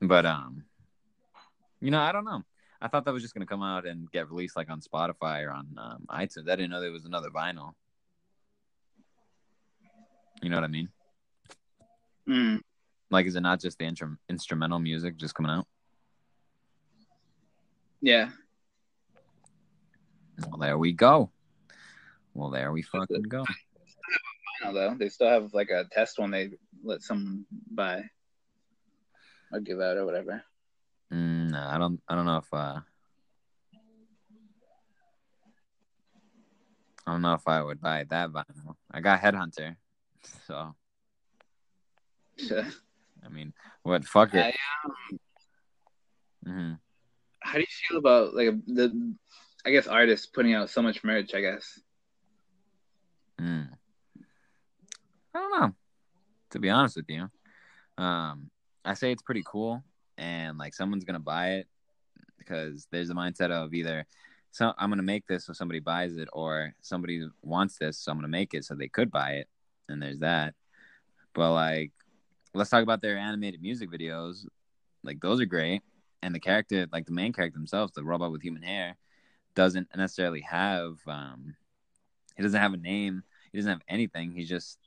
But 0.00 0.26
um, 0.26 0.64
You 1.80 1.90
know, 1.90 2.00
I 2.00 2.12
don't 2.12 2.24
know. 2.24 2.42
I 2.82 2.88
thought 2.88 3.04
that 3.04 3.12
was 3.12 3.22
just 3.22 3.32
gonna 3.32 3.46
come 3.46 3.62
out 3.62 3.86
and 3.86 4.10
get 4.10 4.28
released 4.28 4.56
like 4.56 4.68
on 4.68 4.80
Spotify 4.80 5.46
or 5.46 5.52
on 5.52 5.68
um, 5.78 6.04
iTunes. 6.10 6.48
I 6.48 6.56
didn't 6.56 6.70
know 6.70 6.80
there 6.80 6.90
was 6.90 7.04
another 7.04 7.30
vinyl. 7.30 7.74
You 10.42 10.50
know 10.50 10.56
what 10.56 10.64
I 10.64 10.68
mean? 10.68 10.88
Mm. 12.28 12.60
Like, 13.08 13.26
is 13.26 13.36
it 13.36 13.40
not 13.42 13.60
just 13.60 13.78
the 13.78 13.84
intrum- 13.84 14.18
instrumental 14.28 14.80
music 14.80 15.16
just 15.16 15.34
coming 15.34 15.52
out? 15.52 15.66
Yeah. 18.00 18.30
Well, 20.48 20.58
there 20.58 20.76
we 20.76 20.92
go. 20.92 21.30
Well, 22.34 22.50
there 22.50 22.72
we 22.72 22.82
fucking 22.82 23.22
go. 23.22 23.44
Vinyl 24.64 24.74
though. 24.74 24.96
They 24.98 25.08
still 25.08 25.28
have 25.28 25.54
like 25.54 25.70
a 25.70 25.84
test 25.92 26.18
one 26.18 26.32
they 26.32 26.50
let 26.82 27.02
someone 27.02 27.46
buy 27.70 28.02
or 29.52 29.60
give 29.60 29.80
out 29.80 29.98
or 29.98 30.04
whatever. 30.04 30.42
Mm, 31.12 31.50
no, 31.50 31.66
I 31.68 31.78
don't. 31.78 32.00
I 32.08 32.14
don't 32.14 32.26
know 32.26 32.38
if. 32.38 32.52
uh 32.52 32.80
I 37.04 37.10
don't 37.12 37.22
know 37.22 37.34
if 37.34 37.46
I 37.48 37.60
would 37.62 37.80
buy 37.80 38.04
that 38.10 38.30
vinyl. 38.30 38.76
I 38.90 39.00
got 39.00 39.20
Headhunter, 39.20 39.74
so 40.46 40.74
I 43.24 43.28
mean, 43.28 43.52
what? 43.82 44.04
Fuck 44.04 44.34
it. 44.34 44.40
I, 44.40 44.54
hmm 46.44 46.72
how 47.44 47.54
do 47.54 47.60
you 47.60 47.66
feel 47.88 47.98
about 47.98 48.34
like 48.34 48.50
the 48.66 49.14
I 49.64 49.70
guess 49.70 49.86
artists 49.86 50.26
putting 50.26 50.54
out 50.54 50.70
so 50.70 50.82
much 50.82 51.04
merch, 51.04 51.34
I 51.34 51.40
guess. 51.40 51.78
Mm. 53.40 53.68
I 55.34 55.38
don't 55.38 55.60
know. 55.60 55.74
To 56.50 56.58
be 56.58 56.70
honest 56.70 56.96
with 56.96 57.06
you, 57.08 57.28
um, 57.98 58.50
I 58.84 58.94
say 58.94 59.12
it's 59.12 59.22
pretty 59.22 59.42
cool, 59.46 59.82
and 60.18 60.58
like 60.58 60.74
someone's 60.74 61.04
gonna 61.04 61.20
buy 61.20 61.52
it 61.54 61.68
because 62.38 62.86
there's 62.90 63.10
a 63.10 63.14
mindset 63.14 63.50
of 63.50 63.72
either 63.74 64.06
so 64.52 64.74
I'm 64.76 64.90
gonna 64.90 65.02
make 65.02 65.26
this 65.26 65.46
so 65.46 65.54
somebody 65.54 65.80
buys 65.80 66.16
it, 66.18 66.28
or 66.32 66.74
somebody 66.82 67.26
wants 67.42 67.78
this, 67.78 67.98
so 67.98 68.12
I'm 68.12 68.18
gonna 68.18 68.28
make 68.28 68.52
it 68.52 68.64
so 68.64 68.74
they 68.74 68.88
could 68.88 69.10
buy 69.10 69.32
it, 69.32 69.48
and 69.88 70.00
there's 70.00 70.18
that. 70.18 70.54
But 71.32 71.54
like, 71.54 71.92
let's 72.52 72.68
talk 72.68 72.82
about 72.82 73.00
their 73.00 73.16
animated 73.16 73.62
music 73.62 73.90
videos. 73.90 74.46
Like 75.02 75.20
those 75.20 75.40
are 75.40 75.46
great, 75.46 75.80
and 76.22 76.34
the 76.34 76.40
character, 76.40 76.86
like 76.92 77.06
the 77.06 77.12
main 77.12 77.32
character 77.32 77.58
themselves, 77.58 77.94
the 77.94 78.04
robot 78.04 78.30
with 78.30 78.42
human 78.42 78.62
hair, 78.62 78.96
doesn't 79.54 79.88
necessarily 79.96 80.42
have 80.42 80.98
um, 81.06 81.56
he 82.36 82.42
doesn't 82.42 82.60
have 82.60 82.74
a 82.74 82.76
name. 82.76 83.22
He 83.52 83.58
doesn't 83.58 83.72
have 83.72 83.82
anything. 83.88 84.32
He's 84.32 84.50
just 84.50 84.78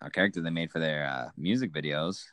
a 0.00 0.08
character 0.08 0.40
they 0.40 0.50
made 0.50 0.70
for 0.70 0.78
their 0.78 1.04
uh, 1.04 1.30
music 1.36 1.72
videos. 1.72 2.26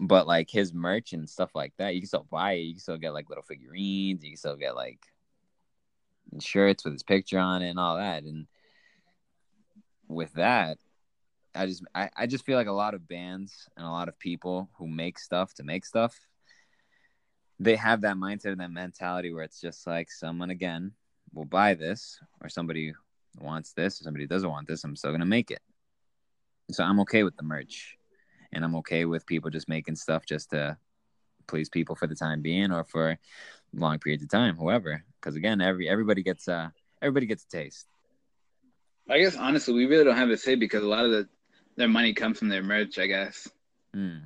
But 0.00 0.26
like 0.26 0.50
his 0.50 0.72
merch 0.72 1.12
and 1.12 1.28
stuff 1.28 1.50
like 1.54 1.72
that, 1.78 1.94
you 1.94 2.00
can 2.00 2.08
still 2.08 2.26
buy 2.30 2.52
it. 2.52 2.60
You 2.62 2.74
can 2.74 2.80
still 2.80 2.98
get 2.98 3.14
like 3.14 3.28
little 3.28 3.44
figurines. 3.44 4.24
You 4.24 4.30
can 4.30 4.36
still 4.36 4.56
get 4.56 4.74
like 4.74 5.00
shirts 6.40 6.84
with 6.84 6.94
his 6.94 7.02
picture 7.02 7.38
on 7.38 7.62
it 7.62 7.70
and 7.70 7.78
all 7.78 7.96
that. 7.96 8.24
And 8.24 8.46
with 10.08 10.32
that, 10.34 10.78
I 11.54 11.66
just 11.66 11.84
I, 11.94 12.10
I 12.16 12.26
just 12.26 12.44
feel 12.44 12.56
like 12.56 12.66
a 12.66 12.72
lot 12.72 12.94
of 12.94 13.08
bands 13.08 13.68
and 13.76 13.86
a 13.86 13.90
lot 13.90 14.08
of 14.08 14.18
people 14.18 14.68
who 14.74 14.88
make 14.88 15.18
stuff 15.18 15.54
to 15.54 15.62
make 15.62 15.84
stuff, 15.84 16.18
they 17.60 17.76
have 17.76 18.00
that 18.00 18.16
mindset 18.16 18.52
and 18.52 18.60
that 18.60 18.72
mentality 18.72 19.32
where 19.32 19.44
it's 19.44 19.60
just 19.60 19.86
like 19.86 20.10
someone 20.10 20.50
again 20.50 20.92
will 21.32 21.44
buy 21.44 21.74
this 21.74 22.18
or 22.40 22.48
somebody 22.48 22.92
wants 23.40 23.72
this 23.72 24.00
or 24.00 24.04
somebody 24.04 24.26
doesn't 24.26 24.50
want 24.50 24.66
this, 24.66 24.84
I'm 24.84 24.96
still 24.96 25.12
gonna 25.12 25.26
make 25.26 25.50
it. 25.50 25.62
So 26.70 26.82
I'm 26.82 27.00
okay 27.00 27.22
with 27.22 27.36
the 27.36 27.42
merch. 27.42 27.96
And 28.54 28.64
I'm 28.64 28.76
okay 28.76 29.04
with 29.04 29.26
people 29.26 29.50
just 29.50 29.68
making 29.68 29.96
stuff 29.96 30.24
just 30.26 30.50
to 30.50 30.76
please 31.46 31.68
people 31.68 31.94
for 31.94 32.06
the 32.06 32.14
time 32.14 32.40
being 32.40 32.72
or 32.72 32.84
for 32.84 33.18
long 33.72 33.98
periods 33.98 34.22
of 34.22 34.30
time, 34.30 34.56
whoever. 34.56 35.04
Because 35.20 35.36
again, 35.36 35.60
every 35.60 35.88
everybody 35.88 36.22
gets 36.22 36.48
uh 36.48 36.68
everybody 37.02 37.26
gets 37.26 37.44
a 37.44 37.48
taste. 37.48 37.86
I 39.10 39.18
guess 39.18 39.36
honestly, 39.36 39.74
we 39.74 39.86
really 39.86 40.04
don't 40.04 40.16
have 40.16 40.30
a 40.30 40.36
say 40.36 40.54
because 40.54 40.82
a 40.82 40.88
lot 40.88 41.04
of 41.04 41.10
the 41.10 41.28
their 41.76 41.88
money 41.88 42.14
comes 42.14 42.38
from 42.38 42.48
their 42.48 42.62
merch. 42.62 42.98
I 42.98 43.06
guess 43.06 43.48
Mm. 43.94 44.22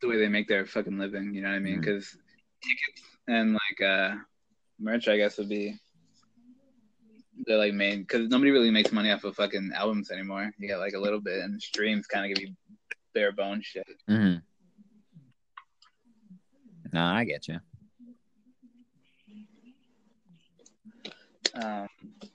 the 0.00 0.08
way 0.08 0.18
they 0.18 0.28
make 0.28 0.48
their 0.48 0.64
fucking 0.66 0.98
living. 0.98 1.34
You 1.34 1.42
know 1.42 1.48
what 1.48 1.56
I 1.56 1.60
mean? 1.60 1.80
Because 1.80 2.16
tickets 2.62 3.02
and 3.28 3.52
like 3.52 3.88
uh 3.88 4.16
merch, 4.78 5.08
I 5.08 5.16
guess 5.16 5.38
would 5.38 5.48
be 5.48 5.78
they're 7.46 7.58
like 7.58 7.74
main 7.74 8.02
because 8.02 8.28
nobody 8.28 8.50
really 8.50 8.70
makes 8.70 8.92
money 8.92 9.10
off 9.10 9.24
of 9.24 9.34
fucking 9.34 9.72
albums 9.74 10.10
anymore. 10.10 10.50
You 10.58 10.68
get 10.68 10.78
like 10.78 10.94
a 10.94 11.00
little 11.00 11.20
bit, 11.20 11.42
and 11.42 11.60
streams 11.60 12.06
kind 12.06 12.30
of 12.30 12.36
give 12.36 12.48
you 12.48 12.54
bare 13.14 13.32
bone 13.32 13.62
shit. 13.62 13.86
Mm-hmm. 14.08 14.38
No, 16.92 17.04
I 17.04 17.24
get 17.24 17.48
you. 17.48 17.58
Um, 21.54 21.88
have 22.20 22.28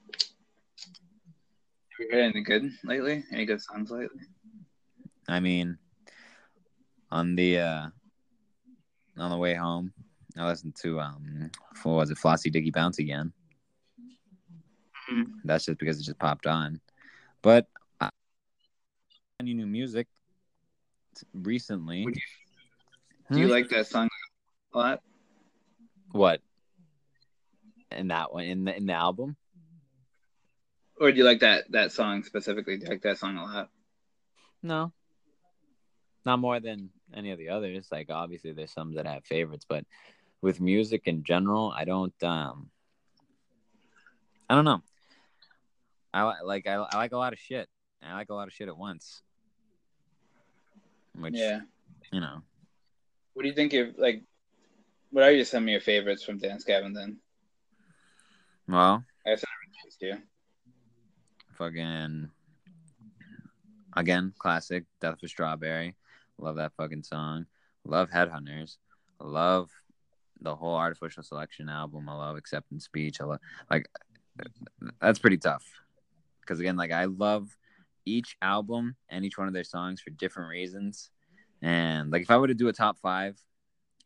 you 2.00 2.08
heard 2.12 2.24
anything 2.24 2.44
good 2.44 2.72
lately? 2.84 3.24
Any 3.32 3.46
good 3.46 3.62
songs 3.62 3.92
lately? 3.92 4.20
I 5.28 5.40
mean, 5.40 5.78
on 7.12 7.36
the 7.36 7.60
uh 7.60 7.88
on 9.18 9.30
the 9.32 9.38
way 9.38 9.54
home, 9.54 9.94
I 10.38 10.48
listened 10.48 10.76
to 10.82 11.00
um 11.02 11.52
what 11.84 11.94
was 11.94 12.12
it, 12.12 12.18
Flossy 12.18 12.50
Diggy 12.50 12.72
Bounce 12.74 13.00
again. 13.00 13.34
Mhm. 15.12 15.26
That's 15.44 15.66
just 15.66 15.80
because 15.80 16.00
it 16.00 16.04
just 16.04 16.20
popped 16.20 16.48
on. 16.48 16.80
But 17.42 17.68
I, 18.00 18.10
any 19.40 19.54
new 19.54 19.68
music 19.68 20.08
recently? 21.34 22.06
Would 22.06 22.14
Do 23.32 23.40
you 23.40 23.46
Hmm? 23.46 23.52
like 23.52 23.70
that 23.70 23.88
song 23.88 24.08
a 24.74 24.78
lot? 24.78 25.02
what? 26.12 26.42
In 27.92 28.08
that 28.10 28.32
one, 28.34 28.44
in 28.46 28.64
the 28.66 28.76
in 28.76 28.86
the 28.86 28.94
album? 28.94 29.36
Or 31.00 31.12
do 31.12 31.18
you 31.18 31.24
like 31.24 31.40
that 31.40 31.72
that 31.72 31.92
song 31.92 32.24
specifically? 32.24 32.78
Do 32.78 32.84
you 32.86 32.90
like 32.90 33.02
that 33.04 33.18
song 33.18 33.38
a 33.38 33.44
lot? 33.44 33.70
No, 34.62 34.92
not 36.26 36.40
more 36.40 36.60
than 36.60 36.90
any 37.14 37.32
of 37.32 37.38
the 37.40 37.50
others. 37.50 37.88
Like 37.92 38.10
obviously, 38.12 38.52
there's 38.52 38.74
some 38.74 38.94
that 38.96 39.08
have 39.08 39.26
favorites, 39.26 39.66
but 39.68 39.86
with 40.42 40.60
music 40.62 41.04
in 41.06 41.24
general, 41.24 41.74
I 41.76 41.86
don't. 41.86 42.24
um 42.24 42.70
I 44.50 44.56
don't 44.56 44.66
know. 44.66 44.82
I 46.14 46.42
like 46.42 46.68
I, 46.68 46.74
I 46.74 46.98
like 46.98 47.12
a 47.12 47.18
lot 47.18 47.34
of 47.34 47.40
shit. 47.40 47.70
I 48.04 48.14
like 48.16 48.30
a 48.30 48.34
lot 48.34 48.48
of 48.48 48.54
shit 48.54 48.68
at 48.68 48.78
once. 48.78 49.22
Which 51.16 51.36
Yeah. 51.36 51.62
you 52.12 52.20
know, 52.22 52.42
What 53.34 53.44
do 53.44 53.50
you 53.50 53.56
think 53.56 53.74
of 53.74 53.98
like? 53.98 54.24
What 55.12 55.24
are 55.24 55.32
your 55.32 55.46
some 55.46 55.64
of 55.64 55.70
your 55.70 55.82
favorites 55.82 56.24
from 56.24 56.38
Dance 56.38 56.64
Gavin? 56.64 56.94
Then 56.94 57.20
well, 58.68 59.04
I 59.26 59.30
guess 59.32 59.44
I 59.44 60.06
you. 60.06 60.22
fucking 61.58 62.30
again, 63.96 64.34
classic 64.38 64.86
Death 65.02 65.14
of 65.14 65.24
a 65.24 65.28
Strawberry. 65.28 65.96
Love 66.38 66.56
that 66.58 66.74
fucking 66.78 67.04
song. 67.04 67.46
Love 67.84 68.10
Headhunters. 68.10 68.78
Love 69.20 69.72
the 70.42 70.56
whole 70.56 70.76
Artificial 70.76 71.24
Selection 71.24 71.68
album. 71.70 72.08
I 72.08 72.14
love 72.14 72.38
Acceptance 72.38 72.86
Speech. 72.86 73.20
I 73.20 73.26
love 73.26 73.40
like 73.70 73.88
that's 75.02 75.20
pretty 75.20 75.38
tough 75.38 75.66
because 76.42 76.60
again, 76.60 76.78
like 76.78 76.92
I 76.92 77.06
love 77.06 77.58
each 78.10 78.38
album 78.42 78.96
and 79.10 79.26
each 79.26 79.38
one 79.38 79.48
of 79.48 79.54
their 79.54 79.64
songs 79.64 80.02
for 80.02 80.10
different 80.12 80.50
reasons. 80.50 81.12
And 81.62 82.12
like 82.12 82.24
if 82.24 82.32
I 82.32 82.38
were 82.38 82.48
to 82.48 82.54
do 82.54 82.68
a 82.68 82.74
top 82.74 82.98
five, 83.00 83.38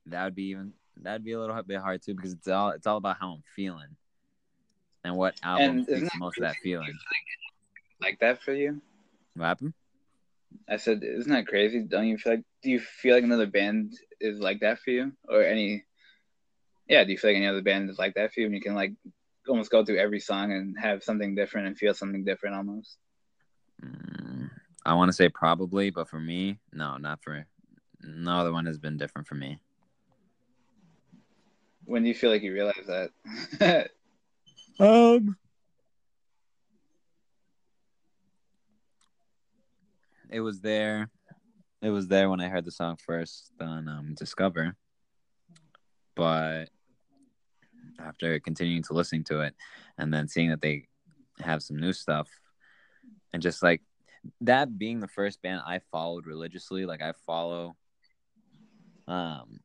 that 0.07 0.23
would 0.25 0.35
be 0.35 0.49
even 0.49 0.73
that'd 0.97 1.23
be 1.23 1.31
a 1.31 1.39
little 1.39 1.61
bit 1.63 1.79
hard 1.79 2.01
too 2.03 2.13
because 2.13 2.33
it's 2.33 2.47
all 2.47 2.69
it's 2.69 2.87
all 2.87 2.97
about 2.97 3.17
how 3.19 3.33
I'm 3.33 3.43
feeling 3.55 3.95
and 5.03 5.15
what 5.15 5.35
album 5.43 5.69
And 5.69 5.79
isn't 5.81 5.97
speaks 5.97 6.13
that 6.13 6.19
most 6.19 6.37
of 6.37 6.43
that 6.43 6.55
feeling. 6.63 6.93
Like 8.01 8.19
that 8.19 8.41
for 8.41 8.53
you? 8.53 8.81
What 9.35 9.45
happened? 9.45 9.73
I 10.69 10.77
said, 10.77 11.03
isn't 11.03 11.31
that 11.31 11.47
crazy? 11.47 11.81
Don't 11.81 12.07
you 12.07 12.17
feel 12.17 12.33
like? 12.33 12.43
Do 12.61 12.69
you 12.69 12.79
feel 12.79 13.15
like 13.15 13.23
another 13.23 13.47
band 13.47 13.93
is 14.19 14.39
like 14.39 14.59
that 14.59 14.79
for 14.79 14.91
you, 14.91 15.11
or 15.27 15.43
any? 15.43 15.83
Yeah, 16.87 17.03
do 17.03 17.11
you 17.11 17.17
feel 17.17 17.31
like 17.31 17.37
any 17.37 17.47
other 17.47 17.61
band 17.61 17.89
is 17.89 17.97
like 17.97 18.13
that 18.15 18.33
for 18.33 18.41
you? 18.41 18.45
And 18.47 18.55
you 18.55 18.61
can 18.61 18.75
like 18.75 18.93
almost 19.47 19.71
go 19.71 19.83
through 19.83 19.97
every 19.99 20.19
song 20.19 20.51
and 20.51 20.75
have 20.79 21.03
something 21.03 21.35
different 21.35 21.67
and 21.67 21.77
feel 21.77 21.93
something 21.93 22.23
different 22.23 22.55
almost. 22.55 22.97
Mm, 23.81 24.49
I 24.85 24.93
want 24.93 25.09
to 25.09 25.13
say 25.13 25.29
probably, 25.29 25.89
but 25.89 26.09
for 26.09 26.19
me, 26.19 26.59
no, 26.71 26.97
not 26.97 27.21
for. 27.23 27.45
No 28.01 28.39
other 28.39 28.51
one 28.51 28.65
has 28.65 28.77
been 28.77 28.97
different 28.97 29.27
for 29.27 29.35
me. 29.35 29.59
When 31.85 32.03
do 32.03 32.09
you 32.09 32.15
feel 32.15 32.31
like 32.31 32.43
you 32.43 32.53
realize 32.53 33.09
that? 33.59 33.91
Um, 34.79 35.37
it 40.31 40.39
was 40.39 40.61
there. 40.61 41.11
It 41.81 41.91
was 41.91 42.07
there 42.07 42.29
when 42.29 42.41
I 42.41 42.49
heard 42.49 42.65
the 42.65 42.71
song 42.71 42.97
first 42.97 43.51
on 43.59 43.87
um, 43.87 44.15
Discover, 44.17 44.75
but 46.15 46.69
after 47.99 48.39
continuing 48.39 48.81
to 48.83 48.93
listening 48.93 49.23
to 49.25 49.41
it, 49.41 49.53
and 49.97 50.11
then 50.11 50.27
seeing 50.27 50.49
that 50.49 50.61
they 50.61 50.87
have 51.39 51.61
some 51.61 51.77
new 51.77 51.93
stuff, 51.93 52.29
and 53.33 53.41
just 53.41 53.63
like 53.63 53.81
that 54.41 54.77
being 54.77 54.99
the 54.99 55.07
first 55.07 55.41
band 55.41 55.61
I 55.65 55.81
followed 55.91 56.25
religiously, 56.25 56.85
like 56.85 57.01
I 57.01 57.13
follow, 57.25 57.75
um, 59.07 59.59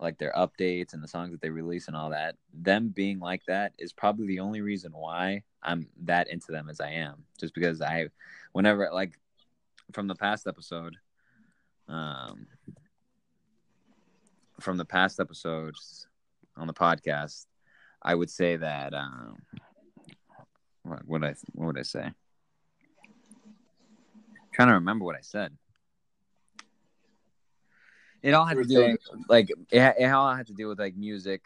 like 0.00 0.18
their 0.18 0.32
updates 0.32 0.92
and 0.92 1.02
the 1.02 1.08
songs 1.08 1.30
that 1.30 1.40
they 1.40 1.50
release 1.50 1.86
and 1.86 1.96
all 1.96 2.10
that. 2.10 2.36
Them 2.52 2.88
being 2.88 3.20
like 3.20 3.42
that 3.46 3.72
is 3.78 3.92
probably 3.92 4.26
the 4.26 4.40
only 4.40 4.60
reason 4.60 4.92
why 4.92 5.42
I'm 5.62 5.88
that 6.02 6.28
into 6.28 6.52
them 6.52 6.68
as 6.68 6.80
I 6.80 6.90
am. 6.90 7.24
Just 7.40 7.54
because 7.54 7.80
I, 7.80 8.08
whenever 8.52 8.90
like 8.92 9.18
from 9.92 10.08
the 10.08 10.14
past 10.14 10.46
episode, 10.46 10.96
um, 11.88 12.46
from 14.60 14.76
the 14.76 14.84
past 14.84 15.20
episodes 15.20 16.08
on 16.56 16.66
the 16.66 16.74
podcast, 16.74 17.46
I 18.02 18.14
would 18.14 18.30
say 18.30 18.56
that 18.56 18.92
um, 18.92 19.38
what 20.82 21.06
would 21.06 21.24
I 21.24 21.34
what 21.52 21.66
would 21.66 21.78
I 21.78 21.82
say? 21.82 22.10
Trying 24.54 24.68
to 24.68 24.74
remember 24.74 25.04
what 25.04 25.16
I 25.16 25.20
said. 25.20 25.52
It 28.22 28.32
all 28.32 28.46
had 28.46 28.56
to 28.56 28.64
do 28.64 28.80
with, 28.80 29.00
like 29.28 29.50
it, 29.70 29.94
it 29.98 30.06
all 30.06 30.34
had 30.34 30.46
to 30.46 30.54
do 30.54 30.68
with 30.68 30.78
like 30.78 30.96
music 30.96 31.44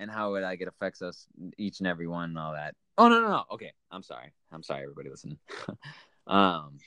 and 0.00 0.10
how 0.10 0.34
it 0.34 0.40
like 0.40 0.60
it 0.60 0.66
affects 0.66 1.00
us 1.00 1.26
each 1.56 1.78
and 1.78 1.86
every 1.86 2.08
one 2.08 2.30
and 2.30 2.38
all 2.38 2.52
that. 2.52 2.74
Oh 2.98 3.08
no 3.08 3.20
no 3.20 3.28
no. 3.28 3.44
Okay, 3.52 3.72
I'm 3.92 4.02
sorry. 4.02 4.32
I'm 4.50 4.62
sorry, 4.62 4.82
everybody 4.82 5.08
listening. 5.08 5.38
um, 6.26 6.78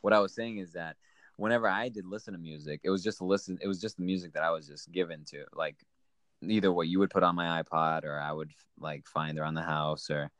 what 0.00 0.12
I 0.12 0.18
was 0.18 0.34
saying 0.34 0.58
is 0.58 0.72
that 0.72 0.96
whenever 1.36 1.68
I 1.68 1.90
did 1.90 2.06
listen 2.06 2.32
to 2.32 2.40
music, 2.40 2.80
it 2.82 2.90
was 2.90 3.04
just 3.04 3.20
listen. 3.20 3.58
It 3.60 3.68
was 3.68 3.80
just 3.80 3.98
the 3.98 4.02
music 4.02 4.32
that 4.32 4.42
I 4.42 4.50
was 4.50 4.66
just 4.66 4.90
given 4.90 5.24
to, 5.26 5.44
like 5.54 5.76
either 6.42 6.72
what 6.72 6.88
you 6.88 6.98
would 6.98 7.10
put 7.10 7.22
on 7.22 7.36
my 7.36 7.62
iPod 7.62 8.04
or 8.04 8.18
I 8.18 8.32
would 8.32 8.50
like 8.80 9.06
find 9.06 9.38
around 9.38 9.54
the 9.54 9.62
house, 9.62 10.10
or 10.10 10.30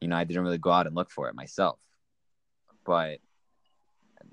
you 0.00 0.08
know, 0.08 0.16
I 0.16 0.24
didn't 0.24 0.42
really 0.42 0.58
go 0.58 0.72
out 0.72 0.86
and 0.86 0.94
look 0.94 1.10
for 1.10 1.28
it 1.28 1.34
myself. 1.34 1.78
But 2.84 3.20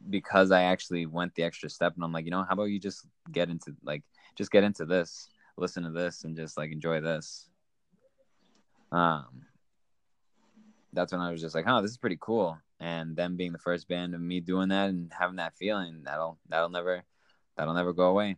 because 0.10 0.52
I 0.52 0.64
actually 0.64 1.06
went 1.06 1.36
the 1.36 1.44
extra 1.44 1.70
step 1.70 1.96
and 1.96 2.04
I'm 2.04 2.12
like, 2.12 2.26
you 2.26 2.32
know, 2.32 2.44
how 2.44 2.54
about 2.54 2.66
you 2.66 2.80
just 2.80 3.06
get 3.32 3.50
into 3.50 3.76
like 3.84 4.04
just 4.36 4.52
get 4.52 4.64
into 4.64 4.86
this, 4.86 5.30
listen 5.58 5.84
to 5.84 5.92
this 5.92 6.24
and 6.24 6.36
just 6.36 6.58
like 6.58 6.72
enjoy 6.72 7.02
this. 7.02 7.50
Um 8.92 9.44
that's 10.94 11.12
when 11.12 11.22
I 11.22 11.32
was 11.32 11.40
just 11.40 11.56
like, 11.56 11.66
oh, 11.68 11.82
this 11.82 11.92
is 11.92 11.98
pretty 11.98 12.18
cool. 12.20 12.58
And 12.80 13.16
them 13.16 13.38
being 13.38 13.54
the 13.54 13.60
first 13.60 13.88
band 13.88 14.14
of 14.14 14.22
me 14.22 14.40
doing 14.40 14.70
that 14.70 14.90
and 14.90 15.12
having 15.18 15.38
that 15.38 15.56
feeling, 15.56 16.02
that'll 16.04 16.40
that'll 16.50 16.70
never 16.70 17.04
that'll 17.56 17.74
never 17.74 17.94
go 17.94 18.10
away. 18.10 18.38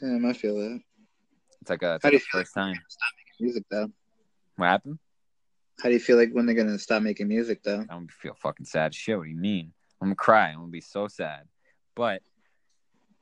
Damn, 0.00 0.26
I 0.26 0.32
feel 0.32 0.56
that. 0.56 0.80
It's 1.60 1.70
like 1.70 1.82
a, 1.82 1.94
it's 1.96 2.04
like 2.04 2.14
a 2.14 2.20
first 2.20 2.54
time. 2.54 2.76
Music 3.40 3.64
though. 3.70 3.90
What 4.56 4.66
happened? 4.66 4.98
How 5.80 5.88
do 5.88 5.94
you 5.94 6.00
feel 6.00 6.16
like 6.16 6.32
when 6.32 6.46
they're 6.46 6.56
gonna 6.56 6.78
stop 6.78 7.02
making 7.02 7.28
music 7.28 7.62
though? 7.62 7.80
I'm 7.80 7.86
gonna 7.86 8.06
feel 8.20 8.34
fucking 8.34 8.66
sad 8.66 8.94
shit. 8.94 9.16
What 9.16 9.24
do 9.24 9.30
you 9.30 9.36
mean? 9.36 9.72
I'm 10.00 10.08
gonna 10.08 10.16
cry. 10.16 10.48
I'm 10.48 10.56
gonna 10.56 10.68
be 10.68 10.80
so 10.80 11.08
sad. 11.08 11.46
But 11.94 12.22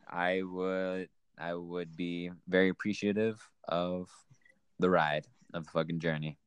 I 0.08 0.42
would 0.42 1.08
I 1.38 1.54
would 1.54 1.96
be 1.96 2.30
very 2.48 2.68
appreciative 2.68 3.40
of 3.68 4.10
the 4.78 4.90
ride 4.90 5.26
of 5.54 5.64
the 5.64 5.70
fucking 5.70 6.00
journey 6.00 6.38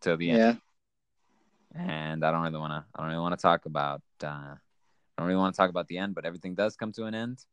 till 0.00 0.16
the 0.16 0.30
end. 0.30 0.38
Yeah. 0.38 0.54
And 1.74 2.24
I 2.24 2.30
don't 2.30 2.42
really 2.42 2.58
wanna 2.58 2.84
I 2.94 3.00
don't 3.00 3.10
really 3.10 3.22
wanna 3.22 3.36
talk 3.36 3.66
about 3.66 4.02
uh 4.22 4.56
I 5.16 5.20
don't 5.22 5.26
really 5.28 5.38
want 5.38 5.54
to 5.54 5.56
talk 5.56 5.70
about 5.70 5.88
the 5.88 5.98
end, 5.98 6.14
but 6.14 6.24
everything 6.24 6.54
does 6.54 6.74
come 6.76 6.92
to 6.92 7.04
an 7.04 7.14
end. 7.14 7.44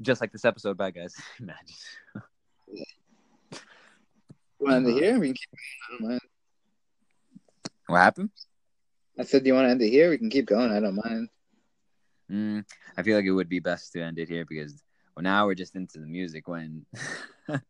Just 0.00 0.20
like 0.20 0.32
this 0.32 0.44
episode, 0.44 0.76
bye 0.76 0.90
guys. 0.90 1.14
Imagine. 1.40 1.76
Want 4.58 4.86
to 4.86 4.92
hear? 4.92 5.18
We 5.18 5.26
can 5.28 5.34
keep 5.34 5.50
going. 5.50 5.60
I 5.84 5.98
don't 5.98 6.08
mind. 6.08 6.20
What 7.86 7.98
happened? 7.98 8.30
I 9.18 9.24
said, 9.24 9.44
"Do 9.44 9.48
you 9.48 9.54
want 9.54 9.66
to 9.66 9.70
end 9.70 9.82
it 9.82 9.90
here? 9.90 10.08
We 10.08 10.16
can 10.16 10.30
keep 10.30 10.46
going. 10.46 10.72
I 10.72 10.80
don't 10.80 10.96
mind." 10.96 11.28
Mm, 12.30 12.64
I 12.96 13.02
feel 13.02 13.16
like 13.16 13.26
it 13.26 13.32
would 13.32 13.48
be 13.48 13.60
best 13.60 13.92
to 13.92 14.02
end 14.02 14.18
it 14.18 14.28
here 14.28 14.44
because 14.48 14.82
well, 15.14 15.22
now 15.22 15.46
we're 15.46 15.54
just 15.54 15.76
into 15.76 15.98
the 15.98 16.06
music. 16.06 16.48
When 16.48 16.86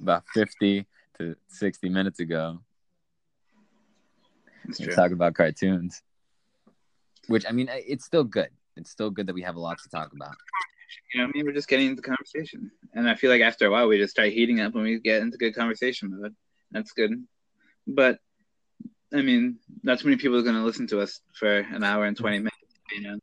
about 0.00 0.24
fifty 0.32 0.86
to 1.18 1.36
sixty 1.48 1.88
minutes 1.88 2.20
ago, 2.20 2.60
we 4.80 4.86
talk 4.86 5.12
about 5.12 5.34
cartoons, 5.34 6.02
which 7.28 7.44
I 7.48 7.52
mean, 7.52 7.68
it's 7.70 8.04
still 8.04 8.24
good. 8.24 8.50
It's 8.76 8.90
still 8.90 9.10
good 9.10 9.26
that 9.26 9.34
we 9.34 9.42
have 9.42 9.56
a 9.56 9.60
lot 9.60 9.78
to 9.82 9.88
talk 9.88 10.12
about. 10.12 10.34
You 11.12 11.20
know, 11.20 11.28
I 11.28 11.30
mean, 11.32 11.44
we're 11.44 11.52
just 11.52 11.68
getting 11.68 11.88
into 11.88 12.02
conversation, 12.02 12.70
and 12.94 13.08
I 13.08 13.14
feel 13.14 13.30
like 13.30 13.42
after 13.42 13.66
a 13.66 13.70
while, 13.70 13.88
we 13.88 13.98
just 13.98 14.12
start 14.12 14.30
heating 14.30 14.60
up 14.60 14.74
when 14.74 14.84
we 14.84 14.98
get 14.98 15.22
into 15.22 15.36
good 15.36 15.54
conversation 15.54 16.10
mode. 16.10 16.34
That's 16.72 16.92
good, 16.92 17.12
but 17.86 18.18
I 19.12 19.22
mean, 19.22 19.58
not 19.82 20.00
too 20.00 20.08
many 20.08 20.16
people 20.16 20.38
are 20.38 20.42
going 20.42 20.56
to 20.56 20.62
listen 20.62 20.86
to 20.88 21.00
us 21.00 21.20
for 21.34 21.58
an 21.58 21.84
hour 21.84 22.06
and 22.06 22.16
twenty 22.16 22.38
minutes. 22.38 22.56
You 22.92 23.02
know, 23.02 23.18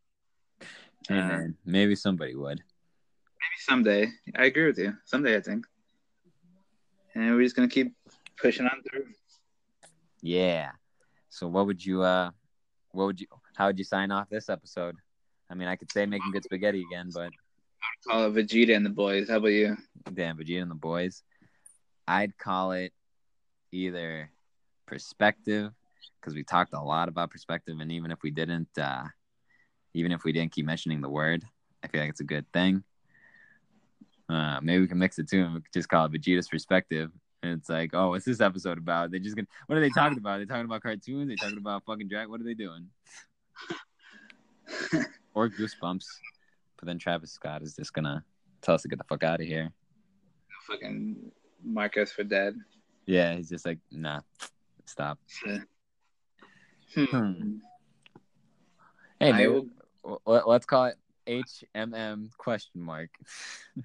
Uh, 1.09 1.39
maybe 1.65 1.95
somebody 1.95 2.35
would. 2.35 2.59
Maybe 2.59 3.59
someday. 3.59 4.11
I 4.35 4.45
agree 4.45 4.65
with 4.65 4.77
you. 4.77 4.95
Someday, 5.05 5.35
I 5.35 5.41
think. 5.41 5.65
And 7.15 7.35
we're 7.35 7.43
just 7.43 7.55
gonna 7.55 7.67
keep 7.67 7.93
pushing 8.37 8.65
on 8.65 8.81
through. 8.89 9.05
Yeah. 10.21 10.71
So, 11.29 11.47
what 11.47 11.65
would 11.67 11.83
you? 11.85 12.01
uh 12.01 12.31
What 12.91 13.05
would 13.05 13.19
you? 13.21 13.27
How 13.55 13.67
would 13.67 13.77
you 13.77 13.85
sign 13.85 14.11
off 14.11 14.29
this 14.29 14.49
episode? 14.49 14.95
I 15.49 15.55
mean, 15.55 15.67
I 15.67 15.75
could 15.75 15.91
say 15.91 16.05
making 16.05 16.31
good 16.31 16.43
spaghetti 16.43 16.83
again, 16.89 17.09
but 17.13 17.25
I'd 17.25 18.09
call 18.09 18.25
it 18.25 18.33
Vegeta 18.33 18.75
and 18.75 18.85
the 18.85 18.89
boys. 18.89 19.29
How 19.29 19.37
about 19.37 19.47
you? 19.49 19.77
Damn, 20.13 20.37
Vegeta 20.37 20.61
and 20.61 20.71
the 20.71 20.75
boys. 20.75 21.21
I'd 22.07 22.37
call 22.37 22.71
it 22.71 22.93
either 23.71 24.31
perspective 24.85 25.71
because 26.19 26.33
we 26.33 26.43
talked 26.43 26.73
a 26.73 26.81
lot 26.81 27.09
about 27.09 27.29
perspective, 27.29 27.77
and 27.79 27.91
even 27.91 28.11
if 28.11 28.19
we 28.23 28.31
didn't, 28.31 28.69
uh 28.77 29.03
even 29.93 30.11
if 30.11 30.23
we 30.23 30.31
didn't 30.31 30.51
keep 30.51 30.65
mentioning 30.65 31.01
the 31.01 31.09
word. 31.09 31.43
I 31.83 31.87
feel 31.87 32.01
like 32.01 32.09
it's 32.09 32.21
a 32.21 32.25
good 32.25 32.45
thing. 32.53 32.83
Uh, 34.29 34.59
maybe 34.61 34.81
we 34.81 34.87
can 34.87 34.97
mix 34.97 35.19
it 35.19 35.29
too 35.29 35.43
and 35.43 35.53
we 35.53 35.61
could 35.61 35.73
just 35.73 35.89
call 35.89 36.05
it 36.05 36.11
Vegeta's 36.11 36.47
perspective. 36.47 37.11
And 37.43 37.59
it's 37.59 37.69
like, 37.69 37.91
oh, 37.93 38.09
what's 38.09 38.25
this 38.25 38.39
episode 38.39 38.77
about? 38.77 39.11
They 39.11 39.19
just 39.19 39.35
gonna 39.35 39.47
what 39.67 39.77
are 39.77 39.81
they 39.81 39.89
talking 39.89 40.17
about? 40.17 40.37
They're 40.37 40.45
they 40.45 40.53
talking 40.53 40.65
about 40.65 40.81
cartoons? 40.81 41.27
They're 41.27 41.35
they 41.35 41.35
talking 41.35 41.57
about 41.57 41.83
fucking 41.85 42.07
drag? 42.07 42.29
What 42.29 42.39
are 42.39 42.45
they 42.45 42.53
doing? 42.53 42.87
or 45.33 45.49
goosebumps. 45.49 46.05
But 46.77 46.87
then 46.87 46.97
Travis 46.97 47.31
Scott 47.31 47.61
is 47.61 47.75
just 47.75 47.93
gonna 47.93 48.23
tell 48.61 48.75
us 48.75 48.83
to 48.83 48.87
get 48.87 48.97
the 48.97 49.03
fuck 49.03 49.23
out 49.23 49.41
of 49.41 49.47
here. 49.47 49.71
Fucking 50.67 51.31
mark 51.63 51.97
us 51.97 52.11
for 52.13 52.23
dead. 52.23 52.55
Yeah, 53.05 53.35
he's 53.35 53.49
just 53.49 53.65
like, 53.65 53.79
nah, 53.91 54.21
stop. 54.85 55.19
Hmm. 56.95 57.57
Hey, 59.19 59.47
will, 59.47 59.67
let's 60.25 60.65
call 60.65 60.85
it 60.85 60.97
HMM 61.27 62.35
question 62.37 62.81
mark. 62.81 63.09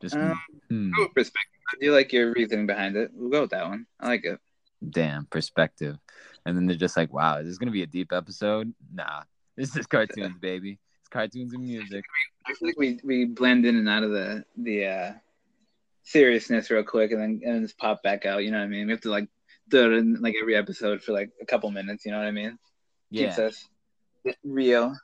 Just 0.00 0.16
um, 0.16 0.38
hmm. 0.68 0.90
perspective. 1.14 1.50
I 1.72 1.76
do 1.80 1.92
like 1.92 2.12
your 2.12 2.32
reasoning 2.32 2.66
behind 2.66 2.96
it. 2.96 3.10
We'll 3.14 3.30
go 3.30 3.42
with 3.42 3.50
that 3.50 3.66
one. 3.66 3.86
I 3.98 4.08
like 4.08 4.24
it. 4.24 4.38
Damn 4.90 5.24
perspective. 5.26 5.96
And 6.44 6.56
then 6.56 6.66
they're 6.66 6.76
just 6.76 6.96
like, 6.96 7.10
"Wow, 7.12 7.38
is 7.38 7.46
this 7.46 7.56
gonna 7.56 7.70
be 7.70 7.84
a 7.84 7.86
deep 7.86 8.12
episode?" 8.12 8.74
Nah, 8.92 9.22
this 9.56 9.74
is 9.76 9.86
cartoons, 9.86 10.36
baby. 10.38 10.78
It's 11.00 11.08
cartoons 11.08 11.54
and 11.54 11.62
music. 11.62 12.04
I 12.46 12.52
feel 12.52 12.68
like 12.68 12.78
we 12.78 13.00
we 13.02 13.24
blend 13.24 13.64
in 13.64 13.76
and 13.76 13.88
out 13.88 14.02
of 14.02 14.10
the 14.10 14.44
the 14.58 14.86
uh, 14.86 15.12
seriousness 16.02 16.70
real 16.70 16.82
quick, 16.82 17.12
and 17.12 17.20
then 17.20 17.40
and 17.44 17.62
just 17.62 17.78
pop 17.78 18.02
back 18.02 18.26
out. 18.26 18.44
You 18.44 18.50
know 18.50 18.58
what 18.58 18.64
I 18.64 18.68
mean? 18.68 18.86
We 18.86 18.92
have 18.92 19.00
to 19.02 19.10
like 19.10 19.28
do 19.68 19.90
it 19.90 19.96
in 19.96 20.20
like 20.20 20.34
every 20.38 20.54
episode 20.54 21.02
for 21.02 21.12
like 21.12 21.30
a 21.40 21.46
couple 21.46 21.70
minutes. 21.70 22.04
You 22.04 22.12
know 22.12 22.18
what 22.18 22.26
I 22.26 22.32
mean? 22.32 22.58
Yeah. 23.10 23.26
Keeps 23.26 23.38
us 23.38 23.68
real. 24.44 24.96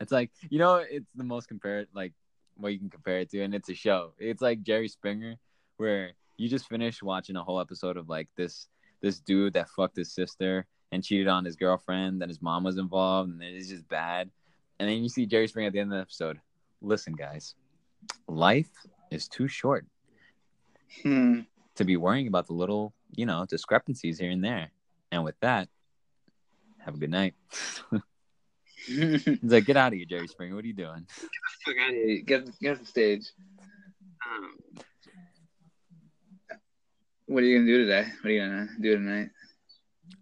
It's 0.00 0.12
like 0.12 0.30
you 0.48 0.58
know, 0.58 0.76
it's 0.76 1.10
the 1.14 1.24
most 1.24 1.48
compared 1.48 1.88
like 1.94 2.12
what 2.56 2.72
you 2.72 2.78
can 2.78 2.90
compare 2.90 3.20
it 3.20 3.30
to, 3.30 3.42
and 3.42 3.54
it's 3.54 3.68
a 3.68 3.74
show. 3.74 4.12
It's 4.18 4.42
like 4.42 4.62
Jerry 4.62 4.88
Springer, 4.88 5.36
where 5.76 6.12
you 6.36 6.48
just 6.48 6.68
finished 6.68 7.02
watching 7.02 7.36
a 7.36 7.42
whole 7.42 7.60
episode 7.60 7.96
of 7.96 8.08
like 8.08 8.28
this 8.36 8.68
this 9.00 9.20
dude 9.20 9.54
that 9.54 9.68
fucked 9.68 9.96
his 9.96 10.12
sister 10.12 10.66
and 10.90 11.04
cheated 11.04 11.28
on 11.28 11.44
his 11.44 11.56
girlfriend, 11.56 12.22
and 12.22 12.30
his 12.30 12.42
mom 12.42 12.64
was 12.64 12.78
involved, 12.78 13.30
and 13.30 13.42
it's 13.42 13.68
just 13.68 13.88
bad. 13.88 14.30
And 14.78 14.88
then 14.88 15.02
you 15.02 15.08
see 15.08 15.26
Jerry 15.26 15.48
Springer 15.48 15.68
at 15.68 15.72
the 15.72 15.80
end 15.80 15.92
of 15.92 15.96
the 15.96 16.02
episode. 16.02 16.40
Listen, 16.80 17.14
guys, 17.14 17.54
life 18.28 18.70
is 19.10 19.28
too 19.28 19.48
short 19.48 19.84
hmm. 21.02 21.40
to 21.74 21.84
be 21.84 21.96
worrying 21.96 22.28
about 22.28 22.46
the 22.46 22.52
little, 22.52 22.94
you 23.10 23.26
know, 23.26 23.44
discrepancies 23.46 24.18
here 24.18 24.30
and 24.30 24.44
there. 24.44 24.70
And 25.10 25.24
with 25.24 25.38
that, 25.40 25.68
have 26.88 26.94
a 26.94 26.98
good 26.98 27.10
night. 27.10 27.34
He's 28.86 29.38
like, 29.42 29.66
get 29.66 29.76
out 29.76 29.92
of 29.92 29.98
here, 29.98 30.06
Jerry 30.08 30.26
Springer. 30.26 30.54
What 30.54 30.64
are 30.64 30.68
you 30.68 30.72
doing? 30.72 31.06
Get 31.06 31.28
the 31.66 31.72
fuck 31.72 31.76
out 31.82 31.90
of 31.90 31.94
here. 31.94 32.22
Get, 32.22 32.60
get 32.60 32.72
off 32.72 32.80
the 32.80 32.86
stage. 32.86 33.30
Um, 34.26 34.56
what 37.26 37.42
are 37.42 37.46
you 37.46 37.58
gonna 37.58 37.70
do 37.70 37.84
today? 37.84 38.08
What 38.22 38.30
are 38.30 38.32
you 38.32 38.40
gonna 38.40 38.68
do 38.80 38.94
tonight? 38.94 39.28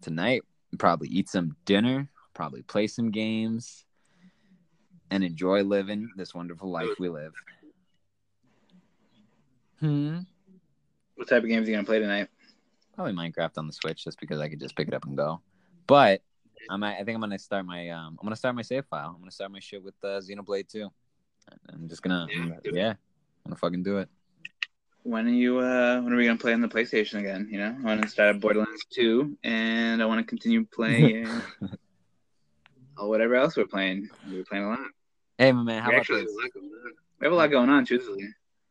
Tonight, 0.01 0.43
probably 0.79 1.09
eat 1.09 1.29
some 1.29 1.55
dinner, 1.65 2.09
probably 2.35 2.63
play 2.63 2.89
some 2.89 3.13
games, 3.13 3.85
and 5.13 5.23
enjoy 5.23 5.63
living 5.63 6.11
this 6.17 6.35
wonderful 6.35 6.69
life 6.69 6.99
we 6.99 7.09
live. 7.09 7.33
Hmm. 9.79 10.19
What 11.15 11.29
type 11.29 11.45
of 11.45 11.49
games 11.49 11.69
are 11.69 11.71
you 11.71 11.77
gonna 11.77 11.87
play 11.87 12.01
tonight? 12.01 12.29
Probably 12.97 13.13
Minecraft 13.13 13.59
on 13.59 13.69
the 13.69 13.73
Switch, 13.73 14.03
just 14.03 14.19
because 14.19 14.41
I 14.41 14.49
could 14.49 14.59
just 14.59 14.75
pick 14.75 14.89
it 14.89 14.95
up 14.95 15.05
and 15.05 15.17
go. 15.17 15.41
But 15.87 16.23
I'm, 16.71 16.83
I 16.83 16.97
think 16.97 17.11
I'm 17.15 17.21
gonna 17.21 17.39
start 17.39 17.65
my 17.67 17.89
um, 17.91 18.17
I'm 18.21 18.27
gonna 18.27 18.37
start 18.37 18.55
my 18.55 18.63
save 18.63 18.85
file. 18.87 19.13
I'm 19.15 19.21
gonna 19.21 19.31
start 19.31 19.51
my 19.51 19.61
shit 19.61 19.83
with 19.83 19.95
uh, 20.03 20.21
Xenoblade 20.21 20.69
2. 20.69 20.89
I'm 21.73 21.89
just 21.89 22.03
gonna, 22.03 22.27
Yeah, 22.31 22.49
it. 22.65 22.75
yeah, 22.75 22.91
I'm 22.91 22.97
gonna 23.51 23.57
fucking 23.57 23.83
do 23.83 23.99
it. 23.99 24.09
When 25.03 25.27
are 25.27 25.31
you? 25.31 25.59
Uh, 25.59 26.01
when 26.01 26.13
are 26.13 26.17
we 26.17 26.25
gonna 26.27 26.39
play 26.39 26.53
on 26.53 26.61
the 26.61 26.69
PlayStation 26.69 27.21
again? 27.21 27.49
You 27.51 27.59
know, 27.59 27.77
I 27.79 27.85
want 27.85 28.03
to 28.03 28.09
start 28.09 28.41
Borderlands 28.41 28.85
Two, 28.91 29.37
and 29.45 30.03
I 30.03 30.07
want 30.07 30.19
to 30.21 30.25
continue 30.25 30.65
playing. 30.65 31.29
or 32.99 33.09
whatever 33.09 33.35
else 33.35 33.57
we're 33.57 33.67
playing. 33.67 34.09
We're 34.31 34.45
playing 34.45 34.65
a 34.65 34.69
lot. 34.69 34.81
Hey, 35.39 35.53
my 35.53 35.63
man, 35.63 35.83
how 35.83 35.91
we 35.91 35.95
about 35.97 36.01
actually 36.01 36.23
this? 36.23 36.31
have 36.31 36.39
a 36.39 36.43
lot 36.43 36.53
going 36.55 36.67
on. 36.67 36.93
We 37.21 37.25
have 37.27 37.33
a 37.33 37.37
lot 37.37 37.51
going 37.51 37.71
on, 37.71 37.85
truthfully. 37.85 38.29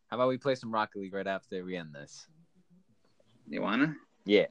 How 0.07 0.17
about 0.17 0.29
we 0.29 0.37
play 0.37 0.55
some 0.55 0.73
Rocket 0.73 0.99
League 0.99 1.13
right 1.13 1.27
after 1.27 1.63
we 1.63 1.75
end 1.75 1.93
this? 1.93 2.27
You 3.47 3.61
wanna? 3.61 3.95
Yeah, 4.25 4.47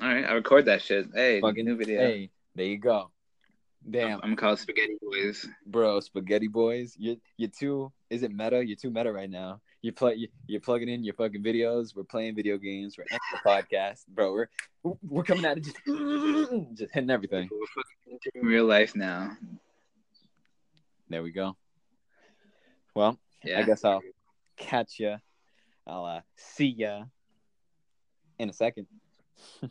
All 0.00 0.08
right, 0.08 0.24
I 0.24 0.32
record 0.32 0.66
that 0.66 0.82
shit. 0.82 1.08
Hey, 1.14 1.40
fucking 1.40 1.64
new 1.64 1.76
video. 1.76 2.00
Hey, 2.00 2.30
there 2.54 2.66
you 2.66 2.78
go. 2.78 3.10
I'm, 3.84 3.90
Damn, 3.92 4.20
I'm 4.22 4.36
called 4.36 4.58
Spaghetti 4.58 4.96
Boys. 5.02 5.46
bro, 5.66 6.00
spaghetti 6.00 6.48
boys. 6.48 6.94
You 6.98 7.16
you 7.36 7.48
too. 7.48 7.90
Is 8.10 8.22
it 8.22 8.30
meta? 8.32 8.64
You're 8.64 8.76
too 8.76 8.90
meta 8.90 9.10
right 9.12 9.28
now. 9.30 9.60
You 9.82 9.92
play. 9.92 10.14
You, 10.14 10.28
you're 10.46 10.60
plugging 10.60 10.88
in 10.88 11.02
your 11.02 11.14
fucking 11.14 11.42
videos. 11.42 11.96
We're 11.96 12.04
playing 12.04 12.34
video 12.34 12.56
games. 12.58 12.96
We're 12.98 13.04
the 13.10 13.38
podcast, 13.44 14.06
bro. 14.08 14.32
We're 14.32 14.48
we're 15.02 15.22
coming 15.24 15.44
at 15.44 15.58
it 15.58 15.64
just 15.64 15.76
just 16.74 16.92
hitting 16.94 17.10
everything. 17.10 17.48
We're 17.50 17.66
fucking 17.82 18.18
in 18.42 18.46
real 18.46 18.66
life 18.66 18.94
now. 18.94 19.32
There 21.08 21.22
we 21.22 21.32
go. 21.32 21.56
Well, 22.94 23.18
Yeah. 23.44 23.60
I 23.60 23.62
guess 23.64 23.84
I'll 23.84 24.02
catch 24.56 25.00
ya. 25.00 25.16
I'll 25.86 26.04
uh, 26.04 26.20
see 26.36 26.66
ya 26.68 27.04
in 28.38 28.48
a 28.50 28.52
second. 28.52 28.86
All 29.62 29.68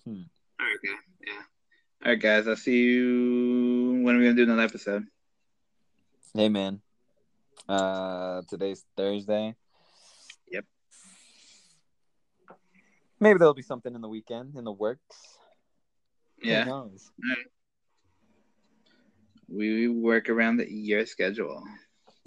right, 0.59 0.77
guys. 0.83 1.03
Yeah. 1.25 1.33
All 2.05 2.11
right, 2.11 2.21
guys. 2.21 2.47
I'll 2.47 2.55
see 2.55 2.77
you. 2.77 4.01
When 4.03 4.15
are 4.15 4.19
we 4.19 4.25
gonna 4.25 4.35
do 4.35 4.43
another 4.43 4.63
episode? 4.63 5.05
hey, 6.33 6.49
man. 6.49 6.81
Uh, 7.67 8.41
today's 8.49 8.83
Thursday. 8.95 9.55
Yep. 10.51 10.65
Maybe 13.19 13.37
there'll 13.37 13.53
be 13.53 13.61
something 13.61 13.93
in 13.93 14.01
the 14.01 14.07
weekend 14.07 14.55
in 14.55 14.63
the 14.63 14.71
works. 14.71 15.17
Who 16.41 16.49
Yeah. 16.49 16.83
We 19.47 19.87
work 19.87 20.29
around 20.29 20.57
the 20.57 20.71
your 20.71 21.05
schedule. 21.05 21.63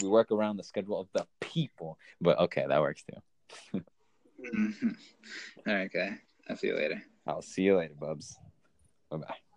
We 0.03 0.09
work 0.09 0.33
around 0.33 0.57
the 0.57 0.65
schedule 0.65 1.01
of 1.01 1.09
the 1.13 1.27
people, 1.41 1.99
but 2.21 2.39
okay, 2.39 2.65
that 2.69 2.81
works 2.81 3.05
too. 3.05 3.81
All 5.67 5.75
right, 5.75 5.93
guy. 5.93 6.19
I'll 6.49 6.57
see 6.57 6.69
you 6.69 6.77
later. 6.77 7.03
I'll 7.27 7.43
see 7.43 7.63
you 7.63 7.77
later, 7.77 7.95
bubs. 7.99 8.37
Bye 9.11 9.19
bye. 9.19 9.52